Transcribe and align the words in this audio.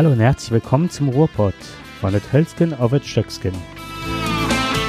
Hallo 0.00 0.12
und 0.12 0.20
herzlich 0.20 0.50
willkommen 0.52 0.88
zum 0.88 1.10
Ruhrpott 1.10 1.52
von 2.00 2.12
der 2.12 2.22
Hölzgen 2.32 2.72
auf 2.72 2.90
das 2.90 3.06
Stöcksken. 3.06 3.52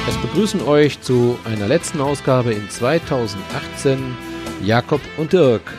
Es 0.08 0.16
begrüßen 0.16 0.62
euch 0.62 1.02
zu 1.02 1.38
einer 1.44 1.68
letzten 1.68 2.00
Ausgabe 2.00 2.54
in 2.54 2.70
2018 2.70 3.98
Jakob 4.62 5.02
und 5.18 5.34
Dirk. 5.34 5.70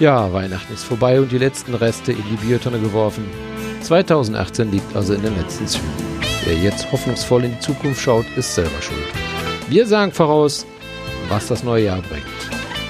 Ja, 0.00 0.32
Weihnachten 0.32 0.74
ist 0.74 0.82
vorbei 0.82 1.20
und 1.20 1.30
die 1.30 1.38
letzten 1.38 1.76
Reste 1.76 2.10
in 2.10 2.24
die 2.28 2.44
Biotonne 2.44 2.80
geworfen. 2.80 3.24
2018 3.82 4.72
liegt 4.72 4.96
also 4.96 5.14
in 5.14 5.22
den 5.22 5.36
letzten 5.36 5.68
Zügen. 5.68 5.86
Wer 6.44 6.56
jetzt 6.56 6.90
hoffnungsvoll 6.90 7.44
in 7.44 7.52
die 7.52 7.60
Zukunft 7.60 8.02
schaut, 8.02 8.26
ist 8.34 8.52
selber 8.52 8.82
schuld. 8.82 9.06
Wir 9.68 9.86
sagen 9.86 10.10
voraus, 10.10 10.66
was 11.28 11.46
das 11.46 11.62
neue 11.62 11.84
Jahr 11.84 12.02
bringt. 12.02 12.26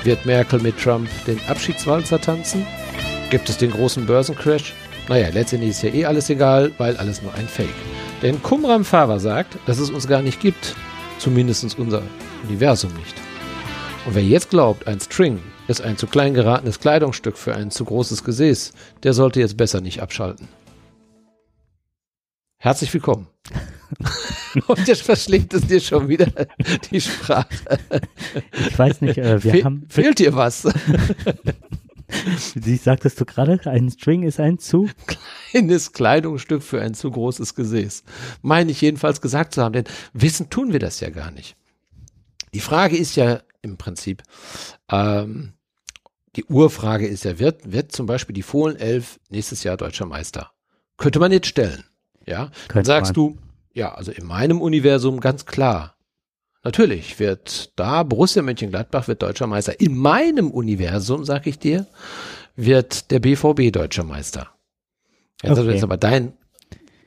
Wird 0.04 0.24
Merkel 0.24 0.58
mit 0.58 0.80
Trump 0.80 1.10
den 1.26 1.38
Abschiedswalzer 1.48 2.18
tanzen? 2.18 2.66
Gibt 3.28 3.50
es 3.50 3.58
den 3.58 3.72
großen 3.72 4.06
Börsencrash? 4.06 4.72
Naja, 5.08 5.28
letztendlich 5.28 5.70
ist 5.70 5.82
ja 5.82 5.90
eh 5.90 6.04
alles 6.04 6.28
egal, 6.30 6.72
weil 6.78 6.96
alles 6.96 7.22
nur 7.22 7.32
ein 7.34 7.46
Fake. 7.46 7.68
Denn 8.22 8.42
Kumram 8.42 8.84
Fava 8.84 9.20
sagt, 9.20 9.56
dass 9.66 9.78
es 9.78 9.90
uns 9.90 10.08
gar 10.08 10.20
nicht 10.20 10.40
gibt. 10.40 10.74
Zumindest 11.18 11.78
unser 11.78 12.02
Universum 12.48 12.92
nicht. 12.94 13.14
Und 14.04 14.16
wer 14.16 14.24
jetzt 14.24 14.50
glaubt, 14.50 14.86
ein 14.86 15.00
String 15.00 15.40
ist 15.68 15.80
ein 15.80 15.96
zu 15.96 16.06
klein 16.08 16.34
geratenes 16.34 16.80
Kleidungsstück 16.80 17.38
für 17.38 17.54
ein 17.54 17.70
zu 17.70 17.84
großes 17.84 18.24
Gesäß, 18.24 18.72
der 19.04 19.12
sollte 19.12 19.40
jetzt 19.40 19.56
besser 19.56 19.80
nicht 19.80 20.02
abschalten. 20.02 20.48
Herzlich 22.58 22.92
willkommen. 22.92 23.28
Und 24.66 24.88
jetzt 24.88 25.02
verschlingt 25.02 25.54
es 25.54 25.66
dir 25.66 25.80
schon 25.80 26.08
wieder 26.08 26.26
die 26.90 27.00
Sprache. 27.00 27.46
Ich 28.68 28.78
weiß 28.78 29.02
nicht, 29.02 29.18
äh, 29.18 29.42
wir 29.44 29.52
Fe 29.52 29.64
haben. 29.64 29.86
Fehlt 29.88 30.18
dir 30.18 30.34
was? 30.34 30.66
Wie 32.54 32.76
sagtest 32.76 33.20
du 33.20 33.24
gerade? 33.24 33.60
Ein 33.64 33.90
String 33.90 34.22
ist 34.22 34.40
ein 34.40 34.58
zu? 34.58 34.88
Kleines 35.52 35.92
Kleidungsstück 35.92 36.62
für 36.62 36.80
ein 36.80 36.94
zu 36.94 37.10
großes 37.10 37.54
Gesäß. 37.54 38.04
Meine 38.42 38.70
ich 38.70 38.80
jedenfalls 38.80 39.20
gesagt 39.20 39.54
zu 39.54 39.62
haben, 39.62 39.72
denn 39.72 39.84
wissen 40.12 40.50
tun 40.50 40.72
wir 40.72 40.78
das 40.78 41.00
ja 41.00 41.10
gar 41.10 41.30
nicht. 41.30 41.56
Die 42.54 42.60
Frage 42.60 42.96
ist 42.96 43.16
ja 43.16 43.40
im 43.62 43.76
Prinzip, 43.76 44.22
ähm, 44.90 45.54
die 46.36 46.44
Urfrage 46.44 47.06
ist 47.06 47.24
ja, 47.24 47.38
wird, 47.38 47.72
wird 47.72 47.92
zum 47.92 48.06
Beispiel 48.06 48.34
die 48.34 48.42
Fohlen 48.42 48.76
11 48.76 49.18
nächstes 49.30 49.64
Jahr 49.64 49.76
deutscher 49.76 50.06
Meister? 50.06 50.52
Könnte 50.98 51.18
man 51.18 51.32
jetzt 51.32 51.48
stellen. 51.48 51.84
Ja, 52.26 52.46
dann 52.46 52.52
Könnte 52.68 52.86
sagst 52.86 53.16
man. 53.16 53.32
du, 53.32 53.38
ja, 53.72 53.94
also 53.94 54.12
in 54.12 54.26
meinem 54.26 54.60
Universum 54.60 55.20
ganz 55.20 55.46
klar. 55.46 55.95
Natürlich 56.66 57.20
wird 57.20 57.70
da 57.78 58.02
Borussia 58.02 58.42
Mönchengladbach 58.42 59.06
wird 59.06 59.22
deutscher 59.22 59.46
Meister. 59.46 59.78
In 59.78 59.96
meinem 59.96 60.50
Universum, 60.50 61.24
sag 61.24 61.46
ich 61.46 61.60
dir, 61.60 61.86
wird 62.56 63.12
der 63.12 63.20
BVB 63.20 63.70
deutscher 63.70 64.02
Meister. 64.02 64.48
Jetzt 65.44 65.60
Okay. 65.60 65.70
jetzt 65.70 65.84
aber 65.84 65.96
dein, 65.96 66.32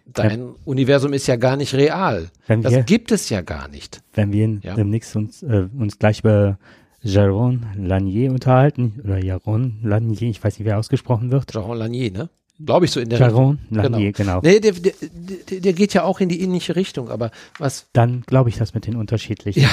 dein 0.05 0.55
Universum 0.63 1.11
ist 1.11 1.27
ja 1.27 1.35
gar 1.35 1.57
nicht 1.57 1.73
real. 1.73 2.29
Wenn 2.47 2.61
Das 2.61 2.71
wir, 2.71 2.83
gibt 2.83 3.11
es 3.11 3.27
ja 3.29 3.41
gar 3.41 3.67
nicht. 3.67 4.01
wenn 4.13 4.31
wir 4.31 4.59
Ja. 4.63 4.75
demnächst 4.75 5.13
uns, 5.17 5.43
äh, 5.43 5.67
uns 5.77 5.99
gleich 5.99 6.21
über 6.21 6.57
Jaron 7.01 7.65
Lanier 7.75 8.31
unterhalten, 8.31 9.01
oder 9.03 9.21
Jaron 9.21 9.79
Lanier, 9.83 10.21
ich 10.29 10.41
weiß 10.41 10.57
nicht, 10.57 10.65
wie 10.65 10.69
er 10.71 10.77
ausgesprochen 10.79 11.31
wird. 11.33 11.51
Jean 11.51 11.77
Lanier, 11.77 12.11
ne? 12.11 12.29
Glaube 12.63 12.85
ich 12.85 12.91
so 12.91 12.99
in 12.99 13.09
der 13.09 13.19
Jaron 13.19 13.59
Lanier, 13.69 14.11
genau. 14.11 14.41
Nee, 14.43 14.59
der, 14.59 14.73
der, 14.73 14.93
der, 15.01 15.61
der 15.61 15.73
geht 15.73 15.93
ja 15.93 16.03
auch 16.03 16.19
in 16.19 16.27
die 16.27 16.41
ähnliche 16.41 16.75
Richtung, 16.75 17.09
aber 17.09 17.31
was, 17.57 17.87
Dann 17.93 18.21
glaube 18.27 18.49
ich 18.49 18.57
das 18.57 18.73
mit 18.73 18.85
den 18.85 18.97
unterschiedlichen 18.97 19.65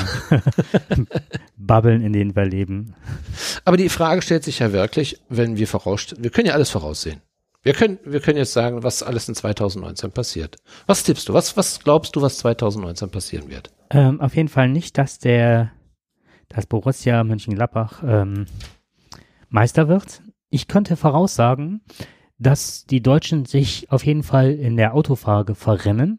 Bubbeln, 1.56 2.02
in 2.02 2.12
denen 2.12 2.36
wir 2.36 2.44
leben. 2.44 2.94
aber 3.64 3.76
die 3.76 3.88
Frage 3.88 4.22
stellt 4.22 4.44
sich 4.44 4.60
ja 4.60 4.72
wirklich, 4.72 5.20
wenn 5.28 5.56
wir 5.56 5.66
voraus, 5.66 6.14
wir 6.18 6.30
können 6.30 6.46
ja 6.46 6.54
alles 6.54 6.70
voraussehen. 6.70 7.20
Wir 7.62 7.72
können, 7.72 7.98
wir 8.04 8.20
können 8.20 8.38
jetzt 8.38 8.52
sagen, 8.52 8.84
was 8.84 9.02
alles 9.02 9.28
in 9.28 9.34
2019 9.34 10.12
passiert. 10.12 10.56
Was 10.86 11.02
tippst 11.02 11.28
du? 11.28 11.32
Was, 11.34 11.56
was 11.56 11.80
glaubst 11.80 12.14
du, 12.14 12.22
was 12.22 12.38
2019 12.38 13.10
passieren 13.10 13.50
wird? 13.50 13.72
Ähm, 13.90 14.20
auf 14.20 14.36
jeden 14.36 14.48
Fall 14.48 14.68
nicht, 14.68 14.96
dass 14.98 15.18
der, 15.18 15.72
dass 16.48 16.66
Borussia 16.66 17.24
Mönchengladbach 17.24 18.04
ähm, 18.06 18.46
Meister 19.48 19.88
wird. 19.88 20.22
Ich 20.48 20.68
könnte 20.68 20.94
voraussagen, 20.96 21.80
dass 22.38 22.84
die 22.86 23.02
Deutschen 23.02 23.44
sich 23.44 23.90
auf 23.90 24.04
jeden 24.04 24.22
Fall 24.22 24.52
in 24.52 24.76
der 24.76 24.94
Autofrage 24.94 25.54
verrennen 25.54 26.18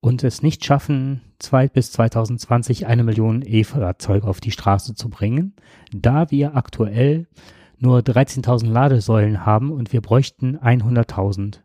und 0.00 0.24
es 0.24 0.42
nicht 0.42 0.64
schaffen, 0.64 1.20
zwei 1.38 1.68
bis 1.68 1.92
2020 1.92 2.86
eine 2.86 3.04
Million 3.04 3.42
E-Fahrzeuge 3.44 4.26
auf 4.26 4.40
die 4.40 4.50
Straße 4.50 4.94
zu 4.94 5.10
bringen, 5.10 5.54
da 5.92 6.30
wir 6.30 6.56
aktuell 6.56 7.26
nur 7.78 8.00
13.000 8.00 8.70
Ladesäulen 8.70 9.44
haben 9.44 9.70
und 9.70 9.92
wir 9.92 10.00
bräuchten 10.00 10.58
100.000. 10.58 11.60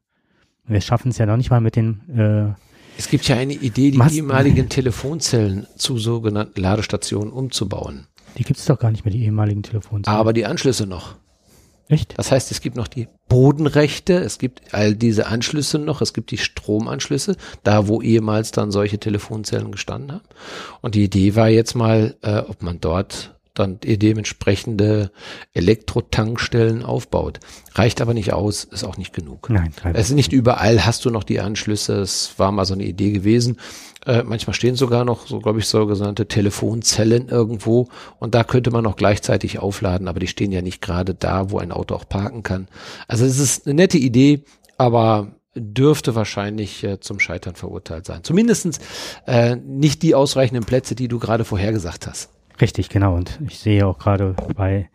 Wir 0.68 0.82
schaffen 0.82 1.10
es 1.10 1.18
ja 1.18 1.26
noch 1.26 1.38
nicht 1.38 1.50
mal 1.50 1.62
mit 1.62 1.76
den 1.76 2.02
äh, 2.10 2.54
Es 2.98 3.10
gibt 3.10 3.28
ja 3.28 3.38
eine 3.38 3.54
Idee, 3.54 3.92
die 3.92 3.98
Masten. 3.98 4.18
ehemaligen 4.18 4.68
Telefonzellen 4.70 5.68
zu 5.76 5.98
sogenannten 5.98 6.60
Ladestationen 6.60 7.32
umzubauen. 7.32 8.08
Die 8.38 8.44
gibt 8.44 8.60
es 8.60 8.66
doch 8.66 8.80
gar 8.80 8.92
nicht 8.92 9.06
mehr, 9.06 9.14
die 9.14 9.24
ehemaligen 9.24 9.64
Telefonzellen. 9.64 10.18
Aber 10.18 10.34
die 10.34 10.46
Anschlüsse 10.46 10.86
noch. 10.86 11.16
Echt? 11.88 12.18
Das 12.18 12.32
heißt, 12.32 12.52
es 12.52 12.62
gibt 12.62 12.76
noch 12.76 12.88
die 12.88 13.08
Bodenrechte, 13.28 14.16
es 14.16 14.40
gibt 14.40 14.74
all 14.74 14.96
diese 14.96 15.28
Anschlüsse 15.28 15.78
noch, 15.78 16.02
es 16.02 16.14
gibt 16.14 16.32
die 16.32 16.38
Stromanschlüsse, 16.38 17.36
da 17.64 17.88
wo 17.88 18.02
ehemals 18.02 18.52
dann 18.52 18.72
solche 18.72 18.98
Telefonzellen 18.98 19.72
gestanden 19.72 20.14
haben. 20.14 20.26
Und 20.82 20.96
die 20.96 21.04
Idee 21.04 21.36
war 21.36 21.50
jetzt 21.50 21.76
mal, 21.76 22.16
äh, 22.22 22.40
ob 22.40 22.64
man 22.64 22.82
dort 22.82 23.35
dann 23.56 23.80
die 23.80 23.98
dementsprechende 23.98 25.12
Elektrotankstellen 25.54 26.84
aufbaut. 26.84 27.40
Reicht 27.74 28.02
aber 28.02 28.14
nicht 28.14 28.34
aus, 28.34 28.64
ist 28.64 28.84
auch 28.84 28.98
nicht 28.98 29.14
genug. 29.14 29.50
Nein. 29.50 29.74
Es 29.94 30.10
ist 30.10 30.16
nicht 30.16 30.34
überall 30.34 30.86
hast 30.86 31.06
du 31.06 31.10
noch 31.10 31.24
die 31.24 31.40
Anschlüsse. 31.40 32.00
Es 32.00 32.38
war 32.38 32.52
mal 32.52 32.66
so 32.66 32.74
eine 32.74 32.86
Idee 32.86 33.12
gewesen. 33.12 33.58
Äh, 34.06 34.24
manchmal 34.24 34.54
stehen 34.54 34.76
sogar 34.76 35.04
noch, 35.04 35.26
so 35.26 35.40
glaube 35.40 35.60
ich, 35.60 35.68
sogenannte 35.68 36.28
Telefonzellen 36.28 37.28
irgendwo 37.28 37.88
und 38.20 38.36
da 38.36 38.44
könnte 38.44 38.70
man 38.70 38.84
noch 38.84 38.98
gleichzeitig 38.98 39.58
aufladen, 39.58 40.08
aber 40.08 40.20
die 40.20 40.28
stehen 40.28 40.52
ja 40.52 40.62
nicht 40.62 40.82
gerade 40.82 41.16
da, 41.16 41.50
wo 41.50 41.58
ein 41.58 41.72
Auto 41.72 41.96
auch 41.96 42.08
parken 42.08 42.44
kann. 42.44 42.68
Also 43.08 43.26
es 43.26 43.40
ist 43.40 43.66
eine 43.66 43.74
nette 43.74 43.98
Idee, 43.98 44.44
aber 44.78 45.32
dürfte 45.56 46.16
wahrscheinlich 46.16 46.84
äh, 46.84 47.00
zum 47.00 47.20
Scheitern 47.20 47.56
verurteilt 47.56 48.06
sein. 48.06 48.24
Zumindestens 48.24 48.80
äh, 49.26 49.56
nicht 49.56 50.04
die 50.04 50.14
ausreichenden 50.14 50.66
Plätze, 50.66 50.96
die 50.96 51.08
du 51.08 51.18
gerade 51.18 51.46
vorhergesagt 51.46 52.08
hast. 52.08 52.30
Richtig, 52.62 52.90
genau. 52.90 53.16
Und 53.16 53.40
ich 53.48 53.60
sehe 53.60 53.86
auch 53.86 53.98
gerade 54.00 54.36
bei 54.56 54.90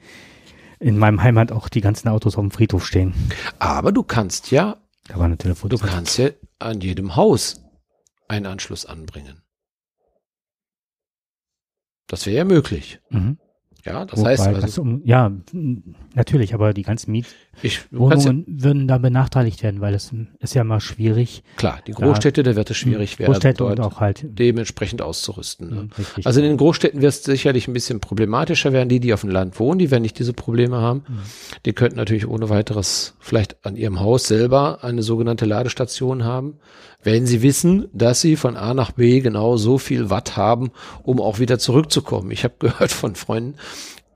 in 0.79 0.97
meinem 0.99 1.23
Heimat 1.23 1.53
auch 1.53 1.69
die 1.69 1.83
ganzen 1.83 2.09
Autos 2.09 2.37
auf 2.37 2.43
dem 2.43 2.51
Friedhof 2.51 2.87
stehen. 2.87 3.13
Aber 3.59 3.93
du 3.93 4.03
kannst 4.03 4.51
ja, 4.51 4.79
Da 5.09 5.17
war 5.19 5.27
eine 5.27 5.37
du 5.37 5.43
Telefonzelle. 5.43 5.91
kannst 5.91 6.17
ja 6.19 6.31
an 6.59 6.81
jedem 6.81 7.17
Haus 7.17 7.61
einen 8.29 8.47
Anschluss 8.47 8.87
anbringen. 8.87 9.43
Das 12.07 12.27
wäre 12.27 12.39
ja 12.39 12.45
möglich. 12.45 12.99
Mhm. 13.11 13.39
Ja, 13.85 14.05
das 14.05 14.21
Wobei 14.21 14.31
heißt 14.31 14.47
das 14.47 14.63
also, 14.63 14.83
um, 14.83 15.03
ja, 15.05 15.33
natürlich, 16.15 16.55
aber 16.55 16.73
die 16.75 16.83
ganzen 16.83 17.01
kannst 17.01 17.07
ja, 17.07 17.21
Mietwohnungen 17.63 18.45
würden 18.47 18.89
da 18.89 18.99
benachteiligt 18.99 19.63
werden, 19.63 19.81
weil 19.81 19.95
es 19.95 20.13
ist 20.39 20.55
ja 20.55 20.65
mal 20.65 20.81
schwierig. 20.81 21.43
klar, 21.57 21.81
die 21.87 21.93
Großstädte, 21.93 22.43
da 22.43 22.57
wird 22.57 22.71
es 22.71 22.77
schwierig 22.77 23.19
werden, 23.19 23.33
Großstädte 23.33 23.59
dort 23.59 23.81
auch 23.81 24.01
halt. 24.01 24.25
dementsprechend 24.25 25.03
auszurüsten. 25.03 25.71
Ne? 25.71 25.89
Richtig. 25.99 26.27
Also 26.27 26.41
in 26.41 26.47
den 26.47 26.57
Großstädten 26.57 27.01
wird 27.01 27.13
es 27.13 27.23
sicherlich 27.23 27.69
ein 27.69 27.73
bisschen 27.73 28.01
problematischer 28.01 28.73
werden. 28.73 28.89
Die, 28.89 29.01
die 29.01 29.13
auf 29.13 29.23
dem 29.23 29.31
Land 29.31 29.59
wohnen, 29.59 29.79
die 29.79 29.91
werden 29.91 30.03
nicht 30.03 30.19
diese 30.19 30.33
Probleme 30.33 30.79
haben. 30.79 31.05
Mhm. 31.09 31.19
Die 31.67 31.73
könnten 31.73 31.97
natürlich 31.97 32.29
ohne 32.29 32.49
weiteres 32.49 33.15
vielleicht 33.19 33.65
an 33.65 33.77
ihrem 33.77 34.01
Haus 34.01 34.27
selber 34.27 34.83
eine 34.83 35.03
sogenannte 35.03 35.47
Ladestation 35.47 36.25
haben, 36.25 36.59
wenn 37.03 37.27
sie 37.27 37.43
wissen, 37.43 37.89
dass 37.93 38.21
sie 38.21 38.37
von 38.37 38.57
A 38.57 38.75
nach 38.75 38.93
B 38.93 39.21
genau 39.21 39.57
so 39.57 39.79
viel 39.79 40.11
Watt 40.11 40.37
haben, 40.37 40.71
um 41.03 41.21
auch 41.21 41.39
wieder 41.39 41.59
zurückzukommen. 41.59 42.31
Ich 42.31 42.45
habe 42.45 42.55
gehört 42.59 42.93
von 42.93 43.15
Freunden, 43.15 43.55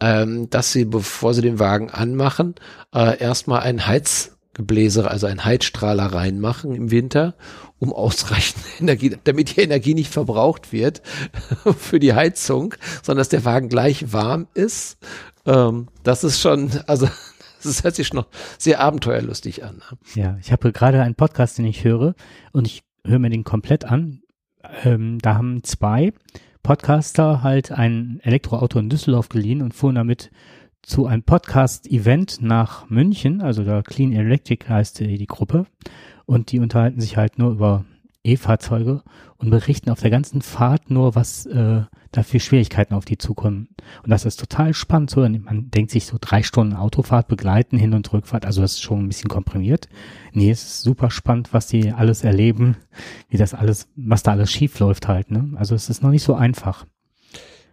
ähm, 0.00 0.50
dass 0.50 0.72
sie, 0.72 0.84
bevor 0.84 1.34
sie 1.34 1.42
den 1.42 1.58
Wagen 1.58 1.90
anmachen, 1.90 2.54
äh, 2.94 3.18
erstmal 3.18 3.60
einen 3.60 3.86
Heizgebläse, 3.86 5.10
also 5.10 5.26
einen 5.26 5.44
Heizstrahler 5.44 6.06
reinmachen 6.06 6.74
im 6.74 6.90
Winter, 6.90 7.34
um 7.78 7.92
ausreichend 7.92 8.62
Energie, 8.80 9.16
damit 9.24 9.56
die 9.56 9.60
Energie 9.60 9.94
nicht 9.94 10.12
verbraucht 10.12 10.72
wird 10.72 11.02
für 11.78 12.00
die 12.00 12.14
Heizung, 12.14 12.74
sondern 13.02 13.20
dass 13.20 13.28
der 13.28 13.44
Wagen 13.44 13.68
gleich 13.68 14.12
warm 14.12 14.46
ist. 14.54 14.98
Ähm, 15.46 15.88
das 16.02 16.24
ist 16.24 16.40
schon, 16.40 16.70
also 16.86 17.08
das 17.64 17.82
hört 17.82 17.94
sich 17.94 18.12
noch 18.12 18.26
sehr 18.58 18.80
abenteuerlustig 18.80 19.64
an. 19.64 19.76
ne? 19.76 19.98
Ja, 20.14 20.38
ich 20.40 20.52
habe 20.52 20.72
gerade 20.72 21.02
einen 21.02 21.14
Podcast, 21.14 21.58
den 21.58 21.64
ich 21.64 21.84
höre 21.84 22.14
und 22.52 22.66
ich 22.66 22.83
höre 23.06 23.18
mir 23.18 23.30
den 23.30 23.44
komplett 23.44 23.84
an. 23.84 24.22
Ähm, 24.84 25.18
da 25.20 25.34
haben 25.34 25.62
zwei 25.62 26.12
Podcaster 26.62 27.42
halt 27.42 27.70
ein 27.70 28.20
Elektroauto 28.22 28.78
in 28.78 28.88
Düsseldorf 28.88 29.28
geliehen 29.28 29.62
und 29.62 29.74
fuhren 29.74 29.96
damit 29.96 30.30
zu 30.82 31.06
einem 31.06 31.22
Podcast-Event 31.22 32.42
nach 32.42 32.88
München, 32.90 33.40
also 33.40 33.64
da 33.64 33.82
Clean 33.82 34.12
Electric 34.12 34.68
heißt 34.68 35.00
die, 35.00 35.18
die 35.18 35.26
Gruppe. 35.26 35.66
Und 36.26 36.52
die 36.52 36.58
unterhalten 36.58 37.00
sich 37.00 37.16
halt 37.16 37.38
nur 37.38 37.52
über 37.52 37.84
E-Fahrzeuge 38.22 39.02
und 39.44 39.50
berichten 39.50 39.90
auf 39.90 40.00
der 40.00 40.10
ganzen 40.10 40.40
Fahrt 40.40 40.90
nur, 40.90 41.14
was 41.14 41.44
äh, 41.44 41.82
dafür 42.12 42.40
Schwierigkeiten 42.40 42.94
auf 42.94 43.04
die 43.04 43.18
zukommen. 43.18 43.68
Und 44.02 44.10
das 44.10 44.24
ist 44.24 44.40
total 44.40 44.72
spannend 44.72 45.10
zu 45.10 45.20
hören. 45.20 45.42
Man 45.44 45.70
denkt 45.70 45.90
sich 45.90 46.06
so 46.06 46.16
drei 46.18 46.42
Stunden 46.42 46.74
Autofahrt 46.74 47.28
begleiten, 47.28 47.76
Hin- 47.76 47.92
und 47.92 48.10
Rückfahrt, 48.10 48.46
also 48.46 48.62
das 48.62 48.72
ist 48.72 48.82
schon 48.82 49.00
ein 49.00 49.08
bisschen 49.08 49.28
komprimiert. 49.28 49.88
Nee, 50.32 50.50
es 50.50 50.62
ist 50.62 50.82
super 50.82 51.10
spannend, 51.10 51.52
was 51.52 51.66
die 51.66 51.92
alles 51.92 52.24
erleben, 52.24 52.76
wie 53.28 53.36
das 53.36 53.52
alles, 53.52 53.88
was 53.96 54.22
da 54.22 54.32
alles 54.32 54.50
schief 54.50 54.78
läuft 54.78 55.08
halt, 55.08 55.30
ne? 55.30 55.52
Also 55.56 55.74
es 55.74 55.90
ist 55.90 56.02
noch 56.02 56.10
nicht 56.10 56.24
so 56.24 56.34
einfach. 56.34 56.86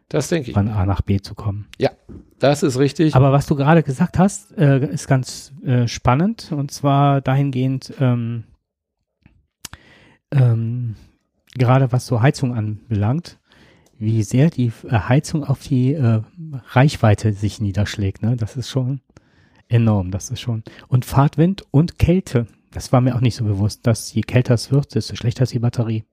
Das 0.09 0.27
denke 0.27 0.49
ich. 0.49 0.53
Von 0.53 0.67
A 0.67 0.85
nach 0.85 1.01
B 1.01 1.21
zu 1.21 1.35
kommen. 1.35 1.67
Ja, 1.77 1.91
das 2.39 2.63
ist 2.63 2.77
richtig. 2.77 3.15
Aber 3.15 3.31
was 3.31 3.45
du 3.45 3.55
gerade 3.55 3.81
gesagt 3.81 4.19
hast, 4.19 4.57
äh, 4.57 4.91
ist 4.91 5.07
ganz 5.07 5.53
äh, 5.63 5.87
spannend 5.87 6.51
und 6.51 6.69
zwar 6.71 7.21
dahingehend, 7.21 7.93
ähm, 8.01 8.43
ähm, 10.31 10.95
gerade 11.57 11.91
was 11.91 12.05
so 12.05 12.21
Heizung 12.21 12.55
anbelangt, 12.55 13.39
wie 13.97 14.23
sehr 14.23 14.49
die 14.49 14.71
äh, 14.87 14.91
Heizung 14.91 15.43
auf 15.43 15.59
die 15.61 15.93
äh, 15.93 16.21
Reichweite 16.69 17.33
sich 17.33 17.61
niederschlägt. 17.61 18.23
Ne? 18.23 18.35
Das 18.35 18.57
ist 18.57 18.69
schon 18.69 19.01
enorm, 19.67 20.11
das 20.11 20.29
ist 20.29 20.41
schon. 20.41 20.63
Und 20.87 21.05
Fahrtwind 21.05 21.63
und 21.71 21.99
Kälte. 21.99 22.47
Das 22.71 22.91
war 22.91 23.01
mir 23.01 23.15
auch 23.15 23.21
nicht 23.21 23.35
so 23.35 23.43
bewusst, 23.43 23.85
dass 23.85 24.13
je 24.13 24.21
kälter 24.21 24.53
es 24.53 24.71
wird, 24.71 24.95
desto 24.95 25.15
schlechter 25.15 25.43
ist 25.43 25.53
die 25.53 25.59
Batterie. 25.59 26.05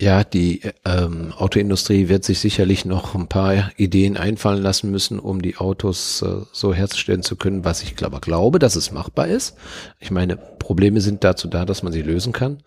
Ja, 0.00 0.24
die 0.24 0.60
ähm, 0.84 1.32
Autoindustrie 1.36 2.08
wird 2.08 2.24
sich 2.24 2.40
sicherlich 2.40 2.84
noch 2.84 3.14
ein 3.14 3.28
paar 3.28 3.70
Ideen 3.76 4.16
einfallen 4.16 4.60
lassen 4.60 4.90
müssen, 4.90 5.20
um 5.20 5.40
die 5.40 5.56
Autos 5.56 6.20
äh, 6.22 6.42
so 6.52 6.74
herzustellen 6.74 7.22
zu 7.22 7.36
können, 7.36 7.64
was 7.64 7.82
ich 7.82 7.94
glaube, 7.94 8.18
glaube, 8.18 8.58
dass 8.58 8.74
es 8.74 8.90
machbar 8.90 9.28
ist. 9.28 9.56
Ich 10.00 10.10
meine, 10.10 10.36
Probleme 10.36 11.00
sind 11.00 11.22
dazu 11.22 11.46
da, 11.46 11.64
dass 11.64 11.84
man 11.84 11.92
sie 11.92 12.02
lösen 12.02 12.32
kann. 12.32 12.58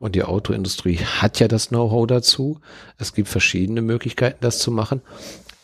Und 0.00 0.14
die 0.14 0.24
Autoindustrie 0.24 0.96
hat 0.96 1.40
ja 1.40 1.46
das 1.46 1.68
Know-how 1.68 2.06
dazu. 2.06 2.58
Es 2.98 3.12
gibt 3.12 3.28
verschiedene 3.28 3.82
Möglichkeiten, 3.82 4.38
das 4.40 4.58
zu 4.58 4.72
machen. 4.72 5.02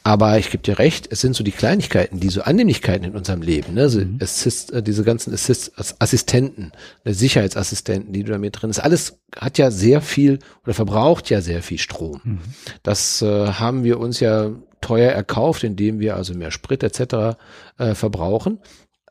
Aber 0.05 0.39
ich 0.39 0.51
gebe 0.51 0.63
dir 0.63 0.79
recht, 0.79 1.09
es 1.11 1.21
sind 1.21 1.35
so 1.35 1.43
die 1.43 1.51
Kleinigkeiten, 1.51 2.21
die 2.21 2.29
so 2.29 2.43
Annehmlichkeiten 2.43 3.05
in 3.05 3.17
unserem 3.17 3.43
Leben, 3.43 3.75
ne? 3.75 3.81
Also 3.81 4.01
mhm. 4.01 4.19
Assist, 4.23 4.73
äh, 4.73 4.81
diese 4.81 5.03
ganzen 5.03 5.35
Assist, 5.35 5.73
Assistenten, 5.99 6.71
ne? 7.05 7.13
Sicherheitsassistenten, 7.13 8.13
die 8.13 8.23
du 8.23 8.31
da 8.31 8.39
mit 8.39 8.61
drin 8.61 8.71
ist, 8.71 8.79
alles 8.79 9.19
hat 9.35 9.59
ja 9.59 9.73
sehr 9.73 10.01
viel 10.03 10.39
oder 10.65 10.75
verbraucht 10.75 11.29
ja 11.29 11.41
sehr 11.41 11.61
viel 11.61 11.79
Strom. 11.79 12.21
Mhm. 12.23 12.39
Das 12.85 13.21
äh, 13.21 13.47
haben 13.49 13.83
wir 13.83 13.99
uns 13.99 14.21
ja 14.21 14.51
teuer 14.81 15.11
erkauft, 15.11 15.65
indem 15.65 15.99
wir 15.99 16.15
also 16.15 16.35
mehr 16.35 16.53
Sprit 16.53 16.85
etc. 16.85 17.37
Äh, 17.79 17.95
verbrauchen. 17.95 18.61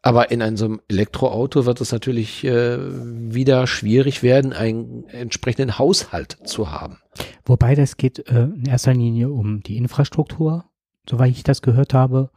Aber 0.05 0.31
in 0.31 0.41
einem 0.41 0.55
so 0.55 0.65
einem 0.65 0.81
Elektroauto 0.87 1.65
wird 1.65 1.81
es 1.81 1.91
natürlich 1.91 2.43
äh, 2.43 2.77
wieder 2.79 3.67
schwierig 3.67 4.23
werden, 4.23 4.53
einen 4.53 5.07
entsprechenden 5.09 5.77
Haushalt 5.79 6.37
zu 6.45 6.71
haben. 6.71 6.99
Wobei 7.43 7.75
das 7.75 7.97
geht 7.97 8.19
äh, 8.29 8.43
in 8.43 8.65
erster 8.65 8.93
Linie 8.93 9.29
um 9.31 9.61
die 9.63 9.77
Infrastruktur 9.77 10.65
soweit 11.09 11.31
ich 11.31 11.43
das 11.43 11.61
gehört 11.61 11.93
habe. 11.93 12.29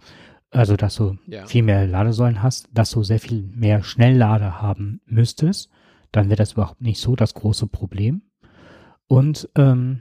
Also, 0.51 0.77
dass 0.77 0.97
du 0.97 1.19
ja. 1.27 1.47
viel 1.47 1.63
mehr 1.63 1.87
Ladesäulen 1.87 2.43
hast, 2.43 2.69
dass 2.73 2.91
du 2.91 3.03
sehr 3.03 3.21
viel 3.21 3.43
mehr 3.55 3.83
Schnelllader 3.83 4.63
haben 4.63 5.01
müsstest, 5.05 5.71
dann 6.11 6.29
wäre 6.29 6.37
das 6.37 6.53
überhaupt 6.53 6.81
nicht 6.81 7.01
so 7.01 7.17
das 7.17 7.35
große 7.35 7.67
Problem. 7.67 8.23
Und 9.07 9.49
ähm, 9.57 10.01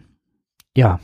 ja, 0.75 1.01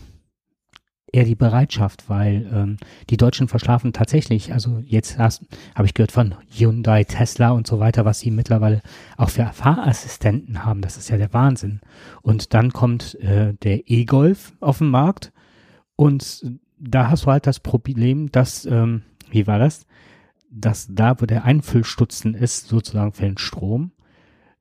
eher 1.14 1.24
die 1.24 1.36
Bereitschaft, 1.36 2.10
weil 2.10 2.50
ähm, 2.52 2.78
die 3.10 3.18
Deutschen 3.18 3.48
verschlafen 3.48 3.94
tatsächlich, 3.94 4.52
also 4.52 4.82
jetzt 4.86 5.18
habe 5.20 5.86
ich 5.86 5.94
gehört 5.94 6.12
von 6.12 6.36
Hyundai, 6.50 7.04
Tesla 7.04 7.52
und 7.52 7.68
so 7.68 7.80
weiter, 7.80 8.04
was 8.04 8.20
sie 8.20 8.32
mittlerweile 8.32 8.82
auch 9.16 9.30
für 9.30 9.46
Fahrassistenten 9.46 10.66
haben, 10.66 10.82
das 10.82 10.98
ist 10.98 11.10
ja 11.10 11.18
der 11.18 11.32
Wahnsinn. 11.32 11.80
Und 12.24 12.54
dann 12.54 12.74
kommt 12.74 13.16
äh, 13.22 13.54
der 13.54 13.90
E-Golf 13.90 14.54
auf 14.60 14.80
den 14.80 14.90
Markt 14.90 15.32
und 15.96 16.46
da 16.80 17.10
hast 17.10 17.26
du 17.26 17.32
halt 17.32 17.48
das 17.48 17.60
Problem, 17.60 18.32
dass, 18.32 18.66
ähm, 18.66 19.04
wie 19.30 19.48
war 19.48 19.60
das? 19.60 19.86
Dass 20.50 20.88
da, 20.90 21.22
wo 21.22 21.26
der 21.26 21.46
Einfüllstutzen 21.46 22.34
ist, 22.34 22.68
sozusagen 22.68 23.14
für 23.14 23.24
den 23.24 23.38
Strom, 23.38 23.92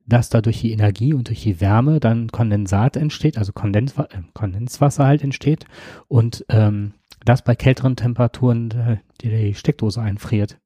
dass 0.06 0.28
da 0.28 0.40
durch 0.40 0.60
die 0.60 0.72
Energie 0.72 1.14
und 1.14 1.28
durch 1.28 1.42
die 1.42 1.60
Wärme 1.60 2.00
dann 2.00 2.28
Kondensat 2.28 2.96
entsteht, 2.96 3.38
also 3.38 3.52
Kondens, 3.52 3.94
äh, 3.98 4.06
Kondenswasser 4.34 5.06
halt 5.06 5.22
entsteht 5.22 5.64
und 6.08 6.44
ähm, 6.48 6.94
das 7.24 7.42
bei 7.42 7.54
kälteren 7.54 7.96
Temperaturen 7.96 8.70
äh, 8.72 8.96
die, 9.20 9.28
die 9.28 9.54
Steckdose 9.54 10.00
einfriert. 10.00 10.58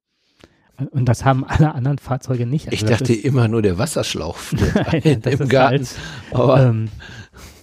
Und 0.90 1.06
das 1.06 1.24
haben 1.24 1.44
alle 1.44 1.74
anderen 1.74 1.96
Fahrzeuge 1.98 2.44
nicht. 2.46 2.66
Also 2.66 2.74
ich 2.74 2.84
dachte 2.84 3.14
immer 3.14 3.48
nur 3.48 3.62
der 3.62 3.78
Wasserschlauch 3.78 4.36
im 5.02 5.48
Garten. 5.48 5.78
Halt, 5.78 5.94
aber 6.32 6.66
ähm, 6.66 6.88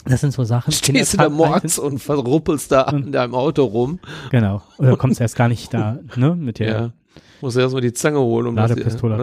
das 0.05 0.21
sind 0.21 0.33
so 0.33 0.43
Sachen. 0.43 0.71
Stehst 0.71 1.13
du 1.13 1.17
da 1.17 1.29
morgens 1.29 1.77
und 1.77 1.99
verruppelst 1.99 2.71
da 2.71 2.81
an 2.81 3.11
deinem 3.11 3.35
Auto 3.35 3.65
rum. 3.65 3.99
Genau. 4.31 4.63
Oder 4.77 4.97
kommst 4.97 5.21
erst 5.21 5.35
gar 5.35 5.47
nicht 5.47 5.73
da, 5.73 5.99
ne, 6.15 6.35
mit 6.35 6.59
der. 6.59 6.67
Ja. 6.67 6.91
Muss 7.41 7.55
erst 7.55 7.73
mal 7.73 7.81
die 7.81 7.93
Zange 7.93 8.19
holen 8.19 8.47
und 8.47 8.57
oder 8.57 8.75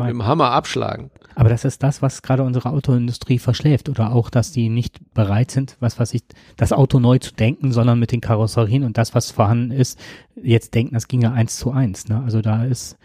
mit 0.02 0.10
dem 0.10 0.26
Hammer 0.26 0.50
abschlagen. 0.52 1.10
Aber 1.34 1.48
das 1.48 1.64
ist 1.64 1.82
das, 1.82 2.02
was 2.02 2.22
gerade 2.22 2.42
unsere 2.42 2.70
Autoindustrie 2.70 3.38
verschläft. 3.38 3.88
Oder 3.88 4.12
auch, 4.12 4.30
dass 4.30 4.52
die 4.52 4.68
nicht 4.68 5.00
bereit 5.14 5.50
sind, 5.50 5.76
was 5.80 5.98
weiß 5.98 6.14
ich, 6.14 6.22
das 6.56 6.72
Auto 6.72 6.98
neu 6.98 7.18
zu 7.18 7.32
denken, 7.32 7.72
sondern 7.72 7.98
mit 7.98 8.12
den 8.12 8.20
Karosserien 8.20 8.84
und 8.84 8.98
das, 8.98 9.14
was 9.14 9.30
vorhanden 9.30 9.70
ist, 9.70 9.98
jetzt 10.42 10.74
denken, 10.74 10.94
das 10.94 11.08
ginge 11.08 11.32
eins 11.32 11.56
zu 11.56 11.70
eins. 11.70 12.08
Ne? 12.08 12.22
Also 12.22 12.40
da 12.40 12.64
ist, 12.64 12.96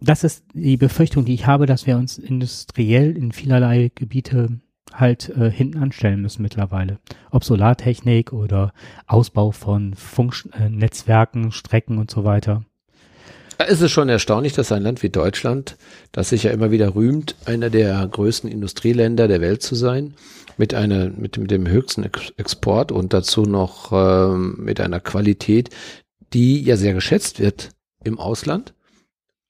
das 0.00 0.24
ist 0.24 0.44
die 0.54 0.76
Befürchtung, 0.76 1.24
die 1.24 1.34
ich 1.34 1.46
habe, 1.46 1.66
dass 1.66 1.86
wir 1.86 1.96
uns 1.96 2.18
industriell 2.18 3.16
in 3.16 3.32
vielerlei 3.32 3.90
Gebiete 3.94 4.60
halt 4.94 5.28
äh, 5.30 5.50
hinten 5.50 5.78
anstellen 5.78 6.22
müssen 6.22 6.42
mittlerweile. 6.42 6.98
Ob 7.30 7.44
Solartechnik 7.44 8.32
oder 8.32 8.72
Ausbau 9.06 9.50
von 9.50 9.94
Funknetzwerken, 9.94 11.48
äh, 11.48 11.52
Strecken 11.52 11.98
und 11.98 12.10
so 12.10 12.24
weiter. 12.24 12.64
Da 13.58 13.64
ist 13.64 13.80
es 13.80 13.90
schon 13.90 14.08
erstaunlich, 14.08 14.52
dass 14.52 14.70
ein 14.70 14.84
Land 14.84 15.02
wie 15.02 15.10
Deutschland, 15.10 15.76
das 16.12 16.28
sich 16.28 16.44
ja 16.44 16.52
immer 16.52 16.70
wieder 16.70 16.94
rühmt, 16.94 17.34
einer 17.44 17.70
der 17.70 18.06
größten 18.06 18.48
Industrieländer 18.48 19.26
der 19.26 19.40
Welt 19.40 19.62
zu 19.62 19.74
sein, 19.74 20.14
mit 20.56 20.74
einer, 20.74 21.10
mit, 21.10 21.38
mit 21.38 21.50
dem 21.50 21.66
höchsten 21.66 22.04
Export 22.36 22.92
und 22.92 23.12
dazu 23.12 23.42
noch 23.42 23.90
ähm, 23.92 24.56
mit 24.58 24.80
einer 24.80 25.00
Qualität, 25.00 25.70
die 26.32 26.62
ja 26.62 26.76
sehr 26.76 26.94
geschätzt 26.94 27.40
wird 27.40 27.70
im 28.04 28.20
Ausland, 28.20 28.74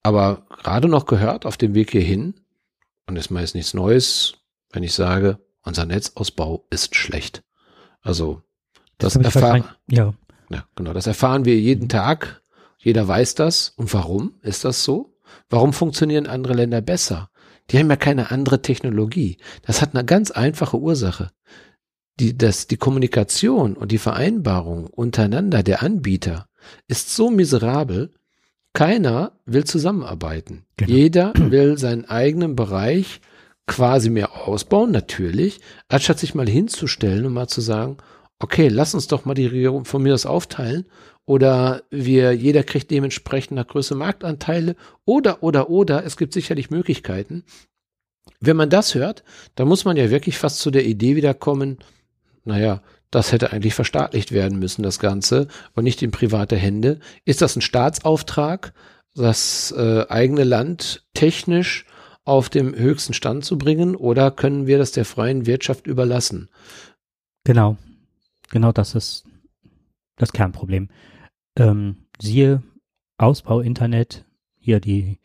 aber 0.02 0.46
gerade 0.62 0.88
noch 0.88 1.04
gehört 1.04 1.44
auf 1.44 1.58
dem 1.58 1.74
Weg 1.74 1.90
hierhin, 1.90 2.34
und 3.06 3.16
ist 3.16 3.30
meist 3.30 3.54
nichts 3.54 3.74
Neues, 3.74 4.34
wenn 4.70 4.82
ich 4.82 4.94
sage, 4.94 5.38
unser 5.62 5.86
Netzausbau 5.86 6.66
ist 6.70 6.94
schlecht. 6.94 7.42
Also 8.00 8.42
das, 8.98 9.14
das 9.14 9.34
erfahren, 9.34 9.64
ja. 9.90 10.14
ja, 10.50 10.64
genau, 10.76 10.92
das 10.92 11.06
erfahren 11.06 11.44
wir 11.44 11.58
jeden 11.58 11.88
Tag. 11.88 12.42
Jeder 12.78 13.06
weiß 13.06 13.34
das. 13.34 13.74
Und 13.76 13.92
warum 13.92 14.34
ist 14.42 14.64
das 14.64 14.84
so? 14.84 15.18
Warum 15.50 15.72
funktionieren 15.72 16.26
andere 16.26 16.54
Länder 16.54 16.80
besser? 16.80 17.30
Die 17.70 17.78
haben 17.78 17.90
ja 17.90 17.96
keine 17.96 18.30
andere 18.30 18.62
Technologie. 18.62 19.36
Das 19.62 19.82
hat 19.82 19.94
eine 19.94 20.04
ganz 20.04 20.30
einfache 20.30 20.78
Ursache. 20.78 21.30
Die, 22.18 22.36
das, 22.36 22.66
die 22.66 22.78
Kommunikation 22.78 23.76
und 23.76 23.92
die 23.92 23.98
Vereinbarung 23.98 24.86
untereinander 24.86 25.62
der 25.62 25.82
Anbieter 25.82 26.48
ist 26.88 27.14
so 27.14 27.30
miserabel, 27.30 28.12
keiner 28.72 29.32
will 29.44 29.64
zusammenarbeiten. 29.64 30.64
Genau. 30.76 30.92
Jeder 30.92 31.32
will 31.36 31.78
seinen 31.78 32.06
eigenen 32.06 32.56
Bereich 32.56 33.20
quasi 33.66 34.10
mehr 34.10 34.34
ausbauen, 34.46 34.90
natürlich, 34.90 35.60
anstatt 35.88 36.18
sich 36.18 36.34
mal 36.34 36.48
hinzustellen 36.48 37.26
und 37.26 37.34
mal 37.34 37.48
zu 37.48 37.60
sagen, 37.60 37.98
okay, 38.38 38.68
lass 38.68 38.94
uns 38.94 39.06
doch 39.06 39.24
mal 39.24 39.34
die 39.34 39.46
Regierung 39.46 39.84
von 39.84 40.02
mir 40.02 40.14
aus 40.14 40.26
aufteilen 40.26 40.86
oder 41.28 41.82
wir, 41.90 42.32
jeder 42.32 42.62
kriegt 42.62 42.90
dementsprechend 42.90 43.56
nach 43.56 43.66
Größe 43.66 43.94
Marktanteile 43.94 44.76
oder, 45.04 45.42
oder, 45.42 45.68
oder, 45.68 46.02
es 46.06 46.16
gibt 46.16 46.32
sicherlich 46.32 46.70
Möglichkeiten. 46.70 47.44
Wenn 48.40 48.56
man 48.56 48.70
das 48.70 48.94
hört, 48.94 49.24
dann 49.54 49.68
muss 49.68 49.84
man 49.84 49.98
ja 49.98 50.08
wirklich 50.08 50.38
fast 50.38 50.60
zu 50.60 50.70
der 50.70 50.86
Idee 50.86 51.16
wiederkommen, 51.16 51.80
naja, 52.44 52.80
das 53.10 53.30
hätte 53.30 53.52
eigentlich 53.52 53.74
verstaatlicht 53.74 54.32
werden 54.32 54.58
müssen, 54.58 54.82
das 54.82 55.00
Ganze, 55.00 55.48
und 55.74 55.84
nicht 55.84 56.00
in 56.00 56.12
private 56.12 56.56
Hände. 56.56 56.98
Ist 57.26 57.42
das 57.42 57.56
ein 57.56 57.62
Staatsauftrag, 57.62 58.72
das 59.14 59.70
äh, 59.76 60.06
eigene 60.08 60.44
Land 60.44 61.06
technisch 61.12 61.84
auf 62.24 62.48
dem 62.48 62.74
höchsten 62.74 63.12
Stand 63.12 63.44
zu 63.44 63.58
bringen 63.58 63.96
oder 63.96 64.30
können 64.30 64.66
wir 64.66 64.78
das 64.78 64.92
der 64.92 65.04
freien 65.04 65.44
Wirtschaft 65.44 65.86
überlassen? 65.86 66.48
Genau, 67.44 67.76
genau 68.48 68.72
das 68.72 68.94
ist 68.94 69.24
das 70.16 70.32
Kernproblem. 70.32 70.88
Ähm, 71.58 71.96
siehe 72.20 72.62
Ausbau 73.18 73.60
Internet, 73.60 74.24
hier 74.58 74.80
die 74.80 75.18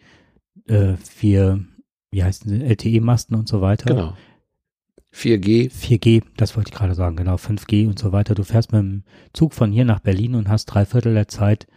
äh, 0.67 0.95
vier, 0.95 1.63
wie 2.11 2.23
heißen 2.23 2.49
sie, 2.49 2.65
LTE-Masten 2.65 3.35
und 3.35 3.47
so 3.47 3.61
weiter. 3.61 3.93
Genau. 3.93 4.17
4G. 5.13 5.71
4G, 5.71 6.23
das 6.37 6.57
wollte 6.57 6.69
ich 6.69 6.75
gerade 6.75 6.95
sagen, 6.95 7.15
genau, 7.15 7.35
5G 7.35 7.87
und 7.87 7.99
so 7.99 8.11
weiter. 8.11 8.33
Du 8.33 8.43
fährst 8.43 8.71
mit 8.71 8.81
dem 8.81 9.03
Zug 9.31 9.53
von 9.53 9.71
hier 9.71 9.85
nach 9.85 9.99
Berlin 9.99 10.33
und 10.33 10.49
hast 10.49 10.65
drei 10.65 10.85
Viertel 10.85 11.13
der 11.13 11.27
Zeit 11.27 11.67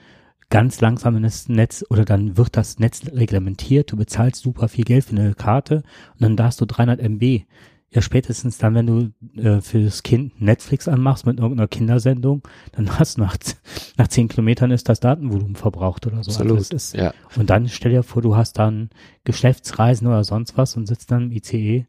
ganz 0.49 0.81
langsam 0.81 1.17
in 1.17 1.23
das 1.23 1.49
Netz 1.49 1.85
oder 1.91 2.05
dann 2.05 2.37
wird 2.37 2.57
das 2.57 2.79
Netz 2.79 3.03
reglementiert, 3.13 3.91
du 3.91 3.97
bezahlst 3.97 4.43
super 4.43 4.69
viel 4.69 4.85
Geld 4.85 5.05
für 5.05 5.17
eine 5.17 5.35
Karte 5.35 5.83
und 6.15 6.23
dann 6.23 6.37
darfst 6.37 6.61
du 6.61 6.67
300 6.67 7.01
MB 7.01 7.43
Ja, 7.91 8.03
spätestens 8.03 8.59
dann, 8.59 8.75
wenn 8.75 8.87
du 8.87 9.41
äh, 9.41 9.61
für 9.61 9.83
das 9.83 10.03
Kind 10.03 10.41
Netflix 10.41 10.89
anmachst 10.89 11.25
mit 11.25 11.39
irgendeiner 11.39 11.69
Kindersendung, 11.69 12.43
dann 12.73 12.99
hast 12.99 13.17
du 13.17 13.23
nach, 13.23 13.37
nach 13.97 14.09
zehn 14.09 14.29
Kilometern 14.29 14.71
ist 14.71 14.89
das 14.89 15.01
Datenvolumen 15.01 15.55
verbraucht 15.55 16.07
oder 16.07 16.23
so. 16.25 16.31
Also 16.31 16.41
Absolut. 16.43 16.59
das 16.59 16.71
ist, 16.71 16.95
Ja. 16.95 17.15
Und 17.37 17.49
dann 17.49 17.69
stell 17.69 17.93
dir 17.93 18.03
vor, 18.03 18.23
du 18.23 18.37
hast 18.37 18.59
dann 18.59 18.91
Geschäftsreisen 19.25 20.07
oder 20.07 20.25
sonst 20.25 20.57
was 20.57 20.77
und 20.77 20.87
sitzt 20.87 21.11
dann 21.11 21.25
im 21.25 21.33
ICE, 21.33 21.87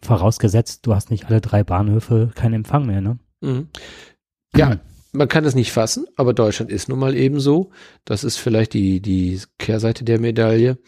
vorausgesetzt, 0.00 0.86
du 0.86 0.94
hast 0.94 1.10
nicht 1.10 1.26
alle 1.26 1.40
drei 1.40 1.64
Bahnhöfe 1.64 2.30
keinen 2.34 2.54
Empfang 2.54 2.86
mehr, 2.86 3.00
ne? 3.00 3.18
Mhm. 3.40 3.68
Ja, 4.56 4.78
man 5.12 5.28
kann 5.28 5.44
es 5.44 5.54
nicht 5.54 5.72
fassen, 5.72 6.06
aber 6.16 6.32
Deutschland 6.32 6.70
ist 6.70 6.88
nun 6.88 6.98
mal 6.98 7.14
eben 7.14 7.40
so. 7.40 7.70
Das 8.04 8.24
ist 8.24 8.36
vielleicht 8.36 8.74
die, 8.74 9.00
die 9.00 9.40
Kehrseite 9.58 10.04
der 10.04 10.20
Medaille, 10.20 10.78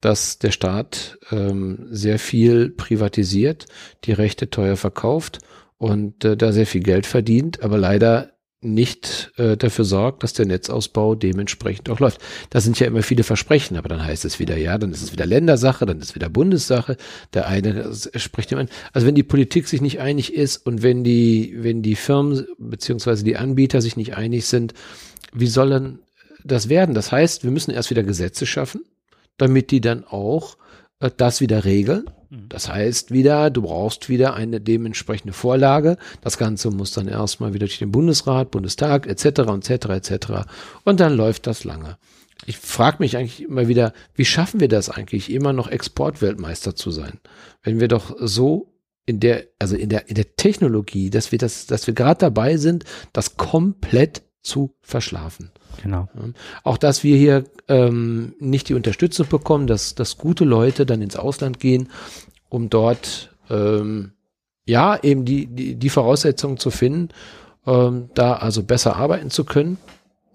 dass 0.00 0.38
der 0.38 0.50
Staat 0.50 1.18
ähm, 1.30 1.86
sehr 1.90 2.18
viel 2.18 2.70
privatisiert, 2.70 3.66
die 4.04 4.12
Rechte 4.12 4.50
teuer 4.50 4.76
verkauft 4.76 5.40
und 5.78 6.24
äh, 6.24 6.36
da 6.36 6.52
sehr 6.52 6.66
viel 6.66 6.82
Geld 6.82 7.06
verdient, 7.06 7.62
aber 7.62 7.78
leider 7.78 8.35
nicht 8.62 9.32
äh, 9.36 9.56
dafür 9.56 9.84
sorgt, 9.84 10.22
dass 10.22 10.32
der 10.32 10.46
Netzausbau 10.46 11.14
dementsprechend 11.14 11.90
auch 11.90 12.00
läuft. 12.00 12.20
Das 12.50 12.64
sind 12.64 12.78
ja 12.80 12.86
immer 12.86 13.02
viele 13.02 13.22
Versprechen, 13.22 13.76
aber 13.76 13.88
dann 13.88 14.04
heißt 14.04 14.24
es 14.24 14.38
wieder, 14.38 14.56
ja, 14.56 14.78
dann 14.78 14.92
ist 14.92 15.02
es 15.02 15.12
wieder 15.12 15.26
Ländersache, 15.26 15.84
dann 15.84 15.98
ist 15.98 16.10
es 16.10 16.14
wieder 16.14 16.28
Bundessache. 16.28 16.96
Der 17.34 17.48
eine 17.48 17.92
spricht 17.94 18.50
dem 18.50 18.58
an. 18.58 18.68
Also 18.92 19.06
wenn 19.06 19.14
die 19.14 19.22
Politik 19.22 19.68
sich 19.68 19.82
nicht 19.82 20.00
einig 20.00 20.32
ist 20.32 20.66
und 20.66 20.82
wenn 20.82 21.04
die, 21.04 21.54
wenn 21.58 21.82
die 21.82 21.96
Firmen 21.96 22.46
beziehungsweise 22.58 23.24
die 23.24 23.36
Anbieter 23.36 23.82
sich 23.82 23.96
nicht 23.96 24.16
einig 24.16 24.46
sind, 24.46 24.72
wie 25.32 25.48
sollen 25.48 26.00
das 26.42 26.68
werden? 26.68 26.94
Das 26.94 27.12
heißt, 27.12 27.44
wir 27.44 27.50
müssen 27.50 27.72
erst 27.72 27.90
wieder 27.90 28.02
Gesetze 28.02 28.46
schaffen, 28.46 28.82
damit 29.36 29.70
die 29.70 29.82
dann 29.82 30.04
auch 30.04 30.56
äh, 31.00 31.10
das 31.14 31.40
wieder 31.40 31.64
regeln. 31.64 32.04
Das 32.30 32.68
heißt 32.68 33.12
wieder, 33.12 33.50
du 33.50 33.62
brauchst 33.62 34.08
wieder 34.08 34.34
eine 34.34 34.60
dementsprechende 34.60 35.32
Vorlage. 35.32 35.96
Das 36.20 36.38
Ganze 36.38 36.70
muss 36.70 36.92
dann 36.92 37.08
erstmal 37.08 37.54
wieder 37.54 37.66
durch 37.66 37.78
den 37.78 37.92
Bundesrat, 37.92 38.50
Bundestag 38.50 39.06
etc. 39.06 39.26
etc. 39.26 39.70
etc. 39.70 40.26
Und 40.84 41.00
dann 41.00 41.16
läuft 41.16 41.46
das 41.46 41.64
lange. 41.64 41.98
Ich 42.44 42.58
frage 42.58 42.98
mich 43.00 43.16
eigentlich 43.16 43.42
immer 43.42 43.68
wieder, 43.68 43.92
wie 44.14 44.24
schaffen 44.24 44.60
wir 44.60 44.68
das 44.68 44.90
eigentlich, 44.90 45.32
immer 45.32 45.52
noch 45.52 45.68
Exportweltmeister 45.68 46.76
zu 46.76 46.90
sein, 46.90 47.20
wenn 47.62 47.80
wir 47.80 47.88
doch 47.88 48.14
so 48.20 48.74
in 49.06 49.20
der, 49.20 49.46
also 49.58 49.76
in 49.76 49.88
der 49.88 50.08
in 50.08 50.16
der 50.16 50.36
Technologie, 50.36 51.10
dass 51.10 51.32
wir 51.32 51.38
das, 51.38 51.66
dass 51.66 51.86
wir 51.86 51.94
gerade 51.94 52.18
dabei 52.18 52.56
sind, 52.56 52.84
das 53.12 53.36
komplett 53.36 54.22
zu 54.42 54.74
verschlafen. 54.82 55.50
Genau. 55.82 56.08
Auch 56.64 56.78
dass 56.78 57.04
wir 57.04 57.16
hier 57.16 57.44
ähm, 57.68 58.34
nicht 58.38 58.68
die 58.68 58.74
Unterstützung 58.74 59.26
bekommen, 59.28 59.66
dass, 59.66 59.94
dass 59.94 60.18
gute 60.18 60.44
Leute 60.44 60.86
dann 60.86 61.02
ins 61.02 61.16
Ausland 61.16 61.60
gehen, 61.60 61.88
um 62.48 62.70
dort 62.70 63.30
ähm, 63.50 64.12
ja 64.64 64.98
eben 65.02 65.24
die, 65.24 65.46
die, 65.46 65.74
die 65.76 65.90
Voraussetzungen 65.90 66.58
zu 66.58 66.70
finden, 66.70 67.10
ähm, 67.66 68.10
da 68.14 68.34
also 68.34 68.62
besser 68.62 68.96
arbeiten 68.96 69.30
zu 69.30 69.44
können. 69.44 69.78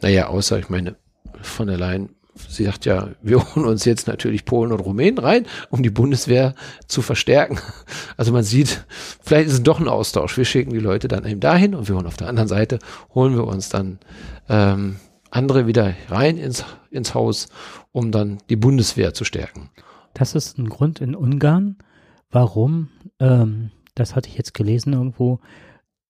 Naja, 0.02 0.28
außer 0.28 0.60
ich 0.60 0.70
meine, 0.70 0.96
von 1.42 1.68
der 1.68 1.78
Leyen, 1.78 2.10
sie 2.48 2.66
sagt 2.66 2.86
ja, 2.86 3.10
wir 3.22 3.44
holen 3.44 3.66
uns 3.66 3.86
jetzt 3.86 4.08
natürlich 4.08 4.46
Polen 4.46 4.72
und 4.72 4.80
Rumänen 4.80 5.20
rein, 5.20 5.46
um 5.70 5.84
die 5.84 5.90
Bundeswehr 5.90 6.56
zu 6.88 7.02
verstärken. 7.02 7.60
Also 8.18 8.32
man 8.34 8.44
sieht, 8.44 8.86
vielleicht 9.24 9.48
ist 9.48 9.54
es 9.54 9.64
doch 9.64 9.80
ein 9.80 9.88
Austausch. 9.88 10.38
Wir 10.38 10.46
schicken 10.46 10.72
die 10.72 10.80
Leute 10.80 11.08
dann 11.08 11.26
eben 11.26 11.40
dahin 11.40 11.74
und 11.74 11.88
wir 11.88 11.96
holen 11.96 12.06
auf 12.06 12.18
der 12.18 12.28
anderen 12.28 12.48
Seite, 12.48 12.78
holen 13.16 13.36
wir 13.36 13.48
uns 13.48 13.70
dann 13.70 13.98
ähm, 14.48 14.98
andere 15.32 15.66
wieder 15.66 15.96
rein 16.10 16.38
ins, 16.38 16.64
ins 16.92 17.16
Haus, 17.16 17.48
um 17.92 18.12
dann 18.12 18.38
die 18.50 18.56
Bundeswehr 18.56 19.14
zu 19.14 19.24
stärken. 19.24 19.70
Das 20.14 20.36
ist 20.36 20.58
ein 20.58 20.70
Grund 20.70 21.02
in 21.02 21.16
Ungarn, 21.16 21.78
warum, 22.30 22.90
ähm, 23.20 23.72
das 23.96 24.16
hatte 24.16 24.30
ich 24.30 24.38
jetzt 24.38 24.54
gelesen 24.54 24.94
irgendwo, 24.94 25.40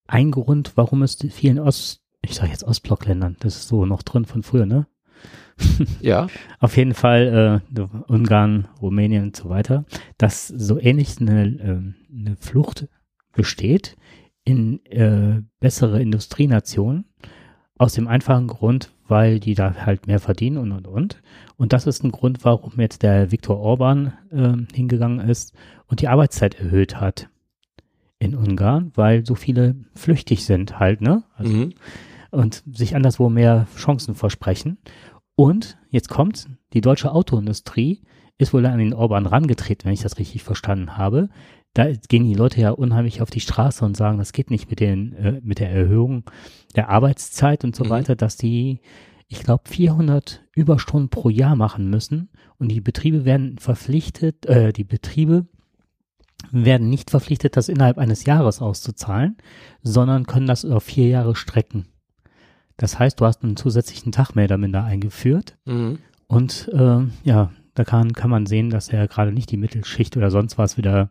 ein 0.08 0.32
Grund, 0.32 0.74
warum 0.76 1.04
es 1.04 1.18
vielen 1.30 1.60
Ost, 1.60 2.02
ich 2.22 2.36
sage 2.36 2.52
jetzt 2.52 2.64
Ostblockländern, 2.64 3.38
das 3.40 3.56
ist 3.56 3.68
so 3.68 3.86
noch 3.86 4.04
drin 4.04 4.26
von 4.26 4.44
früher, 4.44 4.66
ne? 4.66 4.88
Ja, 6.02 6.28
Auf 6.60 6.78
jeden 6.78 6.94
Fall 6.94 7.62
äh, 7.78 7.82
Ungarn, 8.08 8.68
Rumänien 8.82 9.26
und 9.26 9.36
so 9.36 9.50
weiter, 9.50 9.86
dass 10.18 10.48
so 10.48 10.80
ähnlich 10.80 11.20
eine, 11.20 11.44
ähm, 11.44 11.96
eine 12.12 12.36
Flucht 12.38 12.88
besteht 13.34 13.96
in 14.44 14.84
äh, 14.86 15.42
bessere 15.60 16.02
Industrienationen 16.02 17.06
aus 17.78 17.94
dem 17.94 18.08
einfachen 18.08 18.48
Grund, 18.48 18.92
weil 19.12 19.42
die 19.42 19.56
da 19.56 19.76
halt 19.86 20.08
mehr 20.08 20.20
verdienen 20.20 20.58
und 20.58 20.72
und 20.72 20.88
und. 20.88 21.22
Und 21.58 21.74
das 21.74 21.86
ist 21.86 22.04
ein 22.04 22.12
Grund, 22.12 22.46
warum 22.46 22.72
jetzt 22.78 23.04
der 23.04 23.32
Viktor 23.32 23.60
Orban 23.60 24.14
ähm, 24.32 24.68
hingegangen 24.74 25.20
ist 25.20 25.54
und 25.88 26.02
die 26.02 26.08
Arbeitszeit 26.08 26.58
erhöht 26.60 27.00
hat 27.00 27.30
in 28.20 28.36
Ungarn, 28.36 28.92
weil 28.96 29.26
so 29.26 29.36
viele 29.36 29.76
flüchtig 29.96 30.46
sind 30.46 30.80
halt, 30.80 31.02
ne? 31.02 31.24
Also, 31.36 31.52
mhm. 31.52 31.74
und 32.32 32.64
sich 32.72 32.96
anderswo 32.96 33.30
mehr 33.30 33.68
Chancen 33.76 34.16
versprechen. 34.16 34.78
Und 35.36 35.78
jetzt 35.90 36.08
kommt, 36.08 36.48
die 36.72 36.82
deutsche 36.82 37.12
Autoindustrie 37.12 38.02
ist 38.38 38.54
wohl 38.54 38.66
an 38.66 38.80
den 38.80 38.94
Orban 38.94 39.26
rangetreten, 39.26 39.86
wenn 39.86 39.94
ich 39.94 40.04
das 40.04 40.20
richtig 40.20 40.44
verstanden 40.44 40.98
habe. 40.98 41.30
Da 41.74 41.92
gehen 41.92 42.26
die 42.26 42.34
Leute 42.34 42.60
ja 42.60 42.72
unheimlich 42.72 43.22
auf 43.22 43.30
die 43.30 43.40
Straße 43.40 43.86
und 43.86 43.96
sagen, 43.96 44.18
das 44.18 44.34
geht 44.34 44.52
nicht 44.52 44.70
mit, 44.70 44.80
den, 44.82 45.14
äh, 45.14 45.40
mit 45.42 45.60
der 45.60 45.72
Erhöhung 45.72 46.24
der 46.76 46.90
Arbeitszeit 46.90 47.64
und 47.64 47.76
so 47.76 47.86
Mhm. 47.86 47.90
weiter, 47.90 48.16
dass 48.16 48.36
die, 48.36 48.82
ich 49.30 49.42
glaube, 49.44 49.64
400 49.70 50.44
Überstunden 50.54 51.10
pro 51.10 51.30
Jahr 51.30 51.56
machen 51.56 51.90
müssen 51.90 52.30
und 52.58 52.70
die 52.70 52.82
Betriebe 52.82 53.24
werden 53.24 53.58
verpflichtet, 53.58 54.46
äh, 54.48 54.74
die 54.74 54.84
Betriebe 54.84 55.46
werden 56.52 56.90
nicht 56.90 57.10
verpflichtet, 57.12 57.56
das 57.56 57.70
innerhalb 57.70 57.98
eines 57.98 58.26
Jahres 58.26 58.62
auszuzahlen, 58.62 59.38
sondern 59.82 60.26
können 60.26 60.48
das 60.48 60.66
auf 60.66 60.84
vier 60.84 61.08
Jahre 61.08 61.36
strecken. 61.36 61.86
Das 62.78 62.98
heißt, 63.00 63.22
du 63.22 63.26
hast 63.26 63.44
einen 63.44 63.56
zusätzlichen 63.58 64.12
Tag 64.12 64.36
mehr 64.36 64.46
oder 64.46 64.58
minder 64.58 64.84
eingeführt 64.84 65.58
Mhm. 65.66 66.00
und 66.28 66.70
äh, 66.74 67.00
ja, 67.24 67.52
da 67.76 67.84
kann, 67.86 68.12
kann 68.12 68.30
man 68.30 68.46
sehen, 68.48 68.70
dass 68.70 68.90
er 68.90 69.08
gerade 69.08 69.32
nicht 69.32 69.52
die 69.52 69.58
Mittelschicht 69.58 70.18
oder 70.18 70.32
sonst 70.32 70.58
was 70.58 70.76
wieder, 70.78 71.10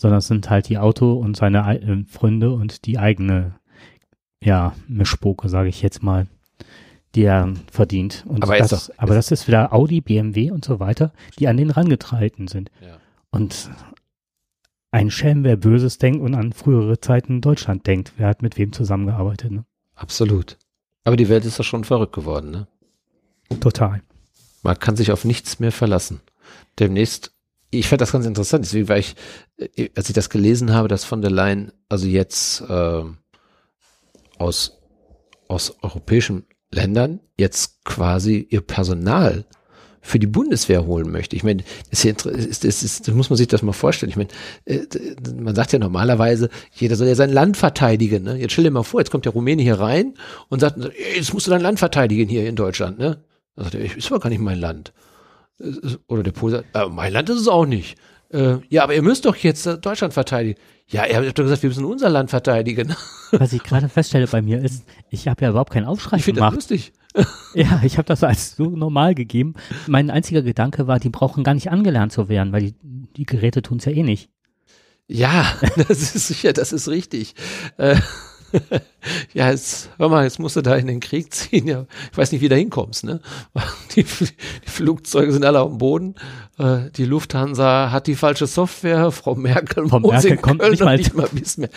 sondern 0.00 0.18
es 0.18 0.26
sind 0.28 0.48
halt 0.48 0.68
die 0.70 0.78
Auto 0.78 1.12
und 1.12 1.36
seine 1.36 1.64
ei- 1.66 1.76
äh, 1.76 2.04
Freunde 2.08 2.52
und 2.52 2.86
die 2.86 2.98
eigene, 2.98 3.54
ja, 4.42 4.74
Mischpoke, 4.88 5.48
sage 5.50 5.68
ich 5.68 5.82
jetzt 5.82 6.02
mal, 6.02 6.26
die 7.14 7.24
er 7.24 7.52
verdient. 7.70 8.24
Und 8.26 8.42
Aber 8.42 8.56
das, 8.56 8.72
ist 8.72 8.88
doch- 8.88 8.94
aber 8.96 9.14
das 9.14 9.30
ist 9.30 9.46
wieder 9.46 9.74
Audi, 9.74 10.00
BMW 10.00 10.50
und 10.52 10.64
so 10.64 10.80
weiter, 10.80 11.12
die 11.38 11.48
an 11.48 11.58
den 11.58 11.68
rangetreten 11.70 12.48
sind. 12.48 12.70
Ja. 12.80 12.96
Und 13.30 13.70
ein 14.90 15.10
Schelm, 15.10 15.44
wer 15.44 15.56
Böses 15.56 15.98
denkt 15.98 16.22
und 16.22 16.34
an 16.34 16.52
frühere 16.52 16.98
Zeiten 17.00 17.40
Deutschland 17.42 17.86
denkt, 17.86 18.14
wer 18.16 18.28
hat 18.28 18.40
mit 18.42 18.56
wem 18.56 18.72
zusammengearbeitet, 18.72 19.50
ne? 19.52 19.64
Absolut. 19.94 20.56
Aber 21.04 21.16
die 21.16 21.28
Welt 21.28 21.44
ist 21.44 21.58
doch 21.58 21.64
schon 21.64 21.84
verrückt 21.84 22.14
geworden, 22.14 22.50
ne? 22.50 22.66
Total. 23.60 24.02
Man 24.62 24.78
kann 24.78 24.96
sich 24.96 25.12
auf 25.12 25.24
nichts 25.24 25.58
mehr 25.60 25.72
verlassen. 25.72 26.20
Demnächst, 26.78 27.32
ich 27.70 27.88
fand 27.88 28.00
das 28.00 28.12
ganz 28.12 28.26
interessant, 28.26 28.64
deswegen 28.64 28.88
war 28.88 28.98
ich, 28.98 29.14
äh, 29.56 29.90
als 29.94 30.08
ich 30.08 30.14
das 30.14 30.30
gelesen 30.30 30.72
habe, 30.72 30.88
dass 30.88 31.04
von 31.04 31.22
der 31.22 31.30
Leyen 31.30 31.72
also 31.88 32.06
jetzt 32.06 32.64
ähm, 32.68 33.18
aus, 34.38 34.80
aus 35.48 35.76
europäischen 35.82 36.46
Ländern 36.72 37.20
jetzt 37.36 37.84
quasi 37.84 38.46
ihr 38.50 38.60
Personal 38.60 39.44
für 40.02 40.18
die 40.18 40.26
Bundeswehr 40.26 40.86
holen 40.86 41.10
möchte. 41.10 41.36
Ich 41.36 41.44
meine, 41.44 41.62
das, 41.90 42.04
ist 42.04 42.64
ist, 42.64 42.82
ist, 42.82 43.08
das 43.08 43.14
muss 43.14 43.28
man 43.28 43.36
sich 43.36 43.48
das 43.48 43.62
mal 43.62 43.72
vorstellen. 43.72 44.10
Ich 44.10 44.16
meine, 44.16 44.30
äh, 44.64 44.86
man 45.34 45.54
sagt 45.54 45.72
ja 45.72 45.78
normalerweise, 45.78 46.48
jeder 46.72 46.96
soll 46.96 47.06
ja 47.06 47.14
sein 47.14 47.30
Land 47.30 47.56
verteidigen. 47.56 48.24
Ne? 48.24 48.36
Jetzt 48.36 48.52
stell 48.52 48.64
dir 48.64 48.70
mal 48.70 48.82
vor, 48.82 49.00
jetzt 49.00 49.10
kommt 49.10 49.26
der 49.26 49.32
Rumäne 49.32 49.62
hier 49.62 49.78
rein 49.78 50.14
und 50.48 50.60
sagt, 50.60 50.78
"Ey, 50.78 51.16
jetzt 51.16 51.34
musst 51.34 51.46
du 51.46 51.50
dein 51.50 51.60
Land 51.60 51.78
verteidigen 51.78 52.28
hier 52.28 52.48
in 52.48 52.56
Deutschland. 52.56 52.98
Ne? 52.98 53.22
Dann 53.56 53.64
sagt 53.64 53.74
er, 53.74 53.96
ist 53.96 54.10
aber 54.10 54.20
gar 54.20 54.30
nicht 54.30 54.40
mein 54.40 54.58
Land. 54.58 54.92
Es 55.60 55.98
Oder 56.08 56.22
der 56.22 56.32
Pole 56.32 56.52
sagt, 56.56 56.68
"Ah, 56.74 56.88
mein 56.88 57.12
Land 57.12 57.28
ist 57.30 57.40
es 57.40 57.48
auch 57.48 57.66
nicht. 57.66 57.96
Äh, 58.30 58.58
ja, 58.68 58.84
aber 58.84 58.94
ihr 58.94 59.02
müsst 59.02 59.24
doch 59.24 59.36
jetzt 59.36 59.66
äh, 59.66 59.76
Deutschland 59.78 60.12
verteidigen. 60.14 60.58
Ja, 60.88 61.04
ihr 61.06 61.16
habt 61.16 61.38
doch 61.38 61.44
gesagt, 61.44 61.62
wir 61.62 61.70
müssen 61.70 61.84
unser 61.84 62.08
Land 62.08 62.30
verteidigen. 62.30 62.94
Was 63.32 63.52
ich 63.52 63.62
gerade 63.62 63.88
feststelle 63.88 64.26
bei 64.26 64.40
mir 64.42 64.62
ist, 64.62 64.84
ich 65.10 65.28
habe 65.28 65.42
ja 65.44 65.50
überhaupt 65.50 65.72
keinen 65.72 65.86
Aufschrei 65.86 66.16
Ich 66.18 66.24
finde 66.24 66.40
das 66.40 66.48
gemacht. 66.50 66.54
lustig. 66.70 66.92
Ja, 67.54 67.80
ich 67.84 67.98
habe 67.98 68.06
das 68.06 68.22
als 68.22 68.54
so 68.54 68.70
normal 68.70 69.16
gegeben. 69.16 69.54
Mein 69.88 70.10
einziger 70.10 70.42
Gedanke 70.42 70.86
war, 70.86 71.00
die 71.00 71.08
brauchen 71.10 71.42
gar 71.42 71.54
nicht 71.54 71.68
angelernt 71.70 72.12
zu 72.12 72.28
werden, 72.28 72.52
weil 72.52 72.62
die, 72.62 72.74
die 73.16 73.26
Geräte 73.26 73.62
tun's 73.62 73.84
ja 73.84 73.90
eh 73.90 74.04
nicht. 74.04 74.30
Ja, 75.08 75.44
das 75.88 76.14
ist 76.14 76.28
sicher, 76.28 76.52
das 76.52 76.72
ist 76.72 76.88
richtig. 76.88 77.34
Äh, 77.78 77.96
ja, 79.32 79.50
jetzt, 79.50 79.90
hör 79.98 80.08
mal, 80.08 80.24
jetzt 80.24 80.38
musst 80.38 80.56
du 80.56 80.62
da 80.62 80.76
in 80.76 80.86
den 80.86 81.00
Krieg 81.00 81.32
ziehen. 81.32 81.66
Ja, 81.66 81.86
ich 82.10 82.18
weiß 82.18 82.32
nicht, 82.32 82.40
wie 82.40 82.48
du 82.48 82.54
da 82.54 82.58
hinkommst, 82.58 83.04
ne? 83.04 83.20
Die, 83.96 84.04
die 84.04 84.70
Flugzeuge 84.70 85.32
sind 85.32 85.44
alle 85.44 85.60
auf 85.60 85.70
dem 85.70 85.78
Boden. 85.78 86.14
Äh, 86.58 86.90
die 86.96 87.04
Lufthansa 87.04 87.90
hat 87.90 88.06
die 88.06 88.14
falsche 88.14 88.46
Software. 88.46 89.10
Frau 89.10 89.34
Merkel, 89.34 89.88
Frau 89.88 89.98
Merkel 89.98 90.36
kommt 90.36 90.62
nicht 90.62 90.82
mal, 90.82 90.96
nicht 90.96 91.14
mal 91.14 91.28
bis 91.32 91.56
mehr. 91.56 91.70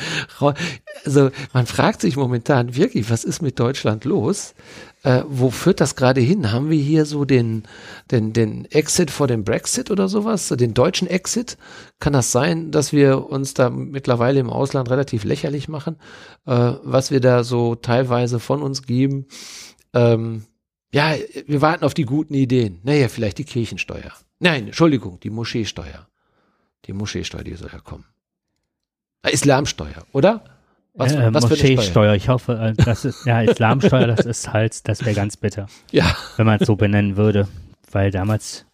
Also, 1.06 1.32
man 1.54 1.66
fragt 1.66 2.02
sich 2.02 2.16
momentan 2.16 2.76
wirklich, 2.76 3.10
was 3.10 3.24
ist 3.24 3.42
mit 3.42 3.60
Deutschland 3.60 4.06
los? 4.06 4.54
Äh, 5.04 5.24
wo 5.28 5.50
führt 5.50 5.82
das 5.82 5.98
gerade 5.98 6.22
hin? 6.22 6.54
Haben 6.54 6.70
wir 6.70 6.82
hier 6.82 7.06
so 7.06 7.26
den, 7.26 7.64
den, 8.10 8.32
den 8.32 8.66
Exit 8.72 9.12
vor 9.12 9.28
dem 9.28 9.44
Brexit 9.44 9.92
oder 9.92 10.08
sowas? 10.08 10.48
Den 10.48 10.74
deutschen 10.74 11.10
Exit? 11.10 11.58
Kann 12.00 12.14
das 12.14 12.32
sein, 12.32 12.72
dass 12.72 12.94
wir 12.94 13.30
uns 13.30 13.54
da 13.54 13.70
mittlerweile 13.70 14.40
im 14.40 14.50
Ausland 14.50 14.90
relativ 14.90 15.26
lächerlich 15.26 15.68
machen, 15.68 15.98
äh, 16.46 16.74
was 16.84 17.12
wir 17.12 17.20
da 17.20 17.44
so 17.44 17.76
teilweise 17.76 18.40
von 18.40 18.64
uns 18.64 18.84
geben? 18.84 19.26
Ähm, 19.94 20.46
ja, 20.94 21.16
wir 21.48 21.62
warten 21.62 21.84
auf 21.84 21.94
die 21.94 22.06
guten 22.06 22.34
Ideen. 22.34 22.80
Naja, 22.84 23.10
vielleicht 23.10 23.40
die 23.40 23.46
Kirchensteuer. 23.46 24.14
Nein, 24.40 24.68
Entschuldigung, 24.68 25.20
die 25.20 25.32
Moscheesteuer. 25.32 26.08
Die 26.86 26.94
Moscheesteuer, 26.94 27.44
die 27.44 27.56
soll 27.56 27.72
ja 27.74 27.80
kommen. 27.80 28.06
Islamsteuer, 29.30 30.06
oder? 30.12 30.44
Was, 30.96 31.14
äh, 31.14 31.34
was 31.34 31.50
Moscheesteuer. 31.50 32.14
Ich 32.14 32.30
hoffe, 32.30 32.54
äh, 32.54 32.74
das 32.84 33.04
ist, 33.04 33.26
ja, 33.26 33.42
Islamsteuer, 33.42 34.08
das 34.08 34.26
ist 34.26 34.54
halt, 34.54 34.88
das 34.88 35.04
wäre 35.04 35.16
ganz 35.16 35.38
bitter. 35.38 35.66
Ja. 35.92 36.16
Wenn 36.38 36.46
man 36.46 36.60
es 36.60 36.68
so 36.68 36.76
benennen 36.76 37.18
würde. 37.18 37.48
Weil 37.92 38.12
damals, 38.12 38.66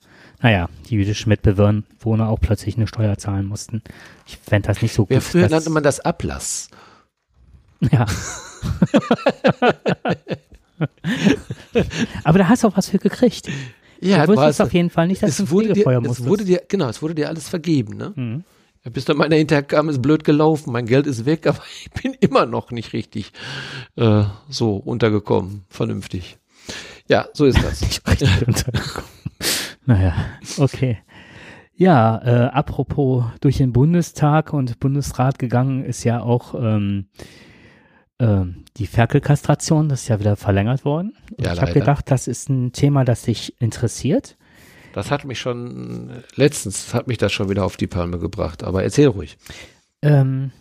naja, 0.41 0.67
die 0.89 0.95
jüdischen 0.95 1.29
Mitbewohner 1.29 2.29
auch 2.29 2.39
plötzlich 2.39 2.75
eine 2.77 2.87
Steuer 2.87 3.17
zahlen 3.17 3.45
mussten. 3.45 3.81
Ich 4.25 4.37
fände 4.37 4.67
das 4.67 4.81
nicht 4.81 4.93
so 4.93 5.03
gut. 5.05 5.11
Ja, 5.11 5.21
früher 5.21 5.49
nannte 5.49 5.69
man 5.69 5.83
das 5.83 5.99
Ablass. 6.01 6.69
Ja. 7.91 8.05
Aber 12.23 12.39
da 12.39 12.47
hast 12.49 12.63
du 12.63 12.67
auch 12.67 12.77
was 12.77 12.89
für 12.89 12.99
gekriegt. 12.99 13.49
Ja, 14.01 14.25
du 14.25 14.35
wusstest 14.35 14.61
auf 14.61 14.73
jeden 14.73 14.89
Fall 14.89 15.07
nicht, 15.07 15.21
dass 15.23 15.31
es 15.31 15.37
du 15.37 15.49
wurde 15.49 15.73
dir, 15.73 15.85
es 15.87 16.23
wurde 16.23 16.45
dir, 16.45 16.61
genau, 16.67 16.87
es 16.87 17.01
wurde 17.01 17.15
dir 17.15 17.27
alles 17.27 17.49
vergeben, 17.49 17.97
ne? 17.97 18.13
Mhm. 18.15 18.43
Bis 18.83 19.05
dann 19.05 19.17
meiner 19.17 19.35
hinterher 19.35 19.63
kam, 19.63 19.89
ist 19.89 20.01
blöd 20.01 20.23
gelaufen, 20.23 20.71
mein 20.71 20.85
Geld 20.85 21.05
ist 21.05 21.25
weg, 21.25 21.47
aber 21.47 21.61
ich 21.83 21.91
bin 21.91 22.13
immer 22.13 22.45
noch 22.45 22.71
nicht 22.71 22.93
richtig 22.93 23.31
äh, 23.95 24.23
so 24.49 24.77
untergekommen, 24.77 25.65
vernünftig. 25.69 26.37
Ja, 27.07 27.27
so 27.33 27.45
ist 27.45 27.61
das. 27.63 27.81
nicht 28.07 28.07
richtig 28.07 28.47
untergekommen. 28.47 29.09
Naja, 29.85 30.13
okay. 30.57 30.99
Ja, 31.75 32.21
äh, 32.23 32.49
apropos 32.49 33.23
durch 33.39 33.57
den 33.57 33.71
Bundestag 33.71 34.53
und 34.53 34.79
Bundesrat 34.79 35.39
gegangen 35.39 35.83
ist 35.85 36.03
ja 36.03 36.21
auch 36.21 36.53
ähm, 36.53 37.07
äh, 38.17 38.41
die 38.77 38.85
Ferkelkastration, 38.85 39.89
das 39.89 40.01
ist 40.01 40.09
ja 40.09 40.19
wieder 40.19 40.35
verlängert 40.35 40.85
worden. 40.85 41.13
Ja, 41.39 41.53
ich 41.53 41.61
habe 41.61 41.73
gedacht, 41.73 42.11
das 42.11 42.27
ist 42.27 42.49
ein 42.49 42.73
Thema, 42.73 43.05
das 43.05 43.23
dich 43.23 43.59
interessiert. 43.61 44.37
Das 44.99 45.11
hat 45.11 45.23
mich 45.23 45.39
schon, 45.39 46.09
letztens 46.35 46.93
hat 46.93 47.07
mich 47.07 47.17
das 47.17 47.31
schon 47.31 47.49
wieder 47.49 47.63
auf 47.63 47.77
die 47.77 47.87
Palme 47.87 48.19
gebracht, 48.19 48.65
aber 48.65 48.83
erzähl 48.83 49.07
ruhig. 49.07 49.37
Ähm, 50.01 50.51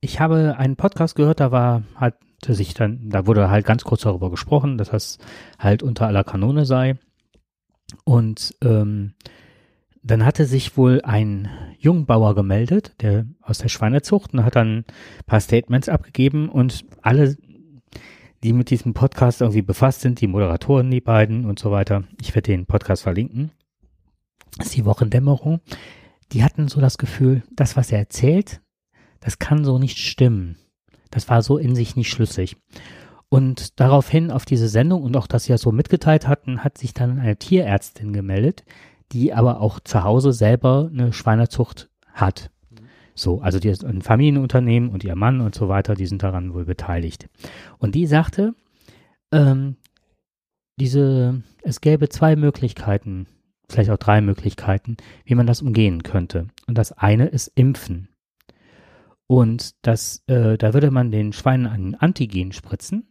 ich 0.00 0.18
habe 0.18 0.56
einen 0.58 0.74
Podcast 0.74 1.14
gehört, 1.14 1.38
da 1.38 1.52
war 1.52 1.84
halt 1.94 2.16
sich 2.44 2.74
dann, 2.74 3.08
da 3.08 3.28
wurde 3.28 3.50
halt 3.50 3.64
ganz 3.64 3.84
kurz 3.84 4.00
darüber 4.00 4.32
gesprochen, 4.32 4.78
dass 4.78 4.90
das 4.90 5.18
halt 5.60 5.84
unter 5.84 6.08
aller 6.08 6.24
Kanone 6.24 6.64
sei. 6.64 6.98
Und 8.02 8.56
ähm, 8.62 9.14
dann 10.02 10.26
hatte 10.26 10.44
sich 10.44 10.76
wohl 10.76 11.00
ein 11.02 11.48
Jungbauer 11.78 12.34
gemeldet, 12.34 13.00
der 13.00 13.26
aus 13.42 13.58
der 13.58 13.68
Schweinezucht, 13.68 14.34
und 14.34 14.44
hat 14.44 14.56
dann 14.56 14.78
ein 14.78 14.84
paar 15.26 15.38
Statements 15.38 15.88
abgegeben 15.88 16.48
und 16.48 16.84
alle, 17.00 17.36
die 18.42 18.52
mit 18.54 18.70
diesem 18.70 18.92
Podcast 18.92 19.40
irgendwie 19.40 19.62
befasst 19.62 20.00
sind, 20.00 20.20
die 20.20 20.26
Moderatoren, 20.26 20.90
die 20.90 21.00
beiden 21.00 21.44
und 21.44 21.60
so 21.60 21.70
weiter, 21.70 22.02
ich 22.20 22.34
werde 22.34 22.50
den 22.50 22.66
Podcast 22.66 23.04
verlinken, 23.04 23.52
ist 24.58 24.76
die 24.76 24.84
Wochendämmerung, 24.84 25.60
die 26.32 26.44
hatten 26.44 26.68
so 26.68 26.80
das 26.80 26.98
Gefühl, 26.98 27.42
das, 27.52 27.76
was 27.76 27.92
er 27.92 27.98
erzählt, 27.98 28.60
das 29.20 29.38
kann 29.38 29.64
so 29.64 29.78
nicht 29.78 29.98
stimmen. 29.98 30.56
Das 31.10 31.28
war 31.28 31.42
so 31.42 31.58
in 31.58 31.74
sich 31.74 31.96
nicht 31.96 32.10
schlüssig. 32.10 32.56
Und 33.28 33.80
daraufhin 33.80 34.30
auf 34.30 34.44
diese 34.44 34.68
Sendung 34.68 35.02
und 35.02 35.16
auch, 35.16 35.26
dass 35.26 35.44
sie 35.44 35.52
das 35.52 35.62
so 35.62 35.72
mitgeteilt 35.72 36.28
hatten, 36.28 36.62
hat 36.62 36.78
sich 36.78 36.94
dann 36.94 37.18
eine 37.18 37.36
Tierärztin 37.36 38.12
gemeldet, 38.12 38.64
die 39.12 39.32
aber 39.32 39.60
auch 39.60 39.80
zu 39.80 40.04
Hause 40.04 40.32
selber 40.32 40.90
eine 40.92 41.12
Schweinezucht 41.12 41.88
hat. 42.12 42.50
So, 43.14 43.40
also 43.40 43.60
die 43.60 43.68
ist 43.68 43.84
ein 43.84 44.02
Familienunternehmen 44.02 44.90
und 44.90 45.04
ihr 45.04 45.14
Mann 45.14 45.40
und 45.40 45.54
so 45.54 45.68
weiter, 45.68 45.94
die 45.94 46.06
sind 46.06 46.22
daran 46.22 46.52
wohl 46.52 46.64
beteiligt. 46.64 47.28
Und 47.78 47.94
die 47.94 48.06
sagte, 48.06 48.54
ähm, 49.32 49.76
diese, 50.80 51.42
es 51.62 51.80
gäbe 51.80 52.08
zwei 52.08 52.34
Möglichkeiten, 52.34 53.26
vielleicht 53.68 53.90
auch 53.90 53.98
drei 53.98 54.20
Möglichkeiten, 54.20 54.96
wie 55.24 55.34
man 55.34 55.46
das 55.46 55.62
umgehen 55.62 56.02
könnte. 56.02 56.48
Und 56.66 56.78
das 56.78 56.92
eine 56.92 57.26
ist 57.26 57.52
Impfen. 57.54 58.08
Und 59.26 59.74
das, 59.82 60.22
äh, 60.26 60.58
da 60.58 60.74
würde 60.74 60.90
man 60.90 61.10
den 61.10 61.32
Schweinen 61.32 61.66
einen 61.66 61.94
Antigen 61.94 62.52
spritzen. 62.52 63.08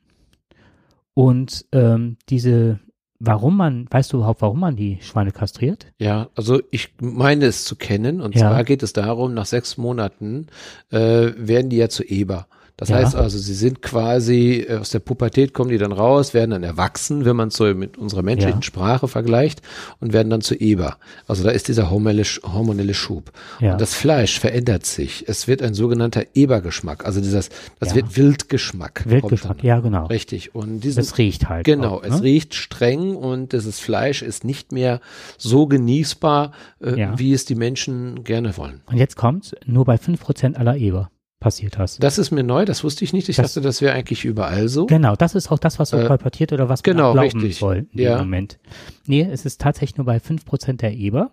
Und 1.16 1.66
ähm, 1.72 2.18
diese, 2.30 2.80
warum 3.20 3.58
man, 3.58 3.88
weißt 3.90 4.14
du 4.14 4.18
überhaupt, 4.18 4.42
warum 4.42 4.60
man 4.60 4.76
die 4.76 5.00
Schweine 5.02 5.32
kastriert? 5.32 5.88
Ja, 6.00 6.30
also 6.36 6.62
ich 6.72 6.94
meine 7.00 7.46
es 7.46 7.66
zu 7.66 7.76
kennen. 7.76 8.22
Und 8.22 8.36
ja. 8.36 8.42
zwar 8.42 8.64
geht 8.64 8.84
es 8.84 8.94
darum, 8.94 9.34
nach 9.34 9.46
sechs 9.46 9.78
Monaten 9.78 10.48
äh, 10.92 11.32
werden 11.36 11.70
die 11.70 11.78
ja 11.78 11.90
zu 11.90 12.04
Eber. 12.04 12.48
Das 12.76 12.90
ja. 12.90 12.96
heißt 12.96 13.16
also, 13.16 13.38
sie 13.38 13.54
sind 13.54 13.84
quasi 13.84 14.66
äh, 14.68 14.78
aus 14.78 14.90
der 14.90 15.00
Pubertät 15.00 15.54
kommen 15.54 15.70
die 15.70 15.78
dann 15.78 15.92
raus, 15.92 16.34
werden 16.34 16.52
dann 16.52 16.64
erwachsen, 16.64 17.24
wenn 17.24 17.36
man 17.36 17.50
es 17.50 17.56
so 17.56 17.66
mit 17.76 17.98
unserer 17.98 18.24
menschlichen 18.24 18.62
ja. 18.62 18.64
Sprache 18.64 19.08
vergleicht 19.08 19.62
und 20.00 20.12
werden 20.12 20.32
dann 20.32 20.42
zu 20.42 20.56
Eber. 20.56 20.98
Also 21.28 21.44
da 21.44 21.52
ist 21.52 21.68
dieser 21.68 21.92
hormonelle 21.92 22.94
Schub. 22.94 23.32
Ja. 23.60 23.74
Und 23.74 23.82
das 23.82 23.94
Fleisch 23.94 24.40
verändert 24.40 24.88
sich. 24.88 25.26
Es 25.28 25.48
wird 25.48 25.62
ein 25.62 25.76
sogenannter 25.76 26.24
Ebergeschmack. 26.34 27.06
Also 27.06 27.22
dieses, 27.22 27.50
das 27.80 27.94
wird 27.94 28.18
Wildgeschmack. 28.18 29.04
Wildgeschmack, 29.06 29.64
ja 29.64 29.80
genau. 29.80 30.08
Richtig. 30.08 30.56
Und 30.56 30.80
diesen, 30.80 31.02
es 31.02 31.20
riecht 31.20 31.50
halt. 31.50 31.66
Genau, 31.66 31.98
auch, 31.98 32.02
ne? 32.02 32.08
es 32.08 32.24
riecht 32.24 32.56
streng 32.56 33.16
und 33.16 33.54
dieses 33.54 33.80
Fleisch 33.80 34.24
ist 34.24 34.44
nicht 34.44 34.72
mehr 34.72 35.00
so 35.38 35.68
genießbar, 35.68 36.54
äh, 36.80 37.08
wie 37.18 37.34
es 37.34 37.46
die 37.46 37.56
Menschen 37.56 38.24
gerne 38.24 38.58
wollen. 38.58 38.82
Und 38.88 38.98
jetzt 38.98 39.16
kommt 39.16 39.56
nur 39.68 39.86
bei 39.86 40.00
fünf 40.00 40.22
Prozent 40.22 40.58
aller 40.58 40.76
Eber 40.76 41.12
passiert 41.44 41.78
hast. 41.78 42.02
Das 42.02 42.18
ist 42.18 42.32
mir 42.32 42.42
neu, 42.42 42.64
das 42.64 42.84
wusste 42.84 43.04
ich 43.04 43.12
nicht. 43.12 43.28
Ich 43.28 43.36
das, 43.36 43.54
dachte, 43.54 43.62
das 43.62 43.82
wäre 43.82 43.94
eigentlich 43.94 44.24
überall 44.24 44.70
so. 44.70 44.86
Genau, 44.86 45.16
das 45.16 45.36
ist 45.36 45.52
auch 45.52 45.60
das, 45.60 45.78
was 45.78 45.90
so 45.90 45.98
äh, 45.98 46.06
kolportiert 46.06 46.54
oder 46.54 46.70
was 46.70 46.82
genau, 46.84 47.12
glauben 47.12 47.42
richtig. 47.42 47.58
soll 47.58 47.88
im 47.92 48.00
ja. 48.00 48.18
Moment. 48.18 48.60
Nee, 49.06 49.28
es 49.30 49.46
ist 49.46 49.60
tatsächlich 49.60 49.98
nur 49.98 50.06
bei 50.06 50.18
5% 50.18 50.78
der 50.78 50.94
Eber. 50.94 51.32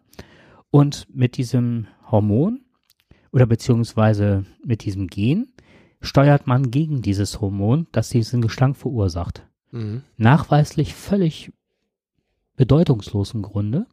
Und 0.73 1.07
mit 1.15 1.37
diesem 1.37 1.87
Hormon 2.11 2.61
oder 3.33 3.47
beziehungsweise 3.47 4.45
mit 4.65 4.85
diesem 4.85 5.07
Gen 5.07 5.53
steuert 6.01 6.47
man 6.47 6.71
gegen 6.71 7.03
dieses 7.03 7.41
Hormon, 7.41 7.87
das 7.93 8.09
diesen 8.09 8.41
Gestank 8.41 8.77
verursacht. 8.77 9.47
Mhm. 9.71 10.03
Nachweislich 10.17 10.95
völlig 10.95 11.53
bedeutungslosen 12.57 13.43
Grunde 13.43 13.87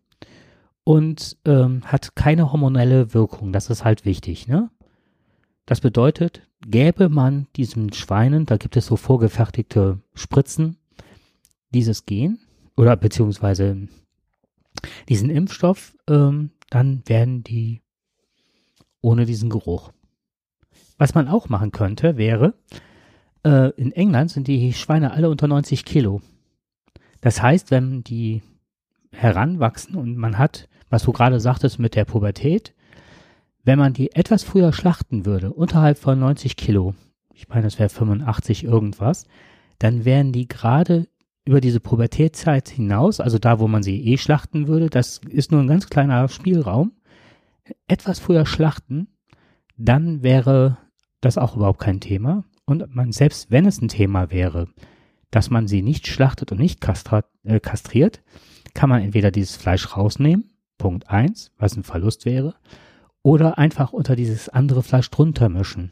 und 0.84 1.38
ähm, 1.46 1.82
hat 1.86 2.16
keine 2.16 2.52
hormonelle 2.52 3.14
Wirkung. 3.14 3.52
Das 3.52 3.70
ist 3.70 3.84
halt 3.84 4.06
wichtig, 4.06 4.48
ne? 4.48 4.72
Das 5.68 5.82
bedeutet, 5.82 6.42
gäbe 6.66 7.10
man 7.10 7.48
diesen 7.58 7.92
Schweinen, 7.92 8.46
da 8.46 8.56
gibt 8.56 8.78
es 8.78 8.86
so 8.88 8.96
vorgefertigte 8.96 10.00
Spritzen, 10.16 10.78
dieses 11.72 12.06
Gen 12.06 12.40
oder 12.78 12.96
beziehungsweise 12.96 13.90
diesen 15.10 15.30
Impfstoff, 15.30 15.94
ähm, 16.10 16.52
dann 16.70 17.04
werden 17.06 17.44
die 17.44 17.82
ohne 19.02 19.26
diesen 19.26 19.50
Geruch. 19.50 19.92
Was 20.98 21.14
man 21.14 21.28
auch 21.28 21.50
machen 21.50 21.72
könnte, 21.72 22.16
wäre, 22.16 22.54
äh, 23.44 23.72
in 23.72 23.92
England 23.92 24.32
sind 24.32 24.48
die 24.48 24.72
Schweine 24.72 25.12
alle 25.12 25.30
unter 25.30 25.48
90 25.48 25.84
Kilo. 25.84 26.22
Das 27.20 27.42
heißt, 27.42 27.72
wenn 27.72 28.06
die 28.06 28.42
heranwachsen 29.12 29.96
und 29.96 30.16
man 30.16 30.38
hat, 30.38 30.70
was 30.90 31.04
du 31.04 31.12
gerade 31.12 31.42
sagtest 31.42 31.78
mit 31.78 31.96
der 31.96 32.06
Pubertät, 32.06 32.74
wenn 33.68 33.78
man 33.78 33.92
die 33.92 34.16
etwas 34.16 34.44
früher 34.44 34.72
schlachten 34.72 35.26
würde, 35.26 35.52
unterhalb 35.52 35.98
von 35.98 36.18
90 36.18 36.56
Kilo, 36.56 36.96
ich 37.34 37.50
meine, 37.50 37.64
das 37.64 37.78
wäre 37.78 37.90
85 37.90 38.64
irgendwas, 38.64 39.28
dann 39.78 40.06
wären 40.06 40.32
die 40.32 40.48
gerade 40.48 41.10
über 41.44 41.60
diese 41.60 41.82
Pubertätzeit 41.82 42.70
hinaus, 42.70 43.20
also 43.20 43.40
da, 43.40 43.60
wo 43.60 43.68
man 43.68 43.84
sie 43.84 44.02
eh 44.06 44.18
schlachten 44.18 44.70
würde, 44.70 44.90
das 44.90 45.20
ist 45.30 45.52
nur 45.52 45.60
ein 45.60 45.68
ganz 45.68 45.90
kleiner 45.90 46.30
Spielraum, 46.30 46.94
etwas 47.90 48.20
früher 48.20 48.46
schlachten, 48.46 49.10
dann 49.76 50.24
wäre 50.24 50.78
das 51.20 51.38
auch 51.38 51.58
überhaupt 51.58 51.80
kein 51.80 52.00
Thema. 52.00 52.46
Und 52.64 52.96
man, 52.96 53.12
selbst 53.12 53.52
wenn 53.52 53.66
es 53.66 53.82
ein 53.82 53.90
Thema 53.90 54.32
wäre, 54.32 54.70
dass 55.30 55.50
man 55.50 55.68
sie 55.68 55.82
nicht 55.82 56.08
schlachtet 56.08 56.54
und 56.54 56.60
nicht 56.60 56.80
kastrat, 56.80 57.26
äh, 57.44 57.60
kastriert, 57.60 58.24
kann 58.74 58.90
man 58.90 59.02
entweder 59.02 59.30
dieses 59.30 59.58
Fleisch 59.58 59.98
rausnehmen, 59.98 60.52
Punkt 60.78 61.10
eins, 61.10 61.52
was 61.58 61.76
ein 61.76 61.84
Verlust 61.84 62.24
wäre, 62.24 62.56
oder 63.24 63.58
einfach 63.58 63.94
unter 63.94 64.16
dieses 64.16 64.50
andere 64.50 64.84
Fleisch 64.84 65.10
drunter 65.10 65.50
mischen. 65.50 65.92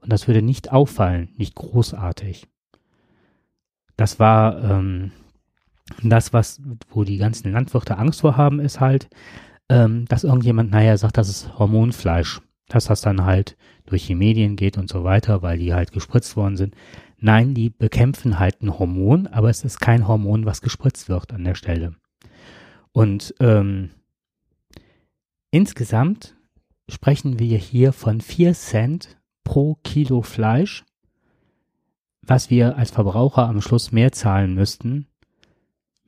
und 0.00 0.12
das 0.12 0.26
würde 0.28 0.42
nicht 0.42 0.72
auffallen, 0.72 1.30
nicht 1.36 1.54
großartig. 1.54 2.46
Das 3.96 4.20
war 4.20 4.62
ähm, 4.62 5.12
das, 6.02 6.32
was, 6.32 6.60
wo 6.90 7.04
die 7.04 7.16
ganzen 7.18 7.52
Landwirte 7.52 7.98
Angst 7.98 8.20
vor 8.20 8.36
haben, 8.36 8.60
ist 8.60 8.80
halt, 8.80 9.08
ähm, 9.68 10.04
dass 10.06 10.24
irgendjemand 10.24 10.70
naja 10.70 10.96
sagt, 10.96 11.16
das 11.16 11.28
ist 11.28 11.58
Hormonfleisch, 11.58 12.40
dass 12.68 12.86
das 12.86 13.00
dann 13.00 13.24
halt 13.24 13.56
durch 13.86 14.06
die 14.06 14.14
Medien 14.14 14.56
geht 14.56 14.78
und 14.78 14.88
so 14.88 15.04
weiter, 15.04 15.42
weil 15.42 15.58
die 15.58 15.74
halt 15.74 15.92
gespritzt 15.92 16.36
worden 16.36 16.56
sind. 16.56 16.74
Nein, 17.18 17.54
die 17.54 17.70
bekämpfen 17.70 18.38
halt 18.38 18.62
ein 18.62 18.78
Hormon, 18.78 19.26
aber 19.26 19.48
es 19.48 19.64
ist 19.64 19.80
kein 19.80 20.06
Hormon, 20.06 20.44
was 20.44 20.60
gespritzt 20.60 21.08
wird 21.08 21.32
an 21.32 21.44
der 21.44 21.54
Stelle. 21.54 21.94
Und 22.92 23.34
ähm, 23.40 23.90
insgesamt 25.50 26.35
sprechen 26.90 27.38
wir 27.38 27.58
hier 27.58 27.92
von 27.92 28.20
4 28.20 28.54
Cent 28.54 29.16
pro 29.44 29.76
Kilo 29.82 30.22
Fleisch, 30.22 30.84
was 32.22 32.50
wir 32.50 32.76
als 32.76 32.90
Verbraucher 32.90 33.48
am 33.48 33.60
Schluss 33.60 33.92
mehr 33.92 34.12
zahlen 34.12 34.54
müssten, 34.54 35.06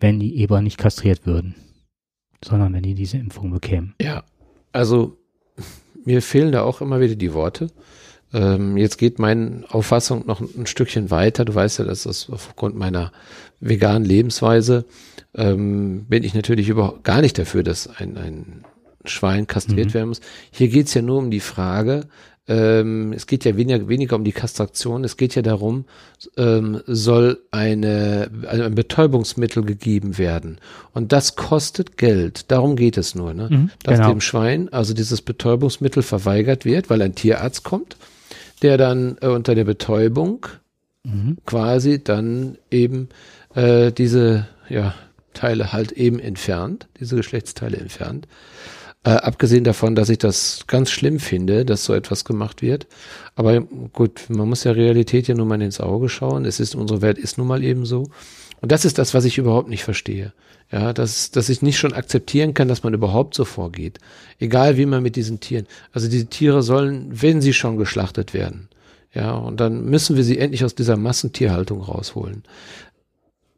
wenn 0.00 0.18
die 0.18 0.38
Eber 0.38 0.60
nicht 0.62 0.78
kastriert 0.78 1.26
würden, 1.26 1.54
sondern 2.44 2.72
wenn 2.74 2.82
die 2.82 2.94
diese 2.94 3.18
Impfung 3.18 3.50
bekämen. 3.50 3.94
Ja, 4.00 4.24
also 4.72 5.16
mir 6.04 6.22
fehlen 6.22 6.52
da 6.52 6.62
auch 6.62 6.80
immer 6.80 7.00
wieder 7.00 7.14
die 7.14 7.34
Worte. 7.34 7.68
Ähm, 8.32 8.76
jetzt 8.76 8.98
geht 8.98 9.18
meine 9.18 9.64
Auffassung 9.68 10.26
noch 10.26 10.40
ein 10.40 10.66
Stückchen 10.66 11.10
weiter. 11.10 11.44
Du 11.44 11.54
weißt 11.54 11.78
ja, 11.78 11.84
dass 11.84 12.02
das 12.02 12.28
aufgrund 12.30 12.76
meiner 12.76 13.12
veganen 13.60 14.04
Lebensweise 14.04 14.84
ähm, 15.34 16.04
bin 16.06 16.24
ich 16.24 16.34
natürlich 16.34 16.68
überhaupt 16.68 17.04
gar 17.04 17.20
nicht 17.20 17.38
dafür, 17.38 17.62
dass 17.62 17.88
ein, 17.88 18.16
ein 18.18 18.64
Schwein 19.04 19.46
kastriert 19.46 19.88
mhm. 19.88 19.94
werden 19.94 20.08
muss. 20.08 20.20
Hier 20.50 20.68
geht's 20.68 20.94
ja 20.94 21.02
nur 21.02 21.18
um 21.18 21.30
die 21.30 21.40
Frage, 21.40 22.08
ähm, 22.48 23.12
es 23.12 23.26
geht 23.26 23.44
ja 23.44 23.56
weniger, 23.58 23.88
weniger 23.88 24.16
um 24.16 24.24
die 24.24 24.32
Kastration, 24.32 25.04
es 25.04 25.18
geht 25.18 25.34
ja 25.34 25.42
darum, 25.42 25.84
ähm, 26.38 26.80
soll 26.86 27.42
eine, 27.50 28.30
also 28.46 28.64
ein 28.64 28.74
Betäubungsmittel 28.74 29.62
gegeben 29.62 30.16
werden. 30.16 30.58
Und 30.94 31.12
das 31.12 31.36
kostet 31.36 31.98
Geld. 31.98 32.50
Darum 32.50 32.74
geht 32.74 32.96
es 32.96 33.14
nur, 33.14 33.34
ne? 33.34 33.48
Mhm, 33.50 33.70
Dass 33.82 33.98
genau. 33.98 34.08
dem 34.10 34.22
Schwein 34.22 34.72
also 34.72 34.94
dieses 34.94 35.20
Betäubungsmittel 35.20 36.02
verweigert 36.02 36.64
wird, 36.64 36.88
weil 36.88 37.02
ein 37.02 37.14
Tierarzt 37.14 37.64
kommt, 37.64 37.96
der 38.62 38.78
dann 38.78 39.18
äh, 39.20 39.26
unter 39.26 39.54
der 39.54 39.64
Betäubung 39.64 40.46
mhm. 41.04 41.36
quasi 41.44 42.02
dann 42.02 42.56
eben 42.70 43.10
äh, 43.54 43.92
diese 43.92 44.48
ja, 44.70 44.94
Teile 45.34 45.74
halt 45.74 45.92
eben 45.92 46.18
entfernt, 46.18 46.88
diese 46.98 47.16
Geschlechtsteile 47.16 47.76
entfernt. 47.76 48.26
Äh, 49.08 49.12
abgesehen 49.12 49.64
davon, 49.64 49.94
dass 49.94 50.10
ich 50.10 50.18
das 50.18 50.64
ganz 50.66 50.90
schlimm 50.90 51.18
finde, 51.18 51.64
dass 51.64 51.86
so 51.86 51.94
etwas 51.94 52.26
gemacht 52.26 52.60
wird. 52.60 52.86
Aber 53.36 53.62
gut, 53.94 54.26
man 54.28 54.46
muss 54.46 54.64
der 54.64 54.76
Realität 54.76 55.28
ja 55.28 55.34
nun 55.34 55.48
mal 55.48 55.62
ins 55.62 55.80
Auge 55.80 56.10
schauen. 56.10 56.44
Es 56.44 56.60
ist, 56.60 56.74
unsere 56.74 57.00
Welt 57.00 57.16
ist 57.16 57.38
nun 57.38 57.46
mal 57.46 57.64
eben 57.64 57.86
so. 57.86 58.10
Und 58.60 58.70
das 58.70 58.84
ist 58.84 58.98
das, 58.98 59.14
was 59.14 59.24
ich 59.24 59.38
überhaupt 59.38 59.70
nicht 59.70 59.82
verstehe. 59.82 60.34
Ja, 60.70 60.92
dass, 60.92 61.30
dass 61.30 61.48
ich 61.48 61.62
nicht 61.62 61.78
schon 61.78 61.94
akzeptieren 61.94 62.52
kann, 62.52 62.68
dass 62.68 62.82
man 62.82 62.92
überhaupt 62.92 63.34
so 63.34 63.46
vorgeht. 63.46 63.98
Egal 64.40 64.76
wie 64.76 64.84
man 64.84 65.02
mit 65.02 65.16
diesen 65.16 65.40
Tieren. 65.40 65.66
Also 65.92 66.06
diese 66.10 66.26
Tiere 66.26 66.62
sollen, 66.62 67.06
wenn 67.10 67.40
sie 67.40 67.54
schon 67.54 67.78
geschlachtet 67.78 68.34
werden. 68.34 68.68
Ja, 69.14 69.32
und 69.32 69.58
dann 69.58 69.86
müssen 69.86 70.16
wir 70.16 70.24
sie 70.24 70.38
endlich 70.38 70.66
aus 70.66 70.74
dieser 70.74 70.98
Massentierhaltung 70.98 71.80
rausholen. 71.80 72.42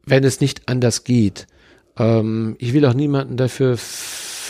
Wenn 0.05 0.23
es 0.23 0.39
nicht 0.39 0.69
anders 0.69 1.03
geht. 1.03 1.45
Ähm, 1.97 2.55
ich 2.57 2.71
will 2.71 2.85
auch 2.85 2.93
niemanden 2.93 3.35
dafür 3.35 3.77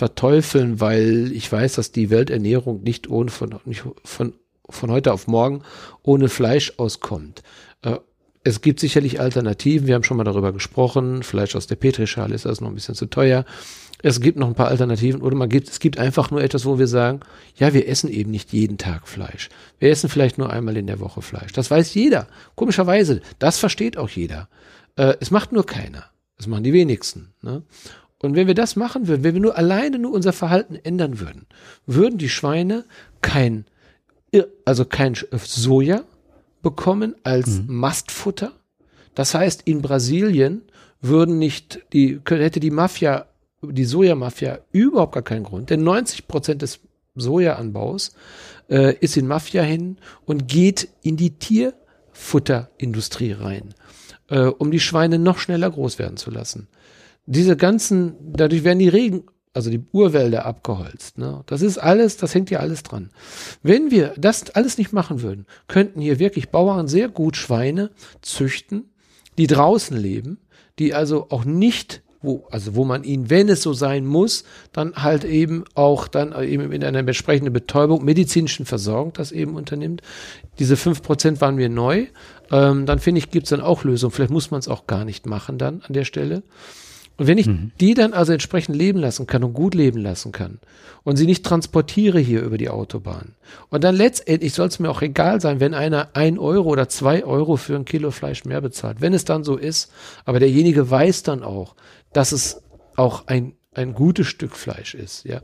verteufeln, 0.01 0.79
weil 0.79 1.31
ich 1.31 1.51
weiß, 1.51 1.75
dass 1.75 1.91
die 1.91 2.09
Welternährung 2.09 2.81
nicht 2.81 3.07
ohne 3.07 3.29
von, 3.29 3.59
nicht 3.65 3.83
von, 4.03 4.33
von 4.67 4.89
heute 4.89 5.13
auf 5.13 5.27
morgen 5.27 5.61
ohne 6.01 6.27
Fleisch 6.27 6.73
auskommt. 6.77 7.43
Äh, 7.83 7.97
es 8.43 8.61
gibt 8.61 8.79
sicherlich 8.79 9.19
Alternativen. 9.19 9.85
Wir 9.85 9.93
haben 9.93 10.03
schon 10.03 10.17
mal 10.17 10.23
darüber 10.23 10.53
gesprochen. 10.53 11.21
Fleisch 11.21 11.55
aus 11.55 11.67
der 11.67 11.75
Petrischale 11.75 12.33
ist 12.33 12.47
also 12.47 12.63
noch 12.63 12.71
ein 12.71 12.73
bisschen 12.73 12.95
zu 12.95 13.05
teuer. 13.05 13.45
Es 14.01 14.21
gibt 14.21 14.39
noch 14.39 14.47
ein 14.47 14.55
paar 14.55 14.69
Alternativen 14.69 15.21
oder 15.21 15.35
man 15.35 15.49
gibt, 15.49 15.69
es 15.69 15.79
gibt 15.79 15.99
einfach 15.99 16.31
nur 16.31 16.41
etwas, 16.41 16.65
wo 16.65 16.79
wir 16.79 16.87
sagen, 16.87 17.19
ja, 17.57 17.71
wir 17.75 17.87
essen 17.87 18.09
eben 18.09 18.31
nicht 18.31 18.51
jeden 18.53 18.79
Tag 18.79 19.07
Fleisch. 19.07 19.49
Wir 19.77 19.91
essen 19.91 20.09
vielleicht 20.09 20.39
nur 20.39 20.49
einmal 20.49 20.77
in 20.77 20.87
der 20.87 20.99
Woche 20.99 21.21
Fleisch. 21.21 21.51
Das 21.51 21.69
weiß 21.69 21.93
jeder. 21.93 22.25
Komischerweise, 22.55 23.21
das 23.37 23.59
versteht 23.59 23.97
auch 23.97 24.09
jeder. 24.09 24.49
Äh, 24.95 25.13
es 25.19 25.29
macht 25.29 25.51
nur 25.51 25.67
keiner. 25.67 26.05
Das 26.37 26.47
machen 26.47 26.63
die 26.63 26.73
wenigsten. 26.73 27.35
Ne? 27.43 27.61
Und 28.21 28.35
wenn 28.35 28.47
wir 28.47 28.53
das 28.53 28.75
machen 28.75 29.07
würden, 29.07 29.23
wenn 29.23 29.33
wir 29.33 29.41
nur 29.41 29.57
alleine 29.57 29.97
nur 29.97 30.13
unser 30.13 30.31
Verhalten 30.31 30.75
ändern 30.75 31.19
würden, 31.19 31.47
würden 31.87 32.19
die 32.19 32.29
Schweine 32.29 32.85
kein, 33.21 33.65
also 34.63 34.85
kein 34.85 35.15
Soja 35.31 36.03
bekommen 36.61 37.15
als 37.23 37.61
mhm. 37.61 37.75
Mastfutter. 37.75 38.51
Das 39.15 39.33
heißt, 39.33 39.63
in 39.65 39.81
Brasilien 39.81 40.61
würden 41.01 41.39
nicht 41.39 41.79
die, 41.93 42.21
hätte 42.27 42.59
die 42.59 42.69
Mafia, 42.69 43.25
die 43.63 43.85
Sojamafia 43.85 44.59
überhaupt 44.71 45.13
gar 45.13 45.23
keinen 45.23 45.43
Grund, 45.43 45.71
denn 45.71 45.83
90 45.83 46.27
Prozent 46.27 46.61
des 46.61 46.79
Sojaanbaus 47.15 48.13
äh, 48.69 48.95
ist 48.97 49.17
in 49.17 49.25
Mafia 49.27 49.63
hin 49.63 49.97
und 50.25 50.47
geht 50.47 50.89
in 51.01 51.17
die 51.17 51.31
Tierfutterindustrie 51.31 53.33
rein, 53.33 53.73
äh, 54.29 54.45
um 54.45 54.69
die 54.69 54.79
Schweine 54.79 55.17
noch 55.17 55.39
schneller 55.39 55.71
groß 55.71 55.97
werden 55.97 56.17
zu 56.17 56.29
lassen 56.29 56.67
diese 57.25 57.55
ganzen, 57.55 58.15
dadurch 58.33 58.63
werden 58.63 58.79
die 58.79 58.89
Regen, 58.89 59.23
also 59.53 59.69
die 59.69 59.83
Urwälder 59.91 60.45
abgeholzt. 60.45 61.17
Ne? 61.17 61.43
Das 61.45 61.61
ist 61.61 61.77
alles, 61.77 62.17
das 62.17 62.33
hängt 62.33 62.49
ja 62.49 62.59
alles 62.59 62.83
dran. 62.83 63.09
Wenn 63.63 63.91
wir 63.91 64.13
das 64.17 64.49
alles 64.51 64.77
nicht 64.77 64.93
machen 64.93 65.21
würden, 65.21 65.45
könnten 65.67 66.01
hier 66.01 66.19
wirklich 66.19 66.49
Bauern 66.49 66.87
sehr 66.87 67.09
gut 67.09 67.35
Schweine 67.35 67.91
züchten, 68.21 68.91
die 69.37 69.47
draußen 69.47 69.95
leben, 69.95 70.39
die 70.79 70.93
also 70.93 71.27
auch 71.29 71.45
nicht 71.45 72.01
wo, 72.21 72.45
also 72.51 72.75
wo 72.75 72.85
man 72.85 73.03
ihn, 73.03 73.29
wenn 73.29 73.49
es 73.49 73.63
so 73.63 73.73
sein 73.73 74.05
muss, 74.05 74.43
dann 74.73 74.95
halt 74.95 75.23
eben 75.23 75.65
auch 75.73 76.07
dann 76.07 76.39
eben 76.43 76.71
in 76.71 76.83
einer 76.83 76.99
entsprechenden 76.99 77.51
Betäubung, 77.51 78.05
medizinischen 78.05 78.65
Versorgung 78.65 79.13
das 79.13 79.31
eben 79.31 79.55
unternimmt. 79.55 80.01
Diese 80.59 80.77
fünf 80.77 81.01
Prozent 81.01 81.41
waren 81.41 81.55
mir 81.55 81.69
neu. 81.69 82.05
Ähm, 82.51 82.85
dann 82.85 82.99
finde 82.99 83.19
ich, 83.19 83.31
gibt's 83.31 83.49
dann 83.49 83.61
auch 83.61 83.83
Lösungen. 83.83 84.11
Vielleicht 84.11 84.31
muss 84.31 84.51
man 84.51 84.59
es 84.59 84.67
auch 84.67 84.85
gar 84.85 85.03
nicht 85.03 85.25
machen 85.25 85.57
dann 85.57 85.81
an 85.81 85.93
der 85.93 86.05
Stelle. 86.05 86.43
Und 87.21 87.27
wenn 87.27 87.37
ich 87.37 87.45
mhm. 87.45 87.71
die 87.79 87.93
dann 87.93 88.13
also 88.13 88.33
entsprechend 88.33 88.75
leben 88.75 88.97
lassen 88.97 89.27
kann 89.27 89.43
und 89.43 89.53
gut 89.53 89.75
leben 89.75 90.01
lassen 90.01 90.31
kann 90.31 90.57
und 91.03 91.17
sie 91.17 91.27
nicht 91.27 91.45
transportiere 91.45 92.17
hier 92.17 92.41
über 92.41 92.57
die 92.57 92.69
Autobahn 92.69 93.35
und 93.69 93.83
dann 93.83 93.95
letztendlich 93.95 94.55
soll 94.55 94.69
es 94.69 94.79
mir 94.79 94.89
auch 94.89 95.03
egal 95.03 95.39
sein, 95.39 95.59
wenn 95.59 95.75
einer 95.75 96.09
ein 96.13 96.39
Euro 96.39 96.69
oder 96.69 96.89
zwei 96.89 97.23
Euro 97.23 97.57
für 97.57 97.75
ein 97.75 97.85
Kilo 97.85 98.09
Fleisch 98.09 98.43
mehr 98.43 98.59
bezahlt, 98.59 99.01
wenn 99.01 99.13
es 99.13 99.23
dann 99.23 99.43
so 99.43 99.55
ist, 99.55 99.91
aber 100.25 100.39
derjenige 100.39 100.89
weiß 100.89 101.21
dann 101.21 101.43
auch, 101.43 101.75
dass 102.11 102.31
es 102.31 102.63
auch 102.95 103.27
ein, 103.27 103.53
ein 103.75 103.93
gutes 103.93 104.25
Stück 104.25 104.55
Fleisch 104.55 104.95
ist, 104.95 105.23
ja. 105.23 105.41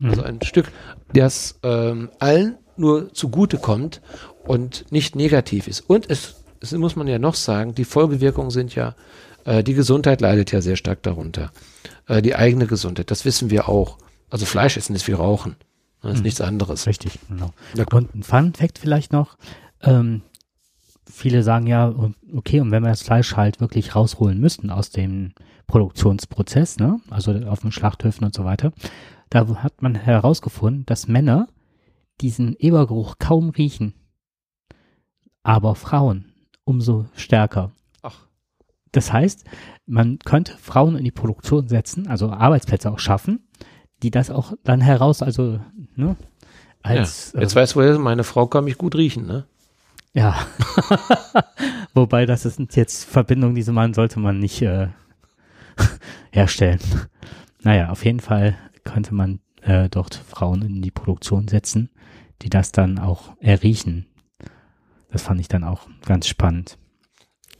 Mhm. 0.00 0.10
Also 0.10 0.22
ein 0.22 0.42
Stück, 0.42 0.66
das 1.14 1.60
ähm, 1.62 2.10
allen 2.18 2.58
nur 2.76 3.14
zugute 3.14 3.58
kommt 3.58 4.00
und 4.44 4.90
nicht 4.90 5.14
negativ 5.14 5.68
ist. 5.68 5.88
Und 5.88 6.10
es, 6.10 6.42
es 6.58 6.72
muss 6.72 6.96
man 6.96 7.06
ja 7.06 7.20
noch 7.20 7.36
sagen, 7.36 7.76
die 7.76 7.84
Folgewirkungen 7.84 8.50
sind 8.50 8.74
ja 8.74 8.96
äh, 9.44 9.62
die 9.62 9.74
Gesundheit 9.74 10.20
leidet 10.20 10.52
ja 10.52 10.60
sehr 10.60 10.76
stark 10.76 11.02
darunter. 11.02 11.52
Äh, 12.06 12.22
die 12.22 12.34
eigene 12.34 12.66
Gesundheit, 12.66 13.10
das 13.10 13.24
wissen 13.24 13.50
wir 13.50 13.68
auch. 13.68 13.98
Also 14.30 14.46
Fleisch 14.46 14.76
essen 14.76 14.94
ist 14.94 15.08
wie 15.08 15.12
Rauchen. 15.12 15.56
Das 16.02 16.12
ist 16.12 16.18
mhm. 16.18 16.24
nichts 16.24 16.40
anderes. 16.40 16.86
Richtig, 16.86 17.18
genau. 17.28 17.52
Und 17.92 18.14
ein 18.14 18.22
Fun 18.22 18.54
Fact 18.54 18.78
vielleicht 18.78 19.12
noch. 19.12 19.36
Ähm, 19.82 20.22
viele 21.10 21.42
sagen 21.42 21.66
ja, 21.66 21.94
okay, 22.34 22.60
und 22.60 22.70
wenn 22.70 22.82
wir 22.82 22.90
das 22.90 23.02
Fleisch 23.02 23.36
halt 23.36 23.60
wirklich 23.60 23.94
rausholen 23.94 24.38
müssten 24.40 24.70
aus 24.70 24.90
dem 24.90 25.32
Produktionsprozess, 25.66 26.78
ne, 26.78 27.00
also 27.10 27.32
auf 27.46 27.60
den 27.60 27.72
Schlachthöfen 27.72 28.24
und 28.24 28.34
so 28.34 28.44
weiter, 28.44 28.72
da 29.28 29.46
hat 29.62 29.82
man 29.82 29.94
herausgefunden, 29.94 30.86
dass 30.86 31.06
Männer 31.06 31.48
diesen 32.20 32.56
Ebergeruch 32.58 33.16
kaum 33.18 33.50
riechen, 33.50 33.94
aber 35.42 35.74
Frauen 35.74 36.32
umso 36.64 37.06
stärker. 37.14 37.72
Das 38.92 39.12
heißt, 39.12 39.44
man 39.86 40.18
könnte 40.18 40.56
Frauen 40.58 40.96
in 40.96 41.04
die 41.04 41.10
Produktion 41.10 41.68
setzen, 41.68 42.08
also 42.08 42.30
Arbeitsplätze 42.30 42.90
auch 42.90 42.98
schaffen, 42.98 43.48
die 44.02 44.10
das 44.10 44.30
auch 44.30 44.54
dann 44.64 44.80
heraus, 44.80 45.22
also, 45.22 45.60
ne, 45.94 46.16
als. 46.82 47.32
Ja, 47.34 47.40
jetzt 47.40 47.52
äh, 47.52 47.56
weißt 47.56 47.74
du, 47.74 47.98
meine 47.98 48.24
Frau 48.24 48.46
kann 48.46 48.64
mich 48.64 48.78
gut 48.78 48.94
riechen, 48.94 49.26
ne? 49.26 49.46
Ja. 50.12 50.36
Wobei, 51.94 52.26
das 52.26 52.44
ist 52.44 52.60
jetzt 52.74 53.04
Verbindung, 53.04 53.54
diese 53.54 53.72
Mann 53.72 53.94
sollte 53.94 54.18
man 54.18 54.38
nicht 54.38 54.60
äh, 54.62 54.88
herstellen. 56.32 56.80
Naja, 57.62 57.90
auf 57.90 58.04
jeden 58.04 58.20
Fall 58.20 58.56
könnte 58.82 59.14
man 59.14 59.40
äh, 59.62 59.88
dort 59.88 60.14
Frauen 60.14 60.62
in 60.62 60.82
die 60.82 60.90
Produktion 60.90 61.46
setzen, 61.46 61.90
die 62.42 62.50
das 62.50 62.72
dann 62.72 62.98
auch 62.98 63.36
erriechen. 63.40 64.06
Das 65.10 65.22
fand 65.22 65.40
ich 65.40 65.48
dann 65.48 65.64
auch 65.64 65.88
ganz 66.04 66.26
spannend. 66.26 66.78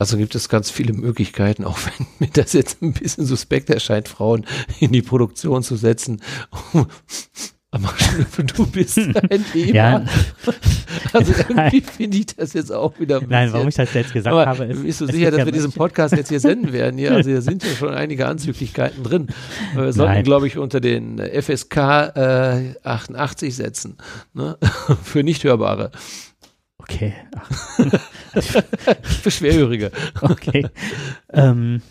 Also 0.01 0.17
gibt 0.17 0.35
es 0.35 0.49
ganz 0.49 0.71
viele 0.71 0.95
Möglichkeiten, 0.95 1.65
auch 1.65 1.79
wenn 1.85 2.07
mir 2.19 2.31
das 2.33 2.55
jetzt 2.55 2.81
ein 2.81 2.95
bisschen 2.95 3.27
suspekt 3.27 3.69
erscheint, 3.69 4.09
Frauen 4.09 4.47
in 4.81 4.93
die 4.93 5.03
Produktion 5.03 5.63
zu 5.63 5.77
setzen. 5.77 6.23
Aber 7.73 7.95
du 8.39 8.67
bist 8.67 8.99
ein 9.31 9.45
Thema. 9.53 9.75
Ja, 9.75 10.05
Also 11.13 11.33
irgendwie 11.49 11.83
finde 11.83 12.17
ich 12.17 12.27
das 12.35 12.55
jetzt 12.55 12.73
auch 12.73 12.99
wieder 12.99 13.21
ein 13.21 13.27
Nein, 13.29 13.53
warum 13.53 13.69
ich 13.69 13.75
das 13.75 13.93
jetzt 13.93 14.13
gesagt 14.15 14.35
Aber 14.35 14.47
habe, 14.47 14.65
ist, 14.65 14.83
bist 14.83 15.01
du 15.03 15.07
sicher, 15.07 15.31
dass 15.31 15.41
ja 15.41 15.45
wir 15.45 15.53
diesen 15.53 15.73
Podcast 15.73 16.17
jetzt 16.17 16.31
hier 16.31 16.41
senden 16.41 16.73
werden? 16.73 16.99
Hier, 16.99 17.13
also 17.13 17.31
hier 17.31 17.43
sind 17.43 17.63
ja 17.63 17.71
schon 17.71 17.95
einige 17.95 18.27
Anzüglichkeiten 18.27 19.05
drin. 19.05 19.29
Wir 19.75 19.93
sollten, 19.93 20.25
glaube 20.25 20.47
ich, 20.47 20.57
unter 20.57 20.81
den 20.81 21.19
FSK 21.19 21.77
äh, 21.77 22.75
88 22.83 23.55
setzen. 23.55 23.99
Ne? 24.33 24.57
Für 25.05 25.23
Nichthörbare. 25.23 25.93
Okay, 26.83 27.12
Für 29.03 29.31
Schwerhörige. 29.31 29.90
okay. 30.23 30.66
ähm, 31.33 31.83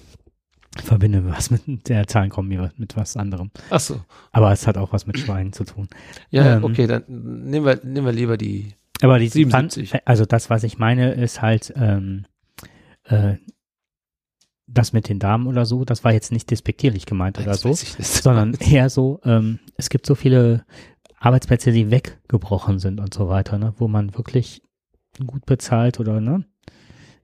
verbinde 0.84 1.24
was 1.26 1.52
mit 1.52 1.88
der 1.90 2.08
Zahlenkombi 2.08 2.60
mit 2.78 2.96
was 2.96 3.16
anderem. 3.18 3.52
Ach 3.70 3.80
so. 3.80 4.02
Aber 4.32 4.52
es 4.52 4.66
hat 4.68 4.78
auch 4.78 4.92
was 4.94 5.06
mit 5.06 5.20
Schweinen 5.20 5.54
zu 5.54 5.64
tun. 5.64 5.88
Ja, 6.32 6.58
Ähm. 6.58 6.64
okay, 6.64 6.88
dann 6.88 7.04
nehmen 7.08 7.66
wir, 7.66 7.80
nehmen 7.84 8.06
wir 8.06 8.14
lieber 8.14 8.38
die. 8.38 8.74
Aber 9.02 9.20
die 9.20 9.30
77. 9.30 9.92
Pfand- 9.92 10.02
also 10.06 10.26
das, 10.26 10.50
was 10.50 10.64
ich 10.64 10.78
meine, 10.80 11.14
ist 11.14 11.42
halt 11.42 11.72
ähm, 11.76 12.26
äh, 13.04 13.36
das 14.68 14.92
mit 14.94 15.08
den 15.10 15.20
Damen 15.20 15.48
oder 15.48 15.66
so, 15.66 15.86
das 15.86 16.04
war 16.04 16.14
jetzt 16.14 16.32
nicht 16.32 16.50
despektierlich 16.52 17.06
gemeint 17.06 17.38
oder 17.40 17.52
Jetzt 17.52 17.62
so, 17.62 17.70
das. 17.70 18.22
sondern 18.24 18.54
eher 18.56 18.90
so, 18.90 19.20
ähm, 19.24 19.60
es 19.78 19.90
gibt 19.90 20.06
so 20.06 20.16
viele 20.16 20.66
Arbeitsplätze, 21.18 21.72
die 21.72 21.92
weggebrochen 21.92 22.80
sind 22.80 23.00
und 23.00 23.14
so 23.14 23.28
weiter, 23.30 23.58
ne, 23.58 23.74
wo 23.78 23.88
man 23.88 24.16
wirklich 24.16 24.62
gut 25.28 25.46
bezahlt 25.46 26.00
oder 26.00 26.20
ne. 26.20 26.46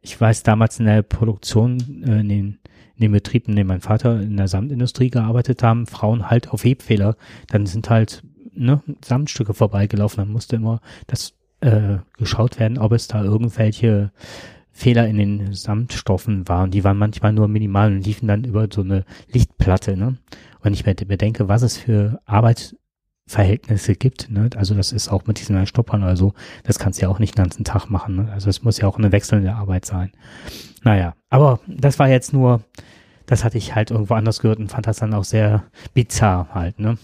Ich 0.02 0.20
weiß 0.20 0.44
damals 0.44 0.80
in 0.80 0.86
der 0.86 1.02
Produktion, 1.02 2.04
äh, 2.06 2.20
in 2.20 2.30
den 2.30 2.60
in 2.98 3.02
den 3.02 3.12
Betrieben, 3.12 3.52
in 3.52 3.58
denen 3.58 3.68
mein 3.68 3.82
Vater 3.82 4.22
in 4.22 4.38
der 4.38 4.48
Samtindustrie 4.48 5.10
gearbeitet 5.10 5.62
haben, 5.64 5.86
Frauen 5.86 6.30
halt 6.30 6.50
auf 6.50 6.64
Webfehler, 6.64 7.18
dann 7.50 7.66
sind 7.66 7.90
halt 7.90 8.24
ne, 8.54 8.82
Samtstücke 9.04 9.54
vorbeigelaufen, 9.54 10.24
dann 10.24 10.32
musste 10.32 10.56
immer 10.56 10.80
das 11.08 11.34
äh, 11.62 11.98
geschaut 12.18 12.60
werden, 12.60 12.78
ob 12.78 12.94
es 12.94 13.08
da 13.08 13.24
irgendwelche 13.24 14.12
Fehler 14.72 15.08
in 15.08 15.18
den 15.18 15.54
Samtstoffen 15.54 16.48
waren. 16.48 16.72
Die 16.72 16.84
waren 16.84 16.98
manchmal 16.98 17.34
nur 17.34 17.48
minimal 17.48 17.92
und 17.94 18.06
liefen 18.06 18.28
dann 18.28 18.44
über 18.44 18.68
so 18.72 18.82
eine 18.82 19.06
Lichtplatte. 19.32 19.96
Ne? 19.96 20.18
Und 20.62 20.74
ich 20.74 20.86
mir 20.86 20.96
bedenke, 20.96 21.48
was 21.48 21.62
es 21.62 21.78
für 21.78 22.20
Arbeitsverhältnisse 23.26 23.96
gibt, 23.96 24.30
ne? 24.30 24.50
also 24.56 24.76
das 24.76 24.92
ist 24.92 25.10
auch 25.10 25.26
mit 25.26 25.40
diesen 25.40 25.66
Stoppern 25.66 26.04
oder 26.04 26.16
so, 26.16 26.34
das 26.64 26.78
kannst 26.78 27.00
du 27.00 27.04
ja 27.06 27.10
auch 27.10 27.18
nicht 27.18 27.36
den 27.36 27.44
ganzen 27.44 27.64
Tag 27.64 27.90
machen. 27.90 28.18
Ne? 28.18 28.32
Also 28.32 28.50
es 28.50 28.62
muss 28.62 28.78
ja 28.78 28.88
auch 28.88 28.98
eine 28.98 29.12
wechselnde 29.12 29.54
Arbeit 29.54 29.86
sein. 29.86 30.12
Naja, 30.84 31.16
aber 31.30 31.60
das 31.66 31.98
war 31.98 32.08
jetzt 32.08 32.34
nur, 32.34 32.62
das 33.26 33.44
hatte 33.44 33.58
ich 33.58 33.74
halt 33.74 33.90
irgendwo 33.90 34.14
anders 34.14 34.40
gehört 34.40 34.60
und 34.60 34.70
fand 34.70 34.86
das 34.86 34.98
dann 34.98 35.14
auch 35.16 35.24
sehr 35.24 35.64
bizarr 35.96 36.50
halt. 36.54 36.80
Ne? 36.80 37.00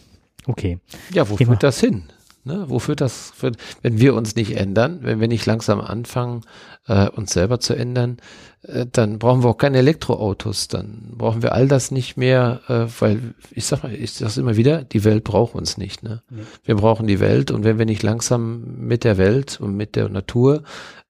Okay. 0.46 0.80
Ja, 1.12 1.28
wo 1.28 1.38
Thema. 1.38 1.52
führt 1.52 1.64
das 1.64 1.80
hin? 1.80 2.04
Ne? 2.44 2.66
Wo 2.68 2.80
führt 2.80 3.02
das, 3.02 3.32
führt, 3.36 3.58
wenn 3.84 4.00
wir 4.00 4.16
uns 4.16 4.36
nicht 4.36 4.58
ändern, 4.58 5.00
wenn 5.04 5.20
wir 5.20 5.28
nicht 5.28 5.46
langsam 5.46 5.80
anfangen, 5.80 6.42
äh, 6.88 7.08
uns 7.10 7.34
selber 7.34 7.60
zu 7.60 7.76
ändern, 7.76 8.18
äh, 8.64 8.88
dann 8.92 9.20
brauchen 9.20 9.44
wir 9.44 9.50
auch 9.50 9.58
keine 9.58 9.78
Elektroautos, 9.78 10.68
dann 10.68 11.14
brauchen 11.18 11.44
wir 11.44 11.54
all 11.54 11.68
das 11.68 11.92
nicht 11.92 12.18
mehr, 12.18 12.62
äh, 12.68 12.88
weil 13.00 13.36
ich 13.52 13.66
sag 13.66 13.84
mal, 13.84 13.94
ich 13.94 14.14
sag's 14.14 14.38
immer 14.38 14.56
wieder, 14.56 14.84
die 14.84 15.04
Welt 15.04 15.24
braucht 15.24 15.54
uns 15.54 15.78
nicht. 15.78 16.02
Ne? 16.02 16.24
Nee. 16.32 16.42
Wir 16.64 16.76
brauchen 16.76 17.06
die 17.06 17.20
Welt 17.20 17.52
und 17.52 17.64
wenn 17.64 17.78
wir 17.78 17.86
nicht 17.86 18.02
langsam 18.02 18.88
mit 18.88 19.04
der 19.04 19.20
Welt 19.20 19.60
und 19.62 19.76
mit 19.76 19.96
der 19.96 20.10
Natur 20.10 20.64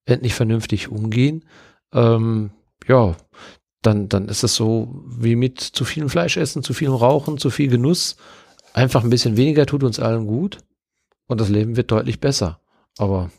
endlich 0.03 0.33
vernünftig 0.33 0.89
umgehen, 0.89 1.45
ähm, 1.93 2.51
ja, 2.87 3.15
dann, 3.81 4.09
dann 4.09 4.27
ist 4.27 4.43
es 4.43 4.55
so 4.55 5.05
wie 5.07 5.37
mit 5.37 5.61
zu 5.61 5.85
vielem 5.85 6.09
Fleisch 6.09 6.35
essen, 6.35 6.61
zu 6.61 6.73
vielem 6.73 6.93
Rauchen, 6.93 7.37
zu 7.37 7.49
viel 7.49 7.69
Genuss. 7.69 8.17
Einfach 8.73 9.03
ein 9.03 9.09
bisschen 9.09 9.37
weniger 9.37 9.65
tut 9.65 9.83
uns 9.83 9.99
allen 9.99 10.27
gut 10.27 10.57
und 11.31 11.41
das 11.41 11.49
Leben 11.49 11.77
wird 11.77 11.91
deutlich 11.91 12.19
besser. 12.19 12.59
Aber 12.97 13.29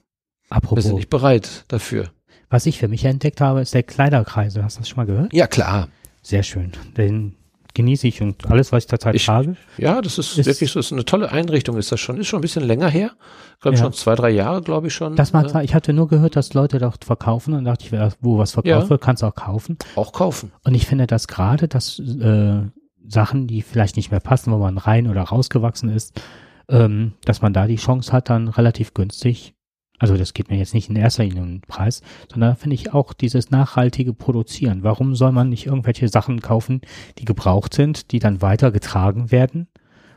wir 0.49 0.57
Apropos, 0.57 0.85
sind 0.85 0.97
nicht 0.97 1.11
bereit 1.11 1.65
dafür. 1.69 2.11
was 2.51 2.67
ich 2.67 2.79
für 2.79 2.89
mich 2.89 3.05
entdeckt 3.05 3.41
habe, 3.41 3.61
ist 3.61 3.75
der 3.75 3.83
Kleiderkreisel. 3.83 4.63
Hast 4.65 4.77
du 4.77 4.81
das 4.81 4.89
schon 4.89 4.97
mal 4.97 5.07
gehört? 5.07 5.33
Ja, 5.33 5.47
klar. 5.47 5.89
Sehr 6.23 6.43
schön. 6.43 6.73
Den 6.97 7.35
genieße 7.75 8.07
ich 8.07 8.21
und 8.21 8.51
alles, 8.51 8.71
was 8.71 8.85
ich 8.85 8.89
zurzeit 8.91 9.15
Ich- 9.15 9.25
trage. 9.25 9.57
Ja, 9.79 10.03
das 10.03 10.19
ist, 10.19 10.37
Ist- 10.37 10.47
wirklich 10.47 10.71
so, 10.71 10.79
ist 10.79 10.93
eine 10.93 11.07
tolle 11.07 11.33
Einrichtung, 11.33 11.79
ist 11.79 11.91
das 11.91 12.01
schon. 12.01 12.19
Ist 12.19 12.27
schon 12.27 12.39
ein 12.39 12.43
bisschen 12.43 12.63
länger 12.65 12.89
her. 12.91 13.13
Glaube 13.63 13.77
Ja. 13.79 13.83
schon 13.85 13.93
zwei, 13.95 14.15
drei 14.15 14.29
Jahre, 14.31 14.61
glaube 14.61 14.89
ich 14.89 14.95
schon. 14.95 15.17
Das 15.17 15.33
mag 15.33 15.47
äh, 15.47 15.49
sein. 15.49 15.65
Ich 15.65 15.75
hatte 15.75 15.95
nur 15.95 16.07
gehört, 16.09 16.37
dass 16.37 16.53
Leute 16.53 16.79
dort 16.79 17.05
verkaufen 17.07 17.55
und 17.55 17.65
dachte 17.65 17.87
ich, 17.87 17.93
wo 18.21 18.37
was 18.37 18.53
verkauft 18.53 18.67
Ja. 18.85 18.91
wird, 18.91 19.01
kannst 19.01 19.23
du 19.23 19.27
auch 19.27 19.35
kaufen. 19.35 19.79
auch 19.97 20.13
kaufen. 20.13 20.53
Und 20.65 20.75
ich 20.75 20.87
finde 20.87 21.07
das 21.07 21.29
gerade, 21.29 21.67
dass 21.67 21.99
äh, 21.99 22.61
Sachen, 23.09 23.47
die 23.47 23.63
vielleicht 23.63 23.97
nicht 23.97 24.11
mehr 24.11 24.21
passen, 24.21 24.53
wo 24.53 24.59
man 24.59 24.77
rein 24.79 25.09
oder 25.09 25.23
rausgewachsen 25.23 25.89
ist, 25.89 26.21
ähm, 26.69 27.13
dass 27.25 27.43
man 27.43 27.53
da 27.53 27.67
die 27.67 27.77
Chance 27.77 28.13
hat, 28.13 28.31
dann 28.31 28.49
relativ 28.49 28.95
günstig, 28.95 29.55
also 30.03 30.17
das 30.17 30.35
geht 30.35 30.51
mir 30.51 30.59
jetzt 30.59 30.75
nicht 30.75 30.91
in 30.91 30.97
erster 30.97 31.23
Linie 31.23 31.43
um 31.43 31.49
den 31.49 31.61
Preis, 31.61 32.03
sondern 32.29 32.57
finde 32.57 32.75
ich 32.75 32.93
auch 32.93 33.13
dieses 33.13 33.51
nachhaltige 33.53 34.13
Produzieren. 34.13 34.83
Warum 34.83 35.15
soll 35.15 35.31
man 35.31 35.49
nicht 35.49 35.67
irgendwelche 35.67 36.09
Sachen 36.09 36.41
kaufen, 36.41 36.81
die 37.19 37.25
gebraucht 37.25 37.73
sind, 37.73 38.11
die 38.11 38.19
dann 38.19 38.43
weiter 38.43 38.73
getragen 38.73 39.31
werden 39.31 39.69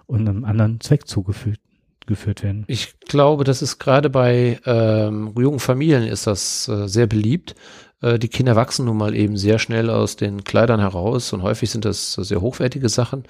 und 0.07 0.27
einem 0.27 0.43
anderen 0.43 0.81
Zweck 0.81 1.07
zugeführt 1.07 1.59
geführt 2.07 2.41
werden? 2.41 2.65
Ich 2.67 2.99
glaube, 3.01 3.43
das 3.43 3.61
ist 3.61 3.77
gerade 3.77 4.09
bei 4.09 4.59
ähm, 4.65 5.33
jungen 5.37 5.59
Familien 5.59 6.03
ist 6.03 6.25
das 6.25 6.67
äh, 6.67 6.87
sehr 6.87 7.05
beliebt. 7.05 7.53
Äh, 8.01 8.17
die 8.17 8.27
Kinder 8.27 8.55
wachsen 8.55 8.85
nun 8.85 8.97
mal 8.97 9.15
eben 9.15 9.37
sehr 9.37 9.59
schnell 9.59 9.91
aus 9.91 10.15
den 10.15 10.43
Kleidern 10.43 10.79
heraus 10.79 11.31
und 11.31 11.43
häufig 11.43 11.69
sind 11.69 11.85
das 11.85 12.13
sehr 12.13 12.41
hochwertige 12.41 12.89
Sachen, 12.89 13.23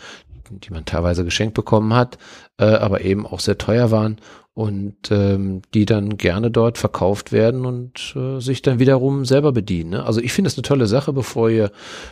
die 0.49 0.71
man 0.71 0.85
teilweise 0.85 1.23
geschenkt 1.23 1.53
bekommen 1.53 1.93
hat, 1.93 2.17
äh, 2.57 2.65
aber 2.65 3.01
eben 3.01 3.25
auch 3.25 3.39
sehr 3.39 3.57
teuer 3.57 3.91
waren 3.91 4.17
und 4.55 5.11
ähm, 5.11 5.61
die 5.73 5.85
dann 5.85 6.17
gerne 6.17 6.49
dort 6.49 6.77
verkauft 6.77 7.33
werden 7.33 7.65
und 7.65 8.15
äh, 8.15 8.39
sich 8.39 8.61
dann 8.61 8.79
wiederum 8.79 9.25
selber 9.25 9.51
bedienen. 9.51 9.91
Ne? 9.91 10.05
Also 10.05 10.21
ich 10.21 10.31
finde 10.31 10.47
es 10.47 10.57
eine 10.57 10.63
tolle 10.63 10.87
Sache, 10.87 11.11
bevor 11.11 11.49
hier 11.49 11.71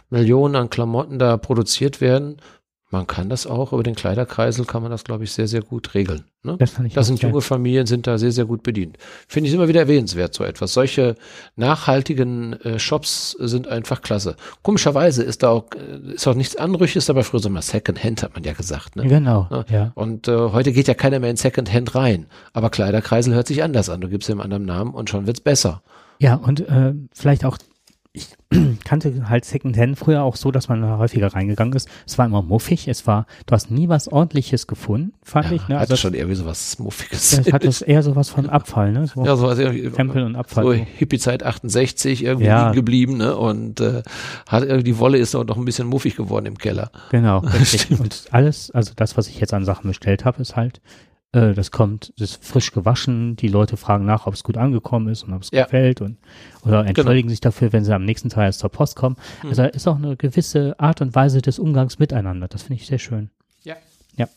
Millionen 0.09 0.57
an 0.57 0.69
Klamotten 0.69 1.19
da 1.19 1.37
produziert 1.37 2.01
werden. 2.01 2.37
Man 2.93 3.07
kann 3.07 3.27
das 3.27 3.47
auch, 3.47 3.73
über 3.73 3.81
den 3.81 3.95
Kleiderkreisel 3.95 4.65
kann 4.65 4.83
man 4.83 4.91
das, 4.91 5.03
glaube 5.03 5.23
ich, 5.23 5.31
sehr, 5.31 5.47
sehr 5.47 5.63
gut 5.63 5.95
regeln. 5.95 6.25
Ne? 6.43 6.57
Das 6.59 6.69
fand 6.69 6.87
ich 6.87 6.93
Das 6.93 7.07
sind 7.07 7.19
junge 7.23 7.41
Familien, 7.41 7.87
sind 7.87 8.05
da 8.05 8.19
sehr, 8.19 8.31
sehr 8.31 8.45
gut 8.45 8.61
bedient. 8.61 8.97
Finde 9.27 9.49
ich 9.49 9.55
immer 9.55 9.67
wieder 9.67 9.79
erwähnenswert, 9.79 10.35
so 10.35 10.43
etwas. 10.43 10.73
Solche 10.73 11.15
nachhaltigen 11.55 12.53
äh, 12.61 12.77
Shops 12.77 13.31
sind 13.39 13.67
einfach 13.67 14.03
klasse. 14.03 14.35
Komischerweise 14.61 15.23
ist 15.23 15.41
da 15.41 15.49
auch, 15.49 15.65
äh, 15.73 16.13
ist 16.13 16.27
auch 16.27 16.35
nichts 16.35 16.55
Anrüchiges, 16.55 17.09
aber 17.09 17.23
früher 17.23 17.39
so 17.39 17.49
mal 17.49 17.63
Secondhand, 17.63 18.21
hat 18.21 18.35
man 18.35 18.43
ja 18.43 18.53
gesagt. 18.53 18.95
Ne? 18.95 19.07
Genau, 19.07 19.47
Ja. 19.49 19.65
ja. 19.69 19.91
Und 19.95 20.27
äh, 20.27 20.37
heute 20.51 20.71
geht 20.71 20.87
ja 20.87 20.93
keiner 20.93 21.19
mehr 21.19 21.31
in 21.31 21.37
Secondhand 21.37 21.95
rein. 21.95 22.27
Aber 22.53 22.69
Kleiderkreisel 22.69 23.33
hört 23.33 23.47
sich 23.47 23.63
anders 23.63 23.89
an. 23.89 24.01
Du 24.01 24.07
gibst 24.07 24.29
ihm 24.29 24.33
einen 24.33 24.53
anderen 24.53 24.65
Namen 24.65 24.93
und 24.93 25.09
schon 25.09 25.25
wird's 25.25 25.41
besser. 25.41 25.81
Ja, 26.19 26.35
und 26.35 26.59
äh, 26.69 26.93
vielleicht 27.11 27.43
auch, 27.43 27.57
ich 28.15 28.27
kannte 28.85 29.27
halt 29.27 29.43
Secondhand 29.43 29.97
früher 29.97 30.21
auch 30.21 30.35
so, 30.35 30.51
dass 30.51 30.69
man 30.69 30.81
da 30.83 30.99
häufiger 30.99 31.33
reingegangen 31.33 31.73
ist. 31.73 31.89
Es 32.05 32.17
war 32.19 32.27
immer 32.27 32.43
muffig, 32.43 32.87
es 32.87 33.07
war, 33.07 33.25
du 33.47 33.53
hast 33.55 33.71
nie 33.71 33.89
was 33.89 34.07
ordentliches 34.07 34.67
gefunden, 34.67 35.13
fand 35.23 35.51
ich. 35.51 35.67
Ne? 35.67 35.75
hat 35.75 35.81
Also 35.81 35.95
schon 35.95 36.13
irgendwie 36.13 36.35
so 36.35 36.45
was 36.45 36.77
Muffiges. 36.77 37.39
es 37.39 37.51
hat 37.51 37.63
es 37.63 37.81
eher 37.81 38.03
sowas 38.03 38.29
von 38.29 38.49
Abfall, 38.51 38.91
ne? 38.91 39.07
So 39.07 39.25
ja, 39.25 39.35
so 39.35 39.47
was 39.47 39.57
irgendwie. 39.57 39.89
Tempel 39.89 40.23
und 40.23 40.35
Abfall. 40.35 40.63
so 40.63 40.73
Hippie-Zeit 40.73 41.41
68 41.41 42.23
irgendwie 42.23 42.45
Ja. 42.45 42.65
liegen 42.65 42.75
geblieben, 42.75 43.17
ne? 43.17 43.35
Und 43.35 43.79
äh, 43.81 44.03
hat 44.47 44.61
irgendwie 44.63 44.83
die 44.83 44.99
Wolle 44.99 45.17
ist 45.17 45.33
auch 45.33 45.45
noch 45.45 45.57
ein 45.57 45.65
bisschen 45.65 45.87
muffig 45.87 46.15
geworden 46.15 46.45
im 46.45 46.57
Keller. 46.59 46.91
Genau, 47.09 47.39
richtig. 47.59 47.99
Und 47.99 48.25
alles, 48.29 48.69
also 48.69 48.91
das, 48.95 49.17
was 49.17 49.27
ich 49.27 49.39
jetzt 49.39 49.53
an 49.55 49.65
Sachen 49.65 49.87
bestellt 49.87 50.23
habe, 50.23 50.39
ist 50.39 50.55
halt, 50.55 50.81
äh, 51.33 51.53
das 51.53 51.71
kommt, 51.71 52.13
das 52.17 52.31
ist 52.31 52.45
frisch 52.45 52.71
gewaschen, 52.71 53.35
die 53.35 53.47
Leute 53.49 53.75
fragen 53.75 54.05
nach, 54.05 54.25
ob 54.27 54.33
es 54.33 54.43
gut 54.43 54.55
angekommen 54.57 55.09
ist 55.09 55.23
und 55.23 55.33
ob 55.33 55.41
es 55.41 55.49
Ja. 55.51 55.63
Genau. 55.63 55.65
gefällt 55.65 56.01
und 56.01 56.17
oder 56.63 56.85
entschuldigen 56.85 57.29
sich 57.29 57.41
dafür, 57.41 57.73
wenn 57.73 57.83
sie 57.83 57.93
am 57.93 58.05
nächsten 58.05 58.29
Tag 58.29 58.43
erst 58.45 58.59
zur 58.59 58.69
Post 58.69 58.95
kommen. 58.95 59.17
Hm. 59.41 59.49
Also 59.49 59.63
ist 59.63 59.87
auch 59.87 59.97
eine 59.97 60.15
gewisse 60.15 60.79
Art 60.79 61.01
und 61.01 61.13
Weise 61.15 61.41
des 61.41 61.59
Umgangs 61.59 61.99
miteinander. 61.99 62.47
Das 62.47 62.63
finde 62.63 62.81
ich 62.81 62.87
sehr 62.87 62.99
schön. 62.99 63.29
Ja. 63.63 63.75
Ja. 64.15 64.27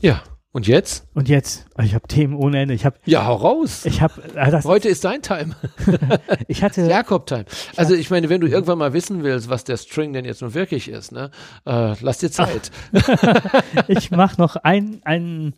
Ja. 0.00 0.22
Und 0.52 0.66
jetzt? 0.66 1.06
Und 1.14 1.28
jetzt, 1.28 1.66
ich 1.80 1.94
habe 1.94 2.08
Themen 2.08 2.34
ohne 2.34 2.58
Ende. 2.58 2.74
Ich 2.74 2.84
habe, 2.84 2.96
Ja, 3.04 3.24
hau 3.24 3.36
raus. 3.36 3.84
ich 3.86 4.02
habe, 4.02 4.20
äh, 4.34 4.50
das, 4.50 4.64
Heute 4.64 4.88
ist 4.88 5.04
dein 5.04 5.22
Time. 5.22 5.54
ich 6.48 6.64
hatte, 6.64 6.88
Jakob-Time. 6.88 7.44
Also 7.76 7.94
ich 7.94 8.10
meine, 8.10 8.28
wenn 8.28 8.40
du 8.40 8.48
irgendwann 8.48 8.78
mal 8.78 8.92
wissen 8.92 9.22
willst, 9.22 9.48
was 9.48 9.62
der 9.62 9.76
String 9.76 10.12
denn 10.12 10.24
jetzt 10.24 10.42
nun 10.42 10.52
wirklich 10.54 10.88
ist, 10.88 11.12
ne, 11.12 11.30
äh, 11.66 11.94
lass 12.00 12.18
dir 12.18 12.32
Zeit. 12.32 12.72
ich 13.86 14.10
mache 14.10 14.40
noch 14.40 14.56
ein, 14.56 15.00
ein, 15.04 15.54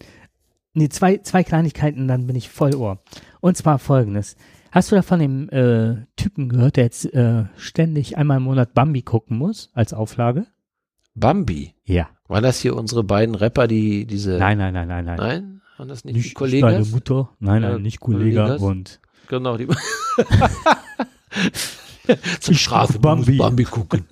nee, 0.74 0.90
zwei, 0.90 1.18
zwei 1.18 1.42
Kleinigkeiten, 1.42 2.06
dann 2.06 2.26
bin 2.26 2.36
ich 2.36 2.50
voll 2.50 2.74
Ohr. 2.74 3.02
Und 3.40 3.56
zwar 3.56 3.78
folgendes. 3.78 4.36
Hast 4.72 4.92
du 4.92 4.96
da 4.96 5.02
von 5.02 5.20
dem 5.20 5.48
äh, 5.48 6.04
Typen 6.16 6.50
gehört, 6.50 6.76
der 6.76 6.84
jetzt 6.84 7.06
äh, 7.14 7.44
ständig 7.56 8.18
einmal 8.18 8.38
im 8.38 8.42
Monat 8.44 8.74
Bambi 8.74 9.00
gucken 9.00 9.38
muss 9.38 9.70
als 9.72 9.94
Auflage? 9.94 10.46
Bambi. 11.14 11.74
Ja. 11.84 12.08
Waren 12.32 12.42
das 12.44 12.60
hier 12.60 12.74
unsere 12.74 13.04
beiden 13.04 13.34
Rapper, 13.34 13.68
die 13.68 14.06
diese... 14.06 14.38
Nein, 14.38 14.56
nein, 14.56 14.72
nein, 14.72 14.88
nein, 14.88 15.04
nein. 15.04 15.18
Nein? 15.18 15.60
Waren 15.76 15.88
das 15.88 16.02
nicht, 16.02 16.14
Nicht 16.14 16.34
Kollegen? 16.34 16.66
deine 16.66 16.86
Mutter. 16.86 17.28
Nein, 17.40 17.60
nein, 17.60 17.82
nicht 17.82 18.00
Kollege 18.00 18.56
und 18.56 19.00
Genau, 19.28 19.58
die... 19.58 19.68
Zum 22.40 22.54
Strafe, 22.54 22.98
Bambi. 22.98 23.36
Bambi 23.36 23.64
gucken. 23.64 24.06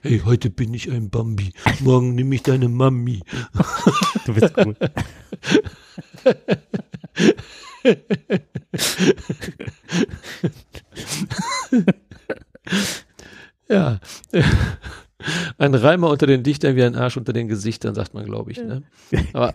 Hey, 0.00 0.22
heute 0.24 0.48
bin 0.48 0.72
ich 0.72 0.92
ein 0.92 1.10
Bambi. 1.10 1.52
Morgen 1.80 2.14
nehme 2.14 2.36
ich 2.36 2.44
deine 2.44 2.68
Mami. 2.68 3.20
du 4.24 4.34
bist 4.34 4.54
cool. 4.56 4.76
ja. 13.68 13.98
Ein 15.58 15.74
Reimer 15.74 16.10
unter 16.10 16.26
den 16.26 16.42
Dichtern 16.42 16.76
wie 16.76 16.84
ein 16.84 16.94
Arsch 16.94 17.16
unter 17.16 17.32
den 17.32 17.48
Gesichtern, 17.48 17.94
sagt 17.94 18.14
man, 18.14 18.24
glaube 18.24 18.52
ich. 18.52 18.58
Ne? 18.58 18.82
Aber 19.32 19.52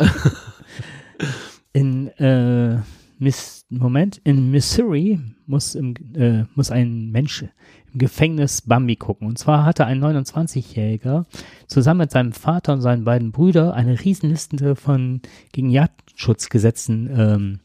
in 1.72 2.08
äh, 2.20 2.80
Miss, 3.20 3.66
Moment, 3.70 4.20
in 4.24 4.52
Missouri 4.52 5.20
muss, 5.46 5.76
im, 5.76 5.96
äh, 6.16 6.44
muss 6.56 6.72
ein 6.72 7.12
Mensch 7.12 7.46
im 7.94 7.98
Gefängnis 7.98 8.62
Bambi 8.62 8.98
gucken. 8.98 9.28
Und 9.28 9.38
zwar 9.38 9.66
hatte 9.66 9.86
ein 9.86 10.04
29-Jähriger 10.04 11.26
zusammen 11.68 12.00
mit 12.00 12.12
seinem 12.12 12.34
Vater 12.34 12.74
und 12.74 12.82
seinen 12.82 13.06
beiden 13.06 13.32
Brüdern 13.32 13.72
eine 13.72 14.04
Riesenliste 14.04 14.76
von 14.76 15.22
gegen 15.54 15.70
Jagdschutzgesetzen 15.70 17.10
ähm, 17.16 17.60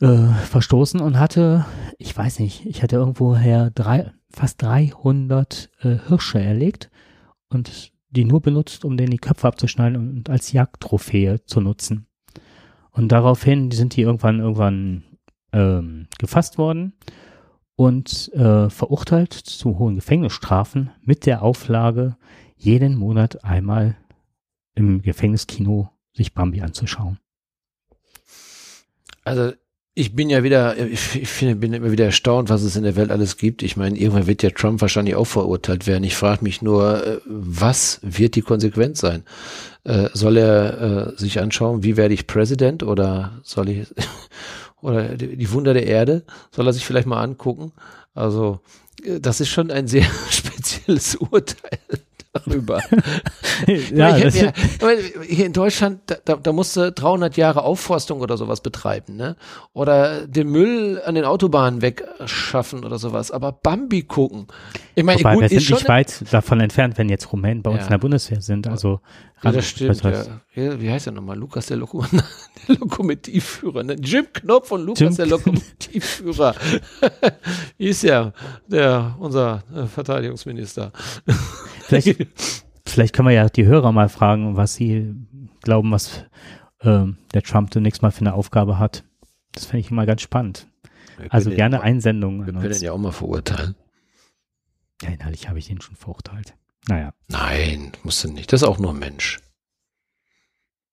äh, 0.00 0.34
verstoßen 0.44 1.00
und 1.00 1.18
hatte, 1.18 1.64
ich 1.98 2.16
weiß 2.16 2.40
nicht, 2.40 2.66
ich 2.66 2.82
hatte 2.82 2.96
irgendwoher 2.96 3.70
drei, 3.70 4.12
fast 4.30 4.62
300 4.62 5.70
äh, 5.80 5.96
Hirsche 6.08 6.40
erlegt 6.40 6.90
und 7.48 7.92
die 8.10 8.24
nur 8.24 8.40
benutzt, 8.40 8.84
um 8.84 8.96
denen 8.96 9.10
die 9.10 9.18
Köpfe 9.18 9.46
abzuschneiden 9.46 9.96
und 9.96 10.30
als 10.30 10.52
Jagdtrophäe 10.52 11.44
zu 11.44 11.60
nutzen. 11.60 12.06
Und 12.90 13.08
daraufhin 13.12 13.70
sind 13.70 13.96
die 13.96 14.02
irgendwann 14.02 14.40
irgendwann 14.40 15.04
ähm, 15.52 16.08
gefasst 16.18 16.58
worden 16.58 16.94
und 17.76 18.32
äh, 18.34 18.70
verurteilt 18.70 19.32
zu 19.32 19.78
hohen 19.78 19.94
Gefängnisstrafen 19.94 20.90
mit 21.02 21.26
der 21.26 21.42
Auflage, 21.42 22.16
jeden 22.56 22.96
Monat 22.96 23.44
einmal 23.44 23.96
im 24.74 25.02
Gefängniskino 25.02 25.90
sich 26.12 26.34
Bambi 26.34 26.60
anzuschauen. 26.60 27.18
Also 29.24 29.52
ich 29.98 30.14
bin 30.14 30.30
ja 30.30 30.44
wieder, 30.44 30.76
ich, 30.76 31.00
finde, 31.00 31.56
bin 31.56 31.72
immer 31.72 31.90
wieder 31.90 32.04
erstaunt, 32.04 32.50
was 32.50 32.62
es 32.62 32.76
in 32.76 32.84
der 32.84 32.94
Welt 32.94 33.10
alles 33.10 33.36
gibt. 33.36 33.64
Ich 33.64 33.76
meine, 33.76 33.98
irgendwann 33.98 34.28
wird 34.28 34.44
ja 34.44 34.50
Trump 34.50 34.80
wahrscheinlich 34.80 35.16
auch 35.16 35.24
verurteilt 35.24 35.88
werden. 35.88 36.04
Ich 36.04 36.14
frage 36.14 36.44
mich 36.44 36.62
nur, 36.62 37.04
äh, 37.04 37.18
was 37.26 37.98
wird 38.02 38.36
die 38.36 38.42
Konsequenz 38.42 39.00
sein? 39.00 39.24
Äh, 39.82 40.08
soll 40.12 40.36
er 40.36 41.14
äh, 41.14 41.18
sich 41.18 41.40
anschauen, 41.40 41.82
wie 41.82 41.96
werde 41.96 42.14
ich 42.14 42.28
Präsident 42.28 42.84
oder 42.84 43.40
soll 43.42 43.70
ich 43.70 43.88
oder 44.80 45.16
die 45.16 45.50
Wunder 45.50 45.74
der 45.74 45.86
Erde? 45.86 46.22
Soll 46.52 46.68
er 46.68 46.72
sich 46.72 46.86
vielleicht 46.86 47.08
mal 47.08 47.20
angucken? 47.20 47.72
Also 48.14 48.60
das 49.20 49.40
ist 49.40 49.48
schon 49.48 49.72
ein 49.72 49.88
sehr 49.88 50.06
spezielles 50.30 51.16
Urteil 51.16 51.80
darüber. 52.46 52.80
ja, 53.66 54.16
ja, 54.16 54.28
ja, 54.28 54.52
hier 55.26 55.46
in 55.46 55.52
Deutschland, 55.52 56.00
da, 56.24 56.36
da 56.36 56.52
musst 56.52 56.76
du 56.76 56.92
300 56.92 57.36
Jahre 57.36 57.62
Aufforstung 57.62 58.20
oder 58.20 58.36
sowas 58.36 58.60
betreiben, 58.60 59.16
ne? 59.16 59.36
Oder 59.72 60.26
den 60.26 60.48
Müll 60.48 61.00
an 61.04 61.14
den 61.14 61.24
Autobahnen 61.24 61.82
wegschaffen 61.82 62.84
oder 62.84 62.98
sowas. 62.98 63.30
Aber 63.30 63.52
Bambi 63.52 64.02
gucken. 64.02 64.46
Ich 64.94 65.04
meine, 65.04 65.20
Wobei, 65.20 65.34
gut, 65.34 65.42
wir 65.42 65.60
sind 65.60 65.70
nicht 65.70 65.88
weit 65.88 66.32
davon 66.32 66.60
entfernt, 66.60 66.98
wenn 66.98 67.08
jetzt 67.08 67.32
Rumänen 67.32 67.62
bei 67.62 67.70
uns 67.70 67.84
in 67.84 67.90
der 67.90 67.98
Bundeswehr 67.98 68.40
sind. 68.40 68.66
Also 68.66 69.00
ja, 69.42 69.52
das 69.52 69.68
stimmt. 69.68 70.02
Ja. 70.02 70.40
Wie 70.54 70.90
heißt 70.90 71.06
er 71.06 71.12
nochmal? 71.12 71.38
Lukas 71.38 71.66
der, 71.66 71.76
Loko 71.76 72.04
der 72.68 72.76
Lokomotivführer. 72.76 73.84
Ne? 73.84 73.94
Jim 73.94 74.26
Knopf 74.32 74.70
und 74.72 74.84
Lukas 74.84 75.00
Jim 75.00 75.16
der 75.16 75.26
Lokomotivführer. 75.26 76.54
ist 77.78 78.02
ja 78.02 78.32
der 78.66 79.16
unser 79.18 79.62
äh, 79.74 79.86
Verteidigungsminister. 79.86 80.92
Vielleicht, 81.82 82.26
vielleicht 82.84 83.14
können 83.14 83.28
wir 83.28 83.34
ja 83.34 83.48
die 83.48 83.66
Hörer 83.66 83.92
mal 83.92 84.08
fragen, 84.08 84.56
was 84.56 84.74
sie 84.74 85.14
glauben, 85.62 85.92
was 85.92 86.24
äh, 86.80 87.04
der 87.32 87.42
Trump 87.42 87.72
zunächst 87.72 88.02
mal 88.02 88.10
für 88.10 88.20
eine 88.20 88.34
Aufgabe 88.34 88.78
hat. 88.78 89.04
Das 89.52 89.66
fände 89.66 89.80
ich 89.80 89.90
immer 89.90 90.06
ganz 90.06 90.22
spannend. 90.22 90.68
Also 91.30 91.50
gerne 91.50 91.80
Einsendungen. 91.80 92.46
Wir 92.46 92.52
können 92.52 92.72
ihn 92.72 92.82
ja 92.82 92.92
auch 92.92 92.98
mal 92.98 93.12
verurteilen. 93.12 93.74
Ja, 95.02 95.10
inhaltlich 95.10 95.48
habe 95.48 95.58
ich 95.58 95.66
den 95.66 95.80
schon 95.80 95.96
verurteilt. 95.96 96.54
Naja. 96.88 97.12
Nein, 97.28 97.92
musst 98.02 98.24
du 98.24 98.28
nicht. 98.28 98.52
Das 98.52 98.62
ist 98.62 98.68
auch 98.68 98.78
nur 98.78 98.92
ein 98.92 98.98
Mensch. 98.98 99.40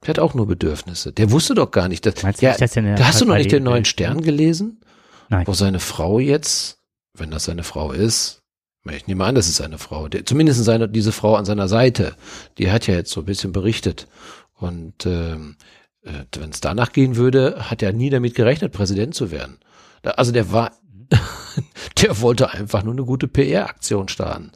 Der 0.03 0.09
hat 0.09 0.19
auch 0.19 0.33
nur 0.33 0.45
Bedürfnisse. 0.45 1.11
Der 1.11 1.31
wusste 1.31 1.55
doch 1.55 1.71
gar 1.71 1.87
nicht, 1.87 2.05
dass. 2.05 2.21
Meinst 2.21 2.41
du, 2.41 2.45
ja, 2.45 2.55
das 2.55 2.75
ja 2.75 2.97
hast 2.99 3.21
du 3.21 3.25
noch 3.25 3.35
nicht 3.35 3.51
den 3.51 3.63
neuen 3.63 3.85
Stern 3.85 4.21
gelesen? 4.21 4.81
Nein. 5.29 5.47
Wo 5.47 5.53
seine 5.53 5.79
Frau 5.79 6.19
jetzt, 6.19 6.79
wenn 7.13 7.31
das 7.31 7.45
seine 7.45 7.63
Frau 7.63 7.91
ist, 7.91 8.43
ich 8.91 9.07
nehme 9.07 9.25
an, 9.25 9.33
das 9.33 9.47
ist 9.47 9.55
seine 9.55 9.79
Frau, 9.79 10.07
der, 10.07 10.25
zumindest 10.27 10.63
seine, 10.63 10.87
diese 10.87 11.11
Frau 11.11 11.35
an 11.35 11.45
seiner 11.45 11.67
Seite, 11.67 12.15
die 12.59 12.69
hat 12.69 12.85
ja 12.85 12.93
jetzt 12.93 13.11
so 13.11 13.21
ein 13.21 13.25
bisschen 13.25 13.51
berichtet. 13.51 14.07
Und 14.53 15.07
ähm, 15.07 15.55
äh, 16.03 16.25
wenn 16.37 16.51
es 16.51 16.61
danach 16.61 16.91
gehen 16.91 17.15
würde, 17.15 17.69
hat 17.71 17.81
er 17.81 17.93
nie 17.93 18.11
damit 18.11 18.35
gerechnet, 18.35 18.73
Präsident 18.73 19.15
zu 19.15 19.31
werden. 19.31 19.57
Da, 20.03 20.11
also 20.11 20.31
der 20.31 20.51
war, 20.51 20.73
der 22.01 22.21
wollte 22.21 22.51
einfach 22.51 22.83
nur 22.83 22.93
eine 22.93 23.05
gute 23.05 23.27
PR-Aktion 23.27 24.07
starten. 24.07 24.51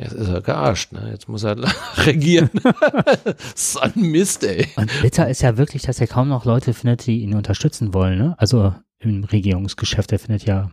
Jetzt 0.00 0.12
ist 0.12 0.28
er 0.28 0.40
gearscht, 0.40 0.92
ne? 0.92 1.10
Jetzt 1.12 1.28
muss 1.28 1.44
er 1.44 1.56
regieren. 2.06 2.50
so 3.54 3.80
ein 3.80 3.92
Mist, 3.96 4.44
ey. 4.44 4.66
Und 4.76 4.90
bitter 5.02 5.28
ist 5.28 5.42
ja 5.42 5.58
wirklich, 5.58 5.82
dass 5.82 6.00
er 6.00 6.06
kaum 6.06 6.28
noch 6.28 6.46
Leute 6.46 6.72
findet, 6.72 7.06
die 7.06 7.20
ihn 7.20 7.34
unterstützen 7.34 7.92
wollen, 7.92 8.18
ne? 8.18 8.34
Also 8.38 8.74
im 8.98 9.24
Regierungsgeschäft, 9.24 10.12
er 10.12 10.18
findet 10.18 10.44
ja. 10.44 10.70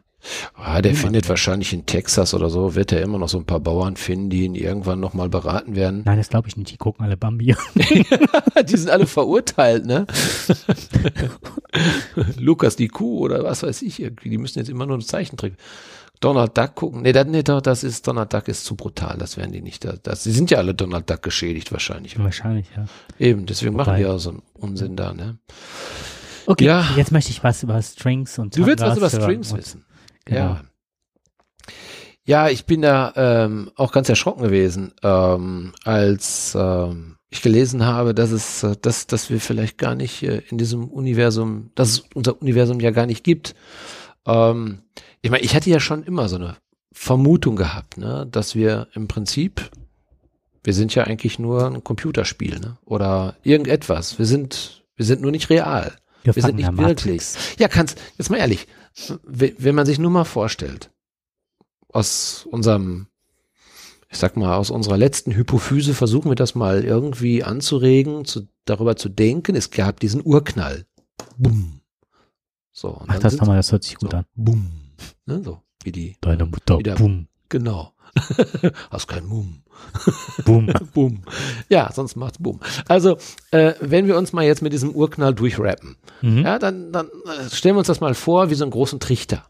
Ah, 0.56 0.82
der 0.82 0.96
findet 0.96 1.30
wahrscheinlich 1.30 1.74
in 1.74 1.86
Texas 1.86 2.34
oder 2.34 2.50
so, 2.50 2.74
wird 2.74 2.92
er 2.92 3.02
immer 3.02 3.20
noch 3.20 3.30
so 3.30 3.38
ein 3.38 3.46
paar 3.46 3.60
Bauern 3.60 3.98
finden, 3.98 4.30
die 4.30 4.46
ihn 4.46 4.56
irgendwann 4.56 5.00
nochmal 5.00 5.30
beraten 5.30 5.76
werden. 5.76 6.02
Nein, 6.06 6.18
das 6.18 6.30
glaube 6.30 6.48
ich 6.48 6.58
nicht. 6.58 6.72
Die 6.72 6.78
gucken 6.78 7.06
alle 7.06 7.18
Bambi. 7.18 7.56
die 7.76 8.78
sind 8.78 8.90
alle 8.90 9.06
verurteilt, 9.06 9.86
ne? 9.86 10.08
Lukas 12.38 12.76
die 12.76 12.88
Kuh 12.88 13.20
oder 13.20 13.44
was 13.44 13.64
weiß 13.64 13.82
ich 13.84 14.02
irgendwie. 14.02 14.30
Die 14.30 14.38
müssen 14.38 14.60
jetzt 14.60 14.70
immer 14.70 14.86
nur 14.86 14.98
ein 14.98 15.02
Zeichentrick. 15.02 15.54
Donald 16.20 16.58
Duck 16.58 16.76
gucken. 16.76 17.02
Nee, 17.04 17.12
das, 17.12 17.28
nee, 17.28 17.44
das 17.44 17.84
ist, 17.84 18.08
Donald 18.08 18.34
Duck 18.34 18.48
ist 18.48 18.66
zu 18.66 18.76
brutal, 18.76 19.18
das 19.18 19.38
werden 19.38 19.52
die 19.52 19.62
nicht. 19.62 19.86
Das, 19.86 20.02
das, 20.02 20.24
sie 20.24 20.32
sind 20.32 20.50
ja 20.50 20.58
alle 20.58 20.74
Donald 20.74 21.10
Duck 21.10 21.22
geschädigt 21.22 21.72
wahrscheinlich. 21.72 22.18
Wahrscheinlich, 22.18 22.68
ja. 22.76 22.86
Eben, 23.20 23.46
deswegen 23.46 23.74
Wobei. 23.74 23.86
machen 23.86 23.98
die 23.98 24.04
ja 24.04 24.18
so 24.18 24.32
einen 24.32 24.42
Unsinn 24.54 24.96
da, 24.96 25.14
ne? 25.14 25.38
Okay, 26.48 26.66
ja. 26.66 26.86
jetzt 26.96 27.12
möchte 27.12 27.32
ich 27.32 27.44
was 27.44 27.62
über 27.62 27.82
Strings 27.82 28.40
und 28.40 28.58
Du 28.58 28.66
willst 28.66 28.84
was 28.84 28.98
über 28.98 29.10
Strings 29.10 29.56
wissen. 29.56 29.86
Genau. 30.26 30.40
Ja. 30.40 30.62
Ja, 32.24 32.50
ich 32.50 32.66
bin 32.66 32.82
da 32.82 33.14
ähm, 33.16 33.72
auch 33.76 33.94
ganz 33.94 34.10
erschrocken 34.10 34.44
gewesen, 34.44 34.94
ähm, 35.02 35.74
als 35.86 36.58
ähm, 36.60 37.16
ich 37.30 37.42
gelesen 37.42 37.86
habe, 37.86 38.14
dass 38.14 38.32
es, 38.32 38.64
äh, 38.64 38.76
dass, 38.82 39.08
dass 39.08 39.30
wir 39.30 39.40
vielleicht 39.40 39.78
gar 39.78 39.96
nicht 39.96 40.24
äh, 40.24 40.42
in 40.50 40.58
diesem 40.58 40.90
Universum, 40.90 41.72
dass 41.76 41.90
es 41.90 42.04
unser 42.14 42.42
Universum 42.42 42.82
ja 42.82 42.92
gar 42.92 43.06
nicht 43.06 43.24
gibt. 43.24 43.56
Ähm, 44.26 44.80
ich 45.22 45.32
meine, 45.32 45.44
ich 45.44 45.56
hatte 45.56 45.70
ja 45.70 45.80
schon 45.80 46.04
immer 46.04 46.30
so 46.30 46.36
eine 46.36 46.58
Vermutung 46.92 47.56
gehabt, 47.56 47.98
ne, 47.98 48.28
dass 48.30 48.56
wir 48.56 48.88
im 48.94 49.08
Prinzip, 49.08 49.70
wir 50.64 50.74
sind 50.74 50.96
ja 50.96 51.04
eigentlich 51.04 51.40
nur 51.40 51.68
ein 51.68 51.84
Computerspiel, 51.84 52.60
ne, 52.60 52.78
oder 52.86 53.36
irgendetwas. 53.44 54.18
Wir 54.18 54.26
sind, 54.26 54.84
wir 54.96 55.06
sind 55.06 55.22
nur 55.22 55.32
nicht 55.32 55.50
real. 55.50 55.96
Wir, 56.24 56.36
wir 56.36 56.44
sind 56.44 56.56
nicht 56.56 56.78
wirklich. 56.78 57.24
Ja, 57.60 57.68
kannst, 57.68 58.00
jetzt 58.18 58.30
mal 58.30 58.38
ehrlich, 58.38 58.68
wenn 59.24 59.76
man 59.76 59.86
sich 59.86 60.00
nur 60.00 60.12
mal 60.12 60.26
vorstellt, 60.26 60.92
aus 61.90 62.48
unserem, 62.50 63.08
ich 64.10 64.18
sag 64.18 64.36
mal, 64.38 64.56
aus 64.56 64.70
unserer 64.70 64.98
letzten 64.98 65.34
Hypophyse 65.34 65.94
versuchen 65.94 66.32
wir 66.32 66.36
das 66.36 66.56
mal 66.56 66.84
irgendwie 66.84 67.44
anzuregen, 67.44 68.26
zu, 68.26 68.48
darüber 68.66 68.96
zu 68.96 69.10
denken. 69.10 69.56
Es 69.56 69.72
gab 69.72 70.00
diesen 70.00 70.22
Urknall. 70.24 70.86
Bumm. 71.38 71.82
So. 72.72 73.02
Mach 73.06 73.20
das 73.20 73.38
nochmal, 73.38 73.58
das 73.58 73.72
hört 73.72 73.84
sich 73.84 73.96
gut 73.96 74.12
so, 74.12 74.18
an. 74.18 74.26
Bumm. 74.36 74.87
Ne, 75.28 75.42
so 75.44 75.62
wie 75.84 75.92
die. 75.92 76.18
Deine 76.22 76.46
Mutter. 76.46 76.80
Wieder, 76.80 76.96
Boom. 76.96 77.28
Genau. 77.50 77.94
Hast 78.90 79.08
kein 79.08 79.26
Mumm. 79.26 79.62
Boom. 80.46 80.68
Boom. 80.94 81.22
Ja, 81.70 81.92
sonst 81.94 82.16
macht's 82.16 82.40
Boom. 82.40 82.60
Also, 82.88 83.18
äh, 83.52 83.74
wenn 83.80 84.08
wir 84.08 84.18
uns 84.18 84.34
mal 84.34 84.46
jetzt 84.46 84.62
mit 84.62 84.74
diesem 84.74 84.92
Urknall 84.92 85.36
durchrappen, 85.36 85.98
mhm. 86.22 86.40
ja, 86.40 86.58
dann, 86.58 86.92
dann 86.92 87.08
äh, 87.08 87.50
stellen 87.50 87.76
wir 87.76 87.80
uns 87.80 87.88
das 87.88 88.00
mal 88.00 88.16
vor 88.16 88.50
wie 88.50 88.56
so 88.56 88.64
einen 88.64 88.72
großen 88.72 89.00
Trichter. 89.00 89.46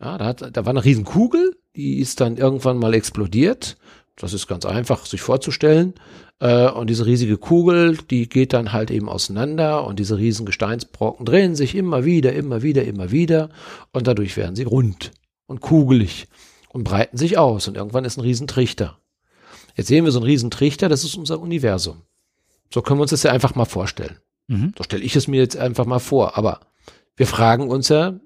Ja, 0.00 0.18
da, 0.18 0.26
hat, 0.26 0.56
da 0.56 0.64
war 0.66 0.70
eine 0.70 0.84
riesen 0.84 1.04
Kugel, 1.04 1.56
die 1.74 2.00
ist 2.00 2.20
dann 2.20 2.36
irgendwann 2.36 2.76
mal 2.76 2.92
explodiert. 2.92 3.78
Das 4.16 4.32
ist 4.32 4.46
ganz 4.46 4.64
einfach 4.64 5.04
sich 5.06 5.20
vorzustellen. 5.20 5.94
Äh, 6.40 6.68
und 6.70 6.88
diese 6.88 7.06
riesige 7.06 7.38
Kugel, 7.38 7.98
die 8.10 8.28
geht 8.28 8.52
dann 8.52 8.72
halt 8.72 8.90
eben 8.90 9.08
auseinander 9.08 9.86
und 9.86 9.98
diese 9.98 10.18
riesen 10.18 10.46
Gesteinsbrocken 10.46 11.26
drehen 11.26 11.54
sich 11.54 11.74
immer 11.74 12.04
wieder, 12.04 12.32
immer 12.32 12.62
wieder, 12.62 12.84
immer 12.84 13.10
wieder 13.10 13.50
und 13.92 14.06
dadurch 14.06 14.36
werden 14.36 14.56
sie 14.56 14.64
rund 14.64 15.12
und 15.46 15.60
kugelig 15.60 16.28
und 16.70 16.84
breiten 16.84 17.16
sich 17.16 17.38
aus 17.38 17.68
und 17.68 17.76
irgendwann 17.76 18.04
ist 18.04 18.16
ein 18.16 18.22
Riesentrichter. 18.22 18.98
Jetzt 19.76 19.88
sehen 19.88 20.04
wir 20.04 20.12
so 20.12 20.18
einen 20.18 20.26
Riesentrichter, 20.26 20.88
das 20.88 21.04
ist 21.04 21.16
unser 21.16 21.40
Universum. 21.40 22.02
So 22.72 22.82
können 22.82 22.98
wir 22.98 23.02
uns 23.02 23.10
das 23.10 23.22
ja 23.22 23.32
einfach 23.32 23.54
mal 23.54 23.66
vorstellen. 23.66 24.18
Mhm. 24.48 24.72
So 24.76 24.84
stelle 24.84 25.02
ich 25.02 25.16
es 25.16 25.28
mir 25.28 25.40
jetzt 25.40 25.56
einfach 25.56 25.86
mal 25.86 25.98
vor. 25.98 26.36
Aber 26.36 26.60
wir 27.16 27.26
fragen 27.26 27.68
uns 27.68 27.88
ja, 27.88 28.18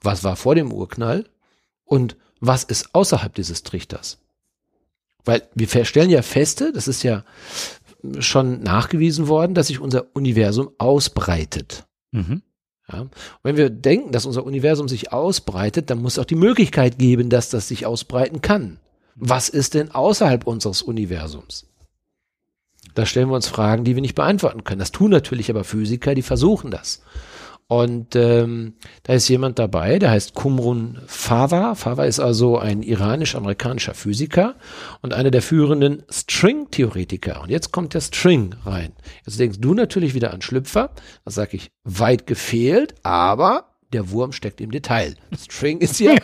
was 0.00 0.24
war 0.24 0.36
vor 0.36 0.54
dem 0.54 0.72
Urknall 0.72 1.28
und 1.84 2.16
was 2.40 2.64
ist 2.64 2.94
außerhalb 2.94 3.34
dieses 3.34 3.62
Trichters? 3.62 4.18
Weil 5.26 5.42
wir 5.54 5.84
stellen 5.84 6.08
ja 6.08 6.22
feste, 6.22 6.72
das 6.72 6.88
ist 6.88 7.02
ja, 7.02 7.24
schon 8.18 8.62
nachgewiesen 8.62 9.28
worden, 9.28 9.54
dass 9.54 9.68
sich 9.68 9.80
unser 9.80 10.06
Universum 10.14 10.70
ausbreitet. 10.78 11.84
Mhm. 12.12 12.42
Ja? 12.90 13.06
Wenn 13.42 13.56
wir 13.56 13.70
denken, 13.70 14.12
dass 14.12 14.26
unser 14.26 14.44
Universum 14.44 14.88
sich 14.88 15.12
ausbreitet, 15.12 15.90
dann 15.90 16.02
muss 16.02 16.14
es 16.14 16.18
auch 16.18 16.26
die 16.26 16.34
Möglichkeit 16.34 16.98
geben, 16.98 17.30
dass 17.30 17.50
das 17.50 17.68
sich 17.68 17.86
ausbreiten 17.86 18.40
kann. 18.40 18.78
Was 19.14 19.48
ist 19.48 19.74
denn 19.74 19.90
außerhalb 19.90 20.46
unseres 20.46 20.82
Universums? 20.82 21.66
Da 22.94 23.06
stellen 23.06 23.28
wir 23.28 23.34
uns 23.34 23.48
Fragen, 23.48 23.84
die 23.84 23.94
wir 23.94 24.02
nicht 24.02 24.14
beantworten 24.14 24.64
können. 24.64 24.78
Das 24.78 24.92
tun 24.92 25.10
natürlich 25.10 25.50
aber 25.50 25.64
Physiker, 25.64 26.14
die 26.14 26.22
versuchen 26.22 26.70
das. 26.70 27.02
Und 27.68 28.14
ähm, 28.14 28.74
da 29.02 29.14
ist 29.14 29.28
jemand 29.28 29.58
dabei, 29.58 29.98
der 29.98 30.12
heißt 30.12 30.34
Kumrun 30.34 31.00
Fava. 31.06 31.74
Fava 31.74 32.04
ist 32.04 32.20
also 32.20 32.58
ein 32.58 32.82
iranisch-amerikanischer 32.82 33.94
Physiker 33.94 34.54
und 35.02 35.12
einer 35.12 35.32
der 35.32 35.42
führenden 35.42 36.04
String-Theoretiker. 36.08 37.42
Und 37.42 37.50
jetzt 37.50 37.72
kommt 37.72 37.94
der 37.94 38.02
String 38.02 38.54
rein. 38.64 38.92
Jetzt 39.24 39.40
denkst 39.40 39.58
du 39.60 39.74
natürlich 39.74 40.14
wieder 40.14 40.32
an 40.32 40.42
Schlüpfer. 40.42 40.92
Da 41.24 41.30
sage 41.32 41.56
ich, 41.56 41.72
weit 41.82 42.28
gefehlt, 42.28 42.94
aber 43.02 43.72
der 43.92 44.10
Wurm 44.10 44.30
steckt 44.30 44.60
im 44.60 44.70
Detail. 44.70 45.16
String 45.36 45.80
ist 45.80 45.98
ja 45.98 46.14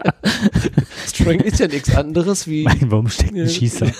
String 1.06 1.40
ist 1.40 1.60
ja 1.60 1.68
nichts 1.68 1.94
anderes 1.94 2.46
wie 2.46 2.64
Mein 2.64 2.90
Wurm 2.90 3.08
steckt 3.08 3.34
ein 3.34 3.48
Schießer. 3.48 3.92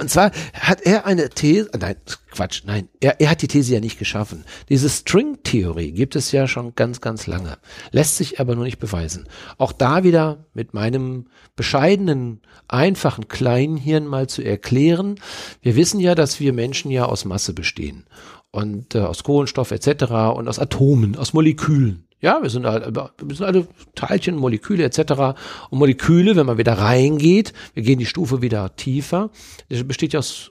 Und 0.00 0.08
zwar 0.08 0.32
hat 0.54 0.80
er 0.80 1.04
eine 1.04 1.28
These, 1.28 1.70
nein, 1.78 1.96
Quatsch, 2.30 2.62
nein, 2.64 2.88
er, 3.00 3.20
er 3.20 3.30
hat 3.30 3.42
die 3.42 3.48
These 3.48 3.74
ja 3.74 3.80
nicht 3.80 3.98
geschaffen. 3.98 4.44
Diese 4.70 4.88
String-Theorie 4.88 5.92
gibt 5.92 6.16
es 6.16 6.32
ja 6.32 6.48
schon 6.48 6.74
ganz, 6.74 7.02
ganz 7.02 7.26
lange, 7.26 7.58
lässt 7.90 8.16
sich 8.16 8.40
aber 8.40 8.54
nur 8.54 8.64
nicht 8.64 8.78
beweisen. 8.78 9.28
Auch 9.58 9.72
da 9.72 10.02
wieder 10.02 10.46
mit 10.54 10.72
meinem 10.72 11.26
bescheidenen, 11.54 12.40
einfachen 12.66 13.28
kleinen 13.28 13.76
Hirn 13.76 14.06
mal 14.06 14.26
zu 14.26 14.42
erklären. 14.42 15.16
Wir 15.60 15.76
wissen 15.76 16.00
ja, 16.00 16.14
dass 16.14 16.40
wir 16.40 16.54
Menschen 16.54 16.90
ja 16.90 17.04
aus 17.04 17.26
Masse 17.26 17.52
bestehen 17.52 18.06
und 18.50 18.94
äh, 18.94 19.00
aus 19.00 19.22
Kohlenstoff 19.22 19.70
etc. 19.70 20.34
und 20.34 20.48
aus 20.48 20.58
Atomen, 20.58 21.16
aus 21.16 21.34
Molekülen. 21.34 22.06
Ja, 22.20 22.42
wir 22.42 22.50
sind, 22.50 22.66
alle, 22.66 22.94
wir 22.94 23.34
sind 23.34 23.46
alle 23.46 23.66
Teilchen, 23.94 24.36
Moleküle 24.36 24.84
etc. 24.84 25.38
Und 25.70 25.78
Moleküle, 25.78 26.36
wenn 26.36 26.46
man 26.46 26.58
wieder 26.58 26.74
reingeht, 26.74 27.54
wir 27.74 27.82
gehen 27.82 27.98
die 27.98 28.06
Stufe 28.06 28.42
wieder 28.42 28.76
tiefer, 28.76 29.30
das 29.68 29.84
besteht 29.84 30.12
ja 30.12 30.18
aus, 30.18 30.50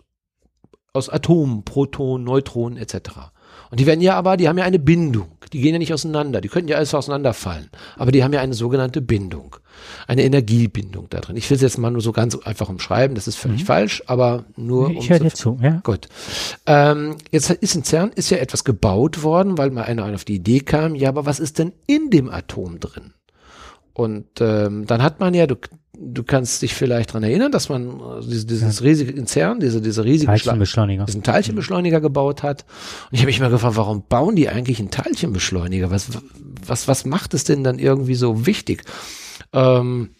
aus 0.93 1.09
Atomen, 1.09 1.63
Protonen, 1.63 2.26
Neutronen 2.26 2.78
etc. 2.78 2.95
Und 3.70 3.80
die 3.80 3.86
werden 3.86 4.01
ja 4.01 4.15
aber, 4.15 4.36
die 4.36 4.49
haben 4.49 4.57
ja 4.57 4.65
eine 4.65 4.80
Bindung. 4.80 5.39
Die 5.54 5.62
gehen 5.62 5.74
ja 5.74 5.80
nicht 5.80 5.93
auseinander. 5.93 6.41
Die 6.41 6.50
könnten 6.50 6.70
ja 6.70 6.78
alles 6.78 6.93
auseinanderfallen. 6.93 7.70
Aber 7.97 8.12
die 8.12 8.24
haben 8.24 8.34
ja 8.34 8.41
eine 8.41 8.54
sogenannte 8.54 9.02
Bindung. 9.02 9.56
Eine 10.08 10.24
Energiebindung 10.24 11.08
da 11.10 11.20
drin. 11.20 11.38
Ich 11.38 11.50
will 11.50 11.56
es 11.56 11.62
jetzt 11.62 11.78
mal 11.78 11.89
nur 11.89 12.02
so 12.02 12.12
ganz 12.12 12.36
einfach 12.36 12.70
umschreiben. 12.70 13.16
Das 13.16 13.28
ist 13.28 13.36
völlig 13.36 13.62
mhm. 13.62 13.66
falsch, 13.66 14.04
aber 14.08 14.45
nur. 14.56 14.91
Ich 14.91 14.97
um 14.97 15.10
höre 15.10 15.20
dir 15.20 15.34
zu, 15.34 15.58
ja. 15.62 15.82
Gut. 15.84 16.08
Ähm, 16.66 17.16
jetzt 17.32 17.50
ist 17.50 17.76
in 17.76 17.84
CERN 17.84 18.12
ist 18.14 18.30
ja 18.30 18.38
etwas 18.38 18.64
gebaut 18.64 19.24
worden, 19.24 19.58
weil 19.58 19.72
mal 19.72 19.84
einer 19.84 20.14
auf 20.14 20.26
die 20.26 20.36
Idee 20.36 20.60
kam, 20.60 20.95
ja, 20.95 21.10
aber 21.10 21.26
was 21.26 21.39
ist 21.39 21.60
denn 21.60 21.74
in 21.88 22.10
dem 22.10 22.30
Atom 22.30 22.80
drin? 22.80 23.14
Und 23.93 24.28
ähm, 24.39 24.86
dann 24.86 25.04
hat 25.04 25.20
man 25.20 25.34
ja, 25.34 25.45
du, 25.45 25.56
du 26.00 26.24
kannst 26.24 26.62
dich 26.62 26.74
vielleicht 26.74 27.14
dran 27.14 27.24
erinnern, 27.24 27.52
dass 27.52 27.70
man 27.70 28.00
äh, 28.00 28.22
dieses, 28.22 28.47
dieses 28.47 28.80
ja. 28.80 28.86
riesige 28.86 29.12
in 29.12 29.28
CERN, 29.28 29.60
diese, 29.60 29.82
diese 29.82 30.04
riesige 30.04 30.32
Teilchenbeschleuniger. 30.32 31.06
diesen 31.06 31.24
Teilchenbeschleuniger 31.24 32.02
gebaut 32.02 32.43
hat. 32.43 32.66
Und 33.10 33.16
ich 33.16 33.20
habe 33.20 33.28
mich 33.28 33.39
mal 33.39 33.50
gefragt, 33.50 33.76
warum 33.76 34.04
bauen 34.08 34.36
die 34.36 34.50
eigentlich 34.50 34.80
einen 34.80 34.91
Teilchenbeschleuniger? 34.91 35.91
Was, 35.91 36.10
was, 36.66 36.88
was 36.88 37.06
macht 37.06 37.34
es 37.34 37.43
denn 37.43 37.64
dann 37.64 37.80
irgendwie 37.80 38.16
so 38.16 38.45
wichtig? 38.45 38.84
Ähm, 39.54 40.12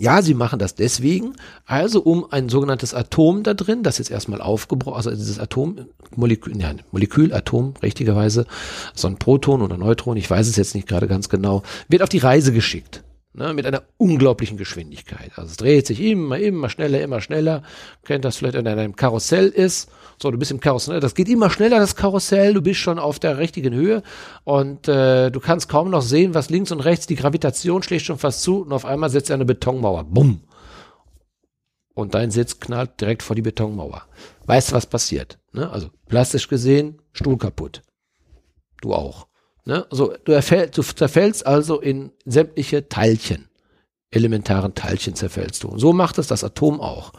ja, 0.00 0.22
sie 0.22 0.34
machen 0.34 0.60
das 0.60 0.76
deswegen, 0.76 1.34
also 1.66 2.00
um 2.02 2.30
ein 2.30 2.48
sogenanntes 2.48 2.94
Atom 2.94 3.42
da 3.42 3.54
drin, 3.54 3.82
das 3.82 3.98
jetzt 3.98 4.12
erstmal 4.12 4.40
aufgebrochen, 4.40 4.96
also 4.96 5.10
dieses 5.10 5.40
Atom, 5.40 5.86
Molekül, 6.14 6.56
ja, 6.60 6.72
Molekül, 6.92 7.32
Atom, 7.34 7.74
richtigerweise, 7.82 8.46
so 8.94 9.08
ein 9.08 9.16
Proton 9.16 9.60
oder 9.60 9.76
Neutron, 9.76 10.16
ich 10.16 10.30
weiß 10.30 10.46
es 10.46 10.54
jetzt 10.54 10.76
nicht 10.76 10.86
gerade 10.86 11.08
ganz 11.08 11.28
genau, 11.28 11.64
wird 11.88 12.02
auf 12.02 12.08
die 12.08 12.18
Reise 12.18 12.52
geschickt. 12.52 13.02
Ne, 13.38 13.54
mit 13.54 13.66
einer 13.66 13.84
unglaublichen 13.98 14.56
Geschwindigkeit. 14.56 15.30
Also 15.36 15.52
es 15.52 15.56
dreht 15.58 15.86
sich 15.86 16.00
immer, 16.00 16.40
immer 16.40 16.68
schneller, 16.68 17.00
immer 17.00 17.20
schneller. 17.20 17.62
Kennt 18.04 18.24
das 18.24 18.36
vielleicht, 18.36 18.56
wenn 18.56 18.66
er 18.66 18.72
in 18.72 18.78
einem 18.80 18.96
Karussell 18.96 19.46
ist. 19.46 19.88
So, 20.20 20.32
du 20.32 20.38
bist 20.38 20.50
im 20.50 20.58
Karussell, 20.58 20.98
das 20.98 21.14
geht 21.14 21.28
immer 21.28 21.48
schneller, 21.48 21.78
das 21.78 21.94
Karussell, 21.94 22.52
du 22.52 22.62
bist 22.62 22.80
schon 22.80 22.98
auf 22.98 23.20
der 23.20 23.38
richtigen 23.38 23.72
Höhe 23.72 24.02
und 24.42 24.88
äh, 24.88 25.30
du 25.30 25.38
kannst 25.38 25.68
kaum 25.68 25.88
noch 25.88 26.02
sehen, 26.02 26.34
was 26.34 26.50
links 26.50 26.72
und 26.72 26.80
rechts, 26.80 27.06
die 27.06 27.14
Gravitation 27.14 27.84
schlägt 27.84 28.06
schon 28.06 28.18
fast 28.18 28.42
zu 28.42 28.62
und 28.62 28.72
auf 28.72 28.84
einmal 28.84 29.08
setzt 29.08 29.30
er 29.30 29.34
eine 29.34 29.44
Betonmauer. 29.44 30.02
Bumm. 30.02 30.40
Und 31.94 32.16
dein 32.16 32.32
Sitz 32.32 32.58
knallt 32.58 33.00
direkt 33.00 33.22
vor 33.22 33.36
die 33.36 33.42
Betonmauer. 33.42 34.02
Weißt 34.46 34.72
du, 34.72 34.74
was 34.74 34.86
passiert? 34.86 35.38
Ne? 35.52 35.70
Also 35.70 35.90
plastisch 36.08 36.48
gesehen, 36.48 37.00
Stuhl 37.12 37.38
kaputt. 37.38 37.82
Du 38.80 38.94
auch. 38.94 39.27
Ne? 39.68 39.86
Also 39.90 40.14
du, 40.24 40.32
erfäll, 40.32 40.70
du 40.70 40.82
zerfällst 40.82 41.46
also 41.46 41.78
in 41.78 42.10
sämtliche 42.24 42.88
Teilchen. 42.88 43.48
Elementaren 44.10 44.74
Teilchen 44.74 45.14
zerfällst 45.14 45.62
du. 45.62 45.68
Und 45.68 45.78
so 45.78 45.92
macht 45.92 46.16
es 46.16 46.26
das 46.26 46.42
Atom 46.42 46.80
auch. 46.80 47.12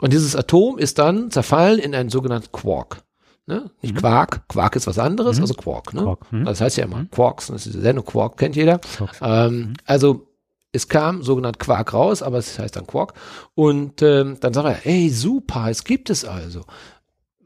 Und 0.00 0.14
dieses 0.14 0.34
Atom 0.34 0.78
ist 0.78 0.98
dann 0.98 1.30
zerfallen 1.30 1.78
in 1.78 1.94
einen 1.94 2.08
sogenannten 2.08 2.50
Quark. 2.50 3.02
Ne? 3.46 3.70
Nicht 3.82 3.94
mhm. 3.94 3.98
Quark, 3.98 4.48
Quark 4.48 4.74
ist 4.74 4.86
was 4.86 4.98
anderes, 4.98 5.36
mhm. 5.36 5.42
also 5.42 5.52
Quark. 5.52 5.92
Ne? 5.92 6.02
Quark 6.02 6.32
mhm. 6.32 6.46
Das 6.46 6.62
heißt 6.62 6.78
ja 6.78 6.84
immer 6.84 6.96
mhm. 6.96 7.10
Quarks, 7.10 7.48
das 7.48 7.66
ist 7.66 7.74
Sendung 7.74 8.06
Quark, 8.06 8.38
kennt 8.38 8.56
jeder. 8.56 8.80
Ähm, 9.20 9.54
mhm. 9.54 9.74
also 9.84 10.28
es 10.72 10.88
kam 10.88 11.22
sogenannt 11.22 11.58
Quark 11.58 11.92
raus, 11.92 12.22
aber 12.22 12.38
es 12.38 12.58
heißt 12.58 12.74
dann 12.74 12.86
Quark. 12.86 13.12
Und 13.54 14.00
ähm, 14.00 14.38
dann 14.40 14.54
sagt 14.54 14.66
er, 14.66 14.72
hey, 14.72 15.10
super, 15.10 15.68
es 15.68 15.84
gibt 15.84 16.08
es 16.08 16.24
also. 16.24 16.64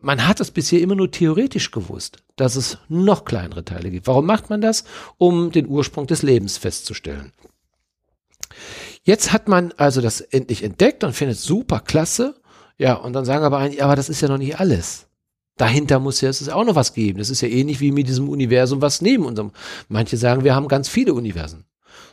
Man 0.06 0.28
hat 0.28 0.38
es 0.40 0.52
bisher 0.52 0.80
immer 0.80 0.94
nur 0.94 1.10
theoretisch 1.10 1.72
gewusst, 1.72 2.18
dass 2.36 2.54
es 2.54 2.78
noch 2.88 3.24
kleinere 3.24 3.64
Teile 3.64 3.90
gibt. 3.90 4.06
Warum 4.06 4.24
macht 4.24 4.50
man 4.50 4.60
das? 4.60 4.84
Um 5.18 5.50
den 5.50 5.66
Ursprung 5.66 6.06
des 6.06 6.22
Lebens 6.22 6.58
festzustellen. 6.58 7.32
Jetzt 9.02 9.32
hat 9.32 9.48
man 9.48 9.72
also 9.76 10.00
das 10.00 10.20
endlich 10.20 10.62
entdeckt 10.62 11.02
und 11.02 11.12
findet 11.12 11.38
super 11.38 11.80
klasse 11.80 12.36
ja, 12.78 12.94
und 12.94 13.14
dann 13.14 13.24
sagen 13.24 13.44
aber 13.44 13.58
einige, 13.58 13.84
aber 13.84 13.96
das 13.96 14.08
ist 14.08 14.20
ja 14.20 14.28
noch 14.28 14.38
nicht 14.38 14.60
alles. 14.60 15.06
Dahinter 15.56 15.98
muss 15.98 16.20
ja, 16.20 16.28
es 16.28 16.40
ist 16.40 16.50
auch 16.50 16.64
noch 16.64 16.74
was 16.74 16.92
geben. 16.92 17.18
Das 17.18 17.30
ist 17.30 17.40
ja 17.40 17.48
ähnlich 17.48 17.80
wie 17.80 17.90
mit 17.90 18.06
diesem 18.06 18.28
Universum, 18.28 18.82
was 18.82 19.00
neben 19.00 19.24
unserem. 19.24 19.52
Manche 19.88 20.18
sagen, 20.18 20.44
wir 20.44 20.54
haben 20.54 20.68
ganz 20.68 20.88
viele 20.88 21.14
Universen. 21.14 21.64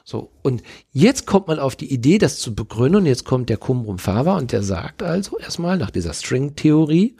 So. 0.05 0.31
Und 0.41 0.63
jetzt 0.91 1.27
kommt 1.27 1.47
man 1.47 1.59
auf 1.59 1.75
die 1.75 1.93
Idee, 1.93 2.17
das 2.17 2.39
zu 2.39 2.55
begründen. 2.55 3.01
Und 3.01 3.05
jetzt 3.05 3.25
kommt 3.25 3.49
der 3.49 3.57
Kumrum 3.57 3.99
Fava 3.99 4.37
und 4.37 4.53
der 4.53 4.63
sagt 4.63 5.03
also 5.03 5.37
erstmal 5.37 5.77
nach 5.77 5.91
dieser 5.91 6.13
String-Theorie, 6.13 7.17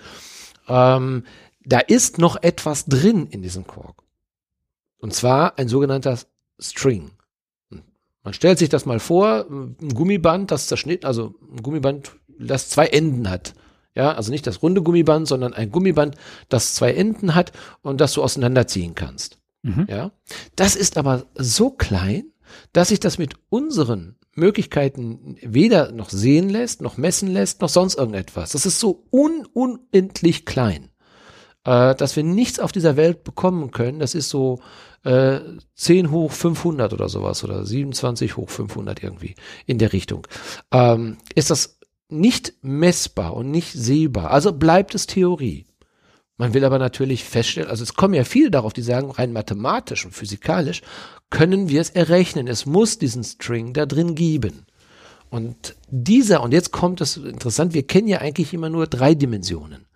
ähm, 0.67 1.23
da 1.65 1.79
ist 1.79 2.17
noch 2.17 2.41
etwas 2.41 2.85
drin 2.85 3.27
in 3.27 3.41
diesem 3.41 3.65
Quark. 3.65 4.03
Und 4.97 5.13
zwar 5.13 5.57
ein 5.57 5.67
sogenannter 5.67 6.17
String. 6.59 7.11
Man 8.23 8.33
stellt 8.33 8.57
sich 8.57 8.69
das 8.69 8.85
mal 8.85 8.99
vor, 8.99 9.45
ein 9.49 9.93
Gummiband, 9.93 10.49
das 10.51 10.67
zerschnitten, 10.67 11.05
also 11.05 11.35
ein 11.51 11.61
Gummiband 11.61 12.13
das 12.39 12.69
zwei 12.69 12.87
Enden 12.87 13.29
hat. 13.29 13.53
Ja, 13.95 14.13
also 14.13 14.31
nicht 14.31 14.47
das 14.47 14.63
runde 14.63 14.81
Gummiband, 14.81 15.27
sondern 15.27 15.53
ein 15.53 15.71
Gummiband, 15.71 16.15
das 16.49 16.73
zwei 16.73 16.93
Enden 16.93 17.35
hat 17.35 17.51
und 17.81 18.01
das 18.01 18.13
du 18.13 18.23
auseinanderziehen 18.23 18.95
kannst. 18.95 19.37
Mhm. 19.61 19.85
Ja, 19.89 20.11
das 20.55 20.75
ist 20.75 20.97
aber 20.97 21.25
so 21.35 21.69
klein, 21.69 22.25
dass 22.71 22.89
sich 22.89 22.99
das 22.99 23.17
mit 23.17 23.35
unseren 23.49 24.15
Möglichkeiten 24.35 25.37
weder 25.41 25.91
noch 25.91 26.09
sehen 26.09 26.49
lässt, 26.49 26.81
noch 26.81 26.97
messen 26.97 27.29
lässt, 27.29 27.61
noch 27.61 27.69
sonst 27.69 27.95
irgendetwas. 27.95 28.51
Das 28.51 28.65
ist 28.65 28.79
so 28.79 29.05
un 29.11 29.47
unendlich 29.53 30.45
klein, 30.45 30.89
äh, 31.65 31.95
dass 31.95 32.15
wir 32.15 32.23
nichts 32.23 32.59
auf 32.59 32.71
dieser 32.71 32.97
Welt 32.97 33.23
bekommen 33.23 33.71
können. 33.71 33.99
Das 33.99 34.15
ist 34.15 34.29
so 34.29 34.59
äh, 35.03 35.39
10 35.75 36.11
hoch 36.11 36.31
500 36.31 36.93
oder 36.93 37.09
sowas 37.09 37.43
oder 37.43 37.65
27 37.65 38.37
hoch 38.37 38.49
500 38.49 39.03
irgendwie 39.03 39.35
in 39.65 39.77
der 39.77 39.93
Richtung. 39.93 40.27
Ähm, 40.71 41.17
ist 41.35 41.51
das 41.51 41.79
nicht 42.09 42.53
messbar 42.61 43.35
und 43.35 43.51
nicht 43.51 43.73
sehbar. 43.73 44.31
Also 44.31 44.53
bleibt 44.53 44.95
es 44.95 45.07
Theorie. 45.07 45.65
Man 46.37 46.53
will 46.53 46.65
aber 46.65 46.79
natürlich 46.79 47.23
feststellen, 47.23 47.69
also 47.69 47.83
es 47.83 47.93
kommen 47.93 48.15
ja 48.15 48.23
viele 48.23 48.49
darauf, 48.49 48.73
die 48.73 48.81
sagen, 48.81 49.11
rein 49.11 49.33
mathematisch 49.33 50.03
und 50.03 50.13
physikalisch 50.13 50.81
können 51.33 51.67
wir 51.67 51.81
es 51.81 51.89
errechnen. 51.89 52.47
Es 52.47 52.67
muss 52.67 52.99
diesen 52.99 53.23
String 53.23 53.73
da 53.73 53.87
drin 53.87 54.13
geben. 54.13 54.67
Und 55.31 55.75
dieser, 55.89 56.43
und 56.43 56.53
jetzt 56.53 56.71
kommt 56.71 57.01
es 57.01 57.17
interessant, 57.17 57.73
wir 57.73 57.87
kennen 57.87 58.07
ja 58.07 58.19
eigentlich 58.19 58.53
immer 58.53 58.69
nur 58.69 58.85
drei 58.85 59.15
Dimensionen. 59.15 59.87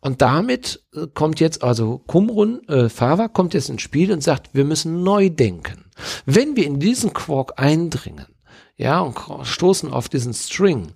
Und 0.00 0.22
damit 0.22 0.84
äh, 0.94 1.08
kommt 1.12 1.40
jetzt 1.40 1.64
also 1.64 1.98
Kumrun, 2.06 2.62
äh, 2.68 2.88
Fava 2.88 3.26
kommt 3.26 3.52
jetzt 3.54 3.68
ins 3.68 3.82
Spiel 3.82 4.12
und 4.12 4.22
sagt, 4.22 4.54
wir 4.54 4.64
müssen 4.64 5.02
neu 5.02 5.28
denken. 5.28 5.86
Wenn 6.24 6.54
wir 6.54 6.64
in 6.64 6.78
diesen 6.78 7.12
Quark 7.12 7.54
eindringen, 7.56 8.26
ja, 8.76 9.00
und 9.00 9.18
stoßen 9.44 9.90
auf 9.92 10.08
diesen 10.08 10.34
String, 10.34 10.92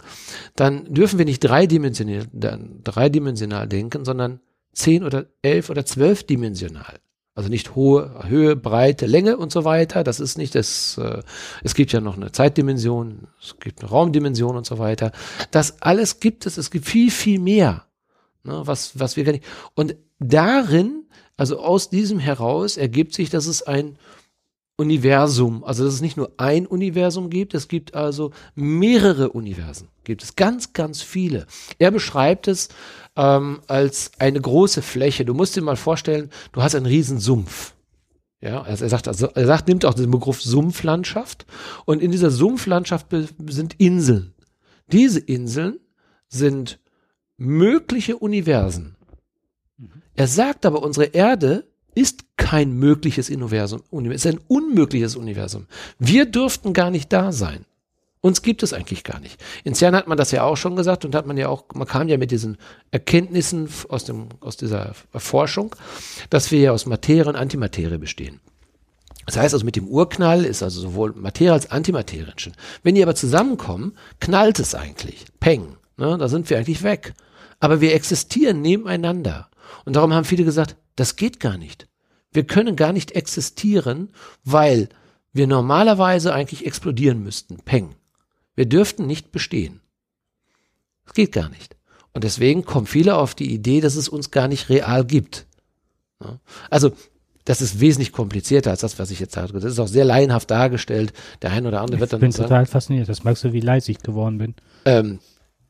dann 0.55 0.85
dürfen 0.95 1.19
wir 1.19 1.25
nicht 1.25 1.41
dreidimensional, 1.41 2.29
dreidimensional 2.33 3.67
denken, 3.67 4.05
sondern 4.05 4.39
zehn 4.73 5.03
oder 5.03 5.27
elf 5.43 5.69
oder 5.69 5.85
zwölfdimensional. 5.85 7.01
Also 7.41 7.49
nicht 7.49 7.75
hohe 7.75 8.29
Höhe, 8.29 8.55
Breite, 8.55 9.07
Länge 9.07 9.39
und 9.39 9.51
so 9.51 9.65
weiter. 9.65 10.05
Das 10.05 10.21
ist 10.21 10.37
nicht 10.37 10.55
das. 10.55 10.99
Äh, 10.99 11.23
es 11.65 11.75
gibt 11.75 11.91
ja 11.91 12.03
noch 12.03 12.19
eine 12.19 12.33
Zeitdimension, 12.33 13.29
es 13.41 13.59
gibt 13.59 13.81
eine 13.81 13.89
Raumdimension 13.89 14.59
und 14.59 14.67
so 14.67 14.79
weiter. 14.79 15.11
Das 15.51 15.81
alles 15.81 16.21
gibt 16.21 16.45
es. 16.45 16.59
Es 16.59 16.71
gibt 16.71 16.85
viel, 16.85 17.11
viel 17.11 17.41
mehr, 17.41 17.87
ne, 18.45 18.61
was 18.67 19.01
was 19.01 19.17
wir 19.17 19.25
gar 19.25 19.33
nicht. 19.33 19.45
Und 19.75 19.97
darin, 20.19 21.05
also 21.39 21.61
aus 21.61 21.89
diesem 21.89 22.19
heraus, 22.19 22.77
ergibt 22.77 23.15
sich, 23.15 23.31
dass 23.31 23.47
es 23.47 23.63
ein 23.63 23.97
Universum, 24.77 25.65
also 25.65 25.87
dass 25.87 25.95
es 25.95 26.03
nicht 26.03 26.19
nur 26.19 26.33
ein 26.37 26.67
Universum 26.67 27.31
gibt, 27.31 27.55
es 27.55 27.69
gibt 27.69 27.95
also 27.95 28.33
mehrere 28.55 29.31
Universen, 29.31 29.89
gibt 30.05 30.23
es 30.23 30.37
ganz, 30.37 30.75
ganz 30.75 31.01
viele. 31.01 31.47
Er 31.79 31.91
beschreibt 31.91 32.49
es 32.49 32.69
ähm, 33.17 33.61
als 33.67 34.13
eine 34.19 34.41
große 34.41 34.83
Fläche. 34.83 35.25
Du 35.25 35.35
musst 35.35 35.57
dir 35.57 35.63
mal 35.63 35.77
vorstellen, 35.77 36.31
du 36.53 36.63
hast 36.63 36.75
einen 36.75 36.87
riesen 36.87 37.19
Sumpf. 37.19 37.75
Ja, 38.41 38.63
also 38.63 38.85
er 38.85 38.91
sagt, 38.91 39.07
also 39.07 39.27
er 39.29 39.47
sagt, 39.47 39.69
nimmt 39.69 39.85
auch 39.85 39.95
den 39.95 40.11
Begriff 40.11 40.41
Sumpflandschaft 40.41 41.45
und 41.85 42.01
in 42.03 42.11
dieser 42.11 42.31
Sumpflandschaft 42.31 43.09
sind 43.49 43.75
Inseln. 43.79 44.33
Diese 44.91 45.21
Inseln 45.21 45.79
sind 46.29 46.81
mögliche 47.37 48.17
Universen. 48.17 48.97
Mhm. 49.77 50.03
Er 50.15 50.27
sagt 50.27 50.65
aber, 50.65 50.83
unsere 50.83 51.07
Erde 51.07 51.65
ist 51.95 52.25
kein 52.37 52.73
mögliches 52.73 53.29
Universum, 53.29 53.83
ist 54.11 54.27
ein 54.27 54.41
unmögliches 54.49 55.17
Universum. 55.17 55.67
Wir 55.99 56.25
dürften 56.25 56.73
gar 56.73 56.91
nicht 56.91 57.13
da 57.13 57.33
sein. 57.33 57.67
Uns 58.23 58.43
gibt 58.43 58.63
es 58.63 58.75
eigentlich 58.75 59.03
gar 59.03 59.19
nicht. 59.19 59.43
In 59.65 59.75
CERN 59.75 59.97
hat 59.97 60.07
man 60.07 60.19
das 60.19 60.31
ja 60.31 60.43
auch 60.45 60.57
schon 60.57 60.77
gesagt 60.77 61.07
und 61.07 61.15
hat 61.15 61.27
man 61.27 61.39
ja 61.39 61.49
auch, 61.49 61.65
man 61.73 61.89
kam 61.89 62.09
ja 62.09 62.19
mit 62.19 62.31
diesen 62.31 62.59
Erkenntnissen 62.91 63.69
aus 63.89 64.05
dem, 64.05 64.29
aus 64.41 64.59
dieser 64.59 64.93
Forschung, 65.15 65.75
dass 66.29 66.51
wir 66.51 66.61
ja 66.61 66.73
aus 66.73 66.85
Materie 66.85 67.31
und 67.31 67.37
Antimaterie 67.37 67.97
bestehen. 67.97 68.41
Das 69.25 69.37
heißt 69.37 69.55
also 69.55 69.65
mit 69.65 69.77
dem 69.77 69.89
Urknall 69.89 70.45
ist 70.45 70.63
also 70.63 70.81
sowohl 70.81 71.13
Materie 71.15 71.53
als 71.53 71.71
Antimaterie 71.71 72.31
entstanden. 72.31 72.59
Wenn 72.83 72.95
die 72.95 73.03
aber 73.03 73.15
zusammenkommen, 73.15 73.97
knallt 74.19 74.59
es 74.59 74.75
eigentlich. 74.75 75.25
Peng. 75.39 75.77
Ne? 75.97 76.19
Da 76.19 76.29
sind 76.29 76.51
wir 76.51 76.59
eigentlich 76.59 76.83
weg. 76.83 77.15
Aber 77.59 77.81
wir 77.81 77.95
existieren 77.95 78.61
nebeneinander. 78.61 79.49
Und 79.85 79.97
darum 79.97 80.13
haben 80.13 80.25
viele 80.25 80.45
gesagt, 80.45 80.77
das 80.97 81.17
geht 81.17 81.41
gar 81.41 81.57
nicht. 81.57 81.87
Wir 82.33 82.45
können 82.45 82.77
gar 82.77 82.93
nicht 82.93 83.13
existieren, 83.13 84.11
weil 84.45 84.89
wir 85.33 85.47
normalerweise 85.47 86.35
eigentlich 86.35 86.67
explodieren 86.67 87.23
müssten. 87.23 87.59
Peng. 87.65 87.95
Wir 88.57 88.67
dürften 88.67 89.07
nicht 89.07 89.33
bestehen. 89.33 89.81
Das 91.05 91.15
geht 91.15 91.33
gar 91.33 91.49
nicht. 91.49 91.77
Und 92.13 92.25
deswegen 92.25 92.65
kommen 92.65 92.87
viele 92.87 93.17
auf 93.17 93.35
die 93.35 93.53
Idee, 93.53 93.81
dass 93.81 93.97
es 93.97 94.09
uns 94.09 94.31
gar 94.31 94.49
nicht 94.49 94.69
real 94.69 95.05
gibt. 95.05 95.47
Also, 96.69 96.93
das 97.45 97.61
ist 97.61 97.81
wesentlich 97.81 98.13
komplizierter 98.13 98.71
als 98.71 98.81
das, 98.81 98.99
was 98.99 99.11
ich 99.11 99.21
jetzt 99.21 99.35
sage. 99.35 99.53
Das 99.55 99.65
ist 99.65 99.79
auch 99.79 99.89
sehr 99.89 100.05
laienhaft 100.05 100.51
dargestellt. 100.51 101.13
Der 101.43 101.53
ein 101.53 101.67
oder 101.67 101.81
andere 101.81 101.97
ich 101.97 102.01
wird 102.01 102.13
dann. 102.13 102.23
Ich 102.23 102.37
bin 102.37 102.45
total 102.45 102.67
fasziniert. 102.67 103.09
Das 103.09 103.25
merkst 103.25 103.45
du, 103.45 103.53
wie 103.53 103.61
leise 103.61 103.91
ich 103.91 103.99
geworden 103.99 104.39
bin. 104.39 104.55
Ähm, 104.85 105.21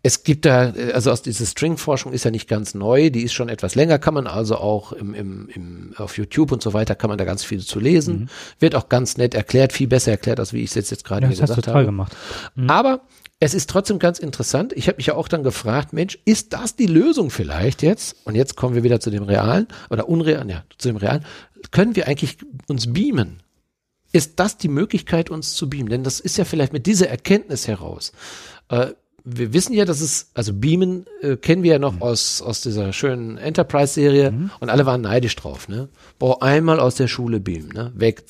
es 0.03 0.22
gibt 0.22 0.46
da, 0.46 0.72
also 0.94 1.11
aus 1.11 1.20
dieser 1.20 1.44
String-Forschung 1.44 2.12
ist 2.12 2.24
ja 2.24 2.30
nicht 2.30 2.48
ganz 2.48 2.74
neu, 2.74 3.11
die 3.11 3.22
ist 3.22 3.34
schon 3.34 3.51
etwas 3.51 3.74
länger, 3.74 3.98
kann 3.98 4.14
man 4.14 4.26
also 4.26 4.57
auch 4.57 4.92
im, 4.92 5.12
im, 5.14 5.48
im, 5.55 5.94
auf 5.96 6.16
YouTube 6.16 6.53
und 6.53 6.62
so 6.62 6.72
weiter, 6.72 6.94
kann 6.94 7.11
man 7.11 7.18
da 7.18 7.24
ganz 7.24 7.44
viel 7.44 7.61
zu 7.61 7.78
lesen. 7.80 8.20
Mhm. 8.20 8.28
Wird 8.61 8.74
auch 8.74 8.88
ganz 8.88 9.18
nett 9.18 9.34
erklärt, 9.34 9.74
viel 9.74 9.88
besser 9.88 10.12
erklärt, 10.12 10.40
als 10.40 10.55
wie 10.55 10.62
ich 10.62 10.70
es 10.70 10.74
jetzt, 10.74 10.90
jetzt 10.90 11.05
gerade 11.05 11.22
ja, 11.22 11.28
das 11.28 11.40
gesagt 11.40 11.66
du 11.66 11.72
toll 11.72 11.84
gemacht. 11.84 12.16
Mhm. 12.55 12.70
Aber 12.70 13.03
es 13.40 13.53
ist 13.53 13.68
trotzdem 13.68 13.98
ganz 13.98 14.18
interessant. 14.18 14.72
Ich 14.74 14.88
habe 14.88 14.96
mich 14.96 15.07
ja 15.07 15.14
auch 15.14 15.28
dann 15.28 15.42
gefragt, 15.42 15.92
Mensch, 15.92 16.18
ist 16.24 16.55
das 16.55 16.76
die 16.76 16.86
Lösung 16.86 17.30
vielleicht 17.30 17.82
jetzt? 17.82 18.16
Und 18.24 18.36
jetzt 18.36 18.57
kommen 18.57 18.74
wir 18.74 18.82
wieder 18.82 19.01
zu 19.01 19.11
dem 19.11 19.24
Realen 19.24 19.68
oder 19.90 20.09
Unrealen, 20.09 20.48
ja, 20.48 20.64
zu 20.78 20.88
dem 20.88 20.96
Realen. 20.96 21.26
Können 21.72 21.94
wir 21.94 22.09
eigentlich 22.09 22.38
uns 22.68 22.92
beamen? 22.92 23.42
Ist 24.12 24.40
das 24.40 24.57
die 24.57 24.68
Möglichkeit, 24.68 25.30
uns 25.30 25.55
zu 25.55 25.68
beamen? 25.68 25.90
Denn 25.90 26.05
das 26.05 26.20
ist 26.20 26.38
ja 26.38 26.44
vielleicht 26.44 26.72
mit 26.72 26.86
dieser 26.86 27.09
Erkenntnis 27.09 27.68
heraus. 27.68 28.12
Äh, 28.68 28.88
wir 29.25 29.53
wissen 29.53 29.75
ja, 29.75 29.85
dass 29.85 30.01
es, 30.01 30.31
also 30.35 30.53
Beamen 30.55 31.07
äh, 31.23 31.37
kennen 31.37 31.62
wir 31.62 31.73
ja 31.73 31.79
noch 31.79 31.95
mhm. 31.95 32.03
aus, 32.03 32.43
aus 32.43 32.61
dieser 32.61 32.93
schönen 32.93 33.39
Enterprise-Serie 33.39 34.31
mhm. 34.31 34.51
und 34.61 34.71
alle 34.71 34.87
waren 34.87 35.01
neidisch 35.01 35.37
drauf, 35.37 35.68
ne? 35.68 35.89
Boah, 36.18 36.43
einmal 36.43 36.81
aus 36.81 36.95
der 36.95 37.09
Schule 37.09 37.41
beamen, 37.41 37.68
ne? 37.68 37.93
Weg. 37.95 38.25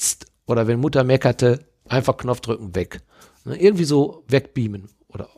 Oder 0.47 0.67
wenn 0.67 0.81
Mutter 0.81 1.05
meckerte, 1.05 1.61
einfach 1.89 2.17
Knopf 2.17 2.41
drücken, 2.41 2.75
weg. 2.75 3.03
Ne? 3.45 3.61
Irgendwie 3.61 3.85
so 3.85 4.25
wegbeamen 4.29 4.89
oder, 5.09 5.29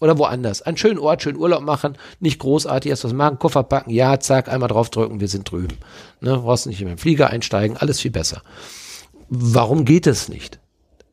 oder 0.00 0.18
woanders. 0.18 0.62
Einen 0.62 0.76
schönen 0.76 0.98
Ort, 0.98 1.22
schönen 1.22 1.38
Urlaub 1.38 1.62
machen, 1.62 1.96
nicht 2.20 2.38
großartig 2.38 2.90
erst 2.90 3.04
was 3.04 3.12
machen, 3.12 3.38
Koffer 3.38 3.62
packen, 3.62 3.90
ja, 3.90 4.18
zack, 4.20 4.48
einmal 4.48 4.68
draufdrücken, 4.68 5.20
wir 5.20 5.28
sind 5.28 5.50
drüben. 5.50 5.78
Ne? 6.20 6.38
Brauchst 6.38 6.66
nicht 6.66 6.80
in 6.80 6.88
den 6.88 6.98
Flieger 6.98 7.30
einsteigen, 7.30 7.76
alles 7.76 8.00
viel 8.00 8.10
besser. 8.10 8.42
Warum 9.28 9.84
geht 9.84 10.06
es 10.06 10.28
nicht? 10.28 10.61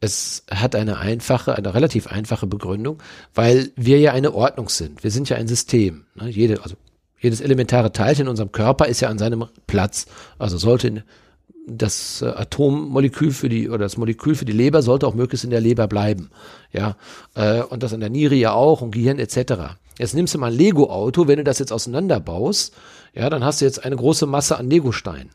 Es 0.02 0.44
hat 0.50 0.76
eine 0.76 0.98
einfache, 0.98 1.56
eine 1.56 1.74
relativ 1.74 2.08
einfache 2.08 2.48
Begründung, 2.48 3.02
weil 3.36 3.72
wir 3.76 4.00
ja 4.00 4.14
eine 4.14 4.34
Ordnung 4.34 4.70
sind. 4.70 5.04
Wir 5.04 5.12
sind 5.12 5.28
ja 5.30 5.36
ein 5.36 5.48
System. 5.48 6.06
Ne? 6.16 6.30
Jede, 6.30 6.64
also 6.64 6.76
jedes 7.20 7.42
elementare 7.42 7.92
Teilchen 7.92 8.26
in 8.26 8.30
unserem 8.30 8.52
Körper 8.52 8.86
ist 8.86 9.02
ja 9.02 9.10
an 9.10 9.18
seinem 9.18 9.46
Platz. 9.68 10.06
Also 10.38 10.58
sollte 10.58 11.04
das 11.68 12.22
äh, 12.22 12.28
Atommolekül 12.28 13.32
für 13.32 13.50
die 13.50 13.70
oder 13.70 13.80
das 13.80 13.98
Molekül 13.98 14.36
für 14.36 14.46
die 14.46 14.54
Leber 14.54 14.82
sollte 14.82 15.06
auch 15.06 15.14
möglichst 15.14 15.44
in 15.44 15.52
der 15.52 15.62
Leber 15.62 15.88
bleiben. 15.88 16.32
Ja, 16.72 16.96
äh, 17.36 17.62
und 17.62 17.84
das 17.84 17.94
an 17.94 18.00
der 18.00 18.10
Niere 18.10 18.36
ja 18.36 18.54
auch 18.54 18.82
und 18.82 18.92
Gehirn 18.92 19.20
etc. 19.20 19.76
Jetzt 19.98 20.16
nimmst 20.16 20.34
du 20.34 20.40
mal 20.40 20.52
ein 20.52 20.58
Lego-Auto, 20.58 21.28
wenn 21.28 21.38
du 21.38 21.44
das 21.44 21.60
jetzt 21.60 21.74
auseinanderbaust, 21.74 22.74
ja, 23.14 23.30
dann 23.30 23.44
hast 23.44 23.62
du 23.62 23.66
jetzt 23.66 23.84
eine 23.84 23.96
große 23.96 24.26
Masse 24.26 24.58
an 24.58 24.70
Lego-Steinen. 24.70 25.32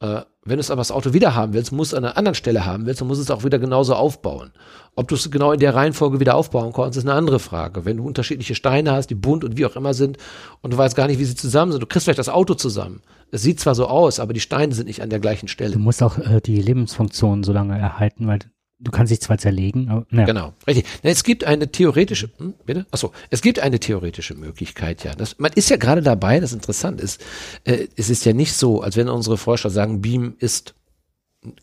Äh, 0.00 0.22
wenn 0.46 0.56
du 0.56 0.60
es 0.60 0.70
aber 0.70 0.80
das 0.80 0.90
Auto 0.90 1.14
wieder 1.14 1.34
haben 1.34 1.54
willst, 1.54 1.72
musst 1.72 1.94
an 1.94 2.04
einer 2.04 2.18
anderen 2.18 2.34
Stelle 2.34 2.66
haben 2.66 2.84
willst, 2.84 3.00
dann 3.00 3.08
musst 3.08 3.20
du 3.20 3.22
es 3.22 3.30
auch 3.30 3.44
wieder 3.44 3.58
genauso 3.58 3.94
aufbauen. 3.94 4.52
Ob 4.94 5.08
du 5.08 5.14
es 5.14 5.30
genau 5.30 5.52
in 5.52 5.60
der 5.60 5.74
Reihenfolge 5.74 6.20
wieder 6.20 6.34
aufbauen 6.34 6.72
kannst, 6.74 6.98
ist 6.98 7.04
eine 7.04 7.14
andere 7.14 7.38
Frage. 7.38 7.84
Wenn 7.84 7.96
du 7.96 8.04
unterschiedliche 8.04 8.54
Steine 8.54 8.92
hast, 8.92 9.08
die 9.08 9.14
bunt 9.14 9.42
und 9.42 9.56
wie 9.56 9.64
auch 9.64 9.76
immer 9.76 9.94
sind, 9.94 10.18
und 10.60 10.72
du 10.72 10.76
weißt 10.76 10.96
gar 10.96 11.06
nicht, 11.06 11.18
wie 11.18 11.24
sie 11.24 11.34
zusammen 11.34 11.72
sind, 11.72 11.82
du 11.82 11.86
kriegst 11.86 12.04
vielleicht 12.04 12.18
das 12.18 12.28
Auto 12.28 12.54
zusammen. 12.54 13.00
Es 13.30 13.42
sieht 13.42 13.58
zwar 13.58 13.74
so 13.74 13.86
aus, 13.86 14.20
aber 14.20 14.34
die 14.34 14.40
Steine 14.40 14.74
sind 14.74 14.86
nicht 14.86 15.02
an 15.02 15.10
der 15.10 15.20
gleichen 15.20 15.48
Stelle. 15.48 15.72
Du 15.72 15.78
musst 15.78 16.02
auch 16.02 16.18
äh, 16.18 16.40
die 16.40 16.60
Lebensfunktion 16.60 17.42
so 17.42 17.52
lange 17.52 17.78
erhalten, 17.78 18.26
weil 18.26 18.40
du 18.84 18.90
kannst 18.90 19.10
dich 19.10 19.20
zwar 19.20 19.38
zerlegen, 19.38 19.88
aber 19.88 20.06
ja. 20.10 20.24
Genau, 20.24 20.52
richtig. 20.66 20.86
Es 21.02 21.24
gibt 21.24 21.44
eine 21.44 21.70
theoretische, 21.70 22.30
hm, 22.38 22.54
bitte? 22.64 22.86
Achso, 22.90 23.12
es 23.30 23.42
gibt 23.42 23.58
eine 23.58 23.80
theoretische 23.80 24.34
Möglichkeit, 24.34 25.04
ja. 25.04 25.14
Das, 25.14 25.38
man 25.38 25.52
ist 25.54 25.70
ja 25.70 25.76
gerade 25.76 26.02
dabei, 26.02 26.40
das 26.40 26.52
interessant 26.52 27.00
ist, 27.00 27.20
äh, 27.64 27.88
es 27.96 28.10
ist 28.10 28.24
ja 28.24 28.32
nicht 28.32 28.52
so, 28.52 28.80
als 28.80 28.96
wenn 28.96 29.08
unsere 29.08 29.38
Forscher 29.38 29.70
sagen, 29.70 30.00
Beam 30.00 30.34
ist 30.38 30.74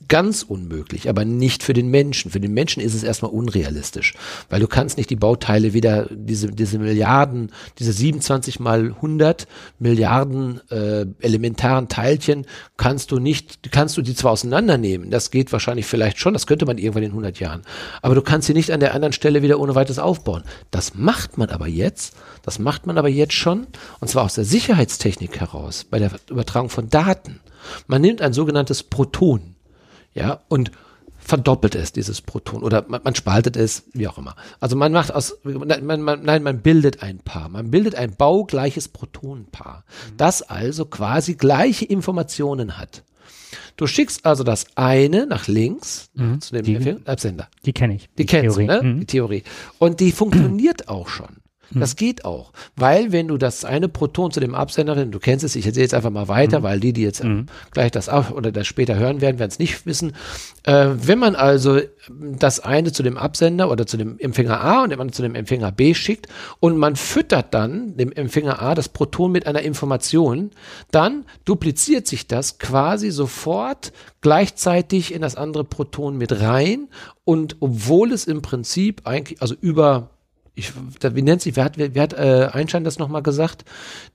ganz 0.08 0.44
unmöglich, 0.44 1.10
aber 1.10 1.26
nicht 1.26 1.64
für 1.64 1.74
den 1.74 1.90
Menschen. 1.90 2.32
Für 2.32 2.40
den 2.40 2.54
Menschen 2.54 2.82
ist 2.82 2.94
es 2.94 3.04
erstmal 3.04 3.32
unrealistisch, 3.32 4.14
weil 4.50 4.60
du 4.60 4.68
kannst 4.68 4.98
nicht 4.98 5.10
die 5.10 5.16
Bauteile 5.16 5.74
wieder, 5.74 6.08
diese, 6.12 6.52
diese 6.52 6.80
Milliarden, 6.80 7.52
diese 7.80 7.94
27 7.94 8.60
mal 8.60 8.88
100 8.88 9.48
Milliarden 9.80 10.62
äh, 10.70 11.06
elementaren 11.20 11.88
Teilchen, 11.88 12.46
kannst 12.78 13.12
du 13.12 13.20
nicht, 13.20 13.72
kannst 13.72 13.98
du 13.98 14.02
die 14.02 14.14
zwar 14.14 14.32
auseinandernehmen, 14.32 15.10
das 15.10 15.32
geht 15.32 15.52
wahrscheinlich 15.52 15.86
vielleicht 15.86 16.20
schon, 16.20 16.34
das 16.34 16.48
könnte 16.48 16.66
man 16.66 16.78
irgendwann 16.78 17.04
in 17.04 17.12
100 17.12 17.40
Jahren, 17.40 17.62
aber 18.02 18.16
du 18.16 18.22
kannst 18.22 18.48
sie 18.48 18.54
nicht 18.54 18.72
an 18.72 18.80
der 18.80 18.94
anderen 18.94 19.14
Stelle 19.14 19.42
wieder 19.42 19.60
ohne 19.60 19.76
weiteres 19.76 20.00
aufbauen. 20.00 20.44
Das 20.70 20.96
macht 20.96 21.38
man 21.38 21.50
aber 21.50 21.68
jetzt, 21.68 22.16
das 22.44 22.60
macht 22.60 22.86
man 22.86 22.98
aber 22.98 23.10
jetzt 23.10 23.34
schon, 23.34 23.68
und 24.00 24.08
zwar 24.08 24.24
aus 24.24 24.36
der 24.36 24.46
Sicherheitstechnik 24.46 25.40
heraus, 25.40 25.86
bei 25.90 26.00
der 26.00 26.12
Übertragung 26.30 26.70
von 26.70 26.90
Daten. 26.90 27.40
Man 27.88 28.02
nimmt 28.02 28.22
ein 28.22 28.34
sogenanntes 28.34 28.84
Proton 28.84 29.56
ja, 30.14 30.42
und 30.48 30.72
verdoppelt 31.18 31.76
es, 31.76 31.92
dieses 31.94 32.22
Proton, 32.22 32.64
oder 32.64 32.84
man, 32.88 33.02
man, 33.04 33.16
spaltet 33.16 33.56
es, 33.56 33.84
wie 33.94 34.08
auch 34.08 34.18
immer. 34.18 34.36
Also 34.60 34.76
man 34.76 34.92
macht 34.92 35.14
aus, 35.14 35.38
man, 35.44 36.04
man, 36.04 36.24
nein, 36.24 36.44
man 36.44 36.62
bildet 36.62 37.04
ein 37.04 37.20
Paar. 37.20 37.48
Man 37.48 37.72
bildet 37.72 37.96
ein 37.96 38.16
baugleiches 38.16 38.88
Protonenpaar, 38.90 39.86
mhm. 39.86 40.18
das 40.18 40.42
also 40.42 40.86
quasi 40.86 41.36
gleiche 41.36 41.86
Informationen 41.86 42.78
hat. 42.78 43.04
Du 43.78 43.88
schickst 43.88 44.26
also 44.26 44.44
das 44.44 44.66
eine 44.76 45.26
nach 45.26 45.48
links 45.48 46.10
mhm. 46.14 46.42
zu 46.42 46.54
dem 46.54 46.64
die, 46.64 46.98
Absender. 47.06 47.48
Die 47.66 47.74
kenne 47.74 47.96
ich. 47.96 48.10
Die, 48.10 48.18
die 48.18 48.26
kennst 48.26 48.58
du, 48.58 48.62
ne? 48.62 48.82
Mhm. 48.82 49.00
Die 49.02 49.06
Theorie. 49.06 49.44
Und 49.80 50.00
die 50.00 50.12
funktioniert 50.12 50.88
auch 50.90 51.08
schon. 51.08 51.41
Das 51.74 51.92
hm. 51.92 51.98
geht 51.98 52.26
auch, 52.26 52.52
weil 52.76 53.12
wenn 53.12 53.28
du 53.28 53.38
das 53.38 53.66
eine 53.66 53.88
Proton 53.88 54.32
zu 54.32 54.40
dem 54.40 54.56
Absender, 54.56 55.06
du 55.06 55.20
kennst 55.20 55.46
es, 55.46 55.56
ich 55.56 55.66
erzähle 55.66 55.84
jetzt 55.84 55.94
einfach 55.94 56.10
mal 56.10 56.28
weiter, 56.28 56.60
mhm. 56.60 56.64
weil 56.64 56.80
die, 56.80 56.94
die 56.94 57.02
jetzt 57.02 57.24
mhm. 57.24 57.46
gleich 57.72 57.92
das 57.92 58.10
auch 58.10 58.32
oder 58.32 58.52
das 58.52 58.68
später 58.68 58.96
hören 58.96 59.22
werden, 59.22 59.40
werden 59.40 59.50
es 59.50 59.60
nicht 59.60 59.86
wissen. 59.86 60.14
Äh, 60.64 60.90
wenn 60.94 61.20
man 61.20 61.36
also 61.36 61.80
das 62.10 62.60
eine 62.60 62.92
zu 62.92 63.04
dem 63.04 63.18
Absender 63.18 63.72
oder 63.72 63.88
zu 63.88 63.98
dem 63.98 64.20
Empfänger 64.20 64.62
A 64.62 64.84
und 64.84 64.90
dem 64.90 65.12
zu 65.12 65.22
dem 65.22 65.36
Empfänger 65.36 65.72
B 65.72 65.94
schickt 65.94 66.28
und 66.60 66.78
man 66.78 66.96
füttert 66.96 67.54
dann 67.54 67.96
dem 67.98 68.12
Empfänger 68.12 68.62
A 68.62 68.76
das 68.76 68.90
Proton 68.90 69.32
mit 69.32 69.48
einer 69.48 69.62
Information, 69.62 70.52
dann 70.92 71.26
dupliziert 71.46 72.08
sich 72.08 72.28
das 72.28 72.60
quasi 72.60 73.12
sofort 73.12 73.94
gleichzeitig 74.22 75.14
in 75.14 75.22
das 75.22 75.36
andere 75.36 75.64
Proton 75.64 76.18
mit 76.18 76.42
rein 76.42 76.88
und 77.24 77.58
obwohl 77.60 78.12
es 78.12 78.26
im 78.26 78.42
Prinzip 78.42 79.02
eigentlich, 79.06 79.42
also 79.42 79.56
über 79.60 80.10
ich, 80.54 80.74
wie 81.02 81.22
nennt 81.22 81.42
sich, 81.42 81.56
wer 81.56 81.64
hat, 81.64 81.78
wer, 81.78 81.96
wer 81.96 82.04
hat 82.04 82.14
äh, 82.14 82.50
Einstein 82.52 82.84
das 82.84 83.00
nochmal 83.00 83.24
gesagt? 83.24 83.66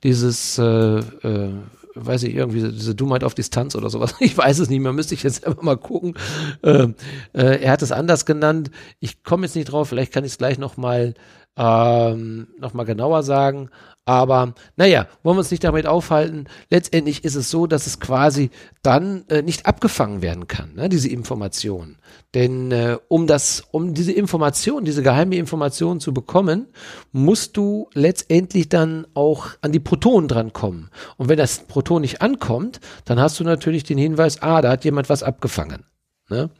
Dieses, 0.02 0.58
äh, 0.58 0.98
äh, 0.98 1.52
weiß 1.94 2.24
ich, 2.24 2.34
irgendwie 2.34 2.62
diese 2.70 2.94
Dummheit 2.94 3.24
auf 3.24 3.34
Distanz 3.34 3.74
oder 3.74 3.90
sowas. 3.90 4.14
Ich 4.20 4.36
weiß 4.36 4.58
es 4.58 4.68
nicht 4.68 4.80
mehr, 4.80 4.92
müsste 4.92 5.14
ich 5.14 5.22
jetzt 5.22 5.46
einfach 5.46 5.62
mal 5.62 5.76
gucken. 5.78 6.14
Ähm, 6.62 6.94
äh, 7.32 7.62
er 7.62 7.72
hat 7.72 7.82
es 7.82 7.92
anders 7.92 8.26
genannt. 8.26 8.70
Ich 9.00 9.22
komme 9.22 9.46
jetzt 9.46 9.56
nicht 9.56 9.66
drauf, 9.66 9.88
vielleicht 9.88 10.12
kann 10.12 10.24
ich 10.24 10.32
es 10.32 10.38
gleich 10.38 10.58
nochmal 10.58 11.14
ähm, 11.56 12.48
noch 12.58 12.72
genauer 12.84 13.22
sagen. 13.22 13.70
Aber 14.08 14.54
naja, 14.76 15.08
wollen 15.24 15.36
wir 15.36 15.40
uns 15.40 15.50
nicht 15.50 15.64
damit 15.64 15.84
aufhalten. 15.84 16.46
Letztendlich 16.70 17.24
ist 17.24 17.34
es 17.34 17.50
so, 17.50 17.66
dass 17.66 17.88
es 17.88 17.98
quasi 17.98 18.50
dann 18.82 19.24
äh, 19.28 19.42
nicht 19.42 19.66
abgefangen 19.66 20.22
werden 20.22 20.46
kann, 20.46 20.74
ne, 20.76 20.88
diese 20.88 21.08
Information. 21.08 21.96
Denn 22.32 22.70
äh, 22.70 22.98
um 23.08 23.26
das, 23.26 23.64
um 23.72 23.94
diese 23.94 24.12
Information, 24.12 24.84
diese 24.84 25.02
geheime 25.02 25.34
Information 25.34 25.98
zu 25.98 26.14
bekommen, 26.14 26.68
musst 27.10 27.56
du 27.56 27.90
letztendlich 27.94 28.68
dann 28.68 29.08
auch 29.14 29.48
an 29.60 29.72
die 29.72 29.80
Protonen 29.80 30.28
drankommen. 30.28 30.90
Und 31.16 31.28
wenn 31.28 31.38
das 31.38 31.66
Proton 31.66 32.02
nicht 32.02 32.22
ankommt, 32.22 32.78
dann 33.06 33.18
hast 33.18 33.40
du 33.40 33.44
natürlich 33.44 33.82
den 33.82 33.98
Hinweis, 33.98 34.40
ah, 34.40 34.62
da 34.62 34.70
hat 34.70 34.84
jemand 34.84 35.08
was 35.08 35.24
abgefangen. 35.24 35.84
Ne? 36.28 36.50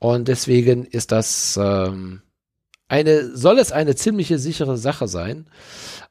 Und 0.00 0.26
deswegen 0.26 0.84
ist 0.84 1.12
das 1.12 1.56
ähm, 1.62 2.22
eine, 2.88 3.36
soll 3.36 3.58
es 3.58 3.70
eine 3.70 3.94
ziemliche 3.94 4.38
sichere 4.38 4.76
Sache 4.76 5.08
sein. 5.08 5.46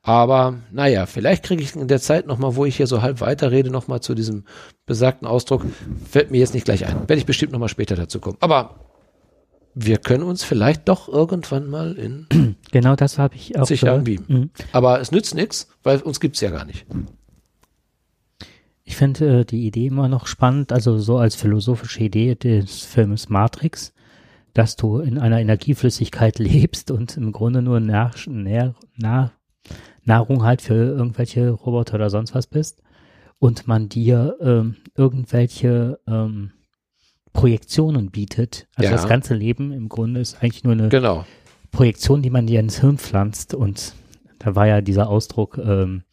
Aber 0.04 0.60
naja, 0.72 1.06
vielleicht 1.06 1.44
kriege 1.44 1.62
ich 1.62 1.76
in 1.76 1.88
der 1.88 2.00
Zeit 2.00 2.28
nochmal, 2.28 2.56
wo 2.56 2.66
ich 2.66 2.78
hier 2.78 2.88
so 2.88 3.02
halb 3.02 3.20
weiterrede, 3.20 3.70
nochmal 3.70 4.00
zu 4.00 4.16
diesem 4.16 4.46
besagten 4.86 5.28
Ausdruck. 5.28 5.66
Fällt 6.10 6.32
mir 6.32 6.38
jetzt 6.38 6.54
nicht 6.54 6.66
gleich 6.66 6.86
ein. 6.86 7.00
Werde 7.02 7.18
ich 7.18 7.26
bestimmt 7.26 7.52
nochmal 7.52 7.70
später 7.70 7.96
dazu 7.96 8.20
kommen. 8.20 8.38
Aber 8.40 8.76
wir 9.80 9.98
können 9.98 10.24
uns 10.24 10.44
vielleicht 10.44 10.88
doch 10.88 11.08
irgendwann 11.08 11.70
mal 11.70 11.94
in 11.94 12.56
genau 12.72 12.96
das 12.96 13.18
habe 13.18 13.36
ich 13.36 13.58
auch 13.60 13.68
sich 13.68 13.82
beamen. 13.82 14.26
Mhm. 14.28 14.50
Aber 14.72 15.02
es 15.02 15.12
nützt 15.12 15.36
nichts, 15.36 15.68
weil 15.84 16.00
uns 16.02 16.20
gibt's 16.20 16.42
ja 16.42 16.50
gar 16.52 16.66
nicht. 16.66 16.86
Ich 18.84 18.96
finde 18.96 19.42
äh, 19.42 19.46
die 19.46 19.68
Idee 19.68 19.88
immer 19.88 20.08
noch 20.08 20.28
spannend, 20.28 20.72
also 20.72 20.98
so 20.98 21.18
als 21.18 21.36
philosophische 21.36 22.04
Idee 22.04 22.36
des 22.36 22.84
Filmes 22.86 23.30
Matrix, 23.30 23.94
dass 24.58 24.76
du 24.76 24.98
in 24.98 25.20
einer 25.20 25.40
Energieflüssigkeit 25.40 26.40
lebst 26.40 26.90
und 26.90 27.16
im 27.16 27.32
Grunde 27.32 27.62
nur 27.62 27.80
Nach 27.80 28.26
Nähr 28.26 28.74
Nah 28.96 29.32
Nahrung 30.04 30.44
halt 30.44 30.62
für 30.62 30.74
irgendwelche 30.74 31.50
Roboter 31.50 31.96
oder 31.96 32.10
sonst 32.10 32.34
was 32.34 32.48
bist 32.48 32.82
und 33.40 33.68
man 33.68 33.90
dir 33.90 34.38
ähm, 34.42 34.78
irgendwelche 34.96 36.00
ähm, 36.08 36.54
Projektionen 37.34 38.10
bietet. 38.10 38.68
Also 38.76 38.90
ja. 38.90 38.96
das 38.96 39.08
ganze 39.08 39.36
Leben 39.36 39.72
im 39.74 39.90
Grunde 39.90 40.22
ist 40.22 40.42
eigentlich 40.42 40.64
nur 40.64 40.74
eine 40.74 40.90
genau. 40.90 41.26
Projektion, 41.72 42.22
die 42.22 42.30
man 42.30 42.48
dir 42.48 42.62
ins 42.62 42.80
Hirn 42.80 42.98
pflanzt. 42.98 43.54
Und 43.54 43.94
da 44.40 44.56
war 44.56 44.66
ja 44.66 44.82
dieser 44.82 45.10
Ausdruck, 45.10 45.58
ähm, 45.58 46.04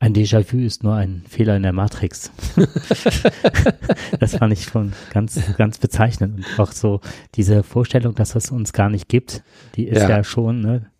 ein 0.00 0.14
Déjà-vu 0.14 0.58
ist 0.58 0.84
nur 0.84 0.94
ein 0.94 1.24
Fehler 1.28 1.56
in 1.56 1.64
der 1.64 1.72
Matrix. 1.72 2.30
das 4.20 4.36
fand 4.36 4.52
ich 4.52 4.64
schon 4.64 4.92
ganz, 5.12 5.40
ganz 5.56 5.78
bezeichnend. 5.78 6.36
Und 6.36 6.60
auch 6.60 6.70
so 6.70 7.00
diese 7.34 7.64
Vorstellung, 7.64 8.14
dass 8.14 8.36
es 8.36 8.50
uns 8.50 8.72
gar 8.72 8.90
nicht 8.90 9.08
gibt, 9.08 9.42
die 9.74 9.88
ist 9.88 10.02
ja, 10.02 10.08
ja 10.08 10.24
schon, 10.24 10.60
ne, 10.60 10.90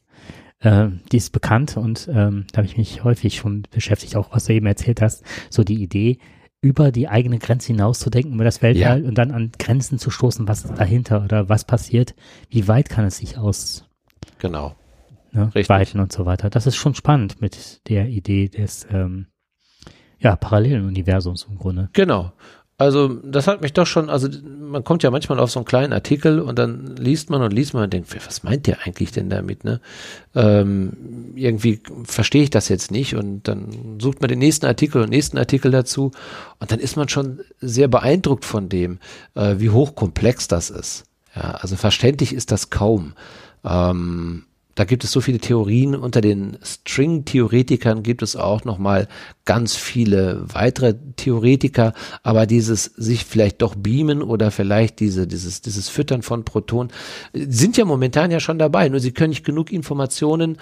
äh, 0.60 0.88
die 1.12 1.16
ist 1.18 1.30
bekannt 1.30 1.76
und 1.76 2.08
ähm, 2.12 2.46
da 2.50 2.58
habe 2.58 2.66
ich 2.66 2.76
mich 2.76 3.04
häufig 3.04 3.36
schon 3.36 3.62
beschäftigt, 3.70 4.16
auch 4.16 4.32
was 4.32 4.46
du 4.46 4.54
eben 4.54 4.66
erzählt 4.66 5.00
hast, 5.00 5.22
so 5.48 5.62
die 5.62 5.80
Idee, 5.80 6.18
über 6.60 6.90
die 6.90 7.06
eigene 7.06 7.38
Grenze 7.38 7.68
hinauszudenken, 7.68 8.34
über 8.34 8.44
das 8.44 8.62
Weltall 8.62 9.02
ja. 9.02 9.08
und 9.08 9.16
dann 9.16 9.30
an 9.30 9.52
Grenzen 9.60 10.00
zu 10.00 10.10
stoßen, 10.10 10.48
was 10.48 10.64
ist 10.64 10.74
dahinter 10.76 11.22
oder 11.22 11.48
was 11.48 11.64
passiert, 11.64 12.16
wie 12.50 12.66
weit 12.66 12.88
kann 12.88 13.04
es 13.04 13.18
sich 13.18 13.38
aus 13.38 13.84
genau. 14.38 14.74
Ne, 15.32 15.50
weiten 15.54 16.00
und 16.00 16.12
so 16.12 16.26
weiter. 16.26 16.50
Das 16.50 16.66
ist 16.66 16.76
schon 16.76 16.94
spannend 16.94 17.40
mit 17.40 17.88
der 17.88 18.08
Idee 18.08 18.48
des 18.48 18.86
ähm, 18.90 19.26
ja, 20.18 20.36
parallelen 20.36 20.86
Universums 20.86 21.46
im 21.48 21.58
Grunde. 21.58 21.90
Genau. 21.92 22.32
Also 22.80 23.08
das 23.08 23.48
hat 23.48 23.60
mich 23.60 23.72
doch 23.72 23.88
schon, 23.88 24.08
also 24.08 24.28
man 24.46 24.84
kommt 24.84 25.02
ja 25.02 25.10
manchmal 25.10 25.40
auf 25.40 25.50
so 25.50 25.58
einen 25.58 25.66
kleinen 25.66 25.92
Artikel 25.92 26.38
und 26.38 26.60
dann 26.60 26.94
liest 26.94 27.28
man 27.28 27.42
und 27.42 27.52
liest 27.52 27.74
man 27.74 27.82
und 27.82 27.92
denkt, 27.92 28.14
was 28.24 28.44
meint 28.44 28.68
der 28.68 28.86
eigentlich 28.86 29.10
denn 29.10 29.28
damit, 29.28 29.64
ne? 29.64 29.80
Ähm, 30.36 31.32
irgendwie 31.34 31.82
verstehe 32.04 32.44
ich 32.44 32.50
das 32.50 32.68
jetzt 32.68 32.92
nicht 32.92 33.16
und 33.16 33.48
dann 33.48 33.98
sucht 34.00 34.20
man 34.20 34.28
den 34.28 34.38
nächsten 34.38 34.64
Artikel 34.64 35.02
und 35.02 35.10
nächsten 35.10 35.38
Artikel 35.38 35.72
dazu 35.72 36.12
und 36.60 36.70
dann 36.70 36.78
ist 36.78 36.96
man 36.96 37.08
schon 37.08 37.40
sehr 37.60 37.88
beeindruckt 37.88 38.44
von 38.44 38.68
dem, 38.68 39.00
äh, 39.34 39.56
wie 39.58 39.70
hochkomplex 39.70 40.46
das 40.46 40.70
ist. 40.70 41.04
Ja, 41.34 41.54
also 41.54 41.74
verständlich 41.74 42.32
ist 42.32 42.52
das 42.52 42.70
kaum. 42.70 43.14
Ähm, 43.64 44.44
da 44.78 44.84
gibt 44.84 45.02
es 45.02 45.10
so 45.10 45.20
viele 45.20 45.40
Theorien. 45.40 45.96
Unter 45.96 46.20
den 46.20 46.56
String-Theoretikern 46.62 48.04
gibt 48.04 48.22
es 48.22 48.36
auch 48.36 48.64
nochmal 48.64 49.08
ganz 49.44 49.74
viele 49.74 50.44
weitere 50.46 50.94
Theoretiker. 51.16 51.94
Aber 52.22 52.46
dieses 52.46 52.84
sich 52.84 53.24
vielleicht 53.24 53.60
doch 53.60 53.74
beamen 53.74 54.22
oder 54.22 54.52
vielleicht 54.52 55.00
diese, 55.00 55.26
dieses, 55.26 55.62
dieses 55.62 55.88
Füttern 55.88 56.22
von 56.22 56.44
Protonen 56.44 56.92
sind 57.32 57.76
ja 57.76 57.84
momentan 57.84 58.30
ja 58.30 58.38
schon 58.38 58.60
dabei. 58.60 58.88
Nur 58.88 59.00
sie 59.00 59.10
können 59.10 59.30
nicht 59.30 59.44
genug 59.44 59.72
Informationen 59.72 60.58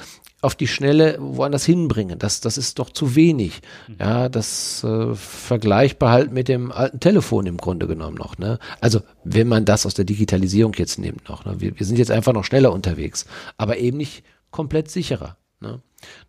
auf 0.47 0.55
die 0.55 0.68
Schnelle 0.68 1.18
woanders 1.20 1.64
hinbringen. 1.64 2.18
Das, 2.18 2.40
das 2.40 2.57
ist 2.57 2.78
doch 2.78 2.88
zu 2.88 3.16
wenig. 3.16 3.61
Mhm. 3.88 3.97
Ja, 3.99 4.28
das 4.28 4.82
äh, 4.84 5.14
vergleichbar 5.14 6.12
halt 6.12 6.32
mit 6.32 6.49
dem 6.49 6.72
alten 6.72 7.01
Telefon 7.01 7.47
im 7.47 7.57
Grunde 7.57 7.86
genommen 7.86 8.16
noch. 8.16 8.38
Ne? 8.38 8.59
Also 8.80 9.01
wenn 9.24 9.49
man 9.49 9.64
das 9.64 9.84
aus 9.84 9.94
der 9.94 10.05
Digitalisierung 10.05 10.72
jetzt 10.74 10.99
nimmt 10.99 11.28
noch. 11.28 11.44
Ne? 11.44 11.57
Wir, 11.59 11.78
wir 11.78 11.84
sind 11.84 11.99
jetzt 11.99 12.11
einfach 12.11 12.32
noch 12.32 12.44
schneller 12.44 12.72
unterwegs, 12.72 13.26
aber 13.59 13.76
eben 13.78 13.99
nicht 13.99 14.24
komplett 14.51 14.90
sicherer. 14.90 15.36
Ne? 15.61 15.80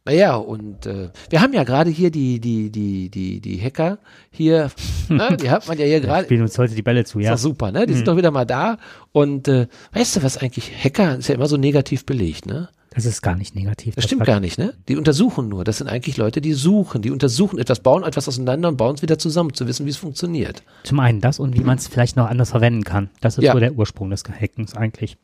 Naja, 0.05 0.35
und 0.35 0.85
äh, 0.85 1.09
wir 1.29 1.41
haben 1.41 1.53
ja 1.53 1.63
gerade 1.63 1.89
hier 1.89 2.09
die, 2.09 2.39
die, 2.39 2.71
die, 2.71 3.09
die, 3.09 3.41
die 3.41 3.61
Hacker 3.61 3.99
hier, 4.31 4.71
ne? 5.09 5.37
die 5.41 5.49
hat 5.49 5.67
man 5.67 5.77
ja 5.77 5.85
hier 5.85 5.99
gerade. 5.99 6.25
Spielen 6.25 6.41
uns 6.41 6.57
heute 6.57 6.73
die 6.73 6.81
Bälle 6.81 7.03
zu, 7.03 7.19
ja. 7.19 7.33
Ist 7.33 7.43
doch 7.43 7.49
super, 7.49 7.71
ne? 7.71 7.85
Die 7.85 7.91
mhm. 7.91 7.97
sind 7.97 8.07
doch 8.07 8.17
wieder 8.17 8.31
mal 8.31 8.45
da. 8.45 8.77
Und 9.11 9.47
äh, 9.47 9.67
weißt 9.91 10.15
du, 10.15 10.23
was 10.23 10.37
eigentlich 10.37 10.71
Hacker 10.83 11.17
ist 11.17 11.27
ja 11.27 11.35
immer 11.35 11.47
so 11.47 11.57
negativ 11.57 12.05
belegt, 12.05 12.45
ne? 12.45 12.69
Das 12.97 13.05
ist 13.05 13.21
gar 13.21 13.35
nicht 13.35 13.53
negativ. 13.53 13.93
Das, 13.93 14.01
das 14.01 14.05
stimmt 14.05 14.25
gar 14.25 14.39
nicht, 14.39 14.57
ne? 14.57 14.73
Die 14.87 14.97
untersuchen 14.97 15.49
nur. 15.49 15.63
Das 15.63 15.77
sind 15.77 15.87
eigentlich 15.87 16.17
Leute, 16.17 16.41
die 16.41 16.53
suchen, 16.53 17.03
die 17.03 17.11
untersuchen 17.11 17.59
etwas, 17.59 17.81
bauen 17.81 18.03
etwas 18.03 18.27
auseinander 18.27 18.69
und 18.69 18.77
bauen 18.77 18.95
es 18.95 19.03
wieder 19.03 19.19
zusammen, 19.19 19.53
zu 19.53 19.67
wissen, 19.67 19.85
wie 19.85 19.91
es 19.91 19.97
funktioniert. 19.97 20.63
Zum 20.81 20.99
einen 20.99 21.21
das 21.21 21.37
und 21.37 21.55
wie 21.55 21.63
man 21.63 21.77
es 21.77 21.87
vielleicht 21.87 22.15
noch 22.15 22.27
anders 22.27 22.49
verwenden 22.49 22.83
kann. 22.83 23.11
Das 23.21 23.37
ist 23.37 23.43
ja. 23.43 23.53
so 23.53 23.59
der 23.59 23.73
Ursprung 23.73 24.09
des 24.09 24.23
Hackens 24.23 24.75
eigentlich. 24.75 25.15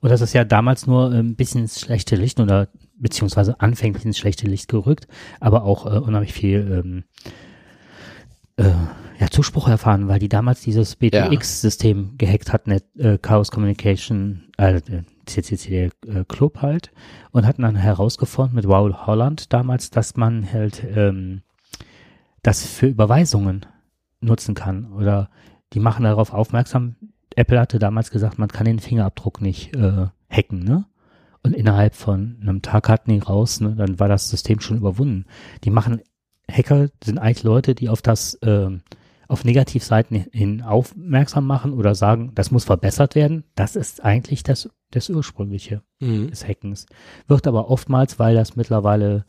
Und 0.00 0.08
das 0.08 0.22
ist 0.22 0.32
ja 0.32 0.44
damals 0.44 0.86
nur 0.86 1.10
ein 1.10 1.34
bisschen 1.36 1.60
ins 1.60 1.78
schlechte 1.78 2.16
Licht 2.16 2.40
oder 2.40 2.68
beziehungsweise 2.96 3.60
anfänglich 3.60 4.06
ins 4.06 4.16
schlechte 4.16 4.46
Licht 4.46 4.68
gerückt, 4.68 5.06
aber 5.40 5.64
auch 5.64 5.84
äh, 5.84 5.98
unheimlich 5.98 6.32
viel 6.32 6.82
ähm, 6.82 7.04
äh, 8.60 8.72
ja, 9.18 9.28
Zuspruch 9.30 9.68
erfahren, 9.68 10.08
weil 10.08 10.18
die 10.18 10.28
damals 10.28 10.62
dieses 10.62 10.96
BTX-System 10.96 12.16
gehackt 12.16 12.52
hatten, 12.52 12.70
äh, 12.98 13.18
Chaos 13.18 13.50
Communication, 13.50 14.44
äh, 14.56 14.80
CCC 15.26 15.90
äh, 16.06 16.24
Club 16.26 16.62
halt 16.62 16.90
und 17.30 17.46
hatten 17.46 17.62
dann 17.62 17.76
herausgefunden 17.76 18.56
mit 18.56 18.66
Raoul 18.66 18.94
Holland 18.94 19.52
damals, 19.52 19.90
dass 19.90 20.16
man 20.16 20.50
halt 20.50 20.82
ähm, 20.96 21.42
das 22.42 22.66
für 22.66 22.86
Überweisungen 22.86 23.66
nutzen 24.20 24.54
kann 24.54 24.92
oder 24.92 25.28
die 25.72 25.80
machen 25.80 26.04
darauf 26.04 26.32
aufmerksam. 26.32 26.96
Apple 27.36 27.60
hatte 27.60 27.78
damals 27.78 28.10
gesagt, 28.10 28.38
man 28.38 28.48
kann 28.48 28.64
den 28.64 28.80
Fingerabdruck 28.80 29.40
nicht 29.40 29.76
äh, 29.76 30.06
hacken, 30.28 30.64
ne? 30.64 30.86
Und 31.42 31.54
innerhalb 31.54 31.94
von 31.94 32.36
einem 32.42 32.60
Tag 32.60 32.90
hatten 32.90 33.12
die 33.12 33.18
raus, 33.18 33.60
ne, 33.60 33.74
dann 33.74 33.98
war 33.98 34.08
das 34.08 34.28
System 34.28 34.60
schon 34.60 34.76
überwunden. 34.76 35.24
Die 35.64 35.70
machen 35.70 36.02
Hacker 36.50 36.88
sind 37.02 37.18
eigentlich 37.18 37.42
Leute, 37.42 37.74
die 37.74 37.88
auf 37.88 38.02
das 38.02 38.38
ähm, 38.42 38.82
auf 39.30 39.44
Negativseiten 39.44 40.26
hin 40.32 40.60
aufmerksam 40.60 41.46
machen 41.46 41.72
oder 41.72 41.94
sagen, 41.94 42.32
das 42.34 42.50
muss 42.50 42.64
verbessert 42.64 43.14
werden, 43.14 43.44
das 43.54 43.76
ist 43.76 44.04
eigentlich 44.04 44.42
das, 44.42 44.68
das 44.90 45.08
Ursprüngliche 45.08 45.82
mhm. 46.00 46.30
des 46.30 46.46
Hackens. 46.46 46.86
Wird 47.28 47.46
aber 47.46 47.70
oftmals, 47.70 48.18
weil 48.18 48.34
das 48.34 48.56
mittlerweile, 48.56 49.24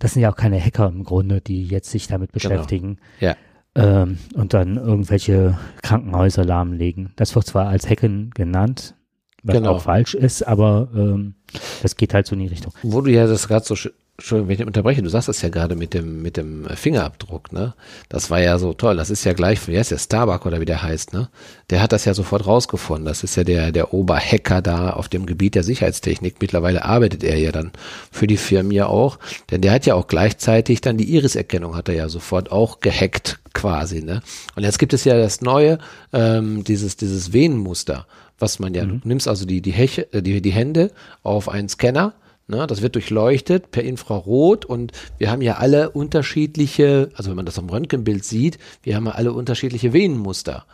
das 0.00 0.14
sind 0.14 0.22
ja 0.22 0.32
auch 0.32 0.36
keine 0.36 0.60
Hacker 0.60 0.88
im 0.88 1.04
Grunde, 1.04 1.40
die 1.40 1.64
jetzt 1.64 1.92
sich 1.92 2.08
damit 2.08 2.32
genau. 2.32 2.42
beschäftigen. 2.54 2.98
Genau. 3.20 3.34
Ja. 3.76 4.02
Ähm, 4.02 4.18
und 4.34 4.52
dann 4.52 4.78
irgendwelche 4.78 5.56
Krankenhäuser 5.80 6.44
lahmlegen. 6.44 7.12
Das 7.14 7.36
wird 7.36 7.46
zwar 7.46 7.68
als 7.68 7.88
Hacken 7.88 8.30
genannt, 8.30 8.96
was 9.44 9.54
genau. 9.54 9.74
auch 9.74 9.82
falsch 9.82 10.14
ist, 10.14 10.42
aber 10.42 10.88
ähm, 10.92 11.36
das 11.82 11.96
geht 11.96 12.14
halt 12.14 12.26
so 12.26 12.34
in 12.34 12.40
die 12.40 12.48
Richtung. 12.48 12.72
Wo 12.82 13.00
du 13.00 13.12
ja 13.12 13.28
das 13.28 13.46
gerade 13.46 13.64
so 13.64 13.76
Entschuldigung, 14.18 14.48
wenn 14.48 14.54
ich 14.60 14.66
unterbreche, 14.66 15.02
du 15.02 15.10
sagst 15.10 15.28
das 15.28 15.42
ja 15.42 15.50
gerade 15.50 15.76
mit 15.76 15.92
dem, 15.92 16.22
mit 16.22 16.38
dem 16.38 16.64
Fingerabdruck, 16.64 17.52
ne? 17.52 17.74
Das 18.08 18.30
war 18.30 18.40
ja 18.40 18.58
so 18.58 18.72
toll. 18.72 18.96
Das 18.96 19.10
ist 19.10 19.24
ja 19.24 19.34
gleich, 19.34 19.68
wie 19.68 19.76
heißt 19.76 19.90
der, 19.90 19.98
Starbuck 19.98 20.46
oder 20.46 20.58
wie 20.58 20.64
der 20.64 20.82
heißt, 20.82 21.12
ne? 21.12 21.28
Der 21.68 21.82
hat 21.82 21.92
das 21.92 22.06
ja 22.06 22.14
sofort 22.14 22.46
rausgefunden. 22.46 23.04
Das 23.04 23.22
ist 23.22 23.36
ja 23.36 23.44
der, 23.44 23.72
der 23.72 23.92
Oberhacker 23.92 24.62
da 24.62 24.90
auf 24.90 25.08
dem 25.08 25.26
Gebiet 25.26 25.54
der 25.54 25.64
Sicherheitstechnik. 25.64 26.36
Mittlerweile 26.40 26.86
arbeitet 26.86 27.24
er 27.24 27.36
ja 27.36 27.52
dann 27.52 27.72
für 28.10 28.26
die 28.26 28.38
Firmen 28.38 28.72
ja 28.72 28.86
auch. 28.86 29.18
Denn 29.50 29.60
der 29.60 29.72
hat 29.72 29.84
ja 29.84 29.94
auch 29.94 30.06
gleichzeitig 30.06 30.80
dann 30.80 30.96
die 30.96 31.14
Iris-Erkennung 31.14 31.76
hat 31.76 31.90
er 31.90 31.94
ja 31.96 32.08
sofort 32.08 32.50
auch 32.50 32.80
gehackt 32.80 33.38
quasi, 33.52 34.02
ne? 34.02 34.22
Und 34.54 34.62
jetzt 34.62 34.78
gibt 34.78 34.94
es 34.94 35.04
ja 35.04 35.18
das 35.18 35.42
neue, 35.42 35.78
ähm, 36.14 36.64
dieses, 36.64 36.96
dieses 36.96 37.34
Venenmuster, 37.34 38.06
was 38.38 38.58
man 38.60 38.72
ja, 38.72 38.84
mhm. 38.84 39.02
du 39.02 39.08
nimmst 39.08 39.28
also 39.28 39.44
die, 39.44 39.60
die, 39.60 39.72
Heche, 39.72 40.10
äh, 40.14 40.22
die, 40.22 40.40
die 40.40 40.52
Hände 40.52 40.90
auf 41.22 41.50
einen 41.50 41.68
Scanner, 41.68 42.14
Ne? 42.48 42.66
Das 42.66 42.82
wird 42.82 42.94
durchleuchtet 42.94 43.70
per 43.70 43.82
Infrarot 43.82 44.64
und 44.64 44.92
wir 45.18 45.30
haben 45.30 45.42
ja 45.42 45.54
alle 45.54 45.90
unterschiedliche, 45.90 47.10
also 47.14 47.30
wenn 47.30 47.36
man 47.36 47.46
das 47.46 47.58
am 47.58 47.68
Röntgenbild 47.68 48.24
sieht, 48.24 48.58
wir 48.82 48.96
haben 48.96 49.06
ja 49.06 49.12
alle 49.12 49.32
unterschiedliche 49.32 49.92
Venenmuster. 49.92 50.66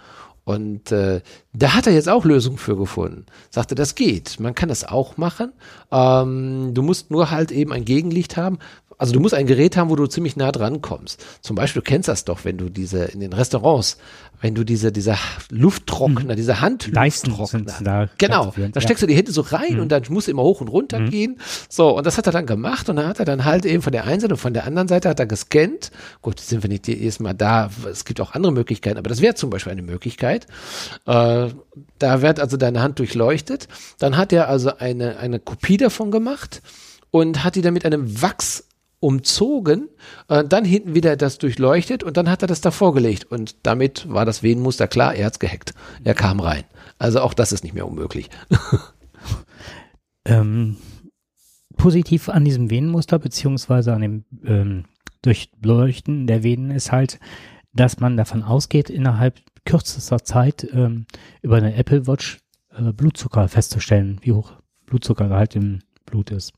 Und 0.45 0.91
äh, 0.91 1.21
da 1.53 1.75
hat 1.75 1.87
er 1.87 1.93
jetzt 1.93 2.09
auch 2.09 2.25
Lösungen 2.25 2.59
für 2.59 2.77
gefunden. 2.77 3.27
Sagte, 3.51 3.75
das 3.75 3.95
geht. 3.95 4.41
Man 4.41 4.57
kann 4.57 4.69
das 4.69 4.85
auch 4.85 5.17
machen. 5.17 5.53
Ähm, 5.93 6.75
du 6.75 6.83
musst 6.83 7.13
nur 7.13 7.31
halt 7.31 7.53
eben 7.53 7.73
ein 7.73 7.85
Gegenlicht 7.85 8.37
haben. 8.37 8.59
Also 8.99 9.13
du 9.13 9.21
musst 9.21 9.35
ein 9.35 9.47
Gerät 9.47 9.77
haben, 9.77 9.89
wo 9.89 9.97
du 9.97 10.07
ziemlich 10.07 10.37
nah 10.37 10.51
dran 10.51 10.81
kommst. 10.81 11.25
Zum 11.43 11.55
Beispiel, 11.55 11.81
du 11.83 11.89
kennst 11.89 12.09
das 12.09 12.25
doch, 12.25 12.45
wenn 12.45 12.59
du 12.59 12.71
diese 12.71 13.05
in 13.05 13.21
den 13.21 13.33
Restaurants, 13.33 13.99
wenn 14.43 14.55
du 14.55 14.65
diese, 14.65 14.93
diese 14.93 15.17
Lufttrockner, 15.51 16.35
diese 16.35 16.61
Handlufttrockner, 16.61 17.73
da 17.83 18.09
genau, 18.19 18.53
da 18.73 18.81
steckst 18.81 19.03
du 19.03 19.07
die 19.07 19.15
Hände 19.15 19.33
so 19.33 19.41
rein 19.43 19.75
Mhm. 19.77 19.81
und 19.81 19.89
dann 19.93 20.03
musst 20.11 20.27
du 20.27 20.33
immer 20.33 20.43
hoch 20.43 20.61
und 20.61 20.69
runter 20.69 20.99
Mhm. 21.01 21.11
gehen. 21.11 21.39
So, 21.71 21.97
und 21.97 22.05
das 22.07 22.19
hat 22.19 22.27
er 22.27 22.33
dann 22.33 22.45
gemacht 22.47 22.89
und 22.91 22.97
dann 22.97 23.07
hat 23.07 23.19
er 23.21 23.25
dann 23.25 23.45
halt 23.45 23.65
eben 23.65 23.83
von 23.83 23.93
der 23.93 24.05
einen 24.05 24.21
Seite 24.21 24.35
und 24.35 24.39
von 24.41 24.53
der 24.53 24.67
anderen 24.67 24.89
Seite 24.89 25.09
hat 25.09 25.19
er 25.21 25.27
gescannt. 25.27 25.91
Gut, 26.21 26.39
jetzt 26.41 26.49
sind 26.49 26.63
wir 26.63 26.69
nicht 26.69 26.87
jedes 26.89 27.21
Mal 27.21 27.33
da. 27.35 27.71
Es 27.91 28.05
gibt 28.05 28.21
auch 28.21 28.33
andere 28.33 28.53
Möglichkeiten, 28.53 28.99
aber 28.99 29.09
das 29.09 29.21
wäre 29.21 29.35
zum 29.35 29.49
Beispiel 29.51 29.73
eine 29.73 29.83
Möglichkeit. 29.83 30.47
Äh, 31.07 31.49
da 31.99 32.23
wird 32.23 32.41
also 32.41 32.57
deine 32.57 32.83
Hand 32.83 32.99
durchleuchtet. 32.99 33.69
Dann 33.99 34.17
hat 34.17 34.33
er 34.33 34.49
also 34.49 34.77
eine, 34.77 35.19
eine 35.19 35.39
Kopie 35.39 35.77
davon 35.77 36.11
gemacht 36.11 36.63
und 37.11 37.45
hat 37.45 37.55
die 37.55 37.63
dann 37.63 37.75
mit 37.75 37.85
einem 37.87 38.21
Wachs 38.23 38.65
umzogen, 39.03 39.89
äh, 40.29 40.45
dann 40.45 40.65
hinten 40.65 40.95
wieder 40.95 41.17
das 41.17 41.39
durchleuchtet 41.39 42.03
und 42.05 42.17
dann 42.17 42.31
hat 42.31 42.43
er 42.43 42.49
das 42.49 42.61
davor 42.61 42.95
gelegt 42.95 43.25
und 43.25 43.57
damit 43.65 44.09
war 44.09 44.25
das 44.25 44.43
Venenmuster 44.43 44.87
klar, 44.87 45.15
er 45.15 45.27
hat's 45.27 45.41
gehackt. 45.41 45.75
Er 46.05 46.15
kam 46.15 46.41
rein. 46.41 46.65
Also 46.99 47.21
auch 47.21 47.35
das 47.35 47.53
ist 47.53 47.65
nicht 47.65 47.75
mehr 47.75 47.87
unmöglich. 47.87 48.31
Ähm, 50.25 50.77
positiv 51.77 52.29
an 52.29 52.45
diesem 52.45 52.71
Venenmuster 52.71 53.19
beziehungsweise 53.19 53.93
an 53.93 54.03
dem 54.03 54.25
ähm, 54.45 54.85
Durchleuchten 55.23 56.27
der 56.27 56.43
Venen 56.43 56.71
ist 56.71 56.93
halt, 56.93 57.19
dass 57.73 58.01
man 58.01 58.17
davon 58.17 58.43
ausgeht, 58.43 58.91
innerhalb 58.91 59.41
kürzester 59.65 60.23
Zeit 60.23 60.67
ähm, 60.73 61.07
über 61.43 61.57
eine 61.57 61.75
Apple 61.75 62.07
Watch 62.07 62.39
äh, 62.71 62.93
Blutzucker 62.93 63.49
festzustellen, 63.49 64.19
wie 64.23 64.33
hoch 64.33 64.53
Blutzuckergehalt 64.87 65.57
im 65.57 65.81
Blut 66.07 66.31
ist. 66.31 66.53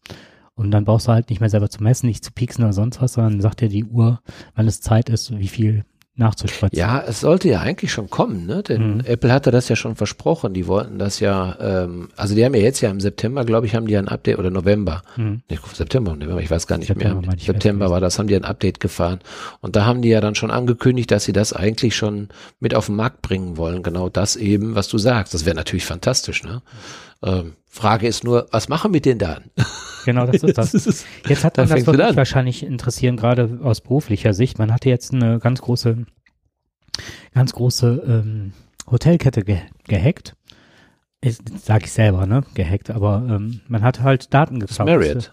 Und 0.54 0.70
dann 0.70 0.84
brauchst 0.84 1.08
du 1.08 1.12
halt 1.12 1.30
nicht 1.30 1.40
mehr 1.40 1.50
selber 1.50 1.68
zu 1.68 1.82
messen, 1.82 2.06
nicht 2.06 2.24
zu 2.24 2.32
pieksen 2.32 2.62
oder 2.64 2.72
sonst 2.72 3.00
was, 3.02 3.14
sondern 3.14 3.40
sagt 3.40 3.60
dir 3.60 3.68
die 3.68 3.84
Uhr, 3.84 4.20
wann 4.54 4.68
es 4.68 4.80
Zeit 4.80 5.08
ist, 5.08 5.36
wie 5.36 5.48
viel 5.48 5.84
nachzuspritzen. 6.16 6.78
Ja, 6.78 7.02
es 7.04 7.18
sollte 7.20 7.48
ja 7.48 7.58
eigentlich 7.60 7.90
schon 7.90 8.08
kommen, 8.08 8.46
ne? 8.46 8.62
Denn 8.62 8.98
Mhm. 8.98 9.00
Apple 9.04 9.32
hatte 9.32 9.50
das 9.50 9.68
ja 9.68 9.74
schon 9.74 9.96
versprochen. 9.96 10.54
Die 10.54 10.68
wollten 10.68 10.96
das 10.96 11.18
ja, 11.18 11.56
ähm, 11.60 12.08
also 12.14 12.36
die 12.36 12.44
haben 12.44 12.54
ja 12.54 12.60
jetzt 12.60 12.80
ja 12.80 12.88
im 12.90 13.00
September, 13.00 13.44
glaube 13.44 13.66
ich, 13.66 13.74
haben 13.74 13.88
die 13.88 13.94
ja 13.94 13.98
ein 13.98 14.06
Update 14.06 14.38
oder 14.38 14.50
November. 14.50 15.02
Mhm. 15.16 15.42
Nee, 15.50 15.58
September, 15.72 16.14
November, 16.14 16.40
ich 16.40 16.48
weiß 16.52 16.68
gar 16.68 16.78
nicht 16.78 16.86
September, 16.86 17.20
mehr. 17.20 17.34
ich, 17.36 17.46
September 17.46 17.90
war 17.90 17.98
das, 18.00 18.20
haben 18.20 18.28
die 18.28 18.36
ein 18.36 18.44
Update 18.44 18.78
gefahren. 18.78 19.18
Und 19.60 19.74
da 19.74 19.86
haben 19.86 20.02
die 20.02 20.08
ja 20.10 20.20
dann 20.20 20.36
schon 20.36 20.52
angekündigt, 20.52 21.10
dass 21.10 21.24
sie 21.24 21.32
das 21.32 21.52
eigentlich 21.52 21.96
schon 21.96 22.28
mit 22.60 22.76
auf 22.76 22.86
den 22.86 22.94
Markt 22.94 23.20
bringen 23.22 23.56
wollen. 23.56 23.82
Genau 23.82 24.08
das 24.08 24.36
eben, 24.36 24.76
was 24.76 24.86
du 24.86 24.98
sagst. 24.98 25.34
Das 25.34 25.46
wäre 25.46 25.56
natürlich 25.56 25.84
fantastisch, 25.84 26.44
ne? 26.44 26.62
Ähm, 27.24 27.54
Frage 27.66 28.06
ist 28.06 28.22
nur, 28.22 28.46
was 28.50 28.68
machen 28.68 28.90
wir 28.90 28.98
mit 28.98 29.06
den 29.06 29.18
Daten? 29.18 29.50
Genau, 30.04 30.26
das 30.26 30.42
ist 30.42 30.58
das. 30.58 31.04
Jetzt 31.26 31.44
hat 31.44 31.56
Dann 31.58 31.64
man 31.64 31.68
das 31.68 31.70
fängst 31.70 31.88
du 31.88 31.92
wirklich 31.98 32.16
wahrscheinlich 32.16 32.62
interessieren, 32.62 33.16
gerade 33.16 33.60
aus 33.62 33.80
beruflicher 33.80 34.34
Sicht. 34.34 34.58
Man 34.58 34.72
hatte 34.72 34.88
jetzt 34.90 35.12
eine 35.12 35.38
ganz 35.38 35.62
große, 35.62 36.04
ganz 37.32 37.52
große 37.54 38.02
ähm, 38.06 38.52
Hotelkette 38.90 39.42
ge 39.42 39.58
gehackt. 39.88 40.36
Sage 41.62 41.86
ich 41.86 41.92
selber, 41.92 42.26
ne? 42.26 42.44
Gehackt, 42.52 42.90
aber 42.90 43.26
ähm, 43.28 43.60
man 43.66 43.82
hat 43.82 44.00
halt 44.00 44.34
Daten 44.34 44.60
das 44.60 44.70
geklaut. 44.70 44.86
Marriott. 44.88 45.32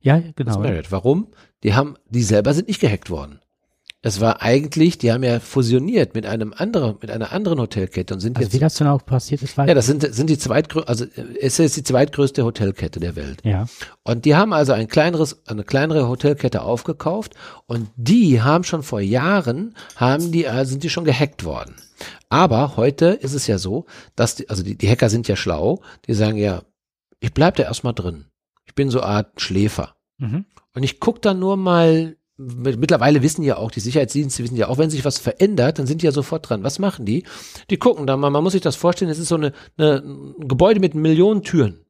Ja, 0.00 0.18
Das 0.18 0.34
genau. 0.34 0.58
Marriott. 0.58 0.90
Warum? 0.90 1.28
Die 1.62 1.74
haben, 1.74 1.94
die 2.10 2.24
selber 2.24 2.52
sind 2.54 2.66
nicht 2.66 2.80
gehackt 2.80 3.08
worden. 3.08 3.38
Es 4.04 4.20
war 4.20 4.42
eigentlich, 4.42 4.98
die 4.98 5.12
haben 5.12 5.22
ja 5.22 5.38
fusioniert 5.38 6.16
mit 6.16 6.26
einem 6.26 6.52
anderen, 6.56 6.96
mit 7.00 7.08
einer 7.08 7.30
anderen 7.30 7.60
Hotelkette 7.60 8.12
und 8.12 8.18
sind 8.18 8.36
Also 8.36 8.50
wie 8.50 8.56
jetzt, 8.56 8.62
das 8.62 8.74
dann 8.74 8.88
auch 8.88 9.06
passiert 9.06 9.42
ist, 9.42 9.56
ja, 9.56 9.74
das 9.74 9.86
sind, 9.86 10.02
sind 10.12 10.28
die 10.28 10.38
zweitgrößte, 10.38 10.88
also 10.88 11.06
es 11.40 11.60
ist 11.60 11.76
die 11.76 11.84
zweitgrößte 11.84 12.44
Hotelkette 12.44 12.98
der 12.98 13.14
Welt. 13.14 13.40
ja. 13.44 13.66
Und 14.02 14.24
die 14.24 14.34
haben 14.34 14.52
also 14.52 14.72
ein 14.72 14.88
kleineres, 14.88 15.46
eine 15.46 15.62
kleinere 15.62 16.08
Hotelkette 16.08 16.62
aufgekauft 16.62 17.34
und 17.66 17.90
die 17.94 18.42
haben 18.42 18.64
schon 18.64 18.82
vor 18.82 19.00
Jahren, 19.00 19.76
haben 19.94 20.32
die, 20.32 20.46
äh, 20.46 20.64
sind 20.64 20.82
die 20.82 20.90
schon 20.90 21.04
gehackt 21.04 21.44
worden. 21.44 21.76
Aber 22.28 22.76
heute 22.76 23.06
ist 23.06 23.34
es 23.34 23.46
ja 23.46 23.58
so, 23.58 23.86
dass 24.16 24.34
die, 24.34 24.50
also 24.50 24.64
die, 24.64 24.76
die 24.76 24.88
Hacker 24.88 25.10
sind 25.10 25.28
ja 25.28 25.36
schlau, 25.36 25.80
die 26.08 26.14
sagen 26.14 26.38
ja, 26.38 26.62
ich 27.20 27.32
bleib 27.32 27.54
da 27.54 27.62
erstmal 27.62 27.94
drin. 27.94 28.24
Ich 28.64 28.74
bin 28.74 28.90
so 28.90 29.00
Art 29.00 29.40
Schläfer. 29.40 29.94
Mhm. 30.18 30.44
Und 30.74 30.82
ich 30.82 30.98
guck 30.98 31.22
dann 31.22 31.38
nur 31.38 31.56
mal, 31.56 32.16
mittlerweile 32.64 33.22
wissen 33.22 33.42
ja 33.42 33.56
auch, 33.56 33.70
die 33.70 33.80
Sicherheitsdienste 33.80 34.42
wissen 34.42 34.56
ja 34.56 34.68
auch, 34.68 34.78
wenn 34.78 34.90
sich 34.90 35.04
was 35.04 35.18
verändert, 35.18 35.78
dann 35.78 35.86
sind 35.86 36.02
die 36.02 36.06
ja 36.06 36.12
sofort 36.12 36.48
dran. 36.48 36.64
Was 36.64 36.78
machen 36.78 37.04
die? 37.04 37.24
Die 37.70 37.76
gucken 37.76 38.06
dann 38.06 38.20
mal, 38.20 38.30
man 38.30 38.42
muss 38.42 38.52
sich 38.52 38.62
das 38.62 38.76
vorstellen, 38.76 39.10
es 39.10 39.18
ist 39.18 39.28
so 39.28 39.36
eine, 39.36 39.52
eine, 39.76 40.02
ein 40.04 40.48
Gebäude 40.48 40.80
mit 40.80 40.94
Millionen 40.94 41.42
Türen. 41.42 41.84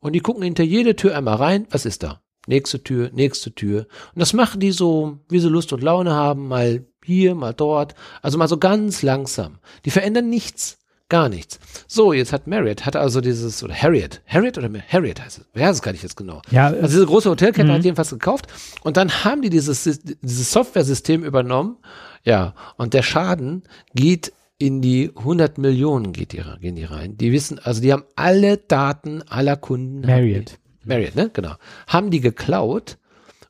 Und 0.00 0.14
die 0.14 0.20
gucken 0.20 0.42
hinter 0.42 0.64
jede 0.64 0.96
Tür 0.96 1.16
einmal 1.16 1.36
rein, 1.36 1.66
was 1.70 1.84
ist 1.84 2.02
da? 2.02 2.22
Nächste 2.46 2.82
Tür, 2.82 3.10
nächste 3.12 3.54
Tür. 3.54 3.86
Und 4.14 4.20
das 4.20 4.32
machen 4.32 4.60
die 4.60 4.72
so, 4.72 5.18
wie 5.28 5.40
sie 5.40 5.48
Lust 5.48 5.72
und 5.72 5.82
Laune 5.82 6.12
haben, 6.12 6.48
mal 6.48 6.86
hier, 7.04 7.34
mal 7.34 7.52
dort. 7.52 7.94
Also 8.22 8.38
mal 8.38 8.48
so 8.48 8.58
ganz 8.58 9.02
langsam. 9.02 9.58
Die 9.84 9.90
verändern 9.90 10.30
nichts. 10.30 10.79
Gar 11.10 11.28
nichts. 11.28 11.58
So, 11.86 12.14
jetzt 12.14 12.32
hat 12.32 12.46
Marriott, 12.46 12.86
hat 12.86 12.96
also 12.96 13.20
dieses, 13.20 13.62
oder 13.62 13.74
Harriet, 13.74 14.22
Harriet 14.26 14.56
oder 14.56 14.68
Mar- 14.70 14.80
Harriet 14.88 15.20
heißt 15.20 15.38
es, 15.40 15.44
wer 15.52 15.66
heißt 15.66 15.74
es 15.80 15.82
gar 15.82 15.92
nicht 15.92 16.02
jetzt 16.02 16.16
genau. 16.16 16.40
Ja, 16.50 16.68
Also 16.68 16.86
diese 16.86 17.04
große 17.06 17.28
Hotelkette 17.28 17.68
Mhm. 17.68 17.72
hat 17.72 17.84
jedenfalls 17.84 18.10
gekauft 18.10 18.46
und 18.82 18.96
dann 18.96 19.10
haben 19.24 19.42
die 19.42 19.50
dieses, 19.50 19.82
dieses 20.22 20.50
Software-System 20.52 21.22
übernommen. 21.24 21.76
Ja, 22.24 22.54
und 22.78 22.94
der 22.94 23.02
Schaden 23.02 23.64
geht 23.94 24.32
in 24.58 24.80
die 24.82 25.10
100 25.16 25.58
Millionen 25.58 26.12
geht 26.12 26.32
die, 26.32 26.42
gehen 26.60 26.76
die 26.76 26.84
rein. 26.84 27.16
Die 27.16 27.32
wissen, 27.32 27.58
also 27.58 27.80
die 27.82 27.92
haben 27.92 28.04
alle 28.14 28.56
Daten 28.58 29.22
aller 29.22 29.56
Kunden. 29.56 30.02
Marriott. 30.06 30.58
Marriott, 30.84 31.14
ne? 31.16 31.30
Genau. 31.32 31.54
Haben 31.86 32.10
die 32.10 32.20
geklaut 32.20 32.98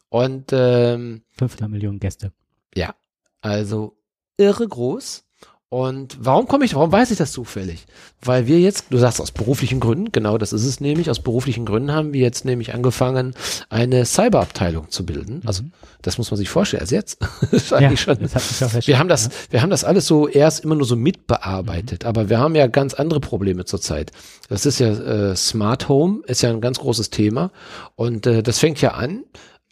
und 0.09 0.47
ähm, 0.53 1.23
500 1.37 1.69
Millionen 1.71 1.99
Gäste. 2.01 2.33
ja, 2.75 2.95
also 3.43 3.97
irre 4.37 4.67
groß. 4.69 5.25
Und 5.73 6.19
warum 6.21 6.49
komme 6.49 6.65
ich, 6.65 6.75
warum 6.75 6.91
weiß 6.91 7.13
ich 7.13 7.19
das 7.19 7.31
zufällig? 7.31 7.87
Weil 8.21 8.49
wir 8.49 8.59
jetzt, 8.59 8.87
du 8.91 8.99
sagst 8.99 9.21
aus 9.21 9.31
beruflichen 9.31 9.79
Gründen, 9.79 10.11
genau 10.11 10.37
das 10.37 10.53
ist 10.53 10.65
es 10.65 10.81
nämlich, 10.81 11.09
aus 11.11 11.21
beruflichen 11.21 11.65
Gründen 11.65 11.93
haben 11.93 12.13
wir 12.13 12.21
jetzt 12.21 12.45
nämlich 12.45 12.75
angefangen, 12.75 13.35
eine 13.69 14.05
Cyberabteilung 14.05 14.91
zu 14.91 15.07
bilden. 15.07 15.43
Also 15.47 15.63
das 16.03 16.19
muss 16.19 16.29
man 16.29 16.39
sich 16.39 16.49
vorstellen, 16.49 16.81
also 16.81 16.97
jetzt. 16.97 17.21
das 17.41 17.53
ist 17.53 17.73
eigentlich 17.73 18.01
schon, 18.01 18.19
wir 18.19 18.99
haben 18.99 19.09
das, 19.09 19.31
wir 19.51 19.63
haben 19.63 19.71
das 19.71 19.85
alles 19.85 20.09
so 20.09 20.27
erst 20.27 20.65
immer 20.65 20.75
nur 20.75 20.87
so 20.87 20.97
mitbearbeitet, 20.97 22.05
aber 22.05 22.29
wir 22.29 22.41
haben 22.41 22.57
ja 22.57 22.67
ganz 22.67 22.95
andere 22.95 23.21
Probleme 23.21 23.65
zurzeit. 23.65 24.11
Das 24.49 24.67
ist 24.67 24.81
ja 24.81 24.89
äh, 24.89 25.37
Smart 25.37 25.89
Home, 25.89 26.23
ist 26.27 26.43
ja 26.43 26.51
ein 26.51 26.61
ganz 26.61 26.81
großes 26.81 27.11
Thema 27.11 27.53
und 27.95 28.27
äh, 28.27 28.43
das 28.43 28.59
fängt 28.59 28.81
ja 28.81 28.95
an, 28.95 29.23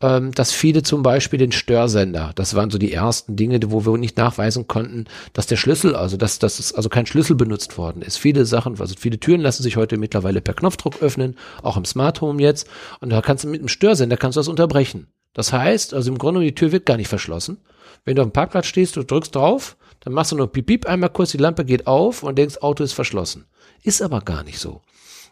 dass 0.00 0.52
viele 0.52 0.84
zum 0.84 1.02
Beispiel 1.02 1.40
den 1.40 1.50
Störsender, 1.50 2.30
das 2.36 2.54
waren 2.54 2.70
so 2.70 2.78
die 2.78 2.92
ersten 2.92 3.34
Dinge, 3.34 3.58
wo 3.66 3.84
wir 3.84 3.98
nicht 3.98 4.16
nachweisen 4.16 4.68
konnten, 4.68 5.06
dass 5.32 5.48
der 5.48 5.56
Schlüssel, 5.56 5.96
also 5.96 6.16
dass, 6.16 6.38
dass 6.38 6.60
es 6.60 6.72
also 6.72 6.88
kein 6.88 7.06
Schlüssel 7.06 7.34
benutzt 7.34 7.78
worden 7.78 8.02
ist. 8.02 8.16
Viele 8.16 8.46
Sachen, 8.46 8.78
also 8.80 8.94
viele 8.96 9.18
Türen 9.18 9.40
lassen 9.40 9.64
sich 9.64 9.76
heute 9.76 9.96
mittlerweile 9.96 10.40
per 10.40 10.54
Knopfdruck 10.54 11.02
öffnen, 11.02 11.36
auch 11.62 11.76
im 11.76 11.84
Smart 11.84 12.20
Home 12.20 12.40
jetzt. 12.40 12.68
Und 13.00 13.10
da 13.10 13.20
kannst 13.22 13.42
du 13.42 13.48
mit 13.48 13.60
dem 13.60 13.66
Störsender 13.66 14.16
kannst 14.16 14.36
du 14.36 14.40
das 14.40 14.48
unterbrechen. 14.48 15.08
Das 15.34 15.52
heißt, 15.52 15.94
also 15.94 16.12
im 16.12 16.18
Grunde 16.18 16.40
die 16.42 16.54
Tür 16.54 16.70
wird 16.70 16.86
gar 16.86 16.96
nicht 16.96 17.08
verschlossen. 17.08 17.58
Wenn 18.04 18.14
du 18.14 18.22
auf 18.22 18.28
dem 18.28 18.32
Parkplatz 18.32 18.66
stehst, 18.66 18.94
du 18.94 19.02
drückst 19.02 19.34
drauf, 19.34 19.76
dann 20.00 20.12
machst 20.12 20.30
du 20.30 20.36
nur 20.36 20.52
piep, 20.52 20.66
piep, 20.66 20.86
einmal 20.86 21.10
kurz, 21.10 21.32
die 21.32 21.38
Lampe 21.38 21.64
geht 21.64 21.88
auf 21.88 22.22
und 22.22 22.38
denkst, 22.38 22.58
Auto 22.58 22.84
ist 22.84 22.92
verschlossen. 22.92 23.46
Ist 23.82 24.00
aber 24.00 24.20
gar 24.20 24.44
nicht 24.44 24.60
so. 24.60 24.80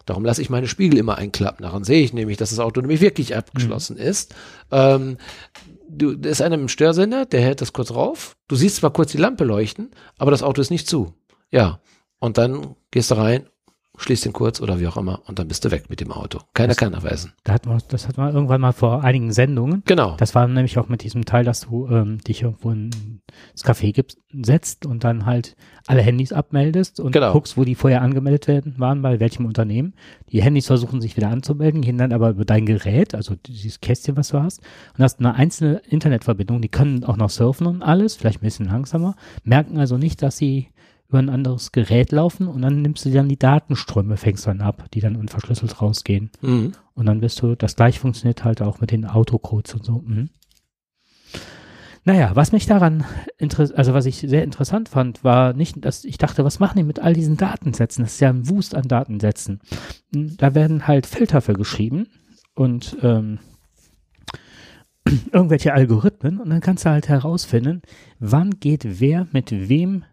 Darum 0.06 0.24
lasse 0.24 0.40
ich 0.40 0.50
meine 0.50 0.68
Spiegel 0.68 0.98
immer 0.98 1.18
einklappen. 1.18 1.64
Daran 1.64 1.84
sehe 1.84 2.02
ich 2.02 2.12
nämlich, 2.12 2.36
dass 2.36 2.50
das 2.50 2.60
Auto 2.60 2.80
nämlich 2.80 3.00
wirklich 3.00 3.36
abgeschlossen 3.36 3.96
ist. 3.96 4.34
Ähm, 4.70 5.18
du, 5.88 6.14
da 6.14 6.30
ist 6.30 6.40
einer 6.40 6.56
mit 6.56 6.68
dem 6.68 6.68
Störsender, 6.68 7.26
der 7.26 7.42
hält 7.42 7.60
das 7.60 7.72
kurz 7.72 7.90
rauf. 7.90 8.36
Du 8.48 8.56
siehst 8.56 8.76
zwar 8.76 8.92
kurz 8.92 9.12
die 9.12 9.18
Lampe 9.18 9.44
leuchten, 9.44 9.90
aber 10.16 10.30
das 10.30 10.42
Auto 10.42 10.60
ist 10.60 10.70
nicht 10.70 10.88
zu. 10.88 11.12
Ja. 11.50 11.80
Und 12.18 12.38
dann 12.38 12.76
gehst 12.90 13.10
du 13.10 13.16
rein, 13.16 13.48
schließt 13.98 14.24
den 14.24 14.32
kurz 14.32 14.60
oder 14.60 14.78
wie 14.80 14.86
auch 14.86 14.96
immer 14.96 15.20
und 15.26 15.38
dann 15.38 15.48
bist 15.48 15.64
du 15.64 15.70
weg 15.70 15.88
mit 15.88 16.00
dem 16.00 16.12
Auto. 16.12 16.40
Keiner 16.54 16.68
Das- 16.68 16.76
kann 16.76 16.92
nachweisen. 16.92 17.32
Da 17.44 17.54
hat 17.54 17.66
man, 17.66 17.80
das 17.88 18.08
hat 18.08 18.16
man 18.16 18.34
irgendwann 18.34 18.60
mal 18.60 18.72
vor 18.72 19.02
einigen 19.04 19.32
Sendungen. 19.32 19.82
Genau. 19.86 20.16
Das 20.18 20.34
war 20.34 20.46
nämlich 20.46 20.78
auch 20.78 20.88
mit 20.88 21.02
diesem 21.02 21.24
Teil, 21.24 21.44
dass 21.44 21.60
du 21.62 21.88
ähm, 21.88 22.18
dich 22.18 22.42
irgendwo 22.42 22.70
ins 22.70 23.64
Café 23.64 23.92
gibst, 23.92 24.18
setzt 24.32 24.86
und 24.86 25.04
dann 25.04 25.26
halt 25.26 25.56
alle 25.86 26.02
Handys 26.02 26.32
abmeldest 26.32 27.00
und 27.00 27.12
Genau. 27.12 27.32
guckst, 27.32 27.56
wo 27.56 27.64
die 27.64 27.74
vorher 27.74 28.02
angemeldet 28.02 28.48
werden, 28.48 28.74
waren, 28.78 29.02
bei 29.02 29.20
welchem 29.20 29.46
Unternehmen. 29.46 29.94
Die 30.32 30.42
Handys 30.42 30.66
versuchen 30.66 31.00
sich 31.00 31.16
wieder 31.16 31.28
anzumelden, 31.28 31.80
gehen 31.80 31.96
dann 31.98 32.12
aber 32.12 32.30
über 32.30 32.44
dein 32.44 32.66
Gerät, 32.66 33.14
also 33.14 33.34
dieses 33.46 33.80
Kästchen, 33.80 34.16
was 34.16 34.28
du 34.28 34.42
hast, 34.42 34.60
und 34.96 35.04
hast 35.04 35.20
eine 35.20 35.34
einzelne 35.34 35.80
Internetverbindung, 35.88 36.60
die 36.60 36.68
können 36.68 37.04
auch 37.04 37.16
noch 37.16 37.30
surfen 37.30 37.66
und 37.66 37.82
alles, 37.82 38.16
vielleicht 38.16 38.40
ein 38.42 38.44
bisschen 38.46 38.66
langsamer, 38.66 39.14
merken 39.44 39.78
also 39.78 39.96
nicht, 39.96 40.22
dass 40.22 40.36
sie 40.36 40.68
über 41.08 41.18
ein 41.18 41.28
anderes 41.28 41.72
Gerät 41.72 42.12
laufen 42.12 42.48
und 42.48 42.62
dann 42.62 42.82
nimmst 42.82 43.04
du 43.04 43.10
dann 43.10 43.28
die 43.28 43.38
Datenströme, 43.38 44.16
fängst 44.16 44.46
dann 44.46 44.60
ab, 44.60 44.86
die 44.92 45.00
dann 45.00 45.16
unverschlüsselt 45.16 45.80
rausgehen. 45.80 46.30
Mhm. 46.40 46.72
Und 46.94 47.06
dann 47.06 47.20
wirst 47.20 47.40
du, 47.42 47.54
das 47.54 47.76
gleich 47.76 48.00
funktioniert 48.00 48.44
halt 48.44 48.62
auch 48.62 48.80
mit 48.80 48.90
den 48.90 49.04
Autocodes 49.04 49.74
und 49.74 49.84
so. 49.84 50.02
Mhm. 50.04 50.30
Naja, 52.04 52.30
was 52.34 52.52
mich 52.52 52.66
daran, 52.66 53.04
also 53.74 53.92
was 53.92 54.06
ich 54.06 54.18
sehr 54.18 54.44
interessant 54.44 54.88
fand, 54.88 55.24
war 55.24 55.54
nicht, 55.54 55.84
dass 55.84 56.04
ich 56.04 56.18
dachte, 56.18 56.44
was 56.44 56.60
machen 56.60 56.78
die 56.78 56.84
mit 56.84 57.00
all 57.00 57.14
diesen 57.14 57.36
Datensätzen? 57.36 58.04
Das 58.04 58.14
ist 58.14 58.20
ja 58.20 58.30
ein 58.30 58.48
Wust 58.48 58.76
an 58.76 58.86
Datensätzen. 58.86 59.60
Hm, 60.14 60.36
da 60.36 60.54
werden 60.54 60.86
halt 60.86 61.06
Filter 61.06 61.40
für 61.40 61.54
geschrieben 61.54 62.06
und 62.54 62.96
ähm, 63.02 63.40
irgendwelche 65.32 65.74
Algorithmen 65.74 66.38
und 66.38 66.48
dann 66.50 66.60
kannst 66.60 66.84
du 66.84 66.90
halt 66.90 67.08
herausfinden, 67.08 67.82
wann 68.20 68.50
geht 68.60 69.00
wer 69.00 69.26
mit 69.32 69.50
wem 69.50 70.04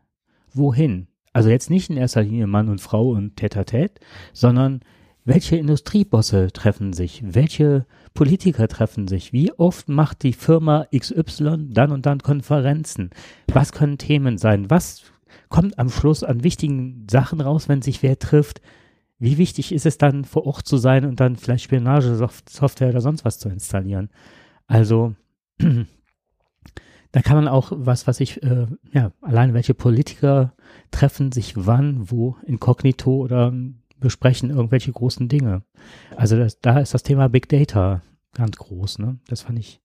wohin. 0.54 1.08
Also 1.34 1.50
jetzt 1.50 1.70
nicht 1.70 1.90
in 1.90 1.98
erster 1.98 2.22
Linie 2.22 2.48
Mann 2.48 2.70
und 2.70 2.82
Frau 2.82 3.10
und 3.10 3.36
Tete-a-Tete, 3.36 4.02
sondern 4.34 4.82
welche 5.26 5.56
Industriebosse 5.56 6.52
treffen 6.52 6.94
sich, 6.94 7.24
welche 7.26 7.86
Politiker 8.14 8.68
treffen 8.68 9.08
sich, 9.08 9.34
wie 9.34 9.52
oft 9.54 9.88
macht 9.90 10.24
die 10.24 10.34
Firma 10.34 10.86
XY 10.96 11.70
dann 11.70 11.92
und 11.92 12.06
dann 12.06 12.20
Konferenzen, 12.20 13.10
was 13.52 13.72
können 13.72 13.98
Themen 13.98 14.38
sein, 14.38 14.70
was 14.70 15.04
kommt 15.50 15.80
am 15.80 15.90
Schluss 15.90 16.24
an 16.24 16.44
wichtigen 16.44 17.08
Sachen 17.10 17.42
raus, 17.42 17.70
wenn 17.70 17.82
sich 17.82 18.04
wer 18.04 18.20
trifft, 18.20 18.62
wie 19.18 19.38
wichtig 19.38 19.72
ist 19.72 19.86
es 19.86 19.98
dann 19.98 20.26
vor 20.26 20.46
Ort 20.46 20.68
zu 20.68 20.78
sein 20.78 21.06
und 21.06 21.20
dann 21.20 21.38
vielleicht 21.38 21.64
Spionagesoftware 21.64 22.90
oder 22.90 23.02
sonst 23.02 23.24
was 23.24 23.40
zu 23.40 23.50
installieren. 23.50 24.10
Also 24.68 25.16
da 27.14 27.22
kann 27.22 27.38
man 27.38 27.48
auch 27.48 27.72
was, 27.74 28.08
was 28.08 28.20
ich, 28.20 28.42
äh, 28.42 28.66
ja, 28.92 29.12
allein 29.22 29.54
welche 29.54 29.76
Politiker 29.76 30.54
treffen 30.90 31.32
sich 31.32 31.54
wann, 31.56 32.10
wo, 32.10 32.36
inkognito 32.44 33.16
oder 33.18 33.54
besprechen 34.00 34.50
irgendwelche 34.50 34.92
großen 34.92 35.30
Dinge. 35.30 35.62
Also 36.18 36.38
das, 36.38 36.60
da 36.60 36.80
ist 36.80 36.96
das 36.96 37.04
Thema 37.04 37.30
Big 37.30 37.48
Data 37.48 38.02
ganz 38.34 38.58
groß, 38.58 38.98
ne? 38.98 39.20
Das 39.28 39.44
fand 39.44 39.60
ich 39.60 39.80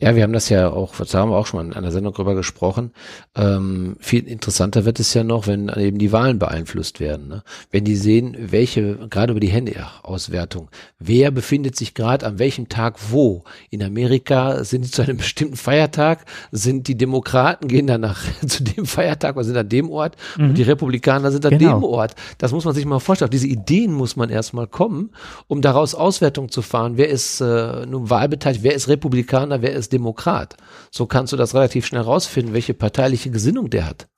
ja, 0.00 0.16
wir 0.16 0.24
haben 0.24 0.32
das 0.32 0.48
ja 0.48 0.70
auch, 0.70 0.96
da 0.96 1.18
haben 1.18 1.30
wir 1.30 1.36
auch 1.36 1.46
schon 1.46 1.60
mal 1.60 1.66
in 1.66 1.72
einer 1.72 1.92
Sendung 1.92 2.12
drüber 2.12 2.34
gesprochen. 2.34 2.90
Ähm, 3.36 3.96
viel 4.00 4.26
interessanter 4.26 4.84
wird 4.84 4.98
es 4.98 5.14
ja 5.14 5.22
noch, 5.22 5.46
wenn 5.46 5.68
eben 5.68 5.98
die 5.98 6.10
Wahlen 6.10 6.40
beeinflusst 6.40 6.98
werden. 6.98 7.28
Ne? 7.28 7.44
Wenn 7.70 7.84
die 7.84 7.94
sehen, 7.94 8.36
welche, 8.36 8.96
gerade 9.08 9.30
über 9.30 9.38
die 9.38 9.52
Handyauswertung, 9.52 10.68
wer 10.98 11.30
befindet 11.30 11.76
sich 11.76 11.94
gerade 11.94 12.26
an 12.26 12.40
welchem 12.40 12.68
Tag 12.68 12.96
wo. 13.10 13.44
In 13.70 13.84
Amerika 13.84 14.64
sind 14.64 14.84
die 14.84 14.90
zu 14.90 15.02
einem 15.02 15.16
bestimmten 15.18 15.56
Feiertag, 15.56 16.24
sind 16.50 16.88
die 16.88 16.96
Demokraten 16.96 17.68
gehen 17.68 17.86
dann 17.86 18.00
nach, 18.00 18.20
zu 18.46 18.64
dem 18.64 18.86
Feiertag 18.86 19.36
oder 19.36 19.44
sind 19.44 19.56
an 19.56 19.68
dem 19.68 19.90
Ort 19.90 20.16
mhm. 20.36 20.48
und 20.48 20.58
die 20.58 20.62
Republikaner 20.64 21.30
sind 21.30 21.46
an 21.46 21.56
genau. 21.56 21.78
dem 21.78 21.84
Ort. 21.84 22.16
Das 22.38 22.50
muss 22.50 22.64
man 22.64 22.74
sich 22.74 22.84
mal 22.84 22.98
vorstellen. 22.98 23.28
Auf 23.28 23.30
diese 23.30 23.46
Ideen 23.46 23.92
muss 23.92 24.16
man 24.16 24.28
erstmal 24.28 24.66
kommen, 24.66 25.10
um 25.46 25.62
daraus 25.62 25.94
Auswertung 25.94 26.48
zu 26.48 26.62
fahren. 26.62 26.94
Wer 26.96 27.10
ist 27.10 27.40
äh, 27.40 27.86
nun 27.86 28.10
wahlbeteiligt, 28.10 28.64
wer 28.64 28.74
ist 28.74 28.88
Republikaner, 28.88 29.23
wer 29.32 29.72
ist 29.72 29.92
Demokrat. 29.92 30.56
So 30.90 31.06
kannst 31.06 31.32
du 31.32 31.36
das 31.36 31.54
relativ 31.54 31.86
schnell 31.86 32.02
rausfinden, 32.02 32.54
welche 32.54 32.74
parteiliche 32.74 33.30
Gesinnung 33.30 33.70
der 33.70 33.86
hat. 33.86 34.08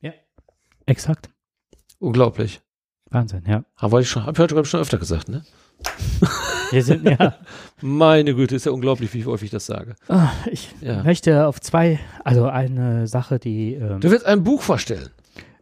Ja, 0.00 0.12
exakt. 0.86 1.30
Unglaublich. 1.98 2.60
Wahnsinn, 3.10 3.44
ja. 3.46 3.64
Aber 3.76 4.00
ich 4.00 4.08
schon, 4.08 4.26
hab 4.26 4.38
ich 4.38 4.40
heute 4.40 4.64
schon 4.64 4.80
öfter 4.80 4.98
gesagt, 4.98 5.28
ne? 5.28 5.44
Wir 6.70 6.82
sind, 6.82 7.08
ja. 7.08 7.34
Meine 7.80 8.34
Güte, 8.34 8.56
ist 8.56 8.66
ja 8.66 8.72
unglaublich, 8.72 9.12
wie 9.14 9.24
häufig 9.24 9.46
ich 9.46 9.50
das 9.50 9.66
sage. 9.66 9.94
Ich 10.50 10.70
ja. 10.80 11.02
möchte 11.02 11.46
auf 11.46 11.60
zwei, 11.60 12.00
also 12.24 12.46
eine 12.46 13.06
Sache, 13.06 13.38
die. 13.38 13.74
Ähm, 13.74 14.00
du 14.00 14.10
willst 14.10 14.26
ein 14.26 14.42
Buch 14.42 14.62
vorstellen. 14.62 15.10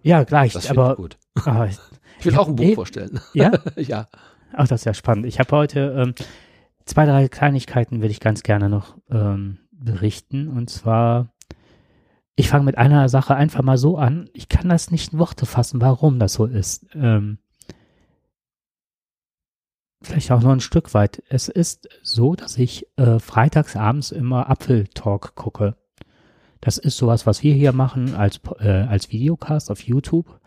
Ja, 0.03 0.25
gleich, 0.25 0.53
das 0.53 0.71
aber. 0.71 0.93
Ich, 0.93 0.97
gut. 0.97 1.19
Ah, 1.45 1.67
ich, 1.67 1.79
ich 2.21 2.27
will 2.27 2.37
auch 2.37 2.49
ein 2.49 2.57
Buch 2.57 2.65
eh, 2.65 2.75
vorstellen. 2.75 3.21
Ja? 3.33 3.53
ja. 3.77 4.09
Ach, 4.53 4.69
das 4.69 4.83
ist 4.83 4.85
ja 4.85 4.95
spannend. 4.95 5.27
Ich 5.27 5.39
habe 5.39 5.57
heute 5.57 5.95
ähm, 5.99 6.15
zwei, 6.85 7.07
drei 7.07 7.29
Kleinigkeiten 7.29 8.01
würde 8.01 8.13
ich 8.13 8.21
ganz 8.21 8.43
gerne 8.43 8.69
noch 8.69 8.97
ähm, 9.11 9.59
berichten. 9.71 10.49
Und 10.49 10.71
zwar, 10.71 11.33
ich 12.37 12.49
fange 12.49 12.65
mit 12.65 12.79
einer 12.79 13.09
Sache 13.09 13.35
einfach 13.35 13.63
mal 13.63 13.79
so 13.79 13.99
an. 13.99 14.29
Ich 14.33 14.49
kann 14.49 14.69
das 14.69 14.91
nicht 14.91 15.13
in 15.13 15.19
Worte 15.19 15.47
fassen, 15.47 15.81
warum 15.81 16.19
das 16.19 16.35
so 16.35 16.47
ist. 16.47 16.87
Ähm, 16.95 17.39
vielleicht 20.03 20.31
auch 20.33 20.43
noch 20.43 20.53
ein 20.53 20.61
Stück 20.61 20.95
weit. 20.95 21.23
Es 21.29 21.49
ist 21.49 21.89
so, 22.03 22.35
dass 22.35 22.59
ich 22.59 22.87
äh, 22.97 23.19
freitags 23.19 23.77
abends 23.77 24.11
immer 24.11 24.51
Apfeltalk 24.51 25.35
gucke. 25.35 25.77
Das 26.61 26.79
ist 26.79 26.97
sowas, 26.97 27.27
was 27.27 27.43
wir 27.43 27.55
hier 27.55 27.73
machen 27.73 28.15
als, 28.15 28.41
äh, 28.61 28.69
als 28.69 29.11
Videocast 29.11 29.71
auf 29.71 29.83
YouTube 29.83 30.41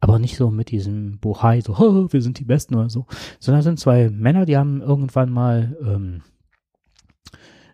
aber 0.00 0.18
nicht 0.18 0.36
so 0.36 0.50
mit 0.50 0.70
diesem 0.70 1.18
Bohai, 1.18 1.60
so, 1.60 1.74
oh, 1.76 2.08
wir 2.10 2.22
sind 2.22 2.38
die 2.38 2.44
Besten 2.44 2.74
oder 2.74 2.90
so, 2.90 3.06
sondern 3.40 3.62
sind 3.62 3.80
zwei 3.80 4.10
Männer, 4.10 4.44
die 4.46 4.56
haben 4.56 4.80
irgendwann 4.80 5.30
mal, 5.30 5.76
ähm, 5.84 6.22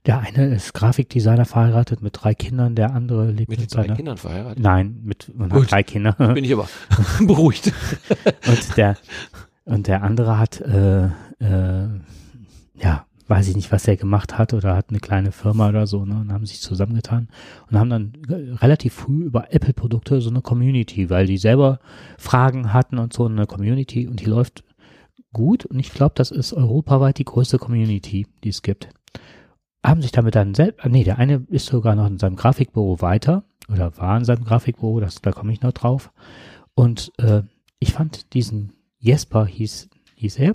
der 0.07 0.19
eine 0.21 0.55
ist 0.55 0.75
Grafikdesigner 0.75 1.47
verheiratet 1.47 2.03
mit 2.03 2.13
drei 2.21 2.35
Kindern, 2.35 2.75
der 2.75 2.95
andere 2.95 3.31
lebt 3.31 3.51
mit, 3.51 3.61
mit 3.61 3.75
drei 3.75 3.83
seiner, 3.83 3.97
Kindern 3.97 4.17
verheiratet? 4.19 4.63
Nein, 4.63 5.01
mit 5.03 5.31
und 5.31 5.53
hat 5.53 5.71
drei 5.71 5.83
Kinder. 5.83 6.13
Bin 6.35 6.45
ich 6.45 6.53
aber 6.53 6.69
beruhigt. 7.27 7.73
und 8.47 8.77
der 8.77 8.97
und 9.65 9.87
der 9.87 10.03
andere 10.03 10.39
hat 10.39 10.61
äh, 10.61 11.07
äh, 11.39 11.89
ja 12.75 13.07
weiß 13.27 13.49
ich 13.49 13.57
nicht, 13.57 13.73
was 13.73 13.89
er 13.89 13.97
gemacht 13.97 14.37
hat 14.39 14.53
oder 14.53 14.77
hat 14.77 14.91
eine 14.91 15.01
kleine 15.01 15.33
Firma 15.33 15.69
oder 15.69 15.87
so, 15.87 16.05
ne, 16.05 16.17
und 16.17 16.33
haben 16.33 16.47
sich 16.47 16.61
zusammengetan 16.61 17.29
und 17.71 17.79
haben 17.79 17.91
dann 17.91 18.13
relativ 18.29 18.95
früh 18.95 19.25
über 19.25 19.53
Apple-Produkte 19.53 20.21
so 20.21 20.31
eine 20.31 20.43
Community, 20.43 21.09
weil 21.11 21.27
die 21.27 21.39
selber 21.39 21.81
Fragen 22.19 22.73
hatten 22.73 22.99
und 22.99 23.13
so 23.13 23.27
eine 23.27 23.47
Community 23.47 24.07
und 24.07 24.21
die 24.21 24.27
läuft 24.27 24.65
gut 25.33 25.65
und 25.65 25.79
ich 25.79 25.93
glaube, 25.93 26.15
das 26.17 26.31
ist 26.31 26.53
europaweit 26.53 27.19
die 27.19 27.25
größte 27.25 27.59
Community, 27.59 28.27
die 28.43 28.49
es 28.51 28.63
gibt. 28.63 28.89
Haben 29.85 30.03
sich 30.03 30.13
damit 30.13 30.35
dann 30.35 30.55
selbst, 30.55 30.85
nee, 30.87 31.05
der 31.05 31.19
eine 31.19 31.45
ist 31.49 31.67
sogar 31.67 31.95
noch 31.95 32.07
in 32.07 32.19
seinem 32.19 32.37
Grafikbüro 32.37 33.01
weiter 33.01 33.45
oder 33.69 33.97
war 33.99 34.17
in 34.17 34.25
seinem 34.25 34.45
Grafikbüro, 34.45 35.01
das, 35.01 35.21
da 35.21 35.33
komme 35.33 35.53
ich 35.53 35.63
noch 35.63 35.73
drauf. 35.73 36.13
Und 36.75 37.13
äh, 37.19 37.43
ich 37.79 37.93
fand 37.93 38.33
diesen 38.35 38.73
Jesper 38.99 39.47
hieß, 39.47 39.91
hieß 40.15 40.39
er, 40.39 40.53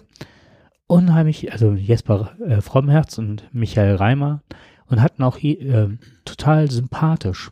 unheimlich, 0.90 1.54
also 1.54 1.74
Jesper 1.74 2.32
äh, 2.46 2.62
Frommherz 2.62 3.18
und 3.20 3.48
Michael 3.54 3.96
Reimer 3.96 4.42
und 4.88 5.02
hatten 5.02 5.24
auch 5.24 5.38
äh, 5.42 5.88
total 6.26 6.70
sympathisch. 6.70 7.52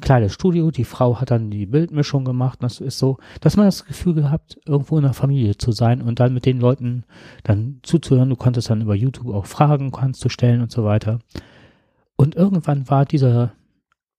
Kleines 0.00 0.32
Studio, 0.32 0.72
die 0.72 0.84
Frau 0.84 1.20
hat 1.20 1.30
dann 1.30 1.50
die 1.50 1.66
Bildmischung 1.66 2.24
gemacht. 2.24 2.60
Das 2.62 2.80
ist 2.80 2.98
so, 2.98 3.18
dass 3.40 3.56
man 3.56 3.66
das 3.66 3.84
Gefühl 3.84 4.14
gehabt, 4.14 4.58
irgendwo 4.66 4.96
in 4.96 5.04
der 5.04 5.12
Familie 5.12 5.56
zu 5.56 5.70
sein 5.70 6.02
und 6.02 6.18
dann 6.18 6.34
mit 6.34 6.44
den 6.44 6.60
Leuten 6.60 7.04
dann 7.44 7.78
zuzuhören. 7.82 8.30
Du 8.30 8.36
konntest 8.36 8.70
dann 8.70 8.80
über 8.80 8.96
YouTube 8.96 9.32
auch 9.32 9.46
Fragen 9.46 9.92
kannst 9.92 10.24
du 10.24 10.28
stellen 10.28 10.62
und 10.62 10.72
so 10.72 10.82
weiter. 10.82 11.20
Und 12.16 12.34
irgendwann 12.34 12.88
war 12.88 13.04
dieser 13.04 13.52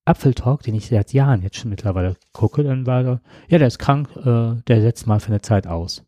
Apfeltalk, 0.05 0.61
den 0.61 0.75
ich 0.75 0.87
seit 0.87 1.11
Jahren 1.11 1.41
jetzt 1.41 1.57
schon 1.57 1.71
mittlerweile 1.71 2.15
gucke, 2.33 2.63
dann 2.63 2.85
war 2.85 3.03
da, 3.03 3.21
ja, 3.49 3.57
der 3.57 3.67
ist 3.67 3.79
krank, 3.79 4.09
äh, 4.15 4.61
der 4.67 4.81
setzt 4.81 5.07
mal 5.07 5.19
für 5.19 5.29
eine 5.29 5.41
Zeit 5.41 5.67
aus. 5.67 6.03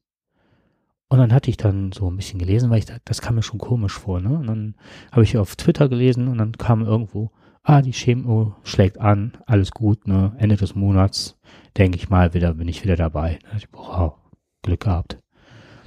Und 1.15 1.21
dann 1.21 1.33
hatte 1.33 1.49
ich 1.49 1.55
dann 1.55 1.93
so 1.93 2.11
ein 2.11 2.17
bisschen 2.17 2.39
gelesen, 2.39 2.69
weil 2.69 2.79
ich 2.79 2.85
da, 2.87 2.97
das 3.05 3.21
kam 3.21 3.35
mir 3.35 3.41
schon 3.41 3.57
komisch 3.57 3.93
vor, 3.93 4.19
ne? 4.19 4.37
Und 4.37 4.47
dann 4.47 4.75
habe 5.13 5.23
ich 5.23 5.37
auf 5.37 5.55
Twitter 5.55 5.87
gelesen 5.87 6.27
und 6.27 6.39
dann 6.39 6.51
kam 6.57 6.81
irgendwo, 6.81 7.31
ah, 7.63 7.81
die 7.81 7.93
Chemo 7.93 8.53
schlägt 8.63 8.99
an, 8.99 9.31
alles 9.45 9.71
gut, 9.71 10.09
ne? 10.09 10.35
Ende 10.39 10.57
des 10.57 10.75
Monats, 10.75 11.37
denke 11.77 11.95
ich 11.95 12.09
mal, 12.09 12.33
wieder 12.33 12.53
bin 12.55 12.67
ich 12.67 12.83
wieder 12.83 12.97
dabei. 12.97 13.39
Da 13.49 13.55
ich, 13.55 13.69
wow, 13.71 14.15
Glück 14.61 14.81
gehabt. 14.81 15.17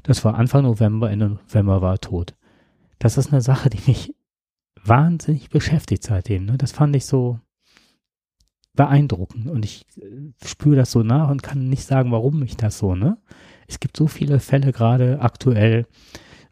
Das 0.03 0.24
war 0.24 0.35
Anfang 0.35 0.62
November, 0.62 1.11
Ende 1.11 1.29
November 1.29 1.83
war 1.83 1.97
er 1.97 2.01
tot. 2.01 2.35
Das 2.99 3.18
ist 3.18 3.31
eine 3.31 3.43
Sache, 3.43 3.68
die 3.68 3.87
mich 3.87 4.14
wahnsinnig 4.83 5.51
beschäftigt 5.51 6.05
seitdem. 6.05 6.47
Ne? 6.47 6.57
Das 6.57 6.72
fand 6.72 6.97
ich 6.97 7.05
so 7.05 7.39
beeindruckend 8.72 9.51
und 9.51 9.62
ich 9.66 9.85
äh, 9.99 10.33
spüre 10.43 10.76
das 10.76 10.91
so 10.91 11.03
nach 11.03 11.29
und 11.29 11.43
kann 11.43 11.68
nicht 11.68 11.85
sagen, 11.85 12.12
warum 12.12 12.43
ich 12.45 12.57
das 12.57 12.79
so, 12.79 12.95
ne? 12.95 13.18
Es 13.69 13.79
gibt 13.79 13.97
so 13.97 14.09
viele 14.09 14.41
Fälle 14.41 14.73
gerade 14.73 15.21
aktuell, 15.21 15.87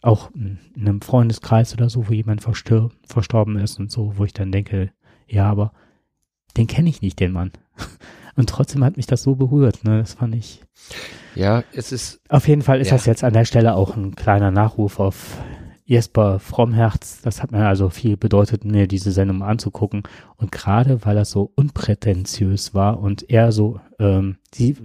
auch 0.02 0.30
in 0.34 0.58
einem 0.76 1.00
Freundeskreis 1.00 1.74
oder 1.74 1.90
so, 1.90 2.08
wo 2.08 2.12
jemand 2.12 2.42
verstorben 2.42 3.58
ist 3.58 3.80
und 3.80 3.90
so, 3.90 4.12
wo 4.16 4.24
ich 4.24 4.32
dann 4.32 4.52
denke, 4.52 4.92
ja, 5.26 5.50
aber 5.50 5.72
den 6.56 6.66
kenne 6.66 6.88
ich 6.88 7.02
nicht, 7.02 7.18
den 7.18 7.32
Mann. 7.32 7.50
Und 8.36 8.50
trotzdem 8.50 8.84
hat 8.84 8.98
mich 8.98 9.06
das 9.06 9.22
so 9.22 9.34
berührt, 9.34 9.82
ne? 9.84 9.98
Das 9.98 10.12
fand 10.14 10.34
ich. 10.34 10.62
Ja, 11.34 11.64
es 11.72 11.90
ist. 11.90 12.20
Auf 12.28 12.46
jeden 12.48 12.60
Fall 12.60 12.82
ist 12.82 12.90
ja. 12.90 12.96
das 12.96 13.06
jetzt 13.06 13.24
an 13.24 13.32
der 13.32 13.46
Stelle 13.46 13.74
auch 13.74 13.96
ein 13.96 14.14
kleiner 14.14 14.50
Nachruf 14.50 15.00
auf 15.00 15.38
Jesper 15.86 16.38
Frommherz. 16.38 17.22
Das 17.22 17.42
hat 17.42 17.52
mir 17.52 17.66
also 17.66 17.88
viel 17.88 18.16
bedeutet, 18.18 18.64
mir 18.64 18.86
diese 18.88 19.10
Sendung 19.10 19.42
anzugucken. 19.42 20.02
Und 20.36 20.52
gerade 20.52 21.04
weil 21.06 21.14
das 21.14 21.30
so 21.30 21.50
unprätentiös 21.54 22.74
war 22.74 23.00
und 23.00 23.30
er 23.30 23.52
so, 23.52 23.80
ähm, 23.98 24.36
die, 24.54 24.76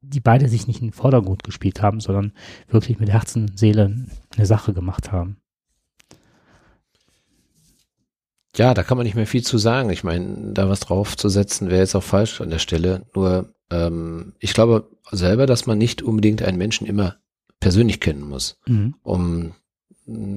die 0.00 0.20
beide 0.20 0.48
sich 0.48 0.66
nicht 0.66 0.80
in 0.80 0.88
den 0.88 0.92
Vordergrund 0.92 1.44
gespielt 1.44 1.82
haben, 1.82 2.00
sondern 2.00 2.32
wirklich 2.68 2.98
mit 2.98 3.10
Herzen 3.10 3.48
und 3.48 3.58
Seele 3.58 4.06
eine 4.36 4.46
Sache 4.46 4.72
gemacht 4.72 5.12
haben. 5.12 5.38
ja, 8.56 8.74
da 8.74 8.82
kann 8.82 8.96
man 8.96 9.04
nicht 9.04 9.16
mehr 9.16 9.26
viel 9.26 9.42
zu 9.42 9.58
sagen. 9.58 9.90
Ich 9.90 10.04
meine, 10.04 10.52
da 10.52 10.68
was 10.68 10.80
draufzusetzen 10.80 11.70
wäre 11.70 11.80
jetzt 11.80 11.94
auch 11.94 12.02
falsch 12.02 12.40
an 12.40 12.50
der 12.50 12.58
Stelle. 12.58 13.06
Nur 13.14 13.54
ähm, 13.70 14.34
ich 14.38 14.54
glaube 14.54 14.88
selber, 15.10 15.46
dass 15.46 15.66
man 15.66 15.78
nicht 15.78 16.02
unbedingt 16.02 16.42
einen 16.42 16.58
Menschen 16.58 16.86
immer 16.86 17.16
persönlich 17.60 18.00
kennen 18.00 18.28
muss, 18.28 18.60
mhm. 18.66 18.94
um 19.02 19.54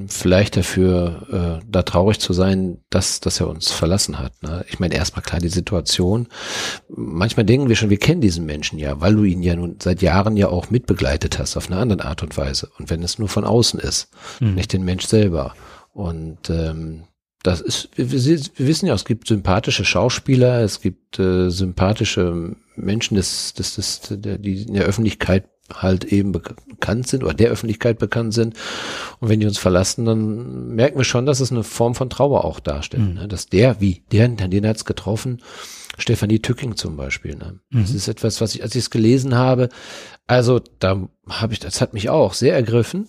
vielleicht 0.07 0.55
dafür 0.55 1.59
äh, 1.61 1.65
da 1.69 1.83
traurig 1.83 2.19
zu 2.19 2.31
sein, 2.31 2.77
dass, 2.89 3.19
dass 3.19 3.41
er 3.41 3.49
uns 3.49 3.69
verlassen 3.69 4.17
hat. 4.17 4.41
Ne? 4.41 4.63
Ich 4.69 4.79
meine, 4.79 4.95
erstmal 4.95 5.23
klar 5.23 5.41
die 5.41 5.49
Situation. 5.49 6.27
Manchmal 6.87 7.45
denken 7.45 7.67
wir 7.67 7.75
schon, 7.75 7.89
wir 7.89 7.97
kennen 7.97 8.21
diesen 8.21 8.45
Menschen 8.45 8.79
ja, 8.79 9.01
weil 9.01 9.15
du 9.15 9.25
ihn 9.25 9.43
ja 9.43 9.55
nun 9.57 9.75
seit 9.81 10.01
Jahren 10.01 10.37
ja 10.37 10.47
auch 10.47 10.69
mitbegleitet 10.69 11.37
hast 11.37 11.57
auf 11.57 11.69
eine 11.69 11.81
andere 11.81 12.05
Art 12.05 12.23
und 12.23 12.37
Weise. 12.37 12.69
Und 12.79 12.89
wenn 12.89 13.03
es 13.03 13.19
nur 13.19 13.27
von 13.27 13.43
außen 13.43 13.79
ist, 13.79 14.09
mhm. 14.39 14.55
nicht 14.55 14.71
den 14.71 14.85
Mensch 14.85 15.05
selber. 15.05 15.53
Und 15.91 16.49
ähm, 16.49 17.03
das 17.43 17.59
ist, 17.59 17.89
wir, 17.95 18.09
wir, 18.09 18.67
wissen 18.67 18.87
ja, 18.87 18.93
es 18.93 19.05
gibt 19.05 19.27
sympathische 19.27 19.83
Schauspieler, 19.83 20.61
es 20.61 20.79
gibt 20.79 21.19
äh, 21.19 21.49
sympathische 21.49 22.55
Menschen, 22.75 23.15
des, 23.15 23.53
des, 23.53 23.75
des, 23.75 24.01
der, 24.11 24.37
die 24.37 24.63
in 24.63 24.75
der 24.75 24.85
Öffentlichkeit 24.85 25.45
halt 25.73 26.05
eben 26.05 26.31
bekannt 26.31 27.07
sind 27.07 27.23
oder 27.23 27.33
der 27.33 27.49
Öffentlichkeit 27.49 27.99
bekannt 27.99 28.33
sind. 28.33 28.55
Und 29.19 29.29
wenn 29.29 29.39
die 29.39 29.45
uns 29.45 29.57
verlassen, 29.57 30.05
dann 30.05 30.75
merken 30.75 30.97
wir 30.97 31.03
schon, 31.03 31.25
dass 31.25 31.39
es 31.39 31.51
eine 31.51 31.63
Form 31.63 31.95
von 31.95 32.09
Trauer 32.09 32.45
auch 32.45 32.59
darstellt. 32.59 33.03
Mhm. 33.03 33.13
Ne? 33.13 33.27
Dass 33.27 33.47
der, 33.47 33.81
wie, 33.81 34.03
der, 34.11 34.27
den 34.27 34.67
hat's 34.67 34.85
getroffen, 34.85 35.41
Stefanie 35.97 36.39
Tücking 36.39 36.75
zum 36.75 36.95
Beispiel. 36.95 37.35
Ne? 37.35 37.59
Mhm. 37.69 37.81
Das 37.81 37.91
ist 37.91 38.07
etwas, 38.07 38.39
was 38.41 38.55
ich, 38.55 38.63
als 38.63 38.75
ich 38.75 38.83
es 38.83 38.89
gelesen 38.89 39.35
habe, 39.35 39.69
also 40.27 40.61
da 40.79 41.07
habe 41.29 41.53
ich, 41.53 41.59
das 41.59 41.81
hat 41.81 41.93
mich 41.93 42.09
auch 42.09 42.33
sehr 42.33 42.53
ergriffen, 42.53 43.07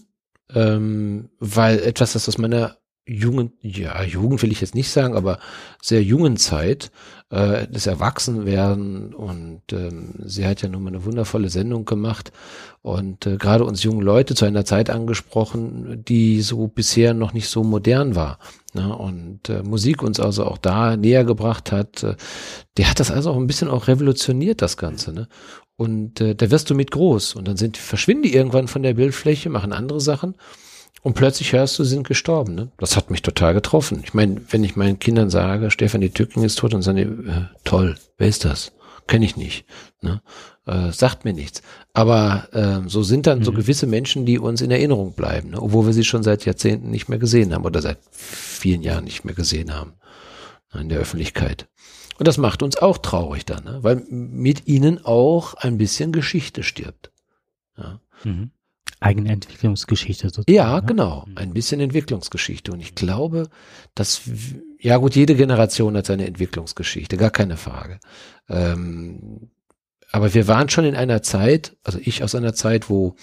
ähm, 0.54 1.30
weil 1.38 1.80
etwas, 1.80 2.12
das 2.12 2.28
aus 2.28 2.38
meiner 2.38 2.76
jungen, 3.08 3.52
ja, 3.62 4.02
Jugend 4.02 4.42
will 4.42 4.52
ich 4.52 4.60
jetzt 4.60 4.74
nicht 4.74 4.90
sagen, 4.90 5.16
aber 5.16 5.38
sehr 5.80 6.02
jungen 6.02 6.36
Zeit 6.36 6.90
äh, 7.30 7.66
des 7.66 7.86
Erwachsenwerden 7.86 9.14
und 9.14 9.62
ähm, 9.72 10.14
sie 10.24 10.46
hat 10.46 10.62
ja 10.62 10.68
nun 10.68 10.82
mal 10.82 10.88
eine 10.90 11.04
wundervolle 11.04 11.48
Sendung 11.48 11.84
gemacht 11.86 12.32
und 12.82 13.26
äh, 13.26 13.36
gerade 13.36 13.64
uns 13.64 13.82
jungen 13.82 14.02
Leute 14.02 14.34
zu 14.34 14.44
einer 14.44 14.64
Zeit 14.64 14.90
angesprochen, 14.90 16.04
die 16.06 16.42
so 16.42 16.68
bisher 16.68 17.14
noch 17.14 17.32
nicht 17.32 17.48
so 17.48 17.64
modern 17.64 18.14
war 18.14 18.38
ne? 18.74 18.94
und 18.94 19.48
äh, 19.48 19.62
Musik 19.62 20.02
uns 20.02 20.20
also 20.20 20.44
auch 20.44 20.58
da 20.58 20.96
näher 20.96 21.24
gebracht 21.24 21.72
hat. 21.72 22.02
Äh, 22.02 22.16
der 22.76 22.90
hat 22.90 23.00
das 23.00 23.10
also 23.10 23.30
auch 23.30 23.36
ein 23.36 23.46
bisschen 23.46 23.68
auch 23.68 23.88
revolutioniert, 23.88 24.60
das 24.60 24.76
Ganze. 24.76 25.12
Ne? 25.12 25.28
Und 25.76 26.20
äh, 26.20 26.34
da 26.34 26.50
wirst 26.50 26.68
du 26.68 26.74
mit 26.74 26.90
groß 26.90 27.36
und 27.36 27.48
dann 27.48 27.56
sind 27.56 27.76
verschwinden 27.78 28.24
die 28.24 28.34
irgendwann 28.34 28.68
von 28.68 28.82
der 28.82 28.94
Bildfläche, 28.94 29.48
machen 29.48 29.72
andere 29.72 30.00
Sachen 30.00 30.34
und 31.08 31.14
plötzlich 31.14 31.54
hörst 31.54 31.78
du, 31.78 31.84
sie 31.84 31.94
sind 31.94 32.06
gestorben. 32.06 32.54
Ne? 32.54 32.68
Das 32.76 32.94
hat 32.94 33.10
mich 33.10 33.22
total 33.22 33.54
getroffen. 33.54 34.02
Ich 34.04 34.12
meine, 34.12 34.42
wenn 34.50 34.62
ich 34.62 34.76
meinen 34.76 34.98
Kindern 34.98 35.30
sage, 35.30 35.70
Stefanie 35.70 36.10
Tücking 36.10 36.44
ist 36.44 36.58
tot, 36.58 36.74
und 36.74 36.82
sagen 36.82 36.98
die, 36.98 37.30
äh, 37.30 37.46
toll, 37.64 37.96
wer 38.18 38.28
ist 38.28 38.44
das? 38.44 38.72
Kenne 39.06 39.24
ich 39.24 39.34
nicht. 39.34 39.64
Ne? 40.02 40.20
Äh, 40.66 40.92
sagt 40.92 41.24
mir 41.24 41.32
nichts. 41.32 41.62
Aber 41.94 42.48
äh, 42.52 42.86
so 42.90 43.02
sind 43.02 43.26
dann 43.26 43.38
mhm. 43.38 43.44
so 43.44 43.52
gewisse 43.52 43.86
Menschen, 43.86 44.26
die 44.26 44.38
uns 44.38 44.60
in 44.60 44.70
Erinnerung 44.70 45.14
bleiben, 45.14 45.52
ne? 45.52 45.62
obwohl 45.62 45.86
wir 45.86 45.94
sie 45.94 46.04
schon 46.04 46.22
seit 46.22 46.44
Jahrzehnten 46.44 46.90
nicht 46.90 47.08
mehr 47.08 47.18
gesehen 47.18 47.54
haben 47.54 47.64
oder 47.64 47.80
seit 47.80 48.00
vielen 48.10 48.82
Jahren 48.82 49.04
nicht 49.04 49.24
mehr 49.24 49.34
gesehen 49.34 49.74
haben 49.74 49.94
ne, 50.74 50.82
in 50.82 50.90
der 50.90 50.98
Öffentlichkeit. 50.98 51.68
Und 52.18 52.28
das 52.28 52.36
macht 52.36 52.62
uns 52.62 52.76
auch 52.76 52.98
traurig 52.98 53.46
dann, 53.46 53.64
ne? 53.64 53.78
weil 53.80 54.04
mit 54.10 54.66
ihnen 54.66 55.02
auch 55.06 55.54
ein 55.54 55.78
bisschen 55.78 56.12
Geschichte 56.12 56.62
stirbt. 56.62 57.12
Ja. 57.78 57.98
Mhm 58.24 58.50
eigene 59.00 59.32
Entwicklungsgeschichte 59.32 60.28
sozusagen. 60.28 60.52
Ja, 60.52 60.80
ne? 60.80 60.86
genau. 60.86 61.24
Mhm. 61.26 61.38
Ein 61.38 61.54
bisschen 61.54 61.80
Entwicklungsgeschichte. 61.80 62.72
Und 62.72 62.80
ich 62.80 62.94
glaube, 62.94 63.48
dass, 63.94 64.22
ja 64.80 64.96
gut, 64.96 65.14
jede 65.14 65.34
Generation 65.34 65.96
hat 65.96 66.06
seine 66.06 66.26
Entwicklungsgeschichte, 66.26 67.16
gar 67.16 67.30
keine 67.30 67.56
Frage. 67.56 68.00
Ähm, 68.48 69.50
aber 70.10 70.34
wir 70.34 70.48
waren 70.48 70.68
schon 70.68 70.84
in 70.84 70.96
einer 70.96 71.22
Zeit, 71.22 71.76
also 71.84 71.98
ich 72.02 72.22
aus 72.22 72.34
einer 72.34 72.54
Zeit, 72.54 72.88
wo 72.88 73.14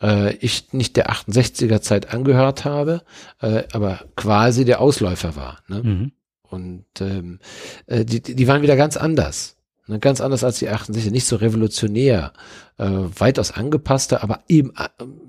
äh, 0.00 0.34
ich 0.36 0.72
nicht 0.72 0.96
der 0.96 1.10
68er 1.10 1.80
Zeit 1.80 2.12
angehört 2.12 2.64
habe, 2.64 3.02
äh, 3.40 3.64
aber 3.72 4.04
quasi 4.16 4.64
der 4.64 4.80
Ausläufer 4.80 5.36
war. 5.36 5.62
Ne? 5.68 5.82
Mhm. 5.82 6.12
Und 6.42 6.86
ähm, 7.00 7.38
äh, 7.86 8.04
die, 8.04 8.20
die 8.20 8.48
waren 8.48 8.62
wieder 8.62 8.76
ganz 8.76 8.96
anders. 8.96 9.56
Ne, 9.88 9.98
ganz 9.98 10.20
anders 10.20 10.44
als 10.44 10.60
die 10.60 10.68
68, 10.68 11.10
nicht 11.10 11.26
so 11.26 11.36
revolutionär, 11.36 12.32
äh, 12.78 12.88
weitaus 13.18 13.50
angepasster, 13.50 14.22
aber 14.22 14.40
eben, 14.48 14.72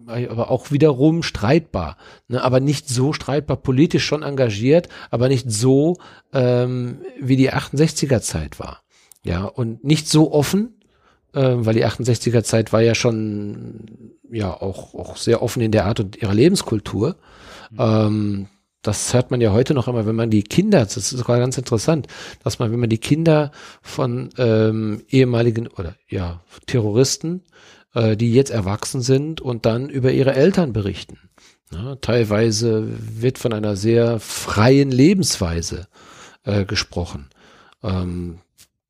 äh, 0.08 0.28
aber 0.28 0.52
auch 0.52 0.70
wiederum 0.70 1.24
streitbar, 1.24 1.98
ne, 2.28 2.44
aber 2.44 2.60
nicht 2.60 2.88
so 2.88 3.14
streitbar, 3.14 3.58
politisch 3.58 4.06
schon 4.06 4.22
engagiert, 4.22 4.90
aber 5.10 5.28
nicht 5.28 5.50
so, 5.52 5.98
ähm, 6.34 7.00
wie 7.20 7.36
die 7.36 7.52
68er 7.52 8.22
Zeit 8.22 8.60
war. 8.60 8.84
Ja, 9.24 9.46
und 9.46 9.84
nicht 9.84 10.08
so 10.08 10.32
offen, 10.32 10.76
äh, 11.34 11.42
weil 11.56 11.74
die 11.74 11.86
68er 11.86 12.44
Zeit 12.44 12.72
war 12.74 12.82
ja 12.82 12.94
schon, 12.94 14.14
ja, 14.32 14.54
auch, 14.54 14.94
auch 14.94 15.18
sehr 15.18 15.42
offen 15.42 15.62
in 15.64 15.72
der 15.72 15.86
Art 15.86 16.00
und 16.00 16.22
ihrer 16.22 16.34
Lebenskultur. 16.36 17.16
Mhm. 17.72 17.78
Ähm, 17.80 18.48
das 18.84 19.14
hört 19.14 19.32
man 19.32 19.42
ja 19.42 19.52
heute 19.52 19.74
noch 19.74 19.88
immer, 19.88 20.06
wenn 20.06 20.16
man 20.16 20.30
die 20.30 20.44
Kinder, 20.44 20.84
das 20.84 20.98
ist 20.98 21.10
sogar 21.10 21.40
ganz 21.40 21.58
interessant, 21.58 22.08
dass 22.44 22.60
man, 22.60 22.72
wenn 22.72 22.80
man 22.80 22.90
die 22.90 23.00
Kinder 23.00 23.52
von 23.82 24.30
ähm, 24.38 25.04
ehemaligen 25.10 25.68
oder 25.68 25.96
ja 26.08 26.42
Terroristen, 26.68 27.44
äh, 27.96 28.16
die 28.16 28.34
jetzt 28.34 28.52
erwachsen 28.52 29.02
sind 29.02 29.42
und 29.42 29.66
dann 29.66 29.90
über 29.90 30.12
ihre 30.12 30.36
Eltern 30.36 30.74
berichten. 30.74 31.18
Ja, 31.72 31.96
teilweise 31.96 32.88
wird 33.20 33.40
von 33.40 33.54
einer 33.54 33.76
sehr 33.76 34.20
freien 34.20 34.92
Lebensweise 34.92 35.88
äh, 36.44 36.66
gesprochen. 36.66 37.30
Ähm, 37.82 38.40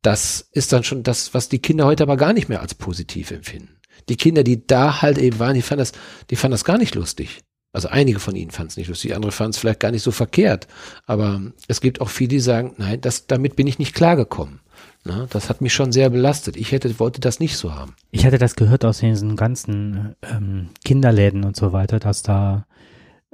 das 0.01 0.49
ist 0.51 0.73
dann 0.73 0.83
schon 0.83 1.03
das, 1.03 1.33
was 1.33 1.49
die 1.49 1.59
Kinder 1.59 1.85
heute 1.85 2.03
aber 2.03 2.17
gar 2.17 2.33
nicht 2.33 2.49
mehr 2.49 2.61
als 2.61 2.73
positiv 2.73 3.31
empfinden. 3.31 3.79
Die 4.09 4.17
Kinder, 4.17 4.43
die 4.43 4.65
da 4.67 5.01
halt 5.01 5.17
eben 5.17 5.39
waren, 5.39 5.53
die 5.53 5.61
fanden 5.61 5.79
das, 5.79 5.93
die 6.29 6.35
fanden 6.35 6.53
das 6.53 6.65
gar 6.65 6.77
nicht 6.77 6.95
lustig. 6.95 7.41
Also 7.73 7.87
einige 7.87 8.19
von 8.19 8.35
ihnen 8.35 8.51
fanden 8.51 8.69
es 8.69 8.77
nicht 8.77 8.87
lustig, 8.87 9.15
andere 9.15 9.31
fanden 9.31 9.51
es 9.51 9.57
vielleicht 9.57 9.79
gar 9.79 9.91
nicht 9.91 10.03
so 10.03 10.11
verkehrt. 10.11 10.67
Aber 11.07 11.41
es 11.67 11.81
gibt 11.81 12.01
auch 12.01 12.09
viele, 12.09 12.29
die 12.29 12.39
sagen, 12.39 12.75
nein, 12.77 13.01
das, 13.01 13.25
damit 13.25 13.55
bin 13.55 13.65
ich 13.65 13.79
nicht 13.79 13.95
klargekommen. 13.95 14.59
Na, 15.05 15.25
das 15.29 15.49
hat 15.49 15.59
mich 15.59 15.73
schon 15.73 15.91
sehr 15.91 16.09
belastet. 16.09 16.55
Ich 16.55 16.71
hätte, 16.71 16.97
wollte 16.99 17.19
das 17.19 17.39
nicht 17.39 17.57
so 17.57 17.73
haben. 17.73 17.95
Ich 18.11 18.25
hatte 18.25 18.37
das 18.37 18.55
gehört 18.55 18.85
aus 18.85 18.99
diesen 18.99 19.35
ganzen 19.35 20.15
ähm, 20.21 20.69
Kinderläden 20.85 21.43
und 21.43 21.57
so 21.57 21.73
weiter, 21.73 21.99
dass 21.99 22.21
da, 22.21 22.67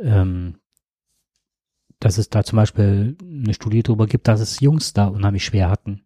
ähm, 0.02 0.56
dass 2.00 2.18
es 2.18 2.30
da 2.30 2.44
zum 2.44 2.56
Beispiel 2.56 3.18
eine 3.22 3.54
Studie 3.54 3.84
darüber 3.84 4.08
gibt, 4.08 4.28
dass 4.28 4.40
es 4.40 4.62
Jungs 4.62 4.94
da 4.94 5.08
unheimlich 5.08 5.46
schwer 5.46 5.70
hatten. 5.70 6.02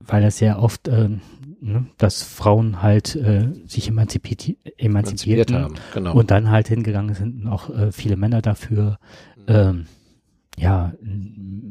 Weil 0.00 0.24
es 0.24 0.40
ja 0.40 0.58
oft 0.58 0.88
ähm, 0.88 1.20
ne, 1.60 1.86
dass 1.98 2.22
Frauen 2.22 2.82
halt 2.82 3.16
äh, 3.16 3.52
sich 3.66 3.88
emanzipiert, 3.88 4.56
emanzipiert 4.76 5.52
haben 5.52 5.74
genau. 5.92 6.14
und 6.14 6.30
dann 6.30 6.50
halt 6.50 6.68
hingegangen 6.68 7.14
sind 7.14 7.42
und 7.42 7.48
auch 7.48 7.70
äh, 7.70 7.92
viele 7.92 8.16
Männer 8.16 8.42
dafür 8.42 8.98
mhm. 9.36 9.44
ähm, 9.48 9.86
ja 10.58 10.94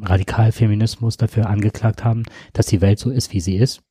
Radikalfeminismus 0.02 1.18
dafür 1.18 1.50
angeklagt 1.50 2.04
haben, 2.04 2.24
dass 2.54 2.68
die 2.68 2.82
Welt 2.82 3.00
so 3.00 3.10
ist, 3.10 3.34
wie 3.34 3.42
sie 3.42 3.56
ist. 3.58 3.82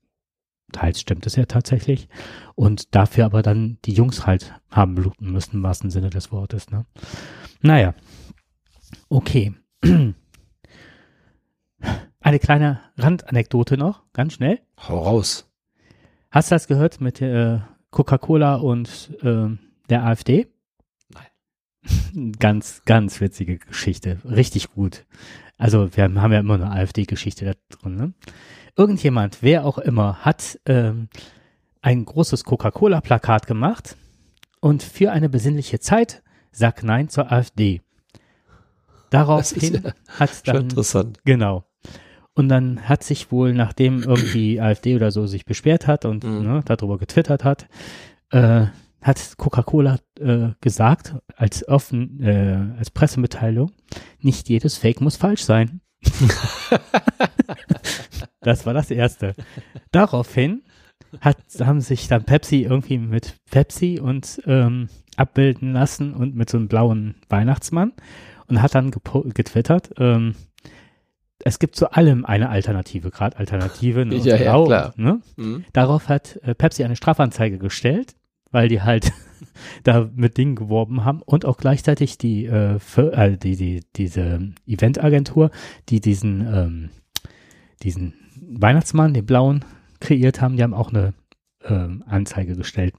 Teils 0.72 1.00
stimmt 1.00 1.26
es 1.26 1.36
ja 1.36 1.44
tatsächlich. 1.46 2.08
Und 2.54 2.94
dafür 2.94 3.24
aber 3.26 3.42
dann 3.42 3.78
die 3.84 3.92
Jungs 3.92 4.26
halt 4.26 4.54
haben 4.70 4.94
bluten 4.94 5.30
müssen, 5.30 5.56
im 5.56 5.62
wahrsten 5.62 5.90
Sinne 5.90 6.10
des 6.10 6.32
Wortes. 6.32 6.70
Ne? 6.70 6.84
Naja. 7.62 7.94
Okay. 9.08 9.54
Eine 12.20 12.38
kleine 12.38 12.80
Randanekdote 12.96 13.76
noch, 13.76 14.02
ganz 14.12 14.34
schnell. 14.34 14.60
Hau 14.88 14.98
raus. 14.98 15.50
Hast 16.34 16.50
du 16.50 16.56
das 16.56 16.66
gehört 16.66 17.00
mit 17.00 17.20
äh, 17.20 17.60
Coca-Cola 17.92 18.56
und 18.56 19.16
äh, 19.22 19.56
der 19.88 20.04
AfD? 20.04 20.48
Nein. 21.08 22.32
ganz, 22.40 22.82
ganz 22.84 23.20
witzige 23.20 23.58
Geschichte. 23.58 24.18
Richtig 24.24 24.72
gut. 24.72 25.06
Also 25.58 25.96
wir 25.96 26.02
haben 26.02 26.32
ja 26.32 26.40
immer 26.40 26.54
eine 26.54 26.72
AfD-Geschichte 26.72 27.44
da 27.44 27.52
drin. 27.76 27.94
Ne? 27.94 28.14
Irgendjemand, 28.76 29.42
wer 29.42 29.64
auch 29.64 29.78
immer, 29.78 30.24
hat 30.24 30.58
ähm, 30.66 31.08
ein 31.82 32.04
großes 32.04 32.42
Coca-Cola-Plakat 32.42 33.46
gemacht 33.46 33.96
und 34.58 34.82
für 34.82 35.12
eine 35.12 35.28
besinnliche 35.28 35.78
Zeit 35.78 36.24
sagt 36.50 36.82
Nein 36.82 37.10
zur 37.10 37.30
AfD. 37.30 37.80
Daraufhin 39.10 39.84
ja 39.84 39.92
hat 40.18 40.48
dann 40.48 40.62
interessant. 40.62 41.20
genau 41.24 41.64
und 42.34 42.48
dann 42.48 42.88
hat 42.88 43.04
sich 43.04 43.30
wohl, 43.30 43.54
nachdem 43.54 44.02
irgendwie 44.02 44.60
AfD 44.60 44.96
oder 44.96 45.10
so 45.10 45.26
sich 45.26 45.44
beschwert 45.44 45.86
hat 45.86 46.04
und 46.04 46.24
mhm. 46.24 46.42
ne, 46.42 46.62
darüber 46.64 46.98
getwittert 46.98 47.44
hat, 47.44 47.68
äh, 48.30 48.66
hat 49.00 49.36
Coca-Cola 49.36 49.98
äh, 50.18 50.48
gesagt, 50.60 51.14
als 51.36 51.68
offen, 51.68 52.20
äh, 52.22 52.78
als 52.78 52.90
Pressemitteilung, 52.90 53.70
nicht 54.20 54.48
jedes 54.48 54.78
Fake 54.78 55.00
muss 55.00 55.16
falsch 55.16 55.44
sein. 55.44 55.80
das 58.40 58.66
war 58.66 58.74
das 58.74 58.90
Erste. 58.90 59.34
Daraufhin 59.90 60.62
hat, 61.20 61.36
haben 61.60 61.80
sich 61.80 62.08
dann 62.08 62.24
Pepsi 62.24 62.62
irgendwie 62.62 62.98
mit 62.98 63.36
Pepsi 63.50 64.00
und 64.00 64.42
ähm, 64.46 64.88
abbilden 65.16 65.72
lassen 65.72 66.14
und 66.14 66.34
mit 66.34 66.50
so 66.50 66.56
einem 66.56 66.68
blauen 66.68 67.14
Weihnachtsmann 67.28 67.92
und 68.48 68.62
hat 68.62 68.74
dann 68.74 68.90
getwittert, 68.90 69.90
ähm, 69.98 70.34
es 71.44 71.58
gibt 71.58 71.76
zu 71.76 71.92
allem 71.92 72.24
eine 72.24 72.48
Alternative, 72.48 73.10
gerade 73.10 73.36
Alternative. 73.36 74.04
Ne, 74.04 74.16
Ja, 74.24 74.36
ja, 74.36 74.64
klar. 74.64 74.94
Ne? 74.96 75.20
Mhm. 75.36 75.64
Darauf 75.72 76.08
hat 76.08 76.40
äh, 76.42 76.54
Pepsi 76.54 76.84
eine 76.84 76.96
Strafanzeige 76.96 77.58
gestellt, 77.58 78.14
weil 78.50 78.68
die 78.68 78.82
halt 78.82 79.12
da 79.84 80.08
mit 80.14 80.38
Dingen 80.38 80.56
geworben 80.56 81.04
haben 81.04 81.22
und 81.22 81.44
auch 81.44 81.58
gleichzeitig 81.58 82.18
die, 82.18 82.46
äh, 82.46 82.78
für, 82.78 83.12
äh, 83.12 83.36
die, 83.36 83.56
die 83.56 83.82
diese 83.96 84.52
Eventagentur, 84.66 85.50
die 85.88 86.00
diesen 86.00 86.40
ähm, 86.40 86.90
diesen 87.82 88.14
Weihnachtsmann, 88.40 89.14
den 89.14 89.26
blauen, 89.26 89.64
kreiert 90.00 90.40
haben, 90.40 90.56
die 90.56 90.62
haben 90.62 90.74
auch 90.74 90.90
eine 90.90 91.14
ähm, 91.64 92.02
Anzeige 92.06 92.56
gestellt. 92.56 92.94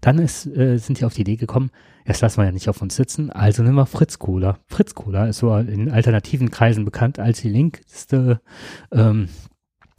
Dann 0.00 0.18
ist, 0.18 0.46
äh, 0.46 0.78
sind 0.78 1.00
die 1.00 1.04
auf 1.04 1.14
die 1.14 1.22
Idee 1.22 1.36
gekommen, 1.36 1.70
das 2.04 2.20
lassen 2.20 2.38
wir 2.38 2.46
ja 2.46 2.52
nicht 2.52 2.68
auf 2.68 2.82
uns 2.82 2.96
sitzen, 2.96 3.30
also 3.30 3.62
nehmen 3.62 3.76
wir 3.76 3.86
Fritz 3.86 4.18
Cola. 4.18 4.58
Fritz 4.66 4.94
Cola 4.94 5.26
ist 5.26 5.38
so 5.38 5.54
in 5.56 5.90
alternativen 5.90 6.50
Kreisen 6.50 6.84
bekannt 6.84 7.18
als 7.18 7.40
die 7.40 7.50
linkste 7.50 8.40
ähm, 8.92 9.28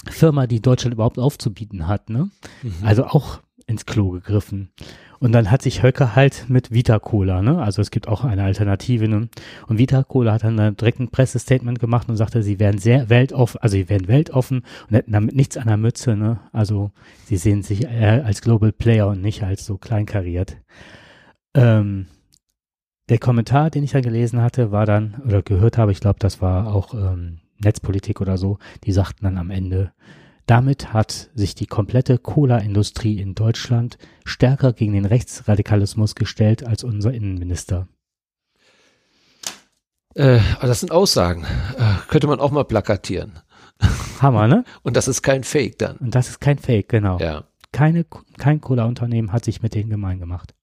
Firma, 0.10 0.48
die 0.48 0.62
Deutschland 0.62 0.94
überhaupt 0.94 1.20
aufzubieten 1.20 1.88
hat. 1.88 2.10
Ne? 2.10 2.30
Mhm. 2.64 2.74
Also 2.84 3.06
auch 3.06 3.40
ins 3.68 3.86
Klo 3.86 4.10
gegriffen. 4.10 4.72
Und 5.20 5.34
dann 5.34 5.52
hat 5.52 5.62
sich 5.62 5.84
Höcke 5.84 6.16
halt 6.16 6.46
mit 6.50 6.72
Vita 6.72 6.98
Cola, 6.98 7.44
ne? 7.44 7.62
Also 7.62 7.82
es 7.82 7.92
gibt 7.92 8.08
auch 8.08 8.24
eine 8.24 8.44
Alternative. 8.44 9.08
Ne? 9.08 9.30
Und 9.68 9.78
Vita 9.78 10.04
Cola 10.04 10.34
hat 10.34 10.44
dann 10.44 10.58
da 10.58 10.72
direkt 10.72 11.00
ein 11.00 11.12
Pressestatement 11.12 11.80
gemacht 11.80 12.10
und 12.10 12.18
sagte, 12.18 12.42
sie 12.42 12.60
wären 12.60 12.80
sehr 12.80 13.10
weltoffen, 13.10 13.62
also 13.62 13.74
sie 13.74 13.88
wären 13.88 14.08
weltoffen 14.08 14.64
und 14.90 14.96
hätten 14.96 15.12
damit 15.12 15.36
nichts 15.36 15.58
an 15.58 15.68
der 15.68 15.78
Mütze, 15.78 16.16
ne? 16.16 16.40
Also 16.52 16.92
sie 17.26 17.38
sehen 17.38 17.62
sich 17.62 17.84
eher 17.84 18.26
als 18.26 18.42
Global 18.42 18.72
Player 18.72 19.08
und 19.08 19.22
nicht 19.22 19.44
als 19.44 19.64
so 19.64 19.78
kleinkariert. 19.78 20.58
Ähm, 21.54 22.08
der 23.10 23.20
Kommentar, 23.20 23.70
den 23.70 23.84
ich 23.84 23.92
da 23.92 24.02
gelesen 24.02 24.42
hatte, 24.42 24.72
war 24.72 24.86
dann, 24.86 25.22
oder 25.26 25.42
gehört 25.42 25.78
habe, 25.78 25.92
ich 25.92 26.00
glaube, 26.00 26.20
das 26.20 26.42
war 26.42 26.74
auch 26.74 26.94
ähm, 26.94 27.40
Netzpolitik 27.60 28.22
oder 28.22 28.38
so, 28.38 28.58
die 28.86 28.92
sagten 28.92 29.26
dann 29.26 29.38
am 29.38 29.50
Ende, 29.52 29.92
damit 30.46 30.94
hat 30.94 31.30
sich 31.36 31.56
die 31.56 31.66
komplette 31.66 32.18
Cola-Industrie 32.18 33.20
in 33.20 33.36
Deutschland 33.36 33.98
stärker 34.26 34.74
gegen 34.74 34.94
den 34.94 35.06
Rechtsradikalismus 35.06 36.16
gestellt 36.16 36.66
als 36.66 36.84
unser 36.84 37.14
Innenminister. 37.14 37.88
Äh, 40.16 40.40
aber 40.58 40.68
das 40.68 40.82
sind 40.82 40.92
Aussagen. 40.92 41.46
Äh, 41.78 42.08
könnte 42.08 42.28
man 42.28 42.40
auch 42.40 42.52
mal 42.52 42.66
plakatieren. 42.66 43.40
Hammer, 44.22 44.48
ne? 44.48 44.66
Und 44.84 44.98
das 44.98 45.08
ist 45.08 45.22
kein 45.22 45.44
Fake 45.44 45.80
dann. 45.80 45.98
Und 45.98 46.16
das 46.16 46.30
ist 46.30 46.42
kein 46.42 46.58
Fake, 46.58 46.90
genau. 46.90 47.18
Ja. 47.20 47.46
Keine, 47.72 48.06
kein 48.38 48.60
Cola-Unternehmen 48.60 49.32
hat 49.32 49.46
sich 49.46 49.62
mit 49.62 49.74
denen 49.74 49.90
gemein 49.90 50.20
gemacht. 50.20 50.54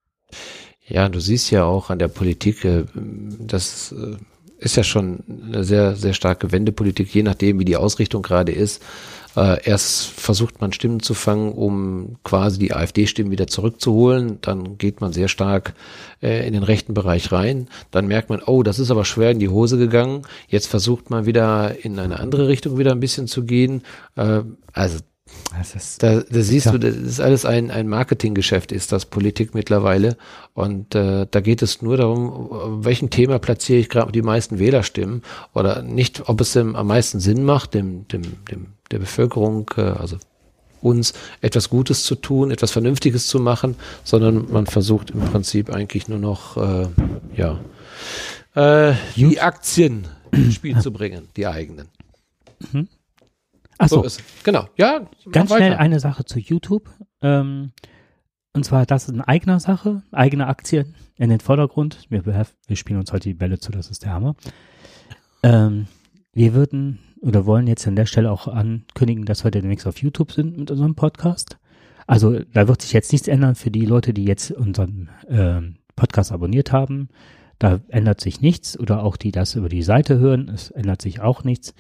Ja, 0.88 1.08
du 1.08 1.20
siehst 1.20 1.50
ja 1.50 1.64
auch 1.64 1.90
an 1.90 1.98
der 1.98 2.08
Politik, 2.08 2.64
äh, 2.64 2.84
das 2.94 3.92
äh, 3.92 4.16
ist 4.58 4.76
ja 4.76 4.82
schon 4.82 5.22
eine 5.46 5.62
sehr, 5.62 5.94
sehr 5.96 6.14
starke 6.14 6.50
Wendepolitik, 6.50 7.14
je 7.14 7.22
nachdem, 7.22 7.60
wie 7.60 7.64
die 7.64 7.76
Ausrichtung 7.76 8.22
gerade 8.22 8.52
ist. 8.52 8.82
Äh, 9.36 9.62
erst 9.64 10.06
versucht 10.06 10.60
man 10.62 10.72
Stimmen 10.72 11.00
zu 11.00 11.12
fangen, 11.12 11.52
um 11.52 12.16
quasi 12.24 12.58
die 12.58 12.72
AfD-Stimmen 12.72 13.30
wieder 13.30 13.46
zurückzuholen. 13.46 14.38
Dann 14.40 14.78
geht 14.78 15.00
man 15.00 15.12
sehr 15.12 15.28
stark 15.28 15.74
in 16.20 16.52
den 16.52 16.64
rechten 16.64 16.94
Bereich 16.94 17.30
rein. 17.30 17.68
Dann 17.92 18.08
merkt 18.08 18.30
man, 18.30 18.42
oh, 18.44 18.64
das 18.64 18.80
ist 18.80 18.90
aber 18.90 19.04
schwer 19.04 19.30
in 19.30 19.38
die 19.38 19.50
Hose 19.50 19.78
gegangen. 19.78 20.22
Jetzt 20.48 20.66
versucht 20.66 21.10
man 21.10 21.26
wieder 21.26 21.84
in 21.84 21.96
eine 22.00 22.18
andere 22.18 22.48
Richtung 22.48 22.78
wieder 22.78 22.90
ein 22.90 22.98
bisschen 22.98 23.28
zu 23.28 23.44
gehen. 23.44 23.82
Also 24.72 24.98
ist, 25.74 26.02
da, 26.02 26.20
da 26.20 26.42
siehst 26.42 26.66
Ja. 26.66 26.72
du, 26.72 26.78
das 26.78 26.94
ist 26.96 27.20
alles 27.20 27.44
ein, 27.44 27.70
ein 27.70 27.88
Marketinggeschäft, 27.88 28.70
ist 28.70 28.92
das 28.92 29.06
Politik 29.06 29.54
mittlerweile. 29.54 30.16
Und 30.54 30.94
äh, 30.94 31.26
da 31.30 31.40
geht 31.40 31.62
es 31.62 31.80
nur 31.82 31.96
darum, 31.96 32.84
welchem 32.84 33.10
Thema 33.10 33.38
platziere 33.38 33.78
ich 33.80 33.88
gerade 33.88 34.12
die 34.12 34.22
meisten 34.22 34.58
Wählerstimmen 34.58 35.22
oder 35.54 35.82
nicht, 35.82 36.28
ob 36.28 36.40
es 36.40 36.52
dem 36.52 36.76
am 36.76 36.86
meisten 36.88 37.18
Sinn 37.20 37.44
macht, 37.44 37.74
dem, 37.74 38.06
dem, 38.08 38.22
dem 38.50 38.66
der 38.90 38.98
Bevölkerung, 38.98 39.70
äh, 39.76 39.82
also 39.82 40.18
uns 40.80 41.12
etwas 41.40 41.70
Gutes 41.70 42.04
zu 42.04 42.14
tun, 42.14 42.50
etwas 42.50 42.70
Vernünftiges 42.70 43.26
zu 43.26 43.40
machen, 43.40 43.74
sondern 44.04 44.50
man 44.52 44.66
versucht 44.66 45.10
im 45.10 45.20
Prinzip 45.20 45.70
eigentlich 45.70 46.08
nur 46.08 46.18
noch, 46.18 46.56
äh, 46.56 46.86
ja, 47.36 47.58
äh, 48.54 48.94
die 49.16 49.40
Aktien 49.40 50.06
ins 50.30 50.54
Spiel 50.54 50.78
zu 50.80 50.92
bringen, 50.92 51.28
die 51.36 51.46
eigenen. 51.46 51.88
Ach 53.78 53.88
so, 53.88 54.02
ist 54.02 54.20
es. 54.20 54.44
Genau, 54.44 54.66
ja. 54.76 55.08
ganz 55.30 55.54
schnell 55.54 55.74
eine 55.74 56.00
Sache 56.00 56.24
zu 56.24 56.38
YouTube. 56.38 56.90
Ähm, 57.22 57.72
und 58.52 58.64
zwar, 58.64 58.86
das 58.86 59.04
ist 59.04 59.14
eine 59.14 59.28
eigene 59.28 59.60
Sache, 59.60 60.02
eigene 60.10 60.46
Aktien 60.46 60.94
in 61.16 61.30
den 61.30 61.40
Vordergrund. 61.40 62.06
Wir, 62.08 62.24
wir 62.26 62.76
spielen 62.76 62.98
uns 62.98 63.12
heute 63.12 63.28
die 63.28 63.34
Bälle 63.34 63.58
zu, 63.58 63.70
das 63.70 63.90
ist 63.90 64.04
der 64.04 64.12
Hammer. 64.12 64.34
Ähm, 65.42 65.86
wir 66.32 66.54
würden 66.54 66.98
oder 67.20 67.46
wollen 67.46 67.66
jetzt 67.66 67.86
an 67.86 67.96
der 67.96 68.06
Stelle 68.06 68.30
auch 68.30 68.48
ankündigen, 68.48 69.24
dass 69.24 69.44
wir 69.44 69.50
demnächst 69.50 69.86
auf 69.86 69.98
YouTube 69.98 70.32
sind 70.32 70.56
mit 70.56 70.70
unserem 70.70 70.94
Podcast. 70.94 71.58
Also 72.06 72.40
da 72.40 72.68
wird 72.68 72.82
sich 72.82 72.92
jetzt 72.92 73.12
nichts 73.12 73.28
ändern 73.28 73.54
für 73.54 73.70
die 73.70 73.84
Leute, 73.84 74.14
die 74.14 74.24
jetzt 74.24 74.50
unseren 74.50 75.10
ähm, 75.28 75.76
Podcast 75.94 76.32
abonniert 76.32 76.72
haben. 76.72 77.08
Da 77.58 77.80
ändert 77.88 78.20
sich 78.20 78.40
nichts 78.40 78.78
oder 78.78 79.02
auch 79.02 79.16
die 79.16 79.32
das 79.32 79.54
über 79.54 79.68
die 79.68 79.82
Seite 79.82 80.18
hören, 80.18 80.48
es 80.48 80.70
ändert 80.70 81.02
sich 81.02 81.20
auch 81.20 81.44
nichts. 81.44 81.74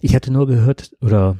Ich 0.00 0.14
hatte 0.14 0.32
nur 0.32 0.46
gehört 0.46 0.92
oder 1.00 1.38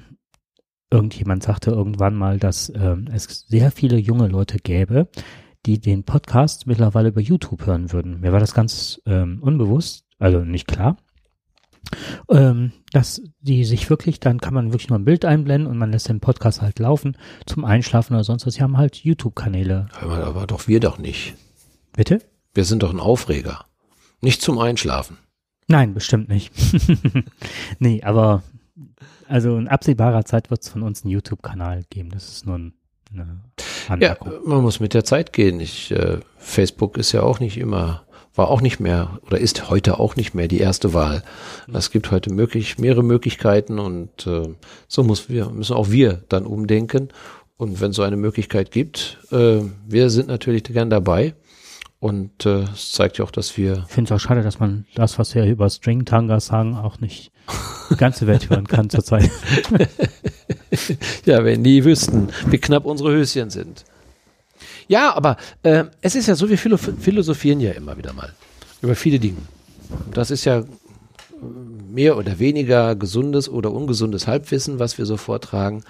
irgendjemand 0.91 1.43
sagte 1.43 1.71
irgendwann 1.71 2.15
mal, 2.15 2.39
dass 2.39 2.73
ähm, 2.75 3.09
es 3.13 3.47
sehr 3.49 3.71
viele 3.71 3.97
junge 3.97 4.29
Leute 4.29 4.59
gäbe, 4.59 5.09
die 5.67 5.81
den 5.81 6.05
Podcast 6.05 6.67
mittlerweile 6.67 7.09
über 7.09 7.21
YouTube 7.21 7.67
hören 7.67 7.93
würden. 7.93 8.21
Mir 8.21 8.33
war 8.33 8.41
das 8.41 8.55
ganz 8.55 9.01
ähm, 9.07 9.41
unbewusst, 9.43 10.05
also 10.19 10.41
nicht 10.41 10.67
klar. 10.67 10.97
Ähm, 12.31 12.73
dass 12.93 13.23
die 13.41 13.65
sich 13.65 13.91
wirklich, 13.91 14.21
dann 14.21 14.41
kann 14.41 14.55
man 14.55 14.73
wirklich 14.73 14.89
nur 14.89 14.99
ein 14.99 15.05
Bild 15.05 15.25
einblenden 15.25 15.71
und 15.71 15.79
man 15.79 15.91
lässt 15.91 16.09
den 16.09 16.21
Podcast 16.21 16.63
halt 16.63 16.79
laufen 16.79 17.17
zum 17.45 17.65
Einschlafen 17.65 18.15
oder 18.15 18.25
sonst 18.25 18.47
was. 18.47 18.55
Sie 18.55 18.63
haben 18.63 18.79
halt 18.79 18.97
YouTube-Kanäle. 18.97 19.89
Mal, 20.07 20.23
aber 20.23 20.47
doch 20.47 20.69
wir 20.69 20.81
doch 20.81 20.99
nicht. 20.99 21.35
Bitte? 21.95 22.21
Wir 22.55 22.65
sind 22.65 22.83
doch 22.83 22.93
ein 22.93 23.01
Aufreger. 23.01 23.67
Nicht 24.23 24.41
zum 24.41 24.59
Einschlafen. 24.59 25.19
Nein, 25.69 25.95
bestimmt 25.95 26.29
nicht. 26.29 26.53
nee, 27.79 28.03
aber 28.03 28.43
also 29.29 29.57
in 29.57 29.69
absehbarer 29.69 30.25
Zeit 30.25 30.51
wird 30.51 30.63
es 30.63 30.69
von 30.69 30.83
uns 30.83 31.03
einen 31.03 31.13
YouTube-Kanal 31.13 31.83
geben. 31.91 32.11
Das 32.11 32.29
ist 32.29 32.47
nur 32.47 32.57
ein, 32.59 32.73
eine 33.13 33.27
Ja, 34.01 34.13
Anmerkung. 34.17 34.33
man 34.47 34.63
muss 34.63 34.81
mit 34.81 34.95
der 34.95 35.05
Zeit 35.05 35.33
gehen. 35.33 35.61
Ich, 35.61 35.91
äh, 35.91 36.19
Facebook 36.39 36.97
ist 36.99 37.13
ja 37.13 37.23
auch 37.23 37.41
nicht 37.41 37.57
immer, 37.59 38.03
war 38.35 38.49
auch 38.49 38.61
nicht 38.61 38.81
mehr 38.81 39.19
oder 39.27 39.39
ist 39.39 39.71
heute 39.71 39.99
auch 39.99 40.17
nicht 40.17 40.35
mehr 40.35 40.49
die 40.49 40.59
erste 40.61 40.93
Wahl. 40.95 41.23
Es 41.73 41.91
gibt 41.91 42.11
heute 42.11 42.33
möglich, 42.33 42.79
mehrere 42.79 43.03
Möglichkeiten 43.03 43.79
und 43.79 44.27
äh, 44.27 44.49
so 44.89 45.03
muss 45.03 45.29
wir, 45.29 45.51
müssen 45.51 45.75
auch 45.75 45.91
wir 45.91 46.23
dann 46.29 46.47
umdenken. 46.47 47.09
Und 47.57 47.81
wenn 47.81 47.93
so 47.93 48.03
eine 48.03 48.17
Möglichkeit 48.17 48.71
gibt, 48.73 49.19
äh, 49.31 49.61
wir 49.87 50.11
sind 50.11 50.29
natürlich 50.29 50.65
gern 50.65 50.91
dabei. 50.91 51.35
Und 52.03 52.47
äh, 52.47 52.65
es 52.65 52.91
zeigt 52.91 53.19
ja 53.19 53.25
auch, 53.25 53.31
dass 53.31 53.57
wir 53.57 53.85
Ich 53.87 53.95
finde 53.95 54.13
es 54.13 54.21
auch 54.21 54.21
schade, 54.21 54.43
dass 54.43 54.59
man 54.59 54.87
das, 54.97 55.21
was 55.21 55.37
wir 55.37 55.45
über 55.45 55.71
String-Tangas 55.71 56.47
sagen, 56.47 56.75
auch 56.75 56.99
nicht 56.99 57.31
die 57.91 57.97
ganze 57.97 58.27
Welt 58.27 58.51
hören 58.51 58.67
kann 58.67 58.91
zurzeit. 58.91 59.31
Ja, 61.27 61.45
wenn 61.45 61.63
die 61.63 61.85
wüssten, 61.85 62.31
wie 62.47 62.59
knapp 62.59 62.87
unsere 62.87 63.13
Höschen 63.13 63.51
sind. 63.51 63.85
Ja, 64.89 65.15
aber 65.15 65.37
äh, 65.63 65.85
es 66.01 66.15
ist 66.15 66.27
ja 66.27 66.35
so, 66.35 66.49
wir 66.49 66.57
philo 66.57 66.79
philosophieren 66.79 67.61
ja 67.61 67.73
immer 67.73 67.97
wieder 67.99 68.15
mal 68.15 68.33
über 68.81 68.97
viele 68.97 69.21
Dinge. 69.21 69.43
Das 70.13 70.31
ist 70.31 70.47
ja 70.47 70.65
mehr 71.89 72.17
oder 72.17 72.39
weniger 72.39 72.97
gesundes 72.97 73.51
oder 73.51 73.71
ungesundes 73.71 74.27
Halbwissen, 74.27 74.79
was 74.79 74.97
wir 74.97 75.05
so 75.05 75.19
vortragen. 75.19 75.85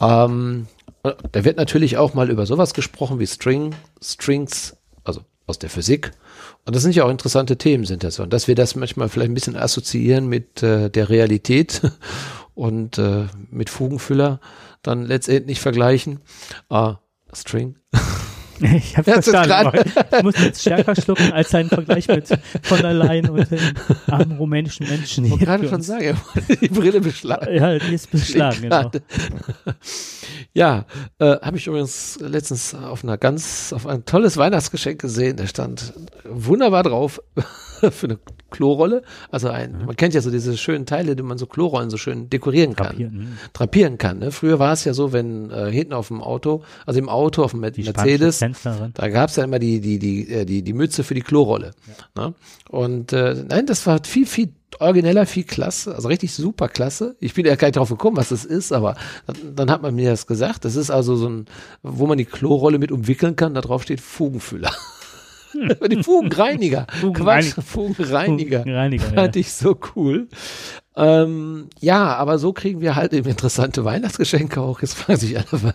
Ähm, 0.00 0.66
da 1.02 1.44
wird 1.44 1.58
natürlich 1.58 1.98
auch 1.98 2.14
mal 2.14 2.30
über 2.30 2.46
sowas 2.46 2.72
gesprochen 2.72 3.20
wie 3.20 3.26
String, 3.26 3.74
Strings, 4.00 4.74
also 5.04 5.20
aus 5.46 5.58
der 5.58 5.70
Physik. 5.70 6.12
Und 6.64 6.74
das 6.74 6.82
sind 6.82 6.94
ja 6.94 7.04
auch 7.04 7.10
interessante 7.10 7.56
Themen, 7.56 7.84
sind 7.84 8.04
das. 8.04 8.18
Und 8.18 8.32
dass 8.32 8.48
wir 8.48 8.54
das 8.54 8.74
manchmal 8.74 9.08
vielleicht 9.08 9.30
ein 9.30 9.34
bisschen 9.34 9.56
assoziieren 9.56 10.26
mit 10.26 10.62
äh, 10.62 10.90
der 10.90 11.08
Realität 11.08 11.82
und 12.54 12.98
äh, 12.98 13.26
mit 13.50 13.70
Fugenfüller 13.70 14.40
dann 14.82 15.04
letztendlich 15.04 15.60
vergleichen. 15.60 16.20
Ah, 16.68 16.96
String. 17.32 17.76
Ich 18.74 18.96
habe 18.96 19.12
verstanden. 19.12 19.90
Ich 20.16 20.22
muss 20.22 20.38
jetzt 20.38 20.60
stärker 20.60 20.94
schlucken 20.94 21.32
als 21.32 21.50
sein 21.50 21.68
Vergleich 21.68 22.08
mit 22.08 22.28
von 22.62 22.80
der 22.80 22.94
Leyen 22.94 23.30
und 23.30 23.50
den 23.50 23.60
armen 24.06 24.32
rumänischen 24.32 24.88
Menschen. 24.88 25.24
Ich 25.24 25.30
wollte 25.30 25.44
gerade 25.44 25.68
schon 25.68 25.82
sagen, 25.82 26.02
er 26.02 26.16
wollte 26.16 26.56
die 26.56 26.68
Brille 26.68 27.00
beschlagen. 27.00 27.54
Ja, 27.54 27.78
die 27.78 27.94
ist 27.94 28.10
beschlagen, 28.10 28.62
genau. 28.62 28.90
Ja, 30.56 30.86
äh, 31.18 31.36
habe 31.40 31.56
ich 31.56 31.66
übrigens 31.66 32.18
letztens 32.20 32.74
auf 32.74 33.02
einer 33.02 33.18
ganz, 33.18 33.72
auf 33.72 33.88
ein 33.88 34.04
tolles 34.04 34.36
Weihnachtsgeschenk 34.36 35.00
gesehen. 35.00 35.36
Da 35.36 35.48
stand 35.48 35.92
wunderbar 36.24 36.84
drauf 36.84 37.20
für 37.92 38.06
eine 38.06 38.18
Klorolle. 38.50 39.02
Also 39.30 39.48
ein, 39.48 39.72
mhm. 39.72 39.86
man 39.86 39.96
kennt 39.96 40.14
ja 40.14 40.20
so 40.20 40.30
diese 40.30 40.56
schönen 40.56 40.86
Teile, 40.86 41.16
die 41.16 41.22
man 41.22 41.38
so 41.38 41.46
Klorollen 41.46 41.90
so 41.90 41.96
schön 41.96 42.30
dekorieren 42.30 42.76
kann. 42.76 42.88
Drapieren, 42.88 43.14
mhm. 43.14 43.38
Drapieren 43.52 43.98
kann. 43.98 44.18
Ne? 44.20 44.30
Früher 44.30 44.58
war 44.58 44.72
es 44.72 44.84
ja 44.84 44.94
so, 44.94 45.12
wenn 45.12 45.50
äh, 45.50 45.70
hinten 45.70 45.92
auf 45.92 46.08
dem 46.08 46.22
Auto, 46.22 46.62
also 46.86 46.98
im 47.00 47.08
Auto 47.08 47.42
auf 47.42 47.50
dem 47.50 47.64
die 47.72 47.82
Mercedes, 47.82 48.40
da 48.94 49.08
gab 49.08 49.30
es 49.30 49.36
ja 49.36 49.44
immer 49.44 49.58
die, 49.58 49.80
die, 49.80 49.98
die, 49.98 50.28
äh, 50.28 50.44
die, 50.44 50.62
die 50.62 50.72
Mütze 50.72 51.02
für 51.02 51.14
die 51.14 51.22
Klorolle. 51.22 51.72
Ja. 52.16 52.28
Ne? 52.28 52.34
Und 52.68 53.12
äh, 53.12 53.44
nein, 53.48 53.66
das 53.66 53.86
war 53.86 54.00
viel, 54.04 54.26
viel 54.26 54.50
origineller, 54.80 55.26
viel 55.26 55.44
klasse, 55.44 55.94
also 55.94 56.08
richtig 56.08 56.32
super 56.34 56.68
klasse. 56.68 57.16
Ich 57.20 57.34
bin 57.34 57.46
ja 57.46 57.54
gar 57.54 57.68
nicht 57.68 57.76
drauf 57.76 57.88
gekommen, 57.88 58.16
was 58.16 58.28
das 58.28 58.44
ist, 58.44 58.72
aber 58.72 58.96
dann, 59.26 59.54
dann, 59.54 59.70
hat 59.70 59.82
man 59.82 59.94
mir 59.94 60.10
das 60.10 60.26
gesagt. 60.26 60.64
Das 60.64 60.76
ist 60.76 60.90
also 60.90 61.16
so 61.16 61.28
ein, 61.28 61.46
wo 61.82 62.06
man 62.06 62.18
die 62.18 62.24
Klorolle 62.24 62.78
mit 62.78 62.92
umwickeln 62.92 63.36
kann, 63.36 63.54
da 63.54 63.60
drauf 63.60 63.82
steht 63.82 64.00
Fugenfüller. 64.00 64.72
die 65.90 66.02
Fugenreiniger. 66.02 66.86
Fugenreiniger. 67.00 67.54
Quatsch, 67.54 67.64
Fugenreiniger. 67.66 68.58
Fugenreiniger 68.60 69.04
Fand 69.04 69.36
ja. 69.36 69.40
ich 69.40 69.52
so 69.52 69.78
cool. 69.94 70.28
Ähm, 70.96 71.68
ja, 71.80 72.14
aber 72.14 72.38
so 72.38 72.52
kriegen 72.52 72.80
wir 72.80 72.94
halt 72.94 73.12
eben 73.12 73.28
interessante 73.28 73.84
Weihnachtsgeschenke 73.84 74.60
auch. 74.60 74.80
Jetzt 74.80 74.94
fragen 74.94 75.18
sich 75.18 75.36
alle, 75.36 75.74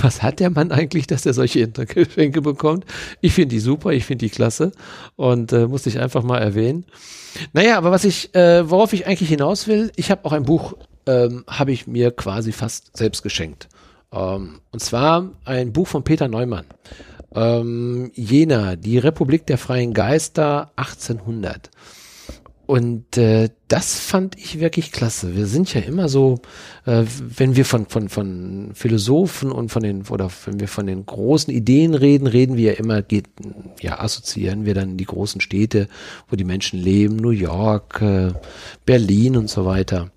was 0.00 0.22
hat 0.22 0.38
der 0.38 0.50
Mann 0.50 0.70
eigentlich, 0.70 1.08
dass 1.08 1.26
er 1.26 1.34
solche 1.34 1.66
Geschenke 1.68 2.40
bekommt? 2.40 2.84
Ich 3.20 3.32
finde 3.32 3.48
die 3.48 3.60
super, 3.60 3.90
ich 3.90 4.04
finde 4.04 4.24
die 4.26 4.30
klasse 4.30 4.72
und 5.16 5.52
äh, 5.52 5.66
musste 5.66 5.88
ich 5.88 5.98
einfach 5.98 6.22
mal 6.22 6.38
erwähnen. 6.38 6.84
Naja, 7.52 7.78
aber 7.78 7.90
was 7.90 8.04
ich, 8.04 8.34
äh, 8.34 8.68
worauf 8.70 8.92
ich 8.92 9.06
eigentlich 9.06 9.28
hinaus 9.28 9.66
will, 9.66 9.90
ich 9.96 10.10
habe 10.10 10.24
auch 10.24 10.32
ein 10.32 10.44
Buch, 10.44 10.74
ähm, 11.06 11.44
habe 11.48 11.72
ich 11.72 11.88
mir 11.88 12.12
quasi 12.12 12.52
fast 12.52 12.96
selbst 12.96 13.22
geschenkt. 13.22 13.68
Ähm, 14.12 14.60
und 14.70 14.80
zwar 14.80 15.30
ein 15.44 15.72
Buch 15.72 15.88
von 15.88 16.04
Peter 16.04 16.28
Neumann. 16.28 16.66
Ähm, 17.34 18.10
Jena, 18.14 18.76
die 18.76 18.98
Republik 18.98 19.46
der 19.46 19.58
freien 19.58 19.94
Geister 19.94 20.70
1800. 20.76 21.70
Und 22.64 23.18
äh, 23.18 23.50
das 23.68 23.98
fand 23.98 24.38
ich 24.38 24.60
wirklich 24.60 24.92
klasse. 24.92 25.36
Wir 25.36 25.46
sind 25.46 25.74
ja 25.74 25.80
immer 25.80 26.08
so, 26.08 26.40
äh, 26.86 27.04
wenn 27.18 27.56
wir 27.56 27.64
von, 27.64 27.86
von, 27.86 28.08
von 28.08 28.70
Philosophen 28.72 29.50
und 29.50 29.70
von 29.70 29.82
den, 29.82 30.06
oder 30.08 30.30
wenn 30.46 30.60
wir 30.60 30.68
von 30.68 30.86
den 30.86 31.04
großen 31.04 31.52
Ideen 31.52 31.94
reden, 31.94 32.26
reden 32.26 32.56
wir 32.56 32.72
ja 32.72 32.78
immer, 32.78 33.02
geht, 33.02 33.26
ja, 33.80 33.98
assoziieren 33.98 34.64
wir 34.64 34.74
dann 34.74 34.96
die 34.96 35.04
großen 35.04 35.40
Städte, 35.40 35.88
wo 36.28 36.36
die 36.36 36.44
Menschen 36.44 36.78
leben, 36.78 37.16
New 37.16 37.30
York, 37.30 38.00
äh, 38.00 38.32
Berlin 38.86 39.36
und 39.36 39.50
so 39.50 39.66
weiter. 39.66 40.10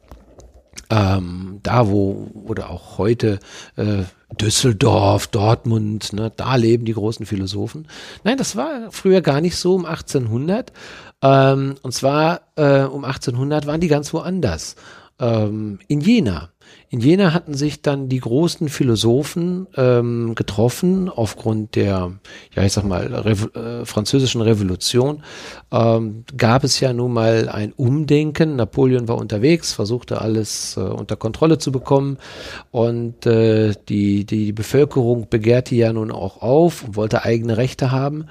Ähm, 0.90 1.60
da 1.64 1.88
wo, 1.88 2.32
oder 2.46 2.70
auch 2.70 2.98
heute, 2.98 3.40
äh, 3.76 4.04
Düsseldorf, 4.40 5.28
Dortmund, 5.28 6.14
ne, 6.14 6.32
da 6.36 6.56
leben 6.56 6.86
die 6.86 6.94
großen 6.94 7.26
Philosophen. 7.26 7.88
Nein, 8.24 8.38
das 8.38 8.56
war 8.56 8.92
früher 8.92 9.22
gar 9.22 9.42
nicht 9.42 9.56
so 9.56 9.76
um 9.76 9.86
1800. 9.86 10.72
Ähm, 11.22 11.76
und 11.82 11.94
zwar 11.94 12.42
äh, 12.56 12.84
um 12.84 13.06
1800 13.06 13.66
waren 13.66 13.82
die 13.82 13.88
ganz 13.88 14.14
woanders. 14.14 14.76
Ähm, 15.20 15.80
in 15.88 16.02
Jena. 16.02 16.50
In 16.96 17.02
Jena 17.02 17.34
hatten 17.34 17.56
sich 17.56 17.82
dann 17.82 18.08
die 18.08 18.22
großen 18.22 18.70
Philosophen 18.70 19.68
ähm, 19.76 20.34
getroffen 20.34 21.10
aufgrund 21.10 21.76
der, 21.76 22.14
ja 22.56 22.64
ich 22.64 22.72
sag 22.72 22.86
mal, 22.86 23.14
Revo 23.14 23.48
äh, 23.50 23.86
französischen 23.86 24.40
Revolution. 24.40 25.22
Ähm, 25.74 26.24
gab 26.38 26.64
es 26.64 26.80
ja 26.80 26.94
nun 26.94 27.12
mal 27.12 27.50
ein 27.50 27.74
Umdenken. 27.74 28.56
Napoleon 28.56 29.10
war 29.10 29.18
unterwegs, 29.18 29.74
versuchte 29.74 30.22
alles 30.22 30.78
äh, 30.78 30.80
unter 30.80 31.18
Kontrolle 31.18 31.58
zu 31.58 31.74
bekommen 31.74 32.18
und 32.72 33.26
äh, 33.26 33.74
die, 33.90 34.24
die 34.24 34.54
Bevölkerung 34.54 35.28
begehrte 35.30 35.76
ja 35.76 35.92
nun 35.92 36.12
auch 36.12 36.42
auf 36.42 36.86
und 36.86 36.96
wollte 36.96 37.26
eigene 37.26 37.58
Rechte 37.58 37.92
haben. 37.92 38.28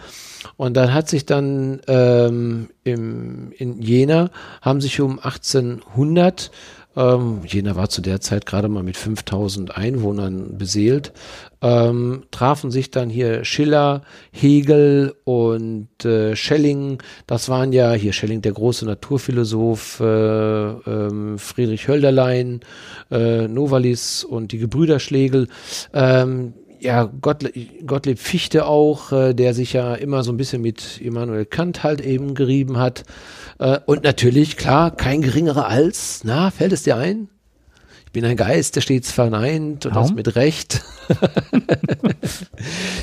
Und 0.57 0.74
dann 0.74 0.95
hat 0.95 1.11
sich 1.11 1.27
dann 1.27 1.82
ähm, 1.86 2.70
im, 2.82 3.53
in 3.53 3.82
Jena 3.82 4.31
haben 4.62 4.81
sich 4.81 5.03
um 5.03 5.19
1800 5.19 6.51
ähm, 6.97 7.41
Jena 7.47 7.77
war 7.77 7.89
zu 7.89 8.01
der 8.01 8.21
Zeit 8.21 8.47
gerade 8.47 8.69
mal 8.69 8.83
mit 8.83 8.97
5000 8.97 9.77
Einwohnern 9.77 10.57
beseelt. 10.57 11.12
Ähm, 11.61 12.25
trafen 12.31 12.71
sich 12.71 12.91
dann 12.91 13.09
hier 13.11 13.45
Schiller, 13.45 14.03
Hegel 14.31 15.15
und 15.25 16.05
äh, 16.05 16.37
Schelling. 16.37 17.03
Das 17.27 17.49
waren 17.49 17.73
ja 17.73 17.93
hier 17.93 18.12
Schelling, 18.12 18.43
der 18.43 18.53
große 18.53 18.85
Naturphilosoph, 18.85 20.01
äh, 20.01 20.05
äh, 20.05 21.39
Friedrich 21.39 21.89
Hölderlein, 21.89 22.61
äh, 23.11 23.49
Novalis 23.49 24.25
und 24.25 24.53
die 24.53 24.59
Gebrüder 24.59 25.01
Schlegel. 25.01 25.49
Ähm, 25.93 26.55
ja, 26.85 27.05
Gottlieb, 27.20 27.86
Gottlieb 27.86 28.19
Fichte 28.19 28.66
auch, 28.66 29.11
äh, 29.11 29.35
der 29.35 29.55
sich 29.55 29.73
ja 29.73 29.94
immer 29.94 30.23
so 30.23 30.32
ein 30.32 30.36
bisschen 30.36 30.62
mit 30.62 31.01
Immanuel 31.01 31.47
Kant 31.47 31.82
halt 31.82 32.01
eben 32.01 32.35
gerieben 32.35 32.78
hat. 32.78 33.05
Äh, 33.59 33.81
und 33.86 34.05
natürlich, 34.05 34.56
klar, 34.56 34.94
kein 34.94 35.23
geringerer 35.23 35.66
als, 35.66 36.23
na, 36.24 36.51
fällt 36.51 36.73
es 36.73 36.82
dir 36.82 36.97
ein? 36.97 37.28
Ich 38.15 38.23
bin 38.23 38.31
ein 38.31 38.36
Geist, 38.36 38.77
der 38.77 38.81
stets 38.81 39.11
verneint 39.11 39.86
und 39.86 39.93
Kaum? 39.93 40.03
das 40.05 40.15
mit 40.15 40.36
Recht. 40.36 40.82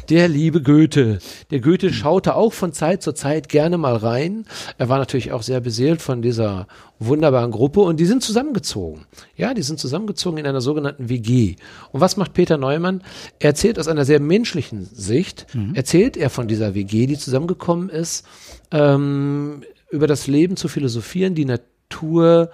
der 0.10 0.30
liebe 0.30 0.62
Goethe. 0.62 1.20
Der 1.50 1.60
Goethe 1.60 1.92
schaute 1.92 2.34
auch 2.34 2.54
von 2.54 2.72
Zeit 2.72 3.04
zu 3.04 3.12
Zeit 3.12 3.50
gerne 3.50 3.78
mal 3.78 3.98
rein. 3.98 4.46
Er 4.78 4.88
war 4.88 5.00
natürlich 5.00 5.34
auch 5.34 5.44
sehr 5.44 5.60
beseelt 5.60 6.02
von 6.02 6.22
dieser 6.22 6.66
wunderbaren 6.98 7.52
Gruppe 7.52 7.82
und 7.82 8.00
die 8.00 8.06
sind 8.06 8.24
zusammengezogen. 8.24 9.06
Ja, 9.36 9.54
die 9.54 9.64
sind 9.64 9.82
zusammengezogen 9.82 10.38
in 10.38 10.48
einer 10.48 10.62
sogenannten 10.62 11.10
WG. 11.10 11.58
Und 11.92 12.00
was 12.00 12.16
macht 12.16 12.32
Peter 12.32 12.58
Neumann? 12.58 13.04
Er 13.40 13.50
erzählt 13.50 13.80
aus 13.80 13.90
einer 13.90 14.06
sehr 14.06 14.22
menschlichen 14.22 14.86
Sicht, 14.86 15.46
mhm. 15.54 15.76
erzählt 15.76 16.16
er 16.16 16.30
von 16.30 16.48
dieser 16.48 16.74
WG, 16.74 17.08
die 17.08 17.18
zusammengekommen 17.18 17.90
ist, 17.90 18.26
ähm, 18.72 19.64
über 19.90 20.08
das 20.08 20.28
Leben 20.28 20.56
zu 20.56 20.70
philosophieren, 20.70 21.36
die 21.36 21.44
Natur 21.44 22.50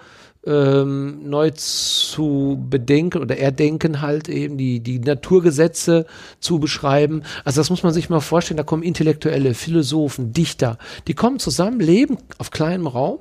ähm, 0.48 1.28
neu 1.28 1.50
zu 1.50 2.58
bedenken 2.70 3.20
oder 3.20 3.36
erdenken 3.36 4.00
halt 4.00 4.28
eben 4.28 4.56
die, 4.56 4.80
die 4.80 4.98
Naturgesetze 4.98 6.06
zu 6.40 6.58
beschreiben. 6.58 7.22
Also 7.44 7.60
das 7.60 7.68
muss 7.68 7.82
man 7.82 7.92
sich 7.92 8.08
mal 8.08 8.20
vorstellen, 8.20 8.56
da 8.56 8.62
kommen 8.62 8.82
Intellektuelle, 8.82 9.54
Philosophen, 9.54 10.32
Dichter, 10.32 10.78
die 11.06 11.14
kommen 11.14 11.38
zusammen, 11.38 11.80
leben 11.80 12.16
auf 12.38 12.50
kleinem 12.50 12.86
Raum 12.86 13.18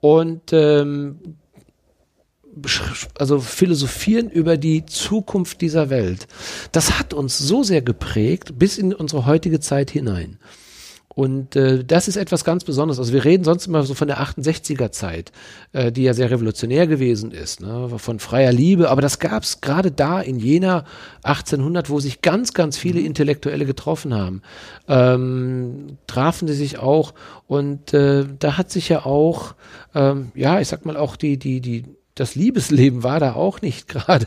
und 0.00 0.52
ähm, 0.52 1.18
also 3.18 3.40
philosophieren 3.40 4.30
über 4.30 4.56
die 4.56 4.86
Zukunft 4.86 5.60
dieser 5.60 5.90
Welt. 5.90 6.26
Das 6.72 6.98
hat 6.98 7.14
uns 7.14 7.38
so 7.38 7.62
sehr 7.62 7.82
geprägt 7.82 8.58
bis 8.58 8.78
in 8.78 8.94
unsere 8.94 9.26
heutige 9.26 9.60
Zeit 9.60 9.90
hinein. 9.90 10.38
Und 11.20 11.54
äh, 11.54 11.84
das 11.84 12.08
ist 12.08 12.16
etwas 12.16 12.44
ganz 12.44 12.64
Besonderes. 12.64 12.98
Also 12.98 13.12
wir 13.12 13.26
reden 13.26 13.44
sonst 13.44 13.66
immer 13.66 13.82
so 13.82 13.92
von 13.92 14.08
der 14.08 14.22
68er 14.22 14.90
Zeit, 14.90 15.32
äh, 15.74 15.92
die 15.92 16.04
ja 16.04 16.14
sehr 16.14 16.30
revolutionär 16.30 16.86
gewesen 16.86 17.30
ist, 17.30 17.60
ne? 17.60 17.90
von 17.98 18.18
freier 18.18 18.54
Liebe. 18.54 18.88
Aber 18.88 19.02
das 19.02 19.18
gab 19.18 19.42
es 19.42 19.60
gerade 19.60 19.90
da 19.90 20.22
in 20.22 20.38
Jena 20.38 20.86
1800, 21.24 21.90
wo 21.90 22.00
sich 22.00 22.22
ganz, 22.22 22.54
ganz 22.54 22.78
viele 22.78 23.00
Intellektuelle 23.00 23.66
getroffen 23.66 24.14
haben. 24.14 24.40
Ähm, 24.88 25.98
trafen 26.06 26.48
sie 26.48 26.54
sich 26.54 26.78
auch 26.78 27.12
und 27.46 27.92
äh, 27.92 28.24
da 28.38 28.56
hat 28.56 28.70
sich 28.70 28.88
ja 28.88 29.04
auch, 29.04 29.56
ähm, 29.94 30.32
ja, 30.34 30.58
ich 30.58 30.68
sag 30.68 30.86
mal 30.86 30.96
auch 30.96 31.16
die, 31.16 31.36
die, 31.36 31.60
die, 31.60 31.84
das 32.14 32.34
Liebesleben 32.34 33.02
war 33.02 33.20
da 33.20 33.34
auch 33.34 33.60
nicht 33.60 33.88
gerade 33.88 34.26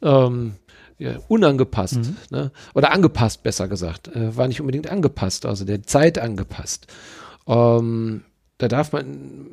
ähm, 0.00 0.52
ja, 1.00 1.18
unangepasst, 1.28 1.96
mhm. 1.96 2.16
ne? 2.30 2.50
oder 2.74 2.92
angepasst, 2.92 3.42
besser 3.42 3.68
gesagt. 3.68 4.08
Äh, 4.14 4.36
war 4.36 4.46
nicht 4.46 4.60
unbedingt 4.60 4.90
angepasst, 4.90 5.46
also 5.46 5.64
der 5.64 5.82
Zeit 5.82 6.18
angepasst. 6.18 6.86
Ähm, 7.46 8.22
da 8.58 8.68
darf 8.68 8.92
man, 8.92 9.46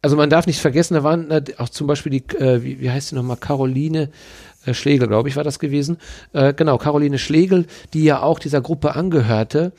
also 0.00 0.16
man 0.16 0.30
darf 0.30 0.46
nicht 0.46 0.60
vergessen, 0.60 0.94
da 0.94 1.02
waren 1.02 1.30
auch 1.58 1.68
zum 1.68 1.88
Beispiel 1.88 2.12
die, 2.12 2.36
äh, 2.36 2.62
wie, 2.62 2.80
wie 2.80 2.90
heißt 2.90 3.08
sie 3.08 3.16
nochmal, 3.16 3.38
Caroline 3.38 4.10
äh, 4.64 4.72
Schlegel, 4.72 5.08
glaube 5.08 5.28
ich, 5.28 5.36
war 5.36 5.44
das 5.44 5.58
gewesen. 5.58 5.98
Äh, 6.32 6.54
genau, 6.54 6.78
Caroline 6.78 7.18
Schlegel, 7.18 7.66
die 7.92 8.04
ja 8.04 8.22
auch 8.22 8.38
dieser 8.38 8.60
Gruppe 8.60 8.94
angehörte, 8.94 9.72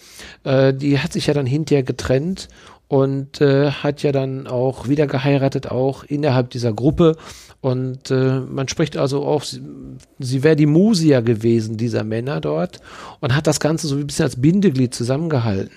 äh, 0.43 0.73
die 0.73 0.99
hat 0.99 1.13
sich 1.13 1.27
ja 1.27 1.33
dann 1.33 1.45
hinterher 1.45 1.83
getrennt 1.83 2.49
und 2.87 3.41
äh, 3.41 3.71
hat 3.71 4.03
ja 4.03 4.11
dann 4.11 4.47
auch 4.47 4.87
wieder 4.87 5.07
geheiratet, 5.07 5.71
auch 5.71 6.03
innerhalb 6.03 6.49
dieser 6.51 6.73
Gruppe 6.73 7.15
und 7.63 8.11
äh, 8.11 8.41
man 8.41 8.67
spricht 8.67 8.97
also 8.97 9.23
auch, 9.23 9.43
sie, 9.43 9.61
sie 10.19 10.43
wäre 10.43 10.57
die 10.57 10.65
Musia 10.65 11.21
gewesen, 11.21 11.77
dieser 11.77 12.03
Männer 12.03 12.41
dort, 12.41 12.81
und 13.21 13.33
hat 13.33 13.47
das 13.47 13.61
Ganze 13.61 13.87
so 13.87 13.95
ein 13.95 14.05
bisschen 14.05 14.25
als 14.25 14.41
Bindeglied 14.41 14.93
zusammengehalten. 14.93 15.71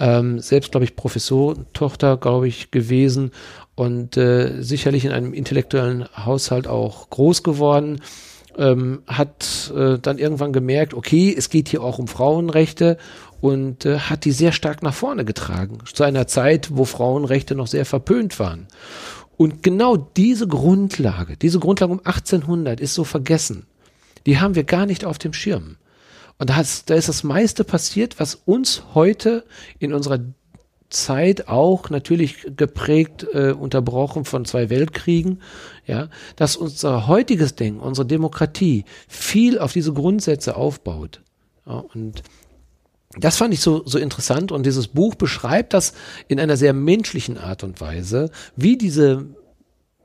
Ähm, 0.00 0.40
selbst, 0.40 0.72
glaube 0.72 0.82
ich, 0.82 0.96
Professortochter, 0.96 2.16
glaube 2.16 2.48
ich, 2.48 2.72
gewesen 2.72 3.30
und 3.76 4.16
äh, 4.16 4.60
sicherlich 4.60 5.04
in 5.04 5.12
einem 5.12 5.32
intellektuellen 5.32 6.04
Haushalt 6.16 6.66
auch 6.66 7.08
groß 7.10 7.44
geworden. 7.44 8.00
Ähm, 8.58 9.02
hat 9.06 9.72
äh, 9.76 10.00
dann 10.00 10.18
irgendwann 10.18 10.52
gemerkt, 10.52 10.94
okay, 10.94 11.32
es 11.38 11.48
geht 11.48 11.68
hier 11.68 11.84
auch 11.84 12.00
um 12.00 12.08
Frauenrechte 12.08 12.98
und 13.40 13.86
äh, 13.86 13.98
hat 13.98 14.24
die 14.24 14.32
sehr 14.32 14.52
stark 14.52 14.82
nach 14.82 14.94
vorne 14.94 15.24
getragen, 15.24 15.78
zu 15.92 16.02
einer 16.02 16.26
Zeit, 16.26 16.70
wo 16.72 16.84
Frauenrechte 16.84 17.54
noch 17.54 17.66
sehr 17.66 17.86
verpönt 17.86 18.38
waren. 18.38 18.68
Und 19.36 19.62
genau 19.62 19.96
diese 19.96 20.46
Grundlage, 20.46 21.36
diese 21.36 21.60
Grundlage 21.60 21.92
um 21.92 22.00
1800 22.00 22.78
ist 22.80 22.94
so 22.94 23.04
vergessen. 23.04 23.66
Die 24.26 24.38
haben 24.38 24.54
wir 24.54 24.64
gar 24.64 24.84
nicht 24.84 25.04
auf 25.04 25.18
dem 25.18 25.32
Schirm. 25.32 25.76
Und 26.38 26.50
da, 26.50 26.60
ist, 26.60 26.90
da 26.90 26.94
ist 26.94 27.08
das 27.08 27.22
meiste 27.22 27.64
passiert, 27.64 28.20
was 28.20 28.34
uns 28.34 28.82
heute 28.94 29.44
in 29.78 29.92
unserer 29.92 30.20
Zeit 30.90 31.48
auch 31.48 31.88
natürlich 31.88 32.46
geprägt, 32.56 33.26
äh, 33.32 33.52
unterbrochen 33.52 34.24
von 34.24 34.44
zwei 34.44 34.70
Weltkriegen, 34.70 35.40
ja, 35.86 36.08
dass 36.36 36.56
unser 36.56 37.06
heutiges 37.06 37.54
Denken, 37.54 37.80
unsere 37.80 38.06
Demokratie 38.06 38.84
viel 39.08 39.58
auf 39.58 39.72
diese 39.72 39.92
Grundsätze 39.92 40.56
aufbaut. 40.56 41.22
Ja, 41.66 41.84
und 41.94 42.22
das 43.18 43.36
fand 43.36 43.52
ich 43.52 43.60
so, 43.60 43.82
so 43.84 43.98
interessant 43.98 44.52
und 44.52 44.64
dieses 44.64 44.88
Buch 44.88 45.16
beschreibt 45.16 45.74
das 45.74 45.94
in 46.28 46.38
einer 46.38 46.56
sehr 46.56 46.72
menschlichen 46.72 47.38
Art 47.38 47.64
und 47.64 47.80
Weise, 47.80 48.30
wie 48.54 48.78
diese, 48.78 49.26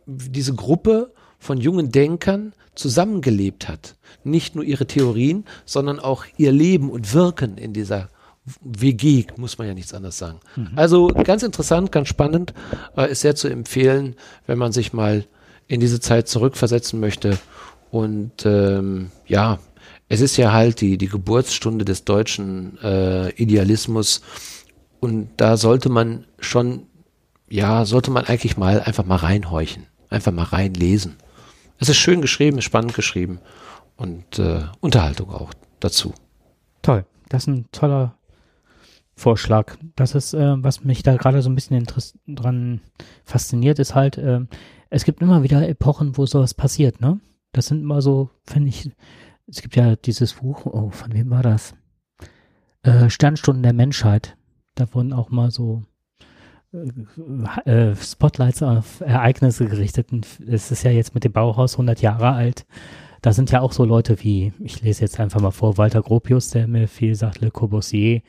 diese 0.07 0.55
Gruppe 0.55 1.13
von 1.37 1.59
jungen 1.59 1.91
Denkern 1.91 2.53
zusammengelebt 2.73 3.67
hat. 3.67 3.95
Nicht 4.23 4.55
nur 4.55 4.63
ihre 4.63 4.87
Theorien, 4.87 5.45
sondern 5.65 5.99
auch 5.99 6.25
ihr 6.37 6.51
Leben 6.51 6.89
und 6.89 7.13
Wirken 7.13 7.57
in 7.57 7.73
dieser 7.73 8.09
WG, 8.61 9.25
muss 9.37 9.57
man 9.57 9.67
ja 9.67 9.73
nichts 9.73 9.93
anderes 9.93 10.17
sagen. 10.17 10.39
Mhm. 10.55 10.71
Also 10.75 11.07
ganz 11.07 11.43
interessant, 11.43 11.91
ganz 11.91 12.07
spannend, 12.07 12.53
äh, 12.97 13.11
ist 13.11 13.21
sehr 13.21 13.35
zu 13.35 13.47
empfehlen, 13.47 14.15
wenn 14.47 14.57
man 14.57 14.71
sich 14.71 14.93
mal 14.93 15.25
in 15.67 15.79
diese 15.79 15.99
Zeit 15.99 16.27
zurückversetzen 16.27 16.99
möchte. 16.99 17.37
Und 17.91 18.45
ähm, 18.45 19.11
ja, 19.27 19.59
es 20.07 20.21
ist 20.21 20.37
ja 20.37 20.53
halt 20.53 20.81
die, 20.81 20.97
die 20.97 21.07
Geburtsstunde 21.07 21.85
des 21.85 22.05
deutschen 22.05 22.77
äh, 22.81 23.29
Idealismus. 23.31 24.21
Und 24.99 25.29
da 25.37 25.57
sollte 25.57 25.89
man 25.89 26.25
schon, 26.39 26.87
ja, 27.49 27.85
sollte 27.85 28.11
man 28.11 28.25
eigentlich 28.25 28.57
mal 28.57 28.81
einfach 28.81 29.05
mal 29.05 29.17
reinhorchen, 29.17 29.87
einfach 30.09 30.31
mal 30.31 30.43
reinlesen. 30.43 31.15
Es 31.79 31.89
ist 31.89 31.97
schön 31.97 32.21
geschrieben, 32.21 32.61
spannend 32.61 32.93
geschrieben 32.93 33.39
und 33.97 34.39
äh, 34.39 34.63
Unterhaltung 34.79 35.29
auch 35.31 35.53
dazu. 35.79 36.13
Toll, 36.81 37.05
das 37.29 37.43
ist 37.43 37.47
ein 37.47 37.65
toller 37.71 38.17
Vorschlag. 39.15 39.77
Das 39.95 40.15
ist, 40.15 40.33
äh, 40.33 40.63
was 40.63 40.83
mich 40.83 41.03
da 41.03 41.15
gerade 41.15 41.41
so 41.41 41.49
ein 41.49 41.55
bisschen 41.55 41.85
dran 42.27 42.81
fasziniert, 43.23 43.79
ist 43.79 43.95
halt, 43.95 44.17
äh, 44.17 44.41
es 44.89 45.03
gibt 45.03 45.21
immer 45.21 45.43
wieder 45.43 45.67
Epochen, 45.67 46.17
wo 46.17 46.25
sowas 46.25 46.53
passiert, 46.53 47.01
ne? 47.01 47.19
Das 47.51 47.67
sind 47.67 47.81
immer 47.81 48.01
so, 48.01 48.29
finde 48.45 48.69
ich, 48.69 48.91
es 49.47 49.61
gibt 49.61 49.75
ja 49.75 49.95
dieses 49.95 50.35
Buch, 50.35 50.65
oh, 50.65 50.89
von 50.89 51.13
wem 51.13 51.29
war 51.29 51.43
das? 51.43 51.75
Äh, 52.83 53.09
Sternstunden 53.09 53.63
der 53.63 53.73
Menschheit. 53.73 54.37
Da 54.75 54.93
wurden 54.93 55.13
auch 55.13 55.29
mal 55.29 55.51
so 55.51 55.83
äh, 56.73 57.69
äh 57.69 57.95
Spotlights 57.95 58.63
auf 58.63 59.01
Ereignisse 59.01 59.67
gerichtet. 59.67 60.09
Es 60.47 60.71
ist 60.71 60.83
ja 60.83 60.91
jetzt 60.91 61.13
mit 61.13 61.23
dem 61.23 61.31
Bauhaus 61.31 61.73
100 61.73 62.01
Jahre 62.01 62.31
alt. 62.31 62.65
Da 63.21 63.33
sind 63.33 63.51
ja 63.51 63.61
auch 63.61 63.71
so 63.71 63.85
Leute 63.85 64.21
wie, 64.23 64.53
ich 64.59 64.81
lese 64.81 65.01
jetzt 65.01 65.19
einfach 65.19 65.41
mal 65.41 65.51
vor, 65.51 65.77
Walter 65.77 66.01
Gropius, 66.01 66.49
der 66.49 66.67
mir 66.67 66.87
viel 66.87 67.15
sagt, 67.15 67.41
Le 67.41 67.49
Corbusier, 67.49 68.21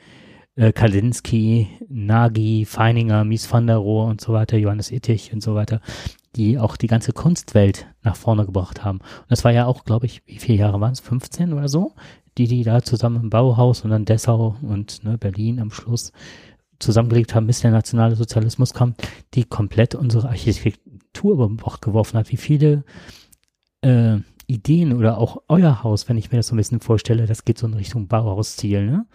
äh, 0.55 0.71
Kalinski, 0.71 1.67
Nagy, 1.87 2.65
Feininger, 2.65 3.23
Mies 3.23 3.51
van 3.51 3.67
der 3.67 3.77
Rohe 3.77 4.07
und 4.07 4.21
so 4.21 4.33
weiter, 4.33 4.57
Johannes 4.57 4.91
Ittich 4.91 5.31
und 5.33 5.43
so 5.43 5.53
weiter, 5.53 5.81
die 6.37 6.59
auch 6.59 6.77
die 6.77 6.87
ganze 6.87 7.11
Kunstwelt 7.11 7.87
nach 8.03 8.15
vorne 8.15 8.45
gebracht 8.45 8.85
haben. 8.85 8.99
Und 8.99 9.29
das 9.29 9.43
war 9.43 9.51
ja 9.51 9.65
auch, 9.65 9.83
glaube 9.83 10.05
ich, 10.05 10.21
wie 10.25 10.37
viele 10.37 10.59
Jahre 10.59 10.79
waren 10.79 10.93
es? 10.93 10.99
15 10.99 11.53
oder 11.53 11.67
so? 11.67 11.93
Die, 12.37 12.47
die 12.47 12.63
da 12.63 12.83
zusammen 12.83 13.23
im 13.23 13.29
Bauhaus 13.29 13.81
und 13.81 13.89
dann 13.89 14.05
Dessau 14.05 14.55
und 14.61 15.03
ne, 15.03 15.17
Berlin 15.17 15.59
am 15.59 15.71
Schluss 15.71 16.11
zusammengelegt 16.79 17.33
haben, 17.33 17.47
bis 17.47 17.61
der 17.61 17.71
nationale 17.71 18.15
Sozialismus 18.15 18.73
kam, 18.73 18.93
die 19.33 19.43
komplett 19.43 19.95
unsere 19.95 20.29
Architektur 20.29 21.33
über 21.33 21.49
Bord 21.49 21.81
geworfen 21.81 22.19
hat. 22.19 22.31
Wie 22.31 22.37
viele 22.37 22.83
äh, 23.81 24.17
Ideen 24.45 24.93
oder 24.93 25.17
auch 25.17 25.41
euer 25.49 25.83
Haus, 25.83 26.07
wenn 26.07 26.17
ich 26.17 26.31
mir 26.31 26.37
das 26.37 26.47
so 26.47 26.55
ein 26.55 26.57
bisschen 26.57 26.79
vorstelle, 26.79 27.25
das 27.25 27.43
geht 27.43 27.57
so 27.57 27.67
in 27.67 27.73
Richtung 27.73 28.07
Bauhausstil, 28.07 28.85
ne? 28.85 29.05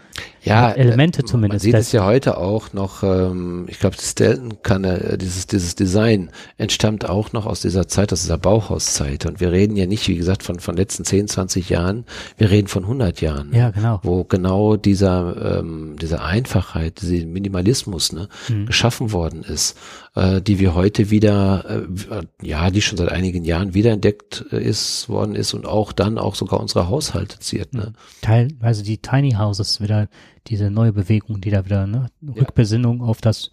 Ja, 0.44 0.70
Elemente 0.70 1.22
äh, 1.22 1.24
zumindest. 1.24 1.64
Man 1.64 1.72
sieht 1.72 1.80
es 1.80 1.92
ja 1.92 2.04
heute 2.04 2.38
auch 2.38 2.72
noch, 2.72 3.02
ähm, 3.02 3.66
ich 3.68 3.78
glaube, 3.78 3.96
das 3.96 4.14
Delton 4.14 4.62
kann, 4.62 4.84
äh, 4.84 5.16
dieses, 5.16 5.46
dieses 5.46 5.74
Design 5.74 6.30
entstammt 6.58 7.08
auch 7.08 7.32
noch 7.32 7.46
aus 7.46 7.60
dieser 7.60 7.86
Zeit, 7.86 8.12
aus 8.12 8.22
dieser 8.22 8.38
Bauhauszeit. 8.38 9.26
Und 9.26 9.40
wir 9.40 9.52
reden 9.52 9.76
ja 9.76 9.86
nicht, 9.86 10.08
wie 10.08 10.16
gesagt, 10.16 10.42
von, 10.42 10.58
von 10.58 10.76
letzten 10.76 11.04
10, 11.04 11.28
20 11.28 11.68
Jahren, 11.70 12.04
wir 12.38 12.50
reden 12.50 12.68
von 12.68 12.82
100 12.82 13.20
Jahren. 13.20 13.54
Ja, 13.54 13.70
genau. 13.70 14.00
Wo 14.02 14.24
genau 14.24 14.76
dieser, 14.76 15.60
ähm, 15.60 15.96
diese 16.00 16.22
Einfachheit, 16.22 17.00
dieser 17.00 17.24
Minimalismus, 17.26 18.12
ne, 18.12 18.28
mhm. 18.48 18.66
geschaffen 18.66 19.12
worden 19.12 19.44
ist 19.44 19.76
äh, 20.14 20.42
die 20.42 20.58
wir 20.58 20.74
heute 20.74 21.10
wieder, 21.10 21.64
äh, 22.10 22.22
ja, 22.42 22.70
die 22.70 22.82
schon 22.82 22.98
seit 22.98 23.10
einigen 23.10 23.44
Jahren 23.44 23.74
wiederentdeckt 23.74 24.44
äh, 24.52 24.62
ist 24.62 25.08
worden 25.08 25.34
ist 25.34 25.54
und 25.54 25.66
auch 25.66 25.92
dann 25.92 26.18
auch 26.18 26.34
sogar 26.34 26.60
unsere 26.60 26.88
Haushalte 26.88 27.38
ziert. 27.38 27.72
Ne? 27.74 27.92
Teilweise 28.20 28.82
die 28.82 28.98
Tiny 28.98 29.32
Houses 29.32 29.80
wieder, 29.80 30.08
diese 30.46 30.70
neue 30.70 30.92
Bewegung, 30.92 31.40
die 31.40 31.50
da 31.50 31.64
wieder, 31.64 31.86
ne, 31.86 32.10
Rückbesinnung 32.22 33.00
ja. 33.00 33.06
auf 33.06 33.20
das 33.20 33.50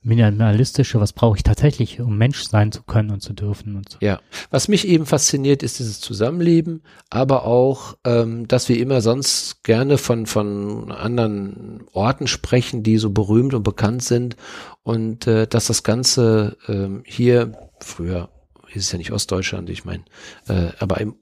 minimalistische, 0.00 1.00
was 1.00 1.12
brauche 1.12 1.36
ich 1.36 1.42
tatsächlich, 1.42 2.00
um 2.00 2.16
Mensch 2.16 2.44
sein 2.44 2.70
zu 2.70 2.82
können 2.82 3.10
und 3.10 3.20
zu 3.20 3.32
dürfen 3.32 3.76
und 3.76 3.90
so. 3.90 3.98
Ja, 4.00 4.20
was 4.50 4.68
mich 4.68 4.86
eben 4.86 5.06
fasziniert, 5.06 5.62
ist 5.62 5.80
dieses 5.80 6.00
Zusammenleben, 6.00 6.82
aber 7.10 7.44
auch, 7.44 7.96
ähm, 8.04 8.46
dass 8.46 8.68
wir 8.68 8.78
immer 8.78 9.00
sonst 9.00 9.64
gerne 9.64 9.98
von 9.98 10.26
von 10.26 10.92
anderen 10.92 11.82
Orten 11.92 12.28
sprechen, 12.28 12.82
die 12.82 12.98
so 12.98 13.10
berühmt 13.10 13.54
und 13.54 13.64
bekannt 13.64 14.04
sind 14.04 14.36
und 14.84 15.26
äh, 15.26 15.46
dass 15.48 15.66
das 15.66 15.82
Ganze 15.82 16.56
ähm, 16.68 17.02
hier 17.04 17.52
früher 17.80 18.30
ist 18.74 18.84
es 18.84 18.92
ja 18.92 18.98
nicht 18.98 19.12
Ostdeutschland, 19.12 19.70
ich 19.70 19.86
meine, 19.86 20.04
äh, 20.46 20.68
aber 20.78 21.00
im, 21.00 21.16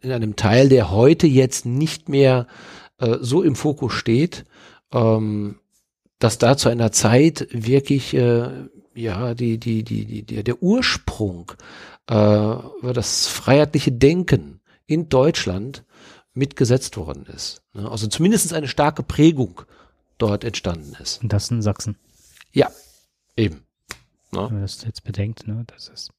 in 0.00 0.12
einem 0.12 0.34
Teil, 0.34 0.70
der 0.70 0.90
heute 0.90 1.26
jetzt 1.26 1.66
nicht 1.66 2.08
mehr 2.08 2.46
äh, 2.98 3.18
so 3.20 3.42
im 3.42 3.56
Fokus 3.56 3.92
steht, 3.92 4.44
ähm, 4.92 5.58
dass 6.18 6.38
da 6.38 6.56
zu 6.56 6.68
einer 6.68 6.92
Zeit 6.92 7.48
wirklich 7.50 8.14
äh, 8.14 8.48
ja 8.94 9.34
die 9.34 9.58
die 9.58 9.82
die 9.82 10.04
die 10.06 10.22
der, 10.22 10.42
der 10.42 10.62
Ursprung 10.62 11.52
äh, 12.06 12.56
das 12.92 13.28
freiheitliche 13.28 13.92
Denken 13.92 14.60
in 14.86 15.08
Deutschland 15.08 15.84
mitgesetzt 16.32 16.96
worden 16.96 17.26
ist. 17.26 17.62
Ne? 17.72 17.90
Also 17.90 18.06
zumindest 18.06 18.52
eine 18.52 18.68
starke 18.68 19.02
Prägung 19.02 19.62
dort 20.18 20.44
entstanden 20.44 20.94
ist. 21.00 21.22
Und 21.22 21.32
das 21.32 21.50
in 21.50 21.62
Sachsen. 21.62 21.96
Ja, 22.52 22.70
eben. 23.36 23.66
Ne? 24.32 24.46
Wenn 24.46 24.52
man 24.54 24.62
das 24.62 24.82
jetzt 24.84 25.04
bedenkt, 25.04 25.46
ne, 25.46 25.64
das 25.66 25.88
ist 25.88 26.10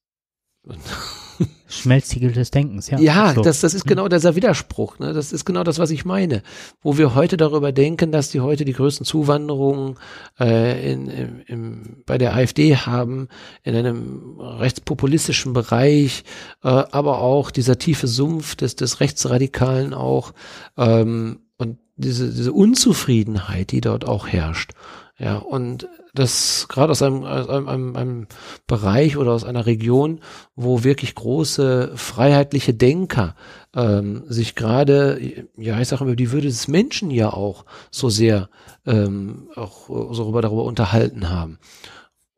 Schmelztiegel 1.67 2.31
des 2.31 2.49
Denkens, 2.49 2.89
ja. 2.89 2.99
Ja, 2.99 3.33
so. 3.33 3.41
das, 3.41 3.59
das 3.59 3.73
ist 3.73 3.85
genau 3.85 4.07
dieser 4.07 4.35
Widerspruch. 4.35 4.99
Ne? 4.99 5.13
Das 5.13 5.33
ist 5.33 5.45
genau 5.45 5.63
das, 5.63 5.79
was 5.79 5.91
ich 5.91 6.05
meine. 6.05 6.41
Wo 6.81 6.97
wir 6.97 7.13
heute 7.13 7.37
darüber 7.37 7.71
denken, 7.71 8.11
dass 8.11 8.29
die 8.29 8.39
heute 8.39 8.65
die 8.65 8.73
größten 8.73 9.05
Zuwanderungen 9.05 9.97
äh, 10.39 10.93
in, 10.93 11.07
im, 11.07 11.41
im, 11.45 12.03
bei 12.05 12.17
der 12.17 12.35
AfD 12.35 12.75
haben, 12.75 13.27
in 13.63 13.75
einem 13.75 14.39
rechtspopulistischen 14.39 15.53
Bereich, 15.53 16.23
äh, 16.63 16.69
aber 16.69 17.19
auch 17.19 17.51
dieser 17.51 17.77
tiefe 17.77 18.07
Sumpf 18.07 18.55
des, 18.55 18.75
des 18.75 18.99
Rechtsradikalen 18.99 19.93
auch 19.93 20.33
ähm, 20.77 21.39
und 21.57 21.77
diese, 21.97 22.31
diese 22.31 22.53
Unzufriedenheit, 22.53 23.71
die 23.71 23.81
dort 23.81 24.05
auch 24.05 24.27
herrscht. 24.27 24.71
Ja, 25.19 25.37
und 25.37 25.87
das 26.17 26.67
gerade 26.69 26.91
aus 26.91 27.01
einem, 27.01 27.23
einem, 27.23 27.67
einem, 27.67 27.95
einem 27.95 28.27
Bereich 28.67 29.17
oder 29.17 29.31
aus 29.31 29.43
einer 29.43 29.65
Region, 29.65 30.19
wo 30.55 30.83
wirklich 30.83 31.15
große 31.15 31.93
freiheitliche 31.95 32.73
Denker 32.73 33.35
ähm, 33.75 34.23
sich 34.27 34.55
gerade, 34.55 35.47
ja, 35.57 35.79
ich 35.79 35.87
sage 35.87 36.05
mal, 36.05 36.15
die 36.15 36.31
Würde 36.31 36.47
des 36.47 36.67
Menschen 36.67 37.11
ja 37.11 37.31
auch 37.31 37.65
so 37.91 38.09
sehr 38.09 38.49
ähm, 38.85 39.49
auch 39.55 39.87
so 39.87 40.23
darüber, 40.23 40.41
darüber 40.41 40.63
unterhalten 40.63 41.29
haben. 41.29 41.59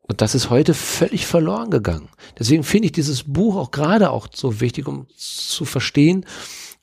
Und 0.02 0.20
das 0.20 0.34
ist 0.34 0.50
heute 0.50 0.74
völlig 0.74 1.26
verloren 1.26 1.70
gegangen. 1.70 2.08
Deswegen 2.36 2.64
finde 2.64 2.86
ich 2.86 2.92
dieses 2.92 3.22
Buch 3.22 3.54
auch 3.54 3.70
gerade 3.70 4.10
auch 4.10 4.26
so 4.34 4.60
wichtig, 4.60 4.88
um 4.88 5.06
zu 5.16 5.64
verstehen, 5.64 6.26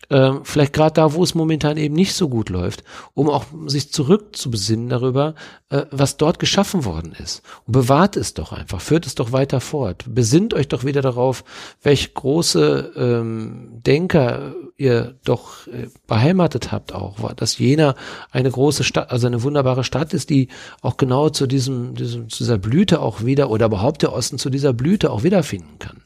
ähm, 0.10 0.42
vielleicht 0.44 0.74
gerade 0.74 0.94
da, 0.94 1.14
wo 1.14 1.24
es 1.24 1.36
momentan 1.36 1.78
eben 1.78 1.96
nicht 1.96 2.14
so 2.14 2.30
gut 2.30 2.50
läuft, 2.50 2.84
um 3.14 3.30
auch 3.30 3.46
sich 3.66 3.92
zurückzubesinnen 3.92 4.90
darüber, 4.90 5.36
äh, 5.70 5.84
was 5.92 6.18
dort 6.18 6.40
geschaffen 6.40 6.86
worden 6.86 7.14
ist. 7.22 7.42
Und 7.66 7.74
bewahrt 7.74 8.16
es 8.16 8.34
doch 8.34 8.54
einfach, 8.54 8.80
führt 8.80 9.06
es 9.06 9.16
doch 9.16 9.32
weiter 9.32 9.60
fort. 9.60 10.06
Besinnt 10.08 10.54
euch 10.54 10.68
doch 10.68 10.86
wieder 10.86 11.02
darauf, 11.02 11.44
welche 11.82 12.10
große 12.10 12.94
ähm, 12.96 13.82
Denker 13.86 14.54
ihr 14.78 15.16
doch 15.26 15.68
äh, 15.68 15.88
beheimatet 16.08 16.72
habt 16.72 16.94
auch, 16.94 17.34
dass 17.34 17.58
Jena 17.58 17.96
eine 18.32 18.50
große 18.50 18.84
Stadt, 18.84 19.12
also 19.12 19.28
eine 19.28 19.44
wunderbare 19.44 19.84
Stadt 19.84 20.14
ist, 20.14 20.30
die 20.30 20.48
auch 20.82 20.98
genau 20.98 21.30
zu 21.30 21.48
diesem, 21.48 21.96
diesem 21.96 22.30
zu 22.30 22.44
dieser 22.44 22.58
Blüte 22.58 23.02
auch 23.02 23.26
wieder 23.26 23.50
oder 23.50 23.66
überhaupt 23.66 24.04
der 24.04 24.14
Osten 24.14 24.38
zu 24.38 24.50
dieser 24.50 24.74
Blüte 24.74 25.12
auch 25.12 25.24
wiederfinden 25.24 25.80
kann. 25.80 26.04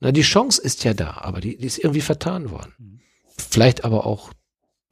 Na, 0.00 0.12
die 0.12 0.22
Chance 0.22 0.62
ist 0.62 0.84
ja 0.84 0.94
da, 0.94 1.18
aber 1.20 1.40
die, 1.40 1.56
die 1.56 1.66
ist 1.66 1.78
irgendwie 1.78 2.00
vertan 2.00 2.50
worden. 2.50 2.99
Vielleicht 3.48 3.84
aber 3.84 4.06
auch 4.06 4.32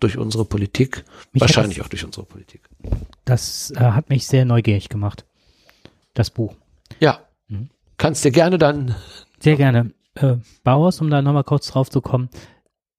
durch 0.01 0.17
unsere 0.17 0.45
Politik, 0.45 1.05
mich 1.33 1.41
wahrscheinlich 1.41 1.81
auch 1.83 1.89
durch 1.89 2.05
unsere 2.05 2.25
Politik. 2.25 2.69
Das 3.25 3.73
äh, 3.73 3.81
hat 3.81 4.11
mich 4.11 4.27
sehr 4.27 4.45
neugierig 4.45 4.89
gemacht, 4.89 5.25
das 6.15 6.31
Buch. 6.31 6.55
Ja, 7.01 7.21
mhm. 7.49 7.71
kannst 7.97 8.25
dir 8.25 8.31
gerne 8.31 8.59
dann. 8.59 8.95
Sehr 9.41 9.57
gerne. 9.57 9.93
Äh, 10.15 10.37
Bauhaus, 10.63 11.01
um 11.01 11.11
da 11.11 11.23
nochmal 11.23 11.45
kurz 11.45 11.69
drauf 11.69 11.91
zu 11.91 12.01
kommen, 12.01 12.29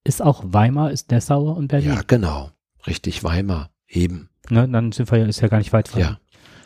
ist 0.03 0.21
auch 0.21 0.43
Weimar, 0.45 0.91
ist 0.91 1.11
Dessau 1.11 1.51
und 1.51 1.67
Berlin. 1.67 1.89
Ja, 1.89 2.01
genau. 2.05 2.51
Richtig, 2.87 3.23
Weimar, 3.23 3.69
eben. 3.87 4.29
Ne, 4.49 4.67
dann 4.67 4.91
sind 4.91 5.11
wir, 5.11 5.25
ist 5.27 5.41
ja 5.41 5.47
gar 5.47 5.57
nicht 5.57 5.73
weit 5.73 5.87
von. 5.87 6.01
Ja, 6.01 6.19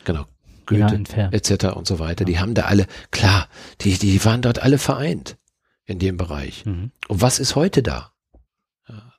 genau. 0.04 0.24
Goethe 0.66 1.28
etc. 1.30 1.76
und 1.76 1.86
so 1.86 1.98
weiter. 1.98 2.22
Ja. 2.22 2.26
Die 2.26 2.38
haben 2.38 2.54
da 2.54 2.62
alle, 2.62 2.86
klar, 3.10 3.48
die, 3.82 3.98
die 3.98 4.24
waren 4.24 4.42
dort 4.42 4.60
alle 4.60 4.78
vereint 4.78 5.36
in 5.84 5.98
dem 5.98 6.16
Bereich. 6.16 6.64
Mhm. 6.64 6.90
Und 7.08 7.20
was 7.20 7.38
ist 7.38 7.54
heute 7.54 7.82
da? 7.82 8.13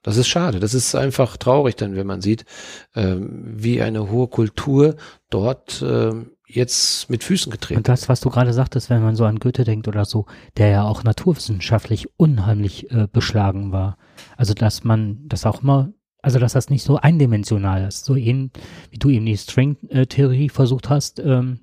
Das 0.06 0.18
ist 0.18 0.28
schade. 0.28 0.60
Das 0.60 0.76
ist 0.76 0.94
einfach 0.94 1.36
traurig 1.36 1.78
dann, 1.78 1.96
wenn 1.96 2.06
man 2.06 2.22
sieht, 2.22 2.46
ähm, 2.94 3.42
wie 3.44 3.82
eine 3.82 4.12
hohe 4.12 4.28
Kultur 4.28 4.98
dort 5.32 5.84
ähm, 5.84 6.30
jetzt 6.46 7.10
mit 7.10 7.24
Füßen 7.24 7.52
getreten. 7.52 7.80
Und 7.80 7.88
das, 7.88 8.08
was 8.08 8.22
du 8.22 8.30
gerade 8.30 8.54
sagtest, 8.54 8.92
wenn 8.92 9.02
man 9.02 9.16
so 9.16 9.26
an 9.26 9.40
Goethe 9.40 9.64
denkt 9.64 9.88
oder 9.88 10.06
so, 10.06 10.28
der 10.58 10.70
ja 10.70 10.84
auch 10.84 11.04
naturwissenschaftlich 11.04 12.08
unheimlich 12.18 12.92
äh, 12.92 13.08
beschlagen 13.12 13.72
war. 13.72 13.98
Also, 14.38 14.54
dass 14.54 14.84
man 14.84 15.28
das 15.28 15.44
auch 15.48 15.64
immer, 15.64 15.92
also, 16.22 16.38
dass 16.38 16.54
das 16.54 16.70
nicht 16.70 16.84
so 16.84 16.98
eindimensional 16.98 17.88
ist, 17.88 18.06
so 18.06 18.16
eben, 18.16 18.52
wie 18.92 19.00
du 19.00 19.10
eben 19.10 19.26
die 19.26 19.38
String-Theorie 19.38 20.50
versucht 20.50 20.88
hast, 20.88 21.18
ähm, 21.18 21.62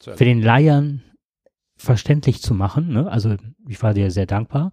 für 0.00 0.26
den 0.26 0.42
Laien 0.42 1.02
verständlich 1.78 2.42
zu 2.42 2.52
machen. 2.52 2.92
Ne? 2.92 3.10
Also, 3.10 3.36
ich 3.66 3.82
war 3.82 3.94
dir 3.94 4.10
sehr 4.10 4.26
dankbar. 4.26 4.70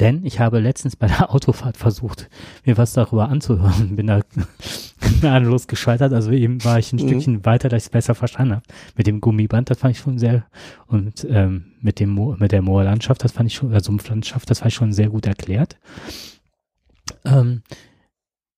Denn 0.00 0.24
ich 0.24 0.40
habe 0.40 0.58
letztens 0.58 0.96
bei 0.96 1.06
der 1.06 1.30
Autofahrt 1.34 1.76
versucht, 1.76 2.28
mir 2.64 2.76
was 2.76 2.94
darüber 2.94 3.28
anzuhören, 3.28 3.94
bin 3.96 4.08
da 4.08 4.20
gnadenlos 5.20 5.68
gescheitert. 5.68 6.12
Also 6.12 6.32
eben 6.32 6.64
war 6.64 6.78
ich 6.78 6.92
ein 6.92 6.96
mhm. 6.96 7.08
Stückchen 7.08 7.44
weiter, 7.44 7.68
dass 7.68 7.84
ich 7.84 7.86
es 7.86 7.90
besser 7.90 8.14
verstanden 8.14 8.56
habe. 8.56 8.64
Mit 8.96 9.06
dem 9.06 9.20
Gummiband, 9.20 9.70
das 9.70 9.78
fand 9.78 9.94
ich 9.94 10.02
schon 10.02 10.18
sehr, 10.18 10.46
und 10.86 11.26
ähm, 11.30 11.72
mit 11.80 12.00
dem 12.00 12.10
Mo 12.10 12.34
mit 12.38 12.52
der 12.52 12.62
Moorlandschaft, 12.62 13.22
das 13.22 13.32
fand 13.32 13.48
ich 13.48 13.54
schon, 13.54 13.72
also 13.72 13.86
Sumpflandschaft, 13.86 14.50
das 14.50 14.60
fand 14.60 14.72
ich 14.72 14.74
schon 14.74 14.92
sehr 14.92 15.10
gut 15.10 15.26
erklärt. 15.26 15.78
Ähm, 17.24 17.62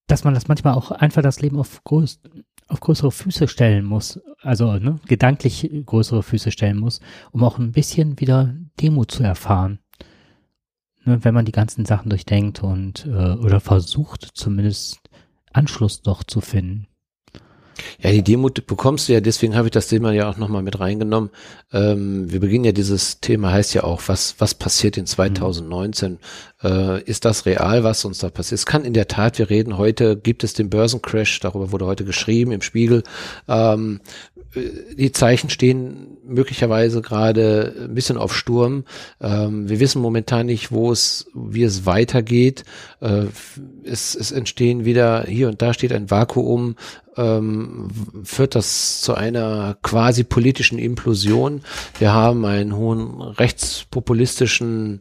dass 0.06 0.24
man 0.24 0.34
das 0.34 0.48
manchmal 0.48 0.74
auch 0.74 0.90
einfach 0.90 1.22
das 1.22 1.40
Leben 1.40 1.58
auf, 1.58 1.82
größ 1.84 2.20
auf 2.68 2.80
größere 2.80 3.12
Füße 3.12 3.46
stellen 3.46 3.84
muss, 3.84 4.20
also 4.40 4.72
ne, 4.78 4.98
gedanklich 5.06 5.70
größere 5.84 6.24
Füße 6.24 6.50
stellen 6.50 6.78
muss, 6.78 7.00
um 7.30 7.44
auch 7.44 7.58
ein 7.58 7.70
bisschen 7.70 8.18
wieder 8.18 8.56
Demut 8.80 9.12
zu 9.12 9.22
erfahren 9.22 9.78
ne, 11.06 11.24
wenn 11.24 11.34
man 11.34 11.44
die 11.44 11.52
ganzen 11.52 11.84
Sachen 11.84 12.10
durchdenkt 12.10 12.62
und 12.62 13.06
äh, 13.06 13.34
oder 13.34 13.60
versucht 13.60 14.28
zumindest 14.34 15.00
Anschluss 15.52 16.02
doch 16.02 16.22
zu 16.24 16.40
finden. 16.40 16.86
Ja, 18.00 18.10
die 18.10 18.22
Demut 18.22 18.66
bekommst 18.66 19.08
du 19.08 19.12
ja, 19.12 19.20
deswegen 19.20 19.54
habe 19.54 19.68
ich 19.68 19.72
das 19.72 19.88
Thema 19.88 20.12
ja 20.12 20.30
auch 20.30 20.36
nochmal 20.36 20.62
mit 20.62 20.80
reingenommen. 20.80 21.30
Ähm, 21.72 22.30
wir 22.30 22.40
beginnen 22.40 22.64
ja 22.64 22.72
dieses 22.72 23.20
Thema, 23.20 23.52
heißt 23.52 23.74
ja 23.74 23.84
auch, 23.84 24.02
was, 24.06 24.36
was 24.38 24.54
passiert 24.54 24.96
in 24.96 25.06
2019? 25.06 26.18
Äh, 26.62 27.02
ist 27.02 27.24
das 27.24 27.44
real, 27.44 27.84
was 27.84 28.04
uns 28.04 28.18
da 28.18 28.30
passiert? 28.30 28.58
Es 28.58 28.66
kann 28.66 28.84
in 28.84 28.94
der 28.94 29.08
Tat, 29.08 29.38
wir 29.38 29.50
reden 29.50 29.76
heute, 29.76 30.16
gibt 30.16 30.42
es 30.42 30.54
den 30.54 30.70
Börsencrash, 30.70 31.40
darüber 31.40 31.72
wurde 31.72 31.86
heute 31.86 32.04
geschrieben 32.04 32.52
im 32.52 32.62
Spiegel. 32.62 33.02
Ähm, 33.46 34.00
die 34.96 35.12
Zeichen 35.12 35.50
stehen 35.50 36.16
möglicherweise 36.24 37.02
gerade 37.02 37.74
ein 37.84 37.94
bisschen 37.94 38.16
auf 38.16 38.34
Sturm. 38.34 38.84
Ähm, 39.20 39.68
wir 39.68 39.80
wissen 39.80 40.00
momentan 40.00 40.46
nicht, 40.46 40.72
wo 40.72 40.90
es, 40.90 41.26
wie 41.34 41.62
es 41.62 41.84
weitergeht. 41.84 42.64
Äh, 43.00 43.26
es, 43.84 44.14
es 44.14 44.32
entstehen 44.32 44.84
wieder, 44.84 45.24
hier 45.24 45.48
und 45.48 45.60
da 45.60 45.74
steht 45.74 45.92
ein 45.92 46.10
Vakuum. 46.10 46.76
Ähm, 47.18 47.88
führt 48.24 48.54
das 48.54 49.00
zu 49.00 49.14
einer 49.14 49.76
quasi 49.82 50.24
politischen 50.24 50.78
Implosion. 50.78 51.62
Wir 51.98 52.12
haben 52.12 52.44
einen 52.44 52.76
hohen 52.76 53.20
rechtspopulistischen 53.20 55.00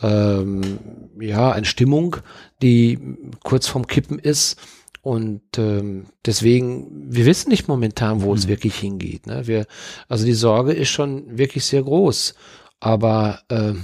ähm, 0.00 0.78
ja, 1.20 1.52
eine 1.52 1.66
Stimmung, 1.66 2.16
die 2.62 2.98
kurz 3.42 3.66
vorm 3.66 3.86
Kippen 3.86 4.18
ist. 4.18 4.58
Und 5.02 5.42
ähm, 5.58 6.06
deswegen, 6.24 7.12
wir 7.12 7.26
wissen 7.26 7.50
nicht 7.50 7.68
momentan, 7.68 8.22
wo 8.22 8.30
mhm. 8.30 8.38
es 8.38 8.48
wirklich 8.48 8.76
hingeht. 8.76 9.26
Ne? 9.26 9.46
Wir, 9.46 9.66
also 10.08 10.24
die 10.24 10.32
Sorge 10.32 10.72
ist 10.72 10.88
schon 10.88 11.38
wirklich 11.38 11.64
sehr 11.66 11.82
groß. 11.82 12.34
Aber 12.80 13.40
äh, 13.48 13.74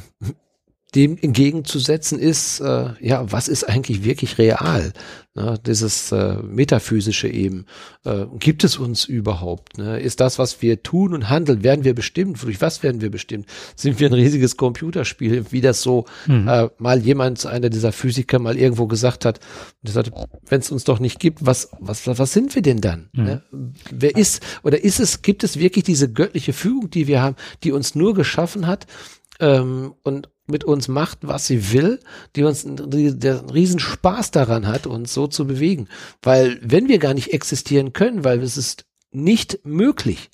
dem 0.95 1.19
entgegenzusetzen 1.19 2.19
ist, 2.19 2.61
äh, 2.61 2.91
ja, 3.01 3.31
was 3.31 3.49
ist 3.49 3.65
eigentlich 3.65 4.05
wirklich 4.05 4.39
real? 4.39 4.93
Ne? 5.35 5.61
Dieses 5.65 6.11
äh, 6.11 6.35
Metaphysische 6.43 7.28
eben. 7.28 7.66
Äh, 8.05 8.27
gibt 8.40 8.65
es 8.65 8.78
uns 8.78 9.05
überhaupt? 9.05 9.78
Ne? 9.78 10.01
Ist 10.01 10.19
das, 10.19 10.40
was 10.40 10.61
wir 10.61 10.82
tun 10.82 11.15
und 11.15 11.31
handeln, 11.31 11.62
werden 11.62 11.85
wir 11.85 11.94
bestimmt? 11.94 12.43
Durch 12.43 12.61
was 12.61 12.82
werden 12.82 13.01
wir 13.01 13.11
bestimmt? 13.11 13.47
Sind 13.77 14.01
wir 14.01 14.09
ein 14.09 14.12
riesiges 14.12 14.57
Computerspiel, 14.57 15.44
wie 15.51 15.61
das 15.61 15.82
so 15.82 16.07
mhm. 16.27 16.48
äh, 16.48 16.69
mal 16.78 16.98
jemand, 17.01 17.47
einer 17.47 17.70
dieser 17.70 17.93
Physiker 17.93 18.40
mal 18.40 18.59
irgendwo 18.59 18.89
gesagt 18.89 19.24
hat, 19.24 19.39
wenn 19.82 20.61
es 20.61 20.73
uns 20.73 20.82
doch 20.82 20.98
nicht 20.98 21.20
gibt, 21.20 21.47
was, 21.47 21.70
was, 21.78 22.07
was 22.07 22.32
sind 22.32 22.52
wir 22.57 22.62
denn 22.62 22.81
dann? 22.81 23.09
Mhm. 23.12 23.24
Ne? 23.24 23.43
Wer 23.93 24.16
ist, 24.16 24.43
oder 24.65 24.82
ist 24.82 24.98
es, 24.98 25.23
gibt 25.23 25.44
es 25.44 25.61
wirklich 25.61 25.85
diese 25.85 26.12
göttliche 26.12 26.52
Fügung, 26.52 26.90
die 26.90 27.07
wir 27.07 27.23
haben, 27.23 27.36
die 27.62 27.70
uns 27.70 27.94
nur 27.94 28.15
geschaffen 28.15 28.66
hat, 28.66 28.89
ähm, 29.40 29.94
und 30.02 30.28
mit 30.51 30.64
uns 30.64 30.89
macht, 30.89 31.18
was 31.22 31.47
sie 31.47 31.72
will, 31.72 32.01
die 32.36 32.43
uns 32.43 32.64
die, 32.66 33.18
der 33.18 33.52
riesen 33.52 33.78
Spaß 33.78 34.31
daran 34.31 34.66
hat, 34.66 34.86
uns 34.86 35.14
so 35.14 35.27
zu 35.27 35.47
bewegen. 35.47 35.89
Weil 36.22 36.59
wenn 36.62 36.89
wir 36.89 36.98
gar 36.98 37.14
nicht 37.14 37.32
existieren 37.32 37.93
können, 37.93 38.24
weil 38.24 38.43
es 38.43 38.56
ist 38.56 38.85
nicht 39.12 39.60
möglich, 39.64 40.31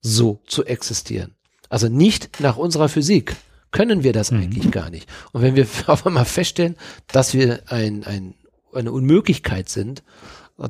so 0.00 0.40
zu 0.46 0.64
existieren. 0.64 1.34
Also 1.68 1.88
nicht 1.88 2.40
nach 2.40 2.56
unserer 2.56 2.88
Physik 2.88 3.36
können 3.70 4.02
wir 4.02 4.12
das 4.12 4.30
mhm. 4.30 4.40
eigentlich 4.40 4.70
gar 4.70 4.90
nicht. 4.90 5.08
Und 5.32 5.42
wenn 5.42 5.56
wir 5.56 5.66
auf 5.86 6.06
einmal 6.06 6.24
feststellen, 6.24 6.76
dass 7.06 7.34
wir 7.34 7.60
ein, 7.66 8.04
ein, 8.04 8.34
eine 8.72 8.92
Unmöglichkeit 8.92 9.68
sind, 9.68 10.02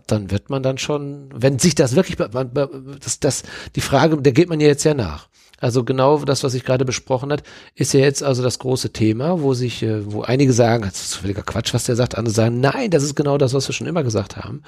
dann 0.07 0.31
wird 0.31 0.51
man 0.51 0.63
dann 0.63 0.79
schon, 0.79 1.31
wenn 1.35 1.59
sich 1.59 1.75
das 1.75 1.97
wirklich, 1.97 2.17
das, 2.17 3.19
das, 3.19 3.43
die 3.75 3.81
Frage, 3.81 4.17
da 4.19 4.31
geht 4.31 4.49
man 4.49 4.61
ja 4.61 4.69
jetzt 4.69 4.85
ja 4.85 4.95
nach. 4.95 5.29
Also 5.61 5.85
genau 5.85 6.19
das, 6.25 6.43
was 6.43 6.55
ich 6.55 6.65
gerade 6.65 6.85
besprochen 6.85 7.31
hat, 7.31 7.43
ist 7.75 7.93
ja 7.93 8.01
jetzt 8.01 8.23
also 8.23 8.43
das 8.43 8.59
große 8.59 8.93
Thema, 8.93 9.43
wo 9.43 9.55
sich, 9.55 9.83
äh, 9.83 10.13
wo 10.13 10.23
einige 10.23 10.53
sagen, 10.53 10.83
das 10.85 11.01
ist 11.01 11.15
völliger 11.17 11.43
Quatsch, 11.43 11.75
was 11.75 11.85
der 11.85 11.97
sagt, 11.97 12.17
andere 12.17 12.35
sagen, 12.35 12.61
nein, 12.61 12.91
das 12.91 13.03
ist 13.03 13.15
genau 13.15 13.39
das, 13.39 13.55
was 13.55 13.69
wir 13.69 13.75
schon 13.75 13.87
immer 13.87 14.03
gesagt 14.03 14.37
haben. 14.37 14.63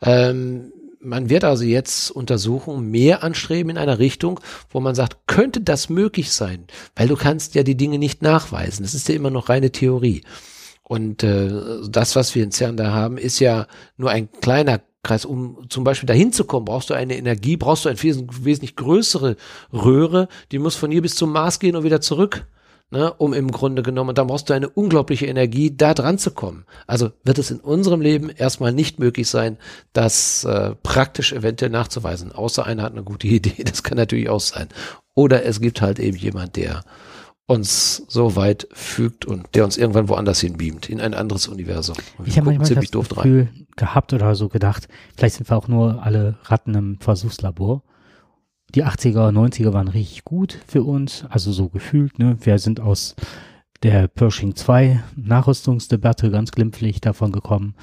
Ähm, 0.00 0.72
man 1.00 1.28
wird 1.28 1.44
also 1.44 1.64
jetzt 1.64 2.10
Untersuchungen 2.10 2.90
mehr 2.90 3.22
anstreben 3.22 3.70
in 3.70 3.78
einer 3.78 3.98
Richtung, 3.98 4.40
wo 4.70 4.80
man 4.80 4.94
sagt, 4.94 5.26
könnte 5.26 5.60
das 5.60 5.88
möglich 5.88 6.32
sein? 6.32 6.66
Weil 6.94 7.08
du 7.08 7.16
kannst 7.16 7.54
ja 7.54 7.62
die 7.62 7.76
Dinge 7.76 7.98
nicht 7.98 8.22
nachweisen. 8.22 8.82
Das 8.82 8.94
ist 8.94 9.08
ja 9.08 9.14
immer 9.14 9.30
noch 9.30 9.48
reine 9.48 9.70
Theorie. 9.70 10.22
Und 10.82 11.22
äh, 11.22 11.50
das, 11.88 12.14
was 12.16 12.34
wir 12.34 12.44
in 12.44 12.52
CERN 12.52 12.76
da 12.76 12.92
haben, 12.92 13.18
ist 13.18 13.40
ja 13.40 13.66
nur 13.96 14.10
ein 14.10 14.30
kleiner 14.40 14.80
Kreis. 15.06 15.24
Um 15.24 15.68
zum 15.68 15.84
Beispiel 15.84 16.06
dahin 16.06 16.32
zu 16.32 16.44
kommen, 16.44 16.64
brauchst 16.64 16.90
du 16.90 16.94
eine 16.94 17.16
Energie, 17.16 17.56
brauchst 17.56 17.84
du 17.84 17.88
eine 17.88 18.02
wesentlich 18.02 18.76
größere 18.76 19.36
Röhre, 19.72 20.28
die 20.52 20.58
muss 20.58 20.74
von 20.74 20.90
hier 20.90 21.02
bis 21.02 21.14
zum 21.14 21.32
Mars 21.32 21.58
gehen 21.58 21.76
und 21.76 21.84
wieder 21.84 22.00
zurück. 22.00 22.46
Ne, 22.92 23.12
um 23.14 23.34
im 23.34 23.50
Grunde 23.50 23.82
genommen, 23.82 24.10
und 24.10 24.18
dann 24.18 24.28
brauchst 24.28 24.48
du 24.48 24.54
eine 24.54 24.68
unglaubliche 24.68 25.26
Energie, 25.26 25.76
da 25.76 25.92
dran 25.92 26.18
zu 26.18 26.30
kommen. 26.30 26.66
Also 26.86 27.10
wird 27.24 27.36
es 27.38 27.50
in 27.50 27.58
unserem 27.58 28.00
Leben 28.00 28.30
erstmal 28.30 28.72
nicht 28.72 29.00
möglich 29.00 29.28
sein, 29.28 29.58
das 29.92 30.44
äh, 30.44 30.76
praktisch 30.84 31.32
eventuell 31.32 31.72
nachzuweisen. 31.72 32.30
Außer 32.30 32.64
einer 32.64 32.84
hat 32.84 32.92
eine 32.92 33.02
gute 33.02 33.26
Idee, 33.26 33.64
das 33.64 33.82
kann 33.82 33.96
natürlich 33.96 34.28
auch 34.28 34.40
sein. 34.40 34.68
Oder 35.16 35.44
es 35.44 35.60
gibt 35.60 35.80
halt 35.80 35.98
eben 35.98 36.16
jemand, 36.16 36.54
der 36.54 36.84
uns 37.46 38.02
so 38.08 38.34
weit 38.34 38.66
fügt 38.72 39.24
und 39.24 39.54
der 39.54 39.64
uns 39.64 39.76
irgendwann 39.76 40.08
woanders 40.08 40.40
hinbeamt, 40.40 40.88
in 40.88 41.00
ein 41.00 41.14
anderes 41.14 41.46
Universum. 41.46 41.96
ich 42.24 42.36
habe 42.36 42.46
manchmal 42.46 42.82
das 42.82 42.90
Gefühl 42.90 43.42
rein. 43.42 43.66
gehabt 43.76 44.12
oder 44.12 44.34
so 44.34 44.48
gedacht, 44.48 44.88
vielleicht 45.16 45.36
sind 45.36 45.48
wir 45.48 45.56
auch 45.56 45.68
nur 45.68 46.02
alle 46.02 46.38
Ratten 46.44 46.74
im 46.74 46.98
Versuchslabor. 47.00 47.82
Die 48.74 48.84
80er, 48.84 49.30
90er 49.30 49.72
waren 49.72 49.86
richtig 49.86 50.24
gut 50.24 50.58
für 50.66 50.82
uns, 50.82 51.24
also 51.28 51.52
so 51.52 51.68
gefühlt, 51.68 52.18
ne? 52.18 52.36
Wir 52.40 52.58
sind 52.58 52.80
aus 52.80 53.14
der 53.84 54.08
Pershing 54.08 54.56
2 54.56 55.04
Nachrüstungsdebatte 55.14 56.30
ganz 56.30 56.50
glimpflich 56.50 57.00
davon 57.00 57.30
gekommen 57.30 57.76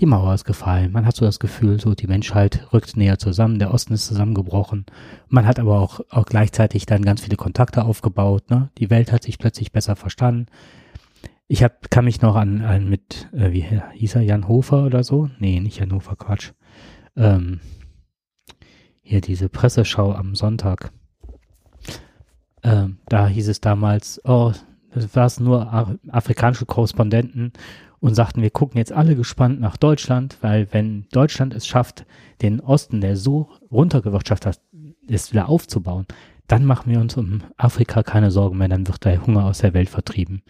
die 0.00 0.06
Mauer 0.06 0.34
ist 0.34 0.44
gefallen. 0.44 0.92
Man 0.92 1.04
hat 1.04 1.14
so 1.14 1.26
das 1.26 1.38
Gefühl, 1.38 1.78
so 1.78 1.94
die 1.94 2.06
Menschheit 2.06 2.72
rückt 2.72 2.96
näher 2.96 3.18
zusammen, 3.18 3.58
der 3.58 3.74
Osten 3.74 3.92
ist 3.92 4.06
zusammengebrochen. 4.06 4.86
Man 5.28 5.46
hat 5.46 5.58
aber 5.58 5.78
auch, 5.78 6.00
auch 6.08 6.24
gleichzeitig 6.24 6.86
dann 6.86 7.02
ganz 7.02 7.20
viele 7.20 7.36
Kontakte 7.36 7.84
aufgebaut. 7.84 8.48
Ne? 8.50 8.70
Die 8.78 8.88
Welt 8.88 9.12
hat 9.12 9.22
sich 9.22 9.38
plötzlich 9.38 9.72
besser 9.72 9.96
verstanden. 9.96 10.46
Ich 11.48 11.62
hab, 11.62 11.90
kann 11.90 12.06
mich 12.06 12.22
noch 12.22 12.36
an, 12.36 12.62
an 12.62 12.88
mit, 12.88 13.28
äh, 13.32 13.52
wie 13.52 13.66
hieß 13.92 14.14
er, 14.14 14.22
Jan 14.22 14.48
Hofer 14.48 14.86
oder 14.86 15.04
so? 15.04 15.28
Nee, 15.38 15.60
nicht 15.60 15.78
Jan 15.78 15.92
Hofer, 15.92 16.16
Quatsch. 16.16 16.52
Ähm, 17.16 17.60
hier 19.02 19.20
diese 19.20 19.48
Presseschau 19.48 20.12
am 20.14 20.34
Sonntag. 20.34 20.92
Ähm, 22.62 22.98
da 23.08 23.26
hieß 23.26 23.48
es 23.48 23.60
damals, 23.60 24.20
oh, 24.24 24.52
das 24.92 25.14
war 25.14 25.26
es 25.26 25.40
nur 25.40 25.90
afrikanische 26.08 26.66
Korrespondenten 26.66 27.52
und 28.00 28.14
sagten, 28.14 28.42
wir 28.42 28.50
gucken 28.50 28.78
jetzt 28.78 28.92
alle 28.92 29.14
gespannt 29.14 29.60
nach 29.60 29.76
Deutschland, 29.76 30.36
weil 30.40 30.68
wenn 30.72 31.06
Deutschland 31.12 31.54
es 31.54 31.66
schafft, 31.66 32.06
den 32.42 32.60
Osten, 32.60 33.00
der 33.00 33.16
so 33.16 33.50
runtergewirtschaftet 33.70 34.60
ist, 35.06 35.32
wieder 35.32 35.48
aufzubauen, 35.48 36.06
dann 36.46 36.64
machen 36.64 36.90
wir 36.90 37.00
uns 37.00 37.16
um 37.16 37.42
Afrika 37.56 38.02
keine 38.02 38.30
Sorgen 38.30 38.58
mehr, 38.58 38.68
dann 38.68 38.86
wird 38.88 39.04
der 39.04 39.24
Hunger 39.26 39.44
aus 39.44 39.58
der 39.58 39.74
Welt 39.74 39.88
vertrieben. 39.88 40.42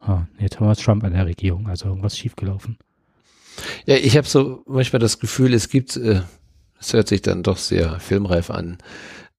Ah, 0.00 0.26
jetzt 0.38 0.60
haben 0.60 0.66
wir 0.66 0.76
Trump 0.76 1.04
an 1.04 1.12
der 1.12 1.26
Regierung, 1.26 1.68
also 1.68 1.88
irgendwas 1.88 2.16
schiefgelaufen. 2.16 2.78
Ja, 3.86 3.96
ich 3.96 4.16
habe 4.16 4.26
so 4.26 4.62
manchmal 4.66 5.00
das 5.00 5.18
Gefühl, 5.18 5.54
es 5.54 5.68
gibt 5.68 5.96
äh, 5.96 6.22
Das 6.78 6.92
hört 6.92 7.08
sich 7.08 7.22
dann 7.22 7.42
doch 7.42 7.56
sehr 7.56 7.98
filmreif 7.98 8.50
an. 8.50 8.76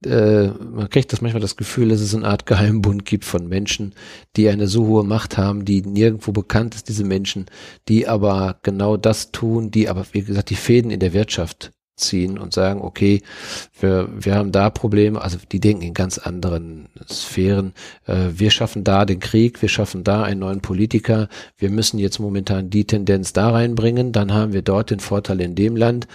Äh, 0.06 0.48
man 0.48 0.90
kriegt 0.90 1.11
das 1.11 1.22
manchmal 1.22 1.41
das 1.41 1.56
Gefühl, 1.56 1.90
dass 1.90 2.02
es 2.02 2.14
eine 2.14 2.27
Art 2.27 2.45
Geheimbund 2.45 3.06
gibt 3.06 3.26
von 3.26 3.48
Menschen, 3.48 3.94
die 4.36 4.49
eine 4.49 4.68
so 4.68 4.86
hohe 4.88 5.03
Macht 5.03 5.38
haben, 5.38 5.65
die 5.65 5.82
nirgendwo 5.82 6.32
bekannt 6.32 6.76
ist, 6.76 6.90
diese 6.90 7.03
Menschen, 7.03 7.45
die 7.88 8.07
aber 8.07 8.60
genau 8.64 8.98
das 8.98 9.32
tun, 9.32 9.72
die 9.72 9.90
aber, 9.90 10.06
wie 10.11 10.22
gesagt, 10.22 10.49
die 10.49 10.56
Fäden 10.56 10.91
in 10.91 10.99
der 10.99 11.14
Wirtschaft 11.14 11.72
ziehen 11.96 12.38
und 12.38 12.54
sagen, 12.54 12.82
okay, 12.82 13.22
wir, 13.80 14.10
wir 14.14 14.36
haben 14.36 14.52
da 14.52 14.70
Probleme, 14.70 15.22
also 15.22 15.38
die 15.52 15.60
denken 15.60 15.84
in 15.84 15.94
ganz 15.94 16.18
anderen 16.18 16.88
Sphären. 17.10 17.74
Äh, 18.06 18.28
wir 18.34 18.52
schaffen 18.52 18.84
da 18.84 19.06
den 19.06 19.20
Krieg, 19.20 19.62
wir 19.62 19.70
schaffen 19.70 20.04
da 20.04 20.24
einen 20.24 20.42
neuen 20.42 20.62
Politiker, 20.62 21.30
wir 21.58 21.70
müssen 21.70 21.98
jetzt 21.98 22.20
momentan 22.20 22.70
die 22.70 22.86
Tendenz 22.86 23.32
da 23.32 23.50
reinbringen, 23.50 24.12
dann 24.12 24.34
haben 24.34 24.52
wir 24.52 24.62
dort 24.62 24.90
den 24.90 25.00
Vorteil 25.00 25.40
in 25.40 25.56
dem 25.56 25.78
Land. 25.78 26.08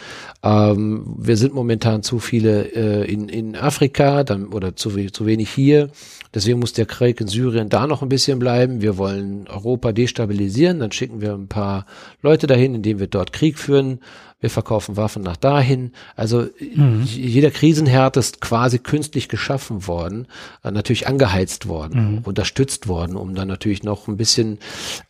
Ähm, 0.42 1.16
wir 1.18 1.36
sind 1.36 1.54
momentan 1.54 2.02
zu 2.02 2.18
viele 2.18 2.72
äh, 2.74 3.10
in, 3.10 3.28
in 3.28 3.56
Afrika 3.56 4.22
dann, 4.22 4.48
oder 4.48 4.76
zu, 4.76 4.90
zu 5.10 5.26
wenig 5.26 5.50
hier. 5.50 5.90
Deswegen 6.34 6.60
muss 6.60 6.74
der 6.74 6.86
Krieg 6.86 7.20
in 7.20 7.26
Syrien 7.26 7.70
da 7.70 7.86
noch 7.86 8.02
ein 8.02 8.08
bisschen 8.08 8.38
bleiben. 8.38 8.82
Wir 8.82 8.98
wollen 8.98 9.48
Europa 9.48 9.92
destabilisieren, 9.92 10.78
dann 10.78 10.92
schicken 10.92 11.20
wir 11.20 11.32
ein 11.32 11.48
paar 11.48 11.86
Leute 12.22 12.46
dahin, 12.46 12.74
indem 12.74 12.98
wir 12.98 13.06
dort 13.06 13.32
Krieg 13.32 13.58
führen 13.58 14.00
wir 14.40 14.50
verkaufen 14.50 14.96
Waffen 14.96 15.22
nach 15.22 15.36
dahin. 15.36 15.92
Also 16.16 16.46
mhm. 16.74 17.02
jeder 17.04 17.50
Krisenherd 17.50 18.16
ist 18.16 18.40
quasi 18.40 18.78
künstlich 18.78 19.28
geschaffen 19.28 19.86
worden, 19.86 20.26
äh, 20.64 20.70
natürlich 20.70 21.06
angeheizt 21.06 21.68
worden, 21.68 22.16
mhm. 22.16 22.18
unterstützt 22.24 22.88
worden, 22.88 23.16
um 23.16 23.34
dann 23.34 23.48
natürlich 23.48 23.82
noch 23.82 24.08
ein 24.08 24.16
bisschen 24.16 24.58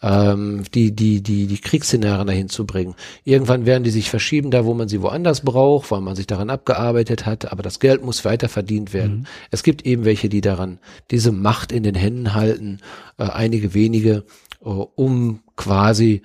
ähm, 0.03 0.65
die, 0.75 0.95
die, 0.95 1.23
die, 1.23 1.47
die 1.47 1.59
Kriegsszenarien 1.59 2.27
dahin 2.27 2.49
zu 2.49 2.67
bringen. 2.67 2.95
Irgendwann 3.25 3.67
werden 3.67 3.85
die 3.85 3.91
sich 3.91 4.11
verschieben, 4.11 4.51
da 4.51 4.65
wo 4.65 4.75
man 4.75 4.89
sie 4.89 5.01
woanders 5.01 5.43
braucht, 5.43 5.91
weil 5.91 6.01
man 6.01 6.17
sich 6.17 6.27
daran 6.27 6.51
abgearbeitet 6.51 7.25
hat, 7.25 7.53
aber 7.53 7.63
das 7.63 7.79
Geld 7.79 8.05
muss 8.05 8.25
weiter 8.25 8.49
verdient 8.49 8.93
werden. 8.93 9.19
Mhm. 9.19 9.27
Es 9.53 9.63
gibt 9.63 9.87
eben 9.87 10.05
welche, 10.05 10.29
die 10.29 10.41
daran 10.41 10.79
diese 11.11 11.31
Macht 11.31 11.71
in 11.71 11.85
den 11.85 11.95
Händen 11.95 12.35
halten, 12.35 12.79
äh, 13.17 13.25
einige 13.25 13.75
wenige, 13.75 14.25
äh, 14.65 14.69
um 14.69 15.41
quasi 15.57 16.23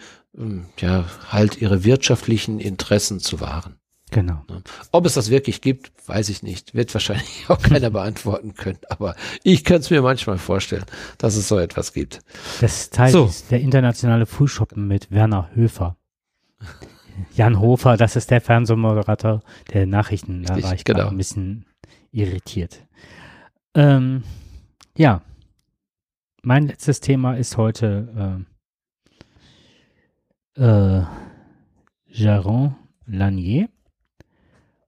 ja, 0.80 1.06
halt 1.30 1.62
ihre 1.62 1.84
wirtschaftlichen 1.84 2.60
Interessen 2.60 3.20
zu 3.20 3.40
wahren. 3.40 3.78
Genau. 4.12 4.46
Ob 4.92 5.06
es 5.06 5.16
das 5.16 5.30
wirklich 5.30 5.62
gibt, 5.62 5.92
weiß 6.08 6.30
ich 6.30 6.44
nicht. 6.44 6.76
Wird 6.76 6.94
wahrscheinlich 6.94 7.46
auch 7.50 7.62
keiner 7.62 7.90
beantworten 7.92 8.54
können. 8.54 8.80
Aber 8.90 9.16
ich 9.44 9.64
könnte 9.64 9.82
es 9.82 9.90
mir 9.90 10.02
manchmal 10.02 10.38
vorstellen, 10.38 10.86
dass 11.18 11.36
es 11.36 11.48
so 11.48 11.58
etwas 11.58 11.94
gibt. 11.94 12.22
Das 12.62 12.90
Teil 12.90 13.12
so. 13.12 13.26
ist 13.26 13.52
der 13.52 13.62
internationale 13.62 14.26
Frühschoppen 14.26 14.88
mit 14.88 15.12
Werner 15.12 15.50
Höfer. 15.54 15.98
Jan 17.36 17.60
Hofer, 17.60 17.98
das 17.98 18.16
ist 18.16 18.30
der 18.30 18.42
Fernsehmoderator 18.42 19.42
der 19.74 19.86
Nachrichten. 19.86 20.44
Da 20.44 20.62
war 20.62 20.74
ich 20.74 20.84
genau. 20.84 21.08
ein 21.08 21.18
bisschen 21.18 21.66
irritiert. 22.12 22.86
Ähm, 23.74 24.24
ja, 24.98 25.22
mein 26.42 26.68
letztes 26.68 27.00
Thema 27.00 27.36
ist 27.36 27.58
heute 27.58 28.44
äh, 28.46 28.55
äh, 30.56 31.02
Jaron 32.08 32.76
Lanier. 33.06 33.70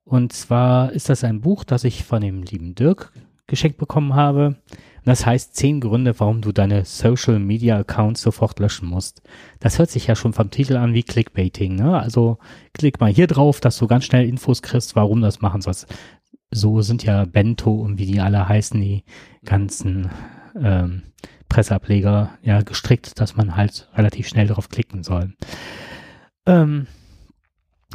Und 0.04 0.32
zwar 0.32 0.94
ist 0.94 1.10
das 1.10 1.24
ein 1.24 1.42
Buch, 1.42 1.64
das 1.64 1.84
ich 1.84 2.04
von 2.04 2.22
dem 2.22 2.44
lieben 2.44 2.76
Dirk 2.76 3.12
geschenkt 3.48 3.78
bekommen 3.78 4.16
habe. 4.16 4.56
Das 5.04 5.26
heißt 5.26 5.56
zehn 5.56 5.80
Gründe, 5.80 6.20
warum 6.20 6.42
du 6.42 6.52
deine 6.52 6.84
Social 6.84 7.40
Media 7.40 7.78
Accounts 7.78 8.22
sofort 8.22 8.60
löschen 8.60 8.90
musst. 8.90 9.22
Das 9.62 9.80
hört 9.80 9.90
sich 9.90 10.08
ja 10.08 10.16
schon 10.16 10.34
vom 10.34 10.50
Titel 10.50 10.76
an 10.76 10.94
wie 10.94 11.04
Clickbaiting. 11.04 11.76
Ne? 11.76 11.98
Also 11.98 12.40
klick 12.74 13.00
mal 13.00 13.12
hier 13.12 13.28
drauf, 13.28 13.62
dass 13.62 13.78
du 13.78 13.88
ganz 13.88 14.04
schnell 14.04 14.28
Infos 14.28 14.62
kriegst, 14.62 14.98
warum 14.98 15.22
das 15.22 15.40
machen 15.40 15.62
sollst. 15.62 15.88
So 16.52 16.82
sind 16.82 17.04
ja 17.04 17.24
Bento 17.24 17.74
und 17.74 17.98
wie 17.98 18.06
die 18.06 18.20
alle 18.20 18.50
heißen, 18.50 18.80
die 18.80 19.04
ganzen 19.46 20.10
ähm, 20.62 21.04
Presseableger 21.50 22.38
ja 22.42 22.62
gestrickt, 22.62 23.20
dass 23.20 23.36
man 23.36 23.56
halt 23.56 23.90
relativ 23.96 24.28
schnell 24.28 24.48
darauf 24.48 24.70
klicken 24.70 25.04
soll. 25.04 25.34
Ähm, 26.46 26.88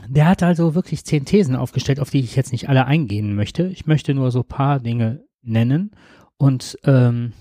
der 0.09 0.27
hat 0.27 0.43
also 0.43 0.75
wirklich 0.75 1.05
zehn 1.05 1.25
Thesen 1.25 1.57
aufgestellt, 1.57 2.01
auf 2.01 2.11
die 2.11 2.21
ich 2.21 2.37
jetzt 2.37 2.53
nicht 2.53 2.69
alle 2.69 2.87
eingehen 2.87 3.35
möchte. 3.35 3.67
Ich 3.67 3.87
möchte 3.87 4.15
nur 4.15 4.31
so 4.31 4.43
paar 4.43 4.81
Dinge 4.81 5.25
nennen 5.43 5.93
und 6.39 6.79
ähm, 6.85 7.33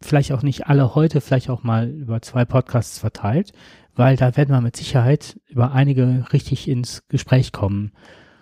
vielleicht 0.00 0.32
auch 0.32 0.42
nicht 0.42 0.66
alle 0.66 0.94
heute, 0.94 1.20
vielleicht 1.20 1.50
auch 1.50 1.62
mal 1.62 1.88
über 1.88 2.22
zwei 2.22 2.44
Podcasts 2.44 2.98
verteilt, 2.98 3.52
weil 3.94 4.16
da 4.16 4.36
werden 4.36 4.54
wir 4.54 4.60
mit 4.60 4.76
Sicherheit 4.76 5.40
über 5.48 5.72
einige 5.72 6.26
richtig 6.32 6.68
ins 6.68 7.06
Gespräch 7.08 7.52
kommen 7.52 7.92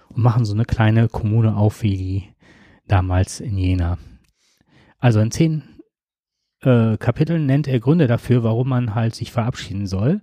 und 0.09 0.23
machen 0.23 0.45
so 0.45 0.55
eine 0.55 0.65
kleine 0.65 1.09
Kommune 1.09 1.57
auf 1.57 1.83
wie 1.83 1.97
die 1.97 2.29
damals 2.87 3.41
in 3.41 3.57
Jena. 3.57 3.99
Also 4.99 5.21
in 5.21 5.31
zehn 5.31 5.63
äh, 6.63 6.97
Kapiteln 6.97 7.47
nennt 7.47 7.69
er 7.69 7.81
Gründe 7.81 8.07
dafür, 8.07 8.43
warum 8.43 8.69
man 8.69 8.95
halt 8.95 9.15
sich 9.15 9.33
verabschieden 9.33 9.87
soll. 9.87 10.21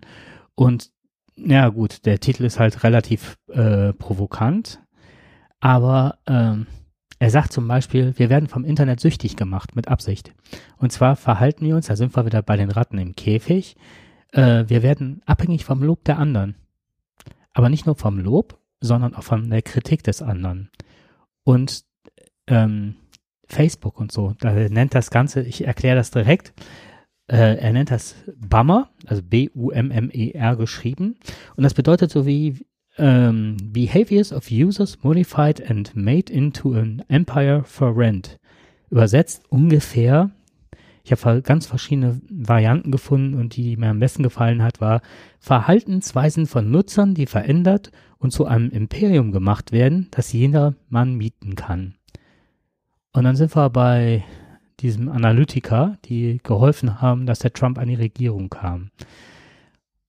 Und 0.55 0.91
ja 1.35 1.69
gut, 1.69 2.05
der 2.05 2.19
Titel 2.19 2.43
ist 2.45 2.59
halt 2.59 2.83
relativ 2.83 3.37
äh, 3.49 3.93
provokant, 3.93 4.81
aber 5.59 6.17
ähm, 6.27 6.67
er 7.19 7.29
sagt 7.31 7.51
zum 7.51 7.67
Beispiel, 7.67 8.13
wir 8.17 8.29
werden 8.29 8.47
vom 8.47 8.63
Internet 8.63 8.99
süchtig 8.99 9.35
gemacht 9.35 9.75
mit 9.75 9.87
Absicht. 9.87 10.33
Und 10.77 10.91
zwar 10.91 11.15
verhalten 11.15 11.65
wir 11.65 11.75
uns, 11.75 11.87
da 11.87 11.95
sind 11.95 12.15
wir 12.15 12.25
wieder 12.25 12.41
bei 12.41 12.57
den 12.57 12.69
Ratten 12.69 12.97
im 12.97 13.15
Käfig, 13.15 13.75
äh, 14.31 14.65
wir 14.67 14.83
werden 14.83 15.21
abhängig 15.25 15.65
vom 15.65 15.81
Lob 15.81 16.03
der 16.03 16.19
anderen. 16.19 16.55
Aber 17.53 17.69
nicht 17.69 17.85
nur 17.85 17.95
vom 17.95 18.19
Lob, 18.19 18.59
sondern 18.79 19.15
auch 19.15 19.23
von 19.23 19.49
der 19.49 19.63
Kritik 19.63 20.03
des 20.03 20.21
anderen. 20.21 20.69
Und 21.43 21.85
ähm, 22.45 22.95
Facebook 23.47 23.99
und 23.99 24.11
so. 24.11 24.33
Da 24.39 24.51
nennt 24.53 24.93
das 24.95 25.09
Ganze, 25.09 25.41
ich 25.41 25.65
erkläre 25.65 25.95
das 25.95 26.11
direkt, 26.11 26.53
äh, 27.27 27.57
er 27.57 27.73
nennt 27.73 27.91
das 27.91 28.15
Bummer, 28.37 28.89
also 29.05 29.21
B-U-M-M-E-R 29.21 30.55
geschrieben. 30.55 31.15
Und 31.55 31.63
das 31.63 31.73
bedeutet 31.73 32.11
so 32.11 32.25
wie 32.25 32.65
ähm, 32.97 33.57
Behaviors 33.61 34.33
of 34.33 34.49
Users 34.49 35.03
Modified 35.03 35.69
and 35.69 35.95
Made 35.95 36.31
into 36.31 36.73
an 36.73 37.03
Empire 37.09 37.63
for 37.63 37.95
Rent. 37.95 38.39
Übersetzt 38.89 39.43
ungefähr, 39.49 40.31
ich 41.03 41.11
habe 41.11 41.41
ganz 41.41 41.65
verschiedene 41.65 42.19
Varianten 42.29 42.91
gefunden 42.91 43.35
und 43.35 43.55
die, 43.55 43.63
die 43.63 43.77
mir 43.77 43.89
am 43.89 43.99
besten 43.99 44.23
gefallen 44.23 44.63
hat, 44.63 44.81
war 44.81 45.01
Verhaltensweisen 45.39 46.47
von 46.47 46.71
Nutzern, 46.71 47.13
die 47.13 47.25
verändert 47.25 47.91
und 48.17 48.31
zu 48.31 48.45
einem 48.45 48.71
Imperium 48.71 49.31
gemacht 49.31 49.71
werden, 49.71 50.07
das 50.11 50.33
jeder 50.33 50.75
Mann 50.89 51.15
mieten 51.15 51.55
kann. 51.55 51.96
Und 53.13 53.23
dann 53.23 53.35
sind 53.35 53.55
wir 53.55 53.69
bei 53.69 54.23
diesem 54.79 55.09
Analytiker, 55.09 55.97
die 56.05 56.39
geholfen 56.43 57.01
haben, 57.01 57.25
dass 57.25 57.39
der 57.39 57.53
Trump 57.53 57.79
an 57.79 57.87
die 57.87 57.95
Regierung 57.95 58.49
kam. 58.49 58.91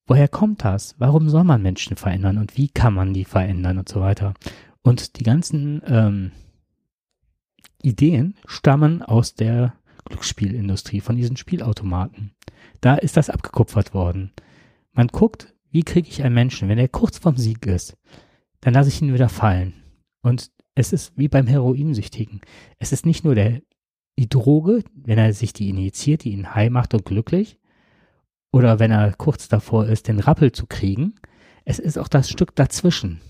Woher 0.06 0.28
kommt 0.28 0.64
das? 0.64 0.94
Warum 0.98 1.28
soll 1.28 1.44
man 1.44 1.62
Menschen 1.62 1.96
verändern 1.96 2.38
und 2.38 2.56
wie 2.56 2.68
kann 2.68 2.94
man 2.94 3.12
die 3.12 3.24
verändern 3.24 3.78
und 3.78 3.88
so 3.88 4.00
weiter? 4.00 4.34
Und 4.82 5.18
die 5.18 5.24
ganzen 5.24 5.82
ähm, 5.86 6.32
Ideen 7.82 8.34
stammen 8.46 9.02
aus 9.02 9.34
der 9.34 9.74
Glücksspielindustrie, 10.06 11.00
von 11.00 11.16
diesen 11.16 11.36
Spielautomaten. 11.36 12.32
Da 12.80 12.94
ist 12.94 13.16
das 13.16 13.30
abgekupfert 13.30 13.92
worden. 13.92 14.32
Man 14.92 15.08
guckt, 15.08 15.54
wie 15.70 15.82
kriege 15.82 16.08
ich 16.08 16.22
einen 16.22 16.34
Menschen, 16.34 16.68
wenn 16.68 16.78
er 16.78 16.88
kurz 16.88 17.18
vorm 17.18 17.36
Sieg 17.36 17.66
ist, 17.66 17.96
dann 18.60 18.74
lasse 18.74 18.88
ich 18.88 19.02
ihn 19.02 19.12
wieder 19.12 19.28
fallen. 19.28 19.74
Und 20.22 20.50
es 20.78 20.92
ist 20.92 21.12
wie 21.16 21.28
beim 21.28 21.48
Heroinsüchtigen. 21.48 22.40
Es 22.78 22.92
ist 22.92 23.04
nicht 23.04 23.24
nur 23.24 23.34
der, 23.34 23.62
die 24.16 24.28
Droge, 24.28 24.84
wenn 24.94 25.18
er 25.18 25.32
sich 25.32 25.52
die 25.52 25.68
injiziert, 25.70 26.22
die 26.22 26.30
ihn 26.30 26.54
high 26.54 26.70
macht 26.70 26.94
und 26.94 27.04
glücklich, 27.04 27.58
oder 28.52 28.78
wenn 28.78 28.92
er 28.92 29.12
kurz 29.12 29.48
davor 29.48 29.86
ist, 29.86 30.06
den 30.06 30.20
Rappel 30.20 30.52
zu 30.52 30.66
kriegen. 30.66 31.16
Es 31.64 31.78
ist 31.78 31.98
auch 31.98 32.08
das 32.08 32.30
Stück 32.30 32.54
dazwischen. 32.54 33.20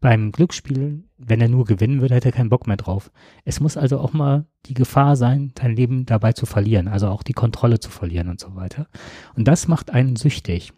Beim 0.00 0.32
Glücksspiel, 0.32 1.04
wenn 1.18 1.40
er 1.40 1.48
nur 1.48 1.64
gewinnen 1.64 2.00
würde, 2.00 2.14
hätte 2.14 2.28
er 2.28 2.32
keinen 2.32 2.48
Bock 2.48 2.66
mehr 2.66 2.76
drauf. 2.76 3.10
Es 3.44 3.60
muss 3.60 3.76
also 3.76 3.98
auch 3.98 4.12
mal 4.12 4.46
die 4.66 4.74
Gefahr 4.74 5.16
sein, 5.16 5.52
dein 5.54 5.76
Leben 5.76 6.06
dabei 6.06 6.32
zu 6.32 6.46
verlieren, 6.46 6.88
also 6.88 7.08
auch 7.08 7.22
die 7.22 7.32
Kontrolle 7.34 7.80
zu 7.80 7.90
verlieren 7.90 8.28
und 8.28 8.40
so 8.40 8.54
weiter. 8.56 8.86
Und 9.34 9.46
das 9.46 9.68
macht 9.68 9.90
einen 9.90 10.16
süchtig. 10.16 10.72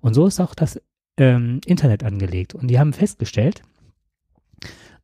Und 0.00 0.14
so 0.14 0.26
ist 0.26 0.40
auch 0.40 0.54
das 0.54 0.80
ähm, 1.16 1.60
Internet 1.64 2.04
angelegt. 2.04 2.54
Und 2.54 2.68
die 2.68 2.78
haben 2.78 2.92
festgestellt, 2.92 3.62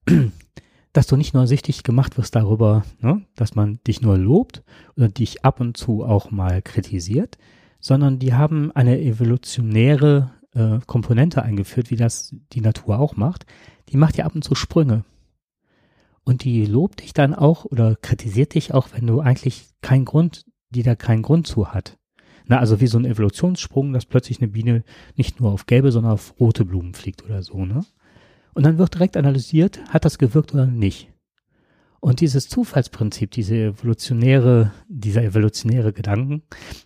dass 0.92 1.06
du 1.06 1.16
nicht 1.16 1.34
nur 1.34 1.46
süchtig 1.46 1.82
gemacht 1.82 2.16
wirst 2.16 2.34
darüber, 2.34 2.84
ne, 3.00 3.24
dass 3.34 3.54
man 3.54 3.80
dich 3.86 4.00
nur 4.00 4.16
lobt 4.16 4.62
oder 4.96 5.08
dich 5.08 5.44
ab 5.44 5.60
und 5.60 5.76
zu 5.76 6.04
auch 6.04 6.30
mal 6.30 6.62
kritisiert, 6.62 7.38
sondern 7.80 8.18
die 8.18 8.34
haben 8.34 8.72
eine 8.72 9.00
evolutionäre 9.00 10.30
äh, 10.54 10.78
Komponente 10.86 11.42
eingeführt, 11.42 11.90
wie 11.90 11.96
das 11.96 12.34
die 12.52 12.60
Natur 12.60 12.98
auch 12.98 13.16
macht. 13.16 13.46
Die 13.90 13.96
macht 13.96 14.16
ja 14.16 14.24
ab 14.24 14.34
und 14.34 14.42
zu 14.42 14.54
Sprünge. 14.54 15.04
Und 16.24 16.42
die 16.42 16.66
lobt 16.66 17.02
dich 17.02 17.12
dann 17.12 17.34
auch 17.34 17.64
oder 17.64 17.94
kritisiert 17.94 18.54
dich 18.54 18.74
auch, 18.74 18.88
wenn 18.92 19.06
du 19.06 19.20
eigentlich 19.20 19.68
keinen 19.80 20.04
Grund, 20.04 20.44
die 20.70 20.82
da 20.82 20.96
keinen 20.96 21.22
Grund 21.22 21.46
zu 21.46 21.72
hat. 21.72 21.98
Na, 22.46 22.58
also 22.58 22.80
wie 22.80 22.86
so 22.86 22.98
ein 22.98 23.04
Evolutionssprung, 23.04 23.92
dass 23.92 24.06
plötzlich 24.06 24.40
eine 24.40 24.48
Biene 24.48 24.82
nicht 25.14 25.40
nur 25.40 25.52
auf 25.52 25.66
gelbe, 25.66 25.92
sondern 25.92 26.12
auf 26.12 26.34
rote 26.40 26.64
Blumen 26.64 26.94
fliegt 26.94 27.24
oder 27.24 27.42
so, 27.42 27.64
ne? 27.64 27.84
Und 28.56 28.62
dann 28.62 28.78
wird 28.78 28.94
direkt 28.94 29.18
analysiert, 29.18 29.80
hat 29.90 30.06
das 30.06 30.16
gewirkt 30.16 30.54
oder 30.54 30.64
nicht. 30.64 31.12
Und 32.00 32.22
dieses 32.22 32.48
Zufallsprinzip, 32.48 33.30
diese 33.30 33.54
evolutionäre, 33.54 34.72
dieser 34.88 35.22
evolutionäre 35.22 35.92
Gedanken, 35.92 36.42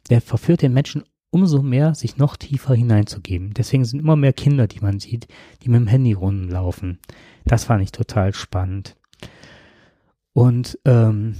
der 0.09 0.21
verführt 0.21 0.63
den 0.63 0.73
Menschen 0.73 1.05
umso 1.31 1.63
mehr, 1.63 1.95
sich 1.95 2.17
noch 2.17 2.37
tiefer 2.37 2.75
hineinzugeben. 2.75 3.55
Deswegen 3.55 3.85
sind 3.85 4.01
immer 4.01 4.17
mehr 4.17 4.33
Kinder, 4.33 4.67
die 4.67 4.81
man 4.81 4.99
sieht, 4.99 5.29
die 5.63 5.69
mit 5.69 5.81
dem 5.81 5.87
Handy 5.87 6.13
rumlaufen. 6.13 6.99
Das 7.45 7.63
fand 7.67 7.85
ich 7.85 7.93
total 7.93 8.35
spannend. 8.35 8.97
Und 10.33 10.77
ähm, 10.85 11.37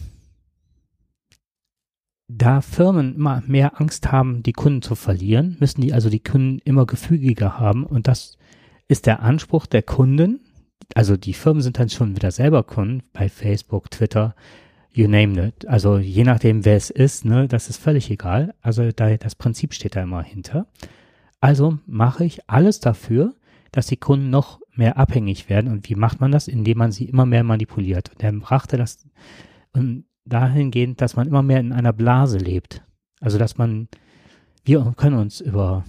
da 2.29 2.61
Firmen 2.61 3.17
immer 3.17 3.43
mehr 3.49 3.81
Angst 3.81 4.13
haben, 4.13 4.45
die 4.45 4.53
Kunden 4.53 4.83
zu 4.83 4.95
verlieren, 4.95 5.57
müssen 5.59 5.81
die 5.81 5.93
also 5.93 6.09
die 6.09 6.23
Kunden 6.23 6.61
immer 6.61 6.87
gefügiger 6.87 7.59
haben. 7.59 7.85
Und 7.85 8.07
das 8.07 8.37
ist 8.91 9.07
der 9.07 9.23
Anspruch 9.23 9.67
der 9.67 9.83
Kunden. 9.83 10.41
Also 10.97 11.17
die 11.17 11.33
Firmen 11.33 11.63
sind 11.63 11.79
dann 11.79 11.89
schon 11.89 12.17
wieder 12.17 12.33
selber 12.33 12.65
Kunden 12.65 13.05
bei 13.13 13.29
Facebook, 13.29 13.89
Twitter, 13.89 14.35
you 14.93 15.07
name 15.07 15.47
it. 15.47 15.69
Also 15.69 15.99
je 15.99 16.25
nachdem, 16.25 16.65
wer 16.65 16.77
es 16.77 16.91
ist, 16.91 17.25
ne, 17.25 17.47
das 17.47 17.71
ist 17.71 17.77
völlig 17.77 18.11
egal. 18.11 18.53
Also 18.61 18.91
da, 18.91 19.17
das 19.17 19.37
Prinzip 19.37 19.75
steht 19.75 19.95
da 19.95 20.03
immer 20.03 20.25
hinter. 20.25 20.67
Also 21.41 21.79
mache 21.87 22.25
ich 22.25 22.51
alles 22.51 22.81
dafür, 22.81 23.37
dass 23.71 23.87
die 23.87 23.97
Kunden 23.97 24.29
noch 24.29 24.61
mehr 24.75 24.97
abhängig 24.97 25.49
werden. 25.49 25.71
Und 25.71 25.89
wie 25.89 25.95
macht 25.95 26.21
man 26.21 26.33
das? 26.33 26.49
Indem 26.49 26.79
man 26.79 26.91
sie 26.91 27.05
immer 27.05 27.27
mehr 27.27 27.45
manipuliert. 27.45 28.11
Und 28.11 28.25
er 28.25 28.33
brachte 28.33 28.77
das 28.77 29.07
dahingehend, 30.25 31.01
dass 31.01 31.15
man 31.15 31.29
immer 31.29 31.45
mehr 31.45 31.61
in 31.61 31.73
einer 31.73 31.93
Blase 31.93 32.39
lebt. 32.39 32.83
Also 33.21 33.39
dass 33.39 33.57
man, 33.57 33.87
wir 34.65 34.95
können 34.97 35.17
uns 35.17 35.41
über 35.41 35.85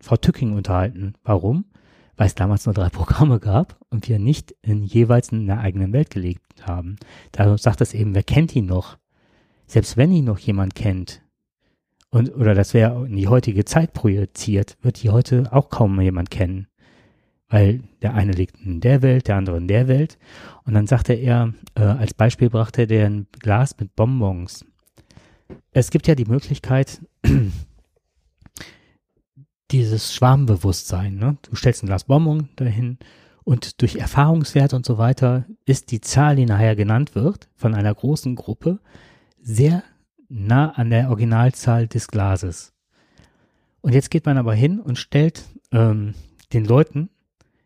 Frau 0.00 0.16
Tücking 0.16 0.52
unterhalten. 0.52 1.14
Warum? 1.24 1.64
Weil 2.20 2.26
es 2.26 2.34
damals 2.34 2.66
nur 2.66 2.74
drei 2.74 2.88
Programme 2.90 3.40
gab 3.40 3.78
und 3.88 4.06
wir 4.10 4.18
nicht 4.18 4.54
in 4.60 4.82
jeweils 4.82 5.32
in 5.32 5.46
der 5.46 5.60
eigenen 5.60 5.94
Welt 5.94 6.10
gelebt 6.10 6.66
haben. 6.66 6.96
Da 7.32 7.56
sagt 7.56 7.80
es 7.80 7.94
eben, 7.94 8.14
wer 8.14 8.22
kennt 8.22 8.54
ihn 8.54 8.66
noch? 8.66 8.98
Selbst 9.66 9.96
wenn 9.96 10.12
ihn 10.12 10.26
noch 10.26 10.38
jemand 10.38 10.74
kennt, 10.74 11.22
und, 12.10 12.34
oder 12.34 12.54
das 12.54 12.74
wäre 12.74 13.06
in 13.06 13.16
die 13.16 13.28
heutige 13.28 13.64
Zeit 13.64 13.94
projiziert, 13.94 14.76
wird 14.82 15.02
die 15.02 15.08
heute 15.08 15.50
auch 15.50 15.70
kaum 15.70 15.98
jemand 16.00 16.30
kennen 16.30 16.66
weil 17.48 17.80
der 18.00 18.14
eine 18.14 18.30
liegt 18.32 18.60
in 18.64 18.80
der 18.80 19.02
Welt, 19.02 19.26
der 19.26 19.36
andere 19.36 19.56
in 19.56 19.66
der 19.66 19.88
Welt. 19.88 20.18
Und 20.64 20.74
dann 20.74 20.86
sagte 20.86 21.14
er, 21.14 21.52
äh, 21.74 21.82
als 21.82 22.14
Beispiel 22.14 22.48
brachte 22.48 22.82
er 22.82 23.06
ein 23.06 23.26
Glas 23.40 23.76
mit 23.78 23.96
Bonbons. 23.96 24.64
Es 25.72 25.90
gibt 25.90 26.06
ja 26.06 26.14
die 26.14 26.26
Möglichkeit, 26.26 27.00
dieses 29.70 30.14
Schwarmbewusstsein, 30.14 31.16
ne? 31.16 31.36
du 31.42 31.54
stellst 31.54 31.82
ein 31.82 31.86
Glas 31.86 32.04
Bonbon 32.04 32.48
dahin 32.56 32.98
und 33.44 33.80
durch 33.82 33.96
Erfahrungswert 33.96 34.74
und 34.74 34.84
so 34.84 34.98
weiter 34.98 35.46
ist 35.64 35.90
die 35.90 36.00
Zahl, 36.00 36.36
die 36.36 36.46
nachher 36.46 36.76
genannt 36.76 37.14
wird, 37.14 37.48
von 37.54 37.74
einer 37.74 37.94
großen 37.94 38.36
Gruppe 38.36 38.80
sehr 39.40 39.82
nah 40.28 40.70
an 40.70 40.90
der 40.90 41.08
Originalzahl 41.08 41.86
des 41.88 42.08
Glases. 42.08 42.72
Und 43.80 43.94
jetzt 43.94 44.10
geht 44.10 44.26
man 44.26 44.38
aber 44.38 44.54
hin 44.54 44.78
und 44.78 44.98
stellt 44.98 45.44
ähm, 45.72 46.14
den 46.52 46.64
Leuten 46.64 47.10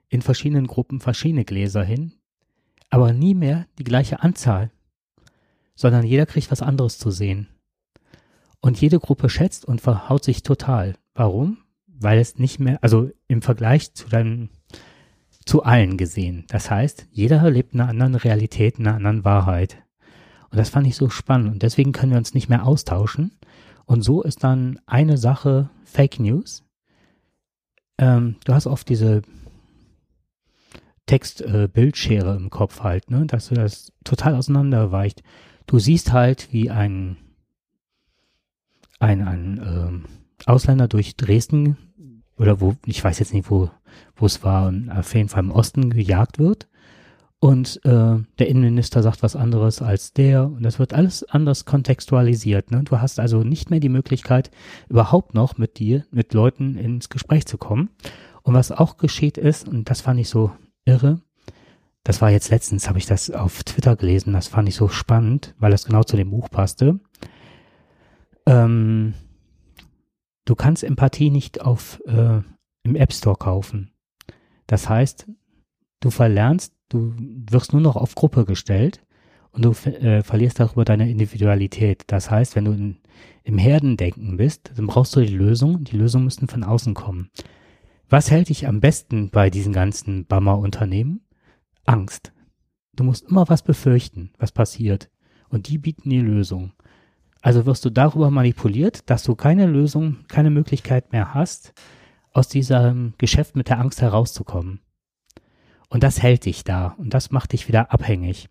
in 0.09 0.23
verschiedenen 0.23 0.67
Gruppen 0.67 1.01
verschiedene 1.01 1.45
Gläser 1.45 1.83
hin, 1.83 2.13
aber 2.91 3.13
nie 3.13 3.35
mehr 3.35 3.67
die 3.79 3.85
gleiche 3.85 4.23
Anzahl, 4.23 4.71
sondern 5.75 6.07
jeder 6.07 6.27
kriegt 6.27 6.51
was 6.51 6.63
anderes 6.63 6.99
zu 6.99 7.11
sehen. 7.11 7.49
Und 8.61 8.81
jede 8.81 9.01
Gruppe 9.01 9.29
schätzt 9.29 9.65
und 9.65 9.81
verhaut 9.81 10.25
sich 10.25 10.43
total. 10.43 10.97
Warum? 11.15 11.64
Weil 11.99 12.19
es 12.19 12.39
nicht 12.39 12.59
mehr, 12.59 12.79
also 12.83 13.11
im 13.29 13.43
Vergleich 13.43 13.95
zu 13.95 14.09
deinem, 14.09 14.51
zu 15.47 15.63
allen 15.63 15.97
gesehen. 15.97 16.45
Das 16.49 16.71
heißt, 16.71 17.07
jeder 17.11 17.39
erlebt 17.39 17.75
eine 17.75 17.87
andere 17.89 18.25
Realität, 18.25 18.79
eine 18.79 18.95
andere 18.95 19.25
Wahrheit. 19.25 19.83
Und 20.51 20.59
das 20.59 20.71
fand 20.71 20.87
ich 20.87 20.97
so 20.97 21.09
spannend. 21.09 21.53
Und 21.53 21.63
deswegen 21.63 21.93
können 21.93 22.13
wir 22.13 22.19
uns 22.19 22.35
nicht 22.35 22.49
mehr 22.49 22.67
austauschen. 22.67 23.33
Und 23.87 24.03
so 24.03 24.23
ist 24.23 24.45
dann 24.45 24.81
eine 24.87 25.19
Sache 25.19 25.71
Fake 25.85 26.19
News. 26.19 26.65
Ähm, 27.99 28.37
du 28.45 28.55
hast 28.55 28.67
oft 28.67 28.89
diese 28.89 29.23
Text-Bildschere 31.07 32.35
äh, 32.35 32.37
im 32.37 32.51
Kopf 32.51 32.81
halt, 32.81 33.11
ne? 33.11 33.27
dass 33.27 33.49
du 33.49 33.55
das 33.55 33.93
total 34.05 34.35
auseinanderweicht. 34.35 35.23
Du 35.67 35.79
siehst 35.79 36.13
halt, 36.13 36.53
wie 36.53 36.71
ein, 36.71 37.17
ein, 39.01 39.23
ein 39.23 39.59
äh, 39.59 40.24
Ausländer 40.47 40.89
durch 40.89 41.17
Dresden 41.17 41.77
oder 42.37 42.61
wo, 42.61 42.75
ich 42.87 43.03
weiß 43.03 43.19
jetzt 43.19 43.33
nicht, 43.33 43.51
wo, 43.51 43.71
wo 44.17 44.27
es 44.27 44.43
war, 44.43 44.73
auf 44.97 45.15
jeden 45.15 45.29
Fall 45.29 45.45
im 45.45 45.51
Osten 45.51 45.91
gejagt 45.91 46.39
wird. 46.39 46.69
Und 47.45 47.85
äh, 47.85 48.17
der 48.39 48.49
Innenminister 48.49 49.03
sagt 49.03 49.23
was 49.23 49.37
anderes 49.37 49.83
als 49.83 50.15
der. 50.15 50.47
Und 50.47 50.63
das 50.63 50.79
wird 50.79 50.95
alles 50.95 51.25
anders 51.25 51.67
kontextualisiert. 51.67 52.71
Ne? 52.71 52.85
Du 52.85 53.01
hast 53.01 53.21
also 53.21 53.43
nicht 53.43 53.69
mehr 53.69 53.81
die 53.81 53.91
Möglichkeit, 53.91 54.51
überhaupt 54.89 55.35
noch 55.35 55.59
mit 55.59 55.79
dir, 55.79 56.07
mit 56.11 56.33
Leuten 56.33 56.79
ins 56.79 57.11
Gespräch 57.11 57.45
zu 57.45 57.59
kommen. 57.59 57.91
Und 58.43 58.55
was 58.55 58.73
auch 58.73 58.97
geschieht 58.97 59.37
ist, 59.37 59.69
und 59.69 59.91
das 59.91 60.01
fand 60.01 60.21
ich 60.21 60.31
so 60.31 60.53
irre. 60.87 61.21
Das 62.03 62.23
war 62.23 62.31
jetzt 62.31 62.51
letztens, 62.51 62.89
habe 62.89 62.99
ich 62.99 63.07
das 63.07 63.31
auf 63.31 63.63
Twitter 63.63 63.97
gelesen, 63.97 64.33
das 64.33 64.49
fand 64.49 64.69
ich 64.69 64.75
so 64.75 64.89
spannend, 64.89 65.55
weil 65.59 65.71
das 65.71 65.85
genau 65.85 66.03
zu 66.03 66.17
dem 66.17 66.31
Buch 66.31 66.51
passte. 66.51 66.99
Ähm, 68.47 69.15
du 70.45 70.55
kannst 70.55 70.85
Empathie 70.85 71.31
nicht 71.31 71.61
auf 71.61 72.01
äh, 72.07 72.41
im 72.83 72.97
App 72.97 73.13
Store 73.13 73.37
kaufen. 73.37 73.93
Das 74.67 74.89
heißt, 74.89 75.29
du 76.01 76.11
verlernst, 76.11 76.75
du 76.89 77.15
wirst 77.19 77.73
nur 77.73 77.83
noch 77.83 77.97
auf 77.97 78.15
Gruppe 78.15 78.45
gestellt 78.45 79.05
und 79.53 79.65
du 79.65 79.71
äh, 79.89 80.23
verlierst 80.23 80.61
darüber 80.61 80.85
deine 80.85 81.11
Individualität. 81.11 82.05
Das 82.09 82.31
heißt, 82.31 82.57
wenn 82.57 82.65
du 82.65 82.73
in, 82.73 82.99
im 83.43 83.59
Herdendenken 83.59 84.37
bist, 84.37 84.73
dann 84.77 84.87
brauchst 84.87 85.15
du 85.17 85.21
die 85.21 85.35
Lösung. 85.35 85.85
Die 85.85 85.97
Lösungen 85.97 86.25
müssen 86.25 86.49
von 86.49 86.65
außen 86.65 86.95
kommen. 86.95 87.31
Was 88.09 88.31
hält 88.31 88.49
dich 88.49 88.67
am 88.67 88.81
besten 88.81 89.31
bei 89.31 89.51
diesen 89.51 89.73
ganzen 89.73 90.27
Bammer-Unternehmen? 90.27 91.27
Angst. 91.85 92.33
Du 92.95 93.05
musst 93.05 93.29
immer 93.29 93.49
was 93.49 93.63
befürchten, 93.63 94.33
was 94.39 94.53
passiert. 94.53 95.11
Und 95.49 95.69
die 95.69 95.79
bieten 95.79 96.11
die 96.11 96.21
Lösung. 96.21 96.73
Also 97.45 97.67
wirst 97.67 97.85
du 97.85 97.91
darüber 97.91 98.31
manipuliert, 98.31 99.11
dass 99.11 99.23
du 99.23 99.35
keine 99.35 99.67
Lösung, 99.67 100.25
keine 100.29 100.49
Möglichkeit 100.49 101.13
mehr 101.13 101.35
hast, 101.35 101.75
aus 102.33 102.49
diesem 102.49 103.13
Geschäft 103.19 103.55
mit 103.55 103.69
der 103.69 103.81
Angst 103.81 104.01
herauszukommen. 104.01 104.81
Und 105.91 106.03
das 106.03 106.23
hält 106.23 106.47
dich 106.47 106.65
da 106.65 106.95
und 106.97 107.13
das 107.13 107.33
macht 107.33 107.53
dich 107.53 107.69
wieder 107.69 107.93
abhängig. 107.93 108.49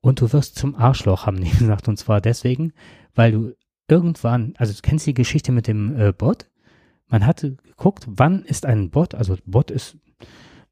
Und 0.00 0.20
du 0.20 0.32
wirst 0.32 0.54
zum 0.54 0.76
Arschloch, 0.76 1.26
haben 1.26 1.40
die 1.40 1.50
gesagt. 1.58 1.88
Und 1.88 1.98
zwar 1.98 2.20
deswegen, 2.20 2.72
weil 3.16 3.32
du 3.32 3.52
irgendwann, 3.88 4.54
also 4.58 4.72
du 4.72 4.78
kennst 4.80 5.08
die 5.08 5.14
Geschichte 5.14 5.50
mit 5.50 5.66
dem 5.66 5.98
äh, 5.98 6.12
Bot, 6.12 6.46
man 7.08 7.26
hatte 7.26 7.56
geguckt, 7.56 8.06
wann 8.06 8.44
ist 8.44 8.64
ein 8.64 8.90
Bot, 8.90 9.16
also 9.16 9.36
Bot 9.44 9.72
ist 9.72 9.96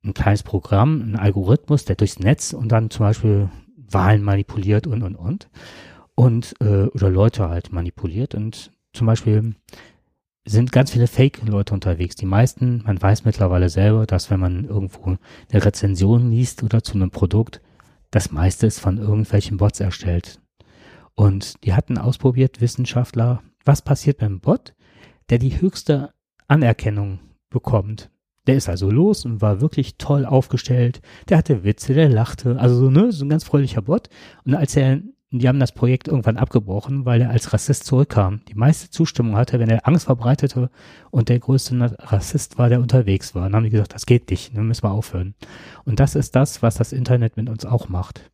ein 0.05 0.15
kleines 0.15 0.45
Programm, 0.45 1.01
ein 1.01 1.17
Algorithmus, 1.17 1.87
der 1.87 1.97
durchs 1.97 2.21
Netz 2.21 2.53
und 2.53 2.69
dann 2.69 2.91
zum 2.91 3.05
Beispiel 3.05 3.51
Wahlen 3.77 4.23
manipuliert 4.23 4.87
und 4.87 5.03
und 5.03 5.17
und 5.17 5.49
und 6.15 6.55
äh, 6.61 6.85
oder 6.87 7.11
Leute 7.11 7.49
halt 7.49 7.73
manipuliert 7.73 8.35
und 8.35 8.73
zum 8.93 9.07
Beispiel 9.07 9.55
sind 10.45 10.73
ganz 10.73 10.91
viele 10.91 11.07
Fake-Leute 11.07 11.73
unterwegs. 11.73 12.17
Die 12.17 12.27
meisten, 12.27 12.83
man 12.85 13.01
weiß 13.01 13.25
mittlerweile 13.25 13.69
selber, 13.69 14.07
dass 14.07 14.31
wenn 14.31 14.41
man 14.41 14.65
irgendwo 14.65 15.05
eine 15.51 15.65
Rezension 15.65 16.31
liest 16.31 16.63
oder 16.63 16.83
zu 16.83 16.95
einem 16.95 17.11
Produkt, 17.11 17.61
das 18.11 18.33
meiste 18.33 18.67
ist 18.67 18.81
von 18.81 18.99
irgendwelchen 18.99 19.57
Bots 19.57 19.81
erstellt. 19.81 20.41
Und 21.15 21.63
die 21.65 21.75
hatten 21.75 21.99
ausprobiert, 21.99 22.61
Wissenschaftler, 22.61 23.43
was 23.65 23.83
passiert 23.83 24.19
beim 24.19 24.41
Bot, 24.41 24.75
der 25.31 25.39
die 25.39 25.61
höchste 25.61 26.13
Anerkennung 26.49 27.21
bekommt. 27.51 28.11
Der 28.47 28.57
ist 28.57 28.69
also 28.69 28.91
los 28.91 29.25
und 29.25 29.41
war 29.41 29.61
wirklich 29.61 29.97
toll 29.99 30.27
aufgestellt. 30.27 31.01
Der 31.29 31.39
hatte 31.39 31.63
Witze, 31.63 31.95
der 31.95 32.09
lachte, 32.09 32.59
also 32.59 32.75
so, 32.75 32.91
ne, 32.91 33.13
so 33.13 33.25
ein 33.25 33.29
ganz 33.29 33.45
fröhlicher 33.45 33.83
Bot. 33.83 34.09
Und 34.45 34.55
als 34.55 34.75
er, 34.75 35.01
die 35.41 35.49
haben 35.49 35.61
das 35.61 35.73
Projekt 35.73 36.09
irgendwann 36.09 36.37
abgebrochen, 36.37 37.07
weil 37.07 37.23
er 37.23 37.31
als 37.31 37.53
Rassist 37.53 37.85
zurückkam. 37.85 38.41
Die 38.49 38.55
meiste 38.55 38.91
Zustimmung 38.91 39.37
hatte, 39.37 39.59
wenn 39.59 39.71
er 39.71 39.89
Angst 39.89 40.05
verbreitete 40.05 40.71
und 41.11 41.31
der 41.31 41.39
größte 41.39 41.97
Rassist 41.99 42.59
war, 42.59 42.69
der 42.69 42.81
unterwegs 42.81 43.35
war. 43.35 43.45
Dann 43.45 43.57
haben 43.57 43.65
die 43.65 43.71
gesagt, 43.71 43.95
das 43.95 44.05
geht 44.05 44.31
nicht, 44.31 44.57
dann 44.57 44.69
müssen 44.69 44.85
wir 44.85 44.91
aufhören. 44.91 45.35
Und 45.85 46.01
das 46.01 46.15
ist 46.15 46.37
das, 46.37 46.63
was 46.63 46.75
das 46.75 46.93
Internet 46.93 47.39
mit 47.39 47.49
uns 47.49 47.65
auch 47.65 47.89
macht. 47.89 48.31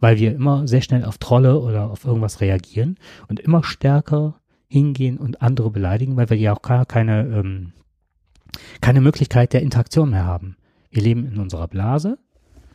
Weil 0.00 0.18
wir 0.18 0.34
immer 0.34 0.68
sehr 0.68 0.82
schnell 0.82 1.04
auf 1.04 1.16
Trolle 1.16 1.58
oder 1.60 1.90
auf 1.90 2.04
irgendwas 2.04 2.42
reagieren 2.42 2.98
und 3.28 3.40
immer 3.40 3.64
stärker 3.64 4.34
hingehen 4.68 5.16
und 5.16 5.40
andere 5.40 5.70
beleidigen, 5.70 6.16
weil 6.16 6.28
wir 6.28 6.36
ja 6.36 6.52
auch 6.52 6.62
gar 6.62 6.84
keine, 6.84 7.22
ähm, 7.26 7.72
keine 8.82 9.00
Möglichkeit 9.00 9.54
der 9.54 9.62
Interaktion 9.62 10.10
mehr 10.10 10.24
haben. 10.24 10.56
Wir 10.90 11.02
leben 11.02 11.26
in 11.26 11.38
unserer 11.38 11.68
Blase. 11.68 12.18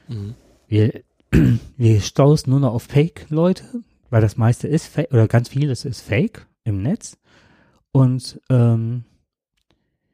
Mhm. 0.07 0.33
Wir, 0.67 1.03
wir 1.77 2.01
stoßen 2.01 2.49
nur 2.49 2.59
noch 2.59 2.73
auf 2.73 2.83
Fake-Leute, 2.83 3.83
weil 4.09 4.21
das 4.21 4.37
meiste 4.37 4.67
ist 4.67 4.87
Fake, 4.87 5.11
oder 5.11 5.27
ganz 5.27 5.49
vieles 5.49 5.85
ist 5.85 6.01
Fake 6.01 6.47
im 6.63 6.81
Netz. 6.81 7.17
Und 7.91 8.39
ähm, 8.49 9.03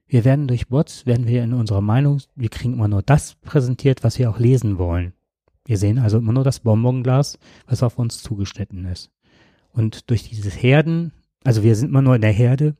Wir 0.07 0.23
werden 0.23 0.47
durch 0.47 0.67
Bots, 0.67 1.05
werden 1.05 1.27
wir 1.27 1.43
in 1.43 1.53
unserer 1.53 1.81
Meinung, 1.81 2.21
wir 2.35 2.49
kriegen 2.49 2.73
immer 2.73 2.87
nur 2.87 3.01
das 3.01 3.35
präsentiert, 3.35 4.03
was 4.03 4.19
wir 4.19 4.29
auch 4.29 4.39
lesen 4.39 4.77
wollen. 4.77 5.13
Wir 5.65 5.77
sehen 5.77 5.97
also 5.97 6.19
immer 6.19 6.31
nur 6.31 6.43
das 6.43 6.59
Bonbonglas, 6.59 7.39
was 7.65 7.81
auf 7.81 7.97
uns 7.97 8.21
zugeschnitten 8.21 8.85
ist. 8.85 9.09
Und 9.71 10.09
durch 10.09 10.29
dieses 10.29 10.61
Herden, 10.61 11.11
also 11.43 11.63
wir 11.63 11.75
sind 11.75 11.89
immer 11.89 12.03
nur 12.03 12.15
in 12.15 12.21
der 12.21 12.31
Herde 12.31 12.75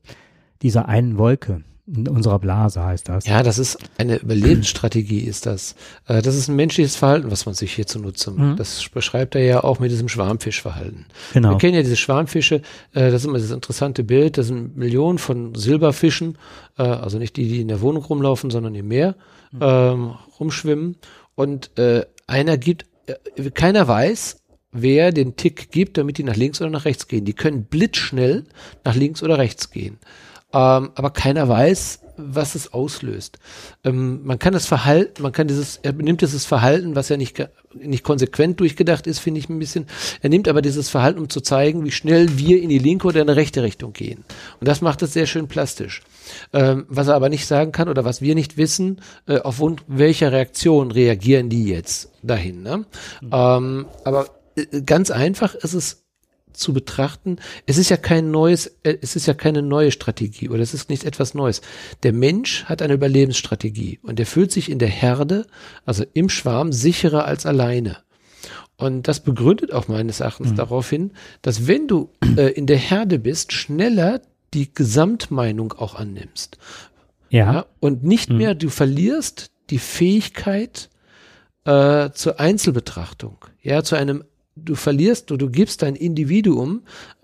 dieser 0.62 0.88
einen 0.88 1.18
Wolke. 1.18 1.64
In 1.88 2.08
unserer 2.08 2.40
Blase 2.40 2.84
heißt 2.84 3.10
das. 3.10 3.28
Ja, 3.28 3.44
das 3.44 3.60
ist 3.60 3.78
eine 4.00 4.18
Überlebensstrategie, 4.18 5.20
ist 5.20 5.46
das. 5.46 5.76
Äh, 6.08 6.24
das 6.24 6.36
ist 6.36 6.48
ein 6.48 6.56
menschliches 6.56 6.96
Verhalten, 6.96 7.30
was 7.30 7.46
man 7.46 7.54
sich 7.54 7.74
hier 7.74 7.86
zunutze 7.86 8.32
macht. 8.32 8.54
Mhm. 8.54 8.56
Das 8.56 8.90
beschreibt 8.90 9.36
er 9.36 9.44
ja 9.44 9.64
auch 9.64 9.78
mit 9.78 9.92
diesem 9.92 10.10
Schwarmfischverhalten. 10.10 11.06
Genau. 11.34 11.52
Wir 11.52 11.58
kennen 11.60 11.76
ja 11.76 11.84
diese 11.84 11.96
Schwarmfische, 11.96 12.56
äh, 12.94 13.12
das 13.12 13.22
ist 13.22 13.26
immer 13.26 13.38
das 13.38 13.52
interessante 13.52 14.04
Bild, 14.04 14.40
das 14.40 14.48
sind 14.48 14.76
Millionen 14.76 15.20
von 15.20 15.54
Silberfischen, 15.54 16.40
äh, 16.80 16.82
also 16.82 17.20
nicht 17.20 17.38
die, 17.38 17.48
die 17.48 17.62
in 17.62 17.68
der 17.68 17.82
Wohnung 17.82 18.04
rumlaufen, 18.04 18.50
sondern 18.50 18.74
im 18.74 18.88
Meer 18.88 19.16
mhm. 19.52 19.60
ähm, 19.62 20.14
rumschwimmen. 20.40 20.98
Und 21.36 21.72
einer 22.28 22.58
gibt, 22.58 22.86
keiner 23.56 23.90
weiß, 23.90 24.38
wer 24.72 25.12
den 25.12 25.36
Tick 25.36 25.70
gibt, 25.70 25.98
damit 25.98 26.18
die 26.18 26.24
nach 26.24 26.38
links 26.38 26.62
oder 26.62 26.70
nach 26.70 26.86
rechts 26.86 27.10
gehen. 27.10 27.26
Die 27.26 27.34
können 27.34 27.66
blitzschnell 27.66 28.46
nach 28.86 28.96
links 28.96 29.22
oder 29.22 29.38
rechts 29.38 29.70
gehen 29.70 30.00
ähm, 30.56 30.92
aber 30.96 31.10
keiner 31.10 31.50
weiß, 31.50 32.00
was 32.18 32.56
es 32.56 32.72
auslöst. 32.74 33.40
Ähm, 33.84 34.22
man 34.24 34.40
kann 34.40 34.54
das 34.54 34.66
Verhalten, 34.66 35.22
man 35.22 35.34
kann 35.34 35.48
dieses, 35.48 35.80
er 35.84 35.92
nimmt 35.92 36.22
dieses 36.22 36.46
Verhalten, 36.46 36.96
was 36.96 37.10
ja 37.10 37.18
nicht, 37.18 37.46
nicht 37.74 38.04
konsequent 38.04 38.60
durchgedacht 38.62 39.06
ist, 39.06 39.20
finde 39.20 39.40
ich 39.40 39.50
ein 39.50 39.60
bisschen, 39.60 39.86
er 40.22 40.30
nimmt 40.30 40.48
aber 40.48 40.62
dieses 40.62 40.90
Verhalten, 40.90 41.20
um 41.20 41.30
zu 41.30 41.42
zeigen, 41.42 41.84
wie 41.84 41.92
schnell 41.92 42.38
wir 42.38 42.62
in 42.62 42.70
die 42.70 42.80
linke 42.80 43.08
oder 43.08 43.20
in 43.20 43.28
die 43.28 43.34
rechte 43.34 43.64
Richtung 43.64 43.92
gehen. 43.92 44.24
Und 44.62 44.68
das 44.68 44.80
macht 44.80 45.02
es 45.02 45.12
sehr 45.12 45.26
schön 45.26 45.48
plastisch. 45.48 46.04
Ähm, 46.54 46.86
was 46.88 47.08
er 47.08 47.16
aber 47.16 47.30
nicht 47.30 47.48
sagen 47.48 47.74
kann 47.74 47.90
oder 47.90 48.06
was 48.06 48.22
wir 48.22 48.34
nicht 48.34 48.56
wissen, 48.56 49.02
äh, 49.28 49.40
aufgrund 49.40 49.84
welcher 49.88 50.32
Reaktion 50.32 50.92
reagieren 50.92 51.50
die 51.50 51.66
jetzt 51.66 52.12
dahin. 52.24 52.64
Ne? 52.64 52.86
Mhm. 53.22 53.30
Ähm, 53.32 53.86
aber 54.06 54.28
äh, 54.56 54.82
ganz 54.84 55.12
einfach 55.12 55.54
ist 55.54 55.74
es 55.74 56.05
zu 56.56 56.74
betrachten. 56.74 57.38
Es 57.66 57.78
ist 57.78 57.90
ja 57.90 57.98
kein 57.98 58.32
neues, 58.32 58.68
äh, 58.84 58.98
es 59.02 59.16
ist 59.16 59.26
ja 59.26 59.34
keine 59.34 59.62
neue 59.62 59.92
Strategie 59.92 60.50
oder 60.50 60.62
es 60.62 60.74
ist 60.74 60.90
nicht 60.90 61.04
etwas 61.04 61.34
Neues. 61.34 61.62
Der 62.04 62.14
Mensch 62.14 62.66
hat 62.66 62.82
eine 62.82 62.94
Überlebensstrategie 62.94 64.00
und 64.04 64.20
er 64.20 64.26
fühlt 64.26 64.52
sich 64.52 64.70
in 64.70 64.80
der 64.80 64.90
Herde, 64.90 65.46
also 65.86 66.06
im 66.14 66.30
Schwarm, 66.30 66.72
sicherer 66.72 67.26
als 67.26 67.46
alleine. 67.46 67.98
Und 68.78 69.08
das 69.08 69.22
begründet 69.22 69.72
auch 69.72 69.88
meines 69.88 70.20
Erachtens 70.20 70.52
mhm. 70.52 70.56
darauf 70.56 70.90
hin, 70.90 71.12
dass 71.42 71.68
wenn 71.68 71.88
du 71.88 72.10
äh, 72.36 72.52
in 72.52 72.68
der 72.68 72.78
Herde 72.78 73.20
bist, 73.20 73.54
schneller 73.54 74.22
die 74.54 74.74
Gesamtmeinung 74.74 75.74
auch 75.74 75.96
annimmst. 75.96 76.58
Ja. 77.30 77.54
ja 77.54 77.66
und 77.80 78.04
nicht 78.04 78.30
mhm. 78.30 78.38
mehr, 78.38 78.56
du 78.56 78.70
verlierst 78.70 79.52
die 79.70 79.80
Fähigkeit 79.80 80.90
äh, 81.66 82.12
zur 82.12 82.40
Einzelbetrachtung, 82.40 83.38
ja, 83.62 83.84
zu 83.84 83.96
einem 83.96 84.24
du 84.56 84.76
verlierst 84.76 85.32
oder 85.32 85.46
du 85.46 85.52
gibst 85.52 85.82
dein 85.82 85.96
Individuum 85.96 86.82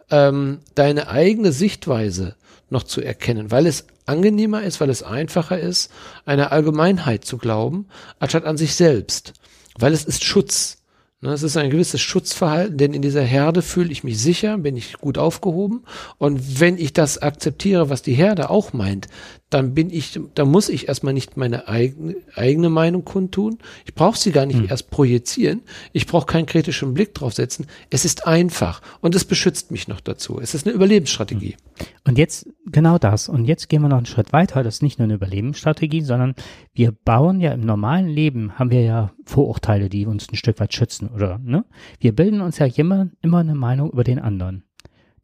ähm, 0.10 0.60
deine 0.76 1.08
eigene 1.08 1.52
Sichtweise 1.52 2.36
noch 2.70 2.84
zu 2.84 3.02
erkennen, 3.02 3.52
weil 3.52 3.66
es 3.66 3.86
angenehmer 4.06 4.64
ist, 4.64 4.82
weil 4.82 4.90
es 4.90 5.03
einfacher 5.03 5.60
ist, 5.60 5.91
einer 6.26 6.52
Allgemeinheit 6.52 7.26
zu 7.26 7.38
glauben, 7.38 7.88
anstatt 8.20 8.45
an 8.45 8.58
sich 8.58 8.76
selbst. 8.76 9.34
Weil 9.78 9.94
es 9.94 10.03
ist 10.03 10.24
Schutz. 10.24 10.78
Ne, 11.22 11.32
es 11.32 11.44
ist 11.44 11.56
ein 11.56 11.70
gewisses 11.70 12.02
Schutzverhalten, 12.02 12.78
denn 12.78 12.94
in 12.94 13.03
dieser 13.03 13.22
Herde 13.22 13.62
fühle 13.62 13.91
ich 13.91 14.03
mich 14.03 14.20
sicher, 14.20 14.58
bin 14.58 14.76
ich 14.76 14.94
gut 14.94 15.20
aufgehoben. 15.20 15.84
Und 16.18 16.60
wenn 16.60 16.78
ich 16.78 16.94
das 16.94 17.20
akzeptiere, 17.20 17.90
was 17.90 18.02
die 18.02 18.14
Herde 18.14 18.49
auch 18.49 18.74
meint, 18.74 19.08
dann 19.52 19.73
bin 19.73 19.90
ich, 19.90 20.19
da 20.34 20.45
muss 20.45 20.69
ich 20.69 20.88
erstmal 20.88 21.14
nicht 21.14 21.36
meine 21.36 21.68
eigene, 21.68 22.15
eigene 22.36 22.69
Meinung 22.69 23.03
kundtun. 23.03 23.60
Ich 23.86 23.94
brauche 23.94 24.18
sie 24.18 24.32
gar 24.32 24.45
nicht 24.45 24.60
hm. 24.60 24.68
erst 24.69 24.90
projizieren. 24.90 25.61
Ich 25.91 26.07
brauche 26.07 26.26
keinen 26.26 26.45
kritischen 26.45 26.94
Blick 26.94 27.14
drauf 27.14 27.34
setzen. 27.34 27.68
Es 27.90 28.06
ist 28.06 28.26
einfach 28.26 28.82
und 29.02 29.14
es 29.14 29.26
beschützt 29.26 29.69
mich 29.69 29.90
noch 29.90 29.99
dazu. 29.99 30.40
Es 30.40 30.56
ist 30.56 30.65
eine 30.65 30.73
Überlebensstrategie. 30.73 31.57
Hm. 31.57 31.86
Und 32.06 32.18
jetzt 32.18 32.48
genau 32.65 32.98
das. 32.98 33.28
Und 33.28 33.45
jetzt 33.45 33.68
gehen 33.68 33.82
wir 33.82 33.90
noch 33.90 33.98
einen 33.98 34.06
Schritt 34.06 34.32
weiter. 34.32 34.64
Das 34.64 34.76
ist 34.76 34.84
nicht 34.84 34.99
nur 34.99 35.03
eine 35.03 35.15
Überlebensstrategie, 35.15 36.02
sondern 36.02 36.34
wir 36.73 36.94
bauen 36.94 37.41
ja 37.41 37.52
im 37.52 37.61
normalen 37.61 38.07
Leben, 38.07 38.57
haben 38.57 38.72
wir 38.72 38.82
ja 38.82 39.14
Vorurteile, 39.26 39.90
die 39.90 40.06
uns 40.06 40.32
ein 40.32 40.38
Stück 40.38 40.60
weit 40.61 40.73
schützen, 40.73 41.10
oder? 41.10 41.40
Ne? 41.44 41.65
Wir 41.99 42.15
bilden 42.15 42.41
uns 42.41 42.57
ja 42.57 42.68
immer, 42.68 43.10
immer 43.22 43.40
eine 43.40 43.56
Meinung 43.56 43.91
über 43.91 44.06
den 44.06 44.19
anderen. 44.19 44.64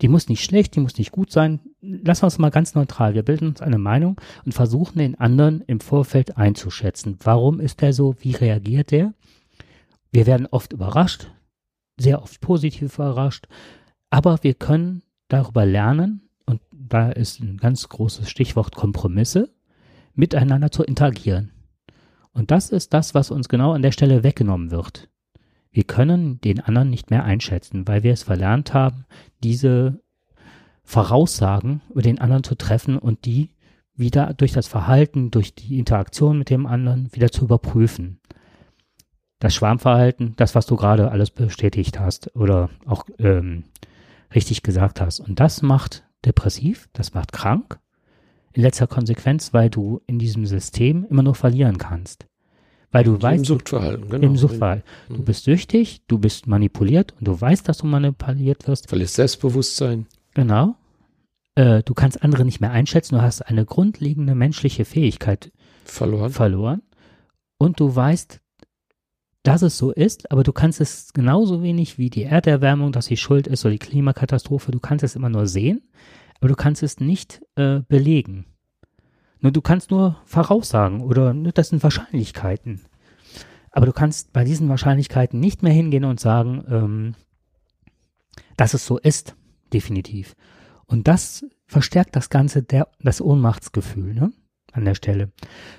Die 0.02 0.10
muss 0.10 0.30
nicht 0.30 0.44
schlecht, 0.44 0.76
die 0.76 0.80
muss 0.80 0.98
nicht 0.98 1.12
gut 1.12 1.32
sein. 1.32 1.60
Lassen 1.90 2.24
wir 2.24 2.26
uns 2.26 2.38
mal 2.38 2.52
ganz 2.52 2.76
neutral. 2.76 3.14
Wir 3.14 3.24
bilden 3.24 3.48
uns 3.48 3.62
eine 3.62 3.78
Meinung 3.78 4.20
und 4.44 4.52
versuchen 4.52 5.00
den 5.00 5.18
anderen 5.18 5.62
im 5.62 5.80
Vorfeld 5.80 6.36
einzuschätzen. 6.36 7.18
Warum 7.24 7.62
ist 7.62 7.82
der 7.82 7.94
so? 7.94 8.16
Wie 8.20 8.34
reagiert 8.34 8.92
der? 8.92 9.14
Wir 10.12 10.26
werden 10.26 10.48
oft 10.48 10.74
überrascht, 10.74 11.32
sehr 11.98 12.22
oft 12.22 12.42
positiv 12.42 12.96
überrascht, 12.96 13.48
aber 14.10 14.40
wir 14.42 14.54
können 14.54 15.04
darüber 15.30 15.66
lernen, 15.66 16.30
und 16.46 16.62
da 16.72 17.10
ist 17.10 17.40
ein 17.40 17.58
ganz 17.58 17.88
großes 17.88 18.30
Stichwort 18.30 18.76
Kompromisse, 18.76 19.54
miteinander 20.14 20.72
zu 20.72 20.84
interagieren. 20.84 21.52
Und 22.32 22.52
das 22.52 22.70
ist 22.70 22.94
das, 22.94 23.14
was 23.14 23.32
uns 23.32 23.48
genau 23.48 23.74
an 23.74 23.82
der 23.82 23.92
Stelle 23.92 24.24
weggenommen 24.24 24.72
wird. 24.72 25.10
Wir 25.72 25.84
können 25.84 26.42
den 26.42 26.60
anderen 26.60 26.90
nicht 26.90 27.12
mehr 27.12 27.24
einschätzen, 27.24 27.88
weil 27.88 28.04
wir 28.04 28.14
es 28.14 28.24
verlernt 28.24 28.74
haben, 28.74 29.06
diese 29.44 30.02
Voraussagen 30.88 31.82
über 31.90 32.02
den 32.02 32.20
anderen 32.20 32.46
zu 32.46 32.56
treffen 32.56 32.98
und 32.98 33.26
die 33.26 33.50
wieder 33.94 34.34
durch 34.34 34.54
das 34.54 34.68
Verhalten, 34.68 35.32
durch 35.32 35.54
die 35.54 35.80
Interaktion 35.80 36.40
mit 36.40 36.50
dem 36.50 36.66
anderen 36.66 37.14
wieder 37.14 37.30
zu 37.30 37.44
überprüfen. 37.44 38.22
Das 39.40 39.54
Schwarmverhalten, 39.54 40.34
das, 40.38 40.56
was 40.56 40.66
du 40.66 40.78
gerade 40.78 41.12
alles 41.12 41.30
bestätigt 41.30 42.00
hast 42.00 42.34
oder 42.38 42.70
auch 42.86 43.04
ähm, 43.20 43.66
richtig 44.34 44.64
gesagt 44.64 45.02
hast. 45.02 45.20
Und 45.20 45.42
das 45.42 45.62
macht 45.62 46.06
depressiv, 46.24 46.88
das 46.94 47.14
macht 47.14 47.34
krank. 47.34 47.80
In 48.54 48.62
letzter 48.62 48.88
Konsequenz, 48.88 49.54
weil 49.54 49.70
du 49.70 50.02
in 50.08 50.20
diesem 50.20 50.46
System 50.46 51.06
immer 51.10 51.22
nur 51.22 51.36
verlieren 51.36 51.78
kannst. 51.78 52.28
Weil 52.92 53.04
du 53.04 53.22
weißt. 53.22 53.40
Im 53.40 53.46
Suchtverhalten, 53.46 54.10
genau. 54.10 54.26
Im 54.26 54.38
Suchtverhalten. 54.38 54.86
Du 55.10 55.18
mhm. 55.18 55.26
bist 55.26 55.44
süchtig, 55.44 56.02
du 56.08 56.18
bist 56.18 56.48
manipuliert 56.48 57.14
und 57.20 57.28
du 57.28 57.40
weißt, 57.40 57.68
dass 57.68 57.80
du 57.80 57.88
manipuliert 57.88 58.70
wirst. 58.70 58.88
Verlierst 58.88 59.16
Selbstbewusstsein. 59.16 60.08
Genau. 60.38 60.76
Äh, 61.56 61.82
du 61.82 61.96
kannst 61.96 62.22
andere 62.22 62.46
nicht 62.46 62.62
mehr 62.62 62.70
einschätzen, 62.70 63.16
du 63.16 63.24
hast 63.24 63.42
eine 63.42 63.66
grundlegende 63.66 64.36
menschliche 64.36 64.86
Fähigkeit 64.86 65.52
verloren. 65.84 66.30
verloren. 66.30 66.84
Und 67.58 67.80
du 67.80 67.96
weißt, 67.96 68.40
dass 69.42 69.64
es 69.64 69.80
so 69.80 69.92
ist, 69.92 70.32
aber 70.32 70.44
du 70.44 70.54
kannst 70.54 70.80
es 70.80 71.12
genauso 71.12 71.64
wenig 71.64 71.98
wie 71.98 72.12
die 72.12 72.26
Erderwärmung, 72.26 72.92
dass 72.92 73.08
sie 73.08 73.18
schuld 73.18 73.48
ist 73.48 73.66
oder 73.66 73.72
die 73.72 73.80
Klimakatastrophe, 73.80 74.72
du 74.72 74.80
kannst 74.80 75.04
es 75.04 75.16
immer 75.16 75.30
nur 75.30 75.48
sehen, 75.48 75.82
aber 76.40 76.50
du 76.50 76.56
kannst 76.56 76.84
es 76.84 77.00
nicht 77.00 77.42
äh, 77.56 77.80
belegen. 77.88 78.46
Nur 79.40 79.52
du 79.52 79.62
kannst 79.62 79.90
nur 79.90 80.22
voraussagen 80.26 81.02
oder 81.02 81.34
ne, 81.34 81.52
das 81.52 81.70
sind 81.70 81.82
Wahrscheinlichkeiten. 81.82 82.82
Aber 83.72 83.88
du 83.88 83.92
kannst 83.92 84.34
bei 84.34 84.44
diesen 84.44 84.70
Wahrscheinlichkeiten 84.70 85.40
nicht 85.40 85.64
mehr 85.64 85.74
hingehen 85.74 86.06
und 86.06 86.20
sagen, 86.20 86.64
ähm, 86.70 87.16
dass 88.56 88.76
es 88.76 88.86
so 88.86 89.00
ist, 89.00 89.36
definitiv. 89.74 90.36
Und 90.86 91.08
das 91.08 91.46
verstärkt 91.66 92.16
das 92.16 92.30
Ganze, 92.30 92.64
der, 92.64 92.88
das 93.00 93.22
Ohnmachtsgefühl, 93.22 94.14
ne? 94.14 94.32
An 94.72 94.86
der 94.86 94.96
Stelle. 94.96 95.32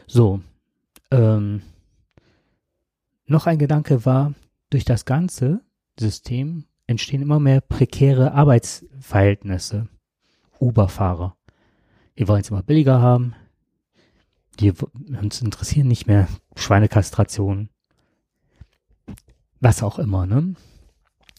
So. 0.06 0.40
Ähm, 1.10 1.62
noch 3.26 3.46
ein 3.46 3.58
Gedanke 3.58 4.04
war, 4.04 4.34
durch 4.70 4.84
das 4.84 5.04
ganze 5.04 5.60
System 5.98 6.64
entstehen 6.86 7.22
immer 7.22 7.38
mehr 7.38 7.60
prekäre 7.60 8.32
Arbeitsverhältnisse. 8.32 9.88
Uber-Fahrer. 10.60 11.36
Wir 12.14 12.28
wollen 12.28 12.40
es 12.40 12.50
immer 12.50 12.62
billiger 12.62 13.00
haben, 13.00 13.34
die 14.58 14.72
uns 14.72 15.40
interessieren 15.40 15.86
nicht 15.88 16.06
mehr 16.06 16.28
Schweinekastration. 16.56 17.68
Was 19.60 19.82
auch 19.82 19.98
immer, 19.98 20.26
ne? 20.26 20.54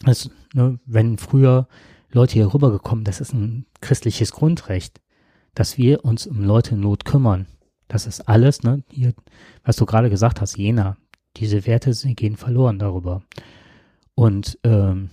Also, 0.04 0.30
ne, 0.54 0.78
wenn 0.86 1.18
früher 1.18 1.68
Leute 2.12 2.34
hier 2.34 2.52
rübergekommen, 2.52 3.04
das 3.04 3.20
ist 3.20 3.32
ein 3.32 3.66
christliches 3.80 4.32
Grundrecht, 4.32 5.00
dass 5.54 5.78
wir 5.78 6.04
uns 6.04 6.26
um 6.26 6.42
Leute 6.42 6.74
in 6.74 6.80
Not 6.80 7.04
kümmern. 7.04 7.46
Das 7.88 8.06
ist 8.06 8.28
alles, 8.28 8.62
ne? 8.62 8.82
Hier, 8.90 9.14
was 9.64 9.76
du 9.76 9.86
gerade 9.86 10.10
gesagt 10.10 10.40
hast, 10.40 10.56
Jena. 10.56 10.96
Diese 11.36 11.66
Werte 11.66 11.92
gehen 12.14 12.36
verloren 12.36 12.78
darüber. 12.78 13.22
Und 14.14 14.58
ähm, 14.64 15.10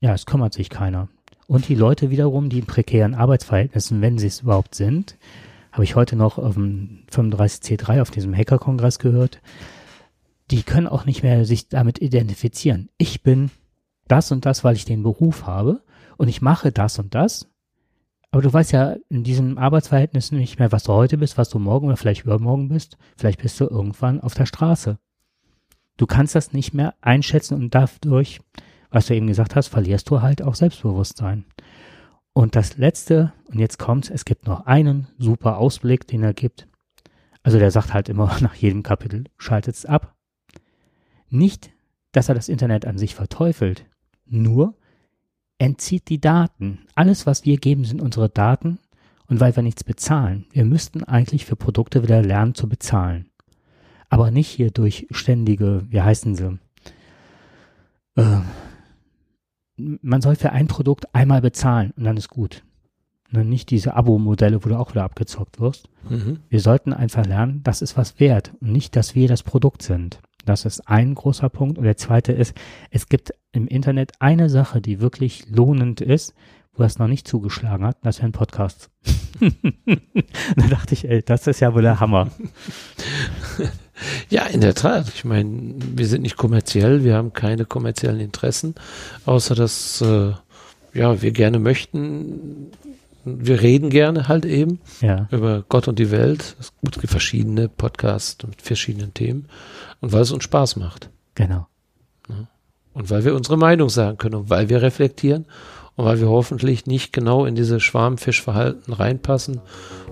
ja, 0.00 0.14
es 0.14 0.24
kümmert 0.24 0.54
sich 0.54 0.70
keiner. 0.70 1.08
Und 1.46 1.68
die 1.68 1.74
Leute 1.74 2.10
wiederum, 2.10 2.48
die 2.48 2.60
in 2.60 2.66
prekären 2.66 3.14
Arbeitsverhältnissen, 3.14 4.00
wenn 4.00 4.18
sie 4.18 4.28
es 4.28 4.40
überhaupt 4.40 4.74
sind, 4.74 5.18
habe 5.72 5.84
ich 5.84 5.96
heute 5.96 6.16
noch 6.16 6.38
auf 6.38 6.54
dem 6.54 7.04
35C3 7.10 8.00
auf 8.00 8.10
diesem 8.10 8.34
Hacker-Kongress 8.34 8.98
gehört. 8.98 9.40
Die 10.50 10.62
können 10.62 10.86
auch 10.86 11.04
nicht 11.04 11.22
mehr 11.22 11.44
sich 11.44 11.68
damit 11.68 12.00
identifizieren. 12.00 12.88
Ich 12.98 13.22
bin 13.22 13.50
das 14.08 14.32
und 14.32 14.46
das, 14.46 14.64
weil 14.64 14.76
ich 14.76 14.84
den 14.84 15.02
Beruf 15.02 15.46
habe 15.46 15.82
und 16.20 16.28
ich 16.28 16.42
mache 16.42 16.70
das 16.70 16.98
und 16.98 17.14
das, 17.14 17.48
Aber 18.30 18.42
du 18.42 18.52
weißt 18.52 18.72
ja 18.72 18.96
in 19.08 19.24
diesem 19.24 19.56
Arbeitsverhältnis 19.56 20.32
nicht 20.32 20.58
mehr, 20.58 20.70
was 20.70 20.82
du 20.82 20.92
heute 20.92 21.16
bist, 21.16 21.38
was 21.38 21.48
du 21.48 21.58
morgen 21.58 21.86
oder 21.86 21.96
vielleicht 21.96 22.24
übermorgen 22.24 22.68
bist. 22.68 22.98
Vielleicht 23.16 23.40
bist 23.40 23.58
du 23.58 23.64
irgendwann 23.64 24.20
auf 24.20 24.34
der 24.34 24.44
Straße. 24.44 24.98
Du 25.96 26.06
kannst 26.06 26.34
das 26.34 26.52
nicht 26.52 26.74
mehr 26.74 26.94
einschätzen 27.00 27.54
und 27.54 27.74
dadurch, 27.74 28.42
was 28.90 29.06
du 29.06 29.14
eben 29.14 29.28
gesagt 29.28 29.56
hast, 29.56 29.68
verlierst 29.68 30.10
du 30.10 30.20
halt 30.20 30.42
auch 30.42 30.54
Selbstbewusstsein. 30.54 31.46
Und 32.34 32.54
das 32.54 32.76
letzte, 32.76 33.32
und 33.46 33.58
jetzt 33.58 33.78
kommt, 33.78 34.10
es 34.10 34.26
gibt 34.26 34.46
noch 34.46 34.66
einen 34.66 35.08
super 35.16 35.56
Ausblick, 35.56 36.06
den 36.06 36.22
er 36.22 36.34
gibt. 36.34 36.68
Also 37.42 37.58
der 37.58 37.70
sagt 37.70 37.94
halt 37.94 38.10
immer 38.10 38.36
nach 38.42 38.54
jedem 38.54 38.82
Kapitel, 38.82 39.24
schaltet 39.38 39.74
es 39.74 39.86
ab. 39.86 40.14
Nicht, 41.30 41.70
dass 42.12 42.28
er 42.28 42.34
das 42.34 42.50
Internet 42.50 42.84
an 42.84 42.98
sich 42.98 43.14
verteufelt, 43.14 43.86
nur 44.26 44.74
entzieht 45.60 46.08
die 46.08 46.20
Daten. 46.20 46.80
Alles, 46.94 47.26
was 47.26 47.44
wir 47.44 47.58
geben, 47.58 47.84
sind 47.84 48.00
unsere 48.00 48.28
Daten. 48.28 48.78
Und 49.28 49.38
weil 49.38 49.54
wir 49.54 49.62
nichts 49.62 49.84
bezahlen, 49.84 50.46
wir 50.50 50.64
müssten 50.64 51.04
eigentlich 51.04 51.44
für 51.46 51.54
Produkte 51.54 52.02
wieder 52.02 52.20
lernen 52.20 52.56
zu 52.56 52.68
bezahlen. 52.68 53.30
Aber 54.08 54.32
nicht 54.32 54.48
hier 54.48 54.72
durch 54.72 55.06
ständige, 55.12 55.86
wie 55.88 56.00
heißen 56.00 56.34
sie? 56.34 56.58
Äh, 58.16 58.40
man 59.76 60.20
soll 60.20 60.34
für 60.34 60.50
ein 60.50 60.66
Produkt 60.66 61.14
einmal 61.14 61.42
bezahlen 61.42 61.92
und 61.96 62.02
dann 62.02 62.16
ist 62.16 62.28
gut. 62.28 62.64
Ne, 63.30 63.44
nicht 63.44 63.70
diese 63.70 63.94
Abo-Modelle, 63.94 64.64
wo 64.64 64.68
du 64.68 64.76
auch 64.76 64.90
wieder 64.90 65.04
abgezockt 65.04 65.60
wirst. 65.60 65.88
Mhm. 66.08 66.40
Wir 66.48 66.60
sollten 66.60 66.92
einfach 66.92 67.24
lernen, 67.24 67.62
das 67.62 67.82
ist 67.82 67.96
was 67.96 68.18
wert 68.18 68.52
und 68.60 68.72
nicht, 68.72 68.96
dass 68.96 69.14
wir 69.14 69.28
das 69.28 69.44
Produkt 69.44 69.82
sind. 69.82 70.20
Das 70.44 70.64
ist 70.64 70.88
ein 70.88 71.14
großer 71.14 71.48
Punkt. 71.48 71.78
Und 71.78 71.84
der 71.84 71.96
zweite 71.96 72.32
ist, 72.32 72.56
es 72.90 73.08
gibt 73.08 73.32
im 73.52 73.66
Internet 73.66 74.12
eine 74.20 74.48
Sache, 74.48 74.80
die 74.80 75.00
wirklich 75.00 75.44
lohnend 75.48 76.00
ist, 76.00 76.34
wo 76.74 76.84
es 76.84 76.98
noch 76.98 77.08
nicht 77.08 77.26
zugeschlagen 77.26 77.84
hat, 77.84 77.98
das 78.02 78.20
wären 78.20 78.32
Podcasts. 78.32 78.90
da 79.40 80.66
dachte 80.68 80.94
ich, 80.94 81.08
ey, 81.08 81.22
das 81.22 81.46
ist 81.46 81.60
ja 81.60 81.74
wohl 81.74 81.82
der 81.82 82.00
Hammer. 82.00 82.30
Ja, 84.28 84.46
in 84.46 84.60
der 84.60 84.74
Tat. 84.74 85.08
Ich 85.14 85.24
meine, 85.24 85.74
wir 85.78 86.06
sind 86.06 86.22
nicht 86.22 86.36
kommerziell, 86.36 87.04
wir 87.04 87.14
haben 87.16 87.32
keine 87.32 87.66
kommerziellen 87.66 88.20
Interessen, 88.20 88.74
außer 89.26 89.54
dass 89.54 90.00
äh, 90.00 90.32
ja, 90.94 91.20
wir 91.20 91.32
gerne 91.32 91.58
möchten, 91.58 92.70
wir 93.24 93.60
reden 93.60 93.90
gerne 93.90 94.28
halt 94.28 94.46
eben 94.46 94.80
ja. 95.00 95.28
über 95.30 95.64
Gott 95.68 95.88
und 95.88 95.98
die 95.98 96.10
Welt. 96.10 96.56
Es 96.58 96.72
gibt 96.80 96.96
verschiedene 97.10 97.68
Podcasts 97.68 98.38
mit 98.46 98.62
verschiedenen 98.62 99.12
Themen. 99.12 99.48
Und 100.00 100.12
weil 100.12 100.22
es 100.22 100.32
uns 100.32 100.44
Spaß 100.44 100.76
macht. 100.76 101.10
Genau. 101.34 101.66
Und 102.92 103.10
weil 103.10 103.24
wir 103.24 103.34
unsere 103.34 103.56
Meinung 103.56 103.88
sagen 103.88 104.18
können 104.18 104.34
und 104.34 104.50
weil 104.50 104.68
wir 104.68 104.82
reflektieren 104.82 105.46
und 105.96 106.04
weil 106.04 106.20
wir 106.20 106.28
hoffentlich 106.28 106.86
nicht 106.86 107.12
genau 107.12 107.44
in 107.44 107.54
diese 107.54 107.80
Schwarmfischverhalten 107.80 108.92
reinpassen 108.92 109.60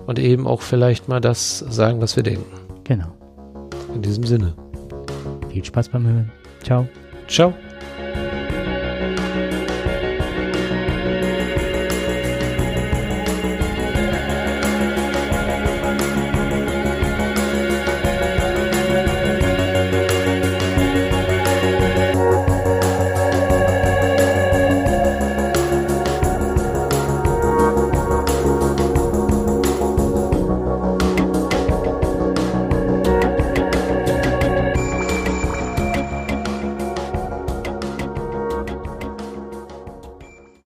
und 0.05 0.19
eben 0.19 0.47
auch 0.47 0.61
vielleicht 0.61 1.07
mal 1.07 1.19
das 1.19 1.59
sagen, 1.59 2.01
was 2.01 2.15
wir 2.15 2.23
denken. 2.23 2.45
Genau. 2.83 3.13
In 3.93 4.01
diesem 4.01 4.23
Sinne. 4.23 4.55
Viel 5.51 5.65
Spaß 5.65 5.89
beim 5.89 6.05
Hören. 6.05 6.31
Ciao. 6.63 6.87
Ciao. 7.27 7.53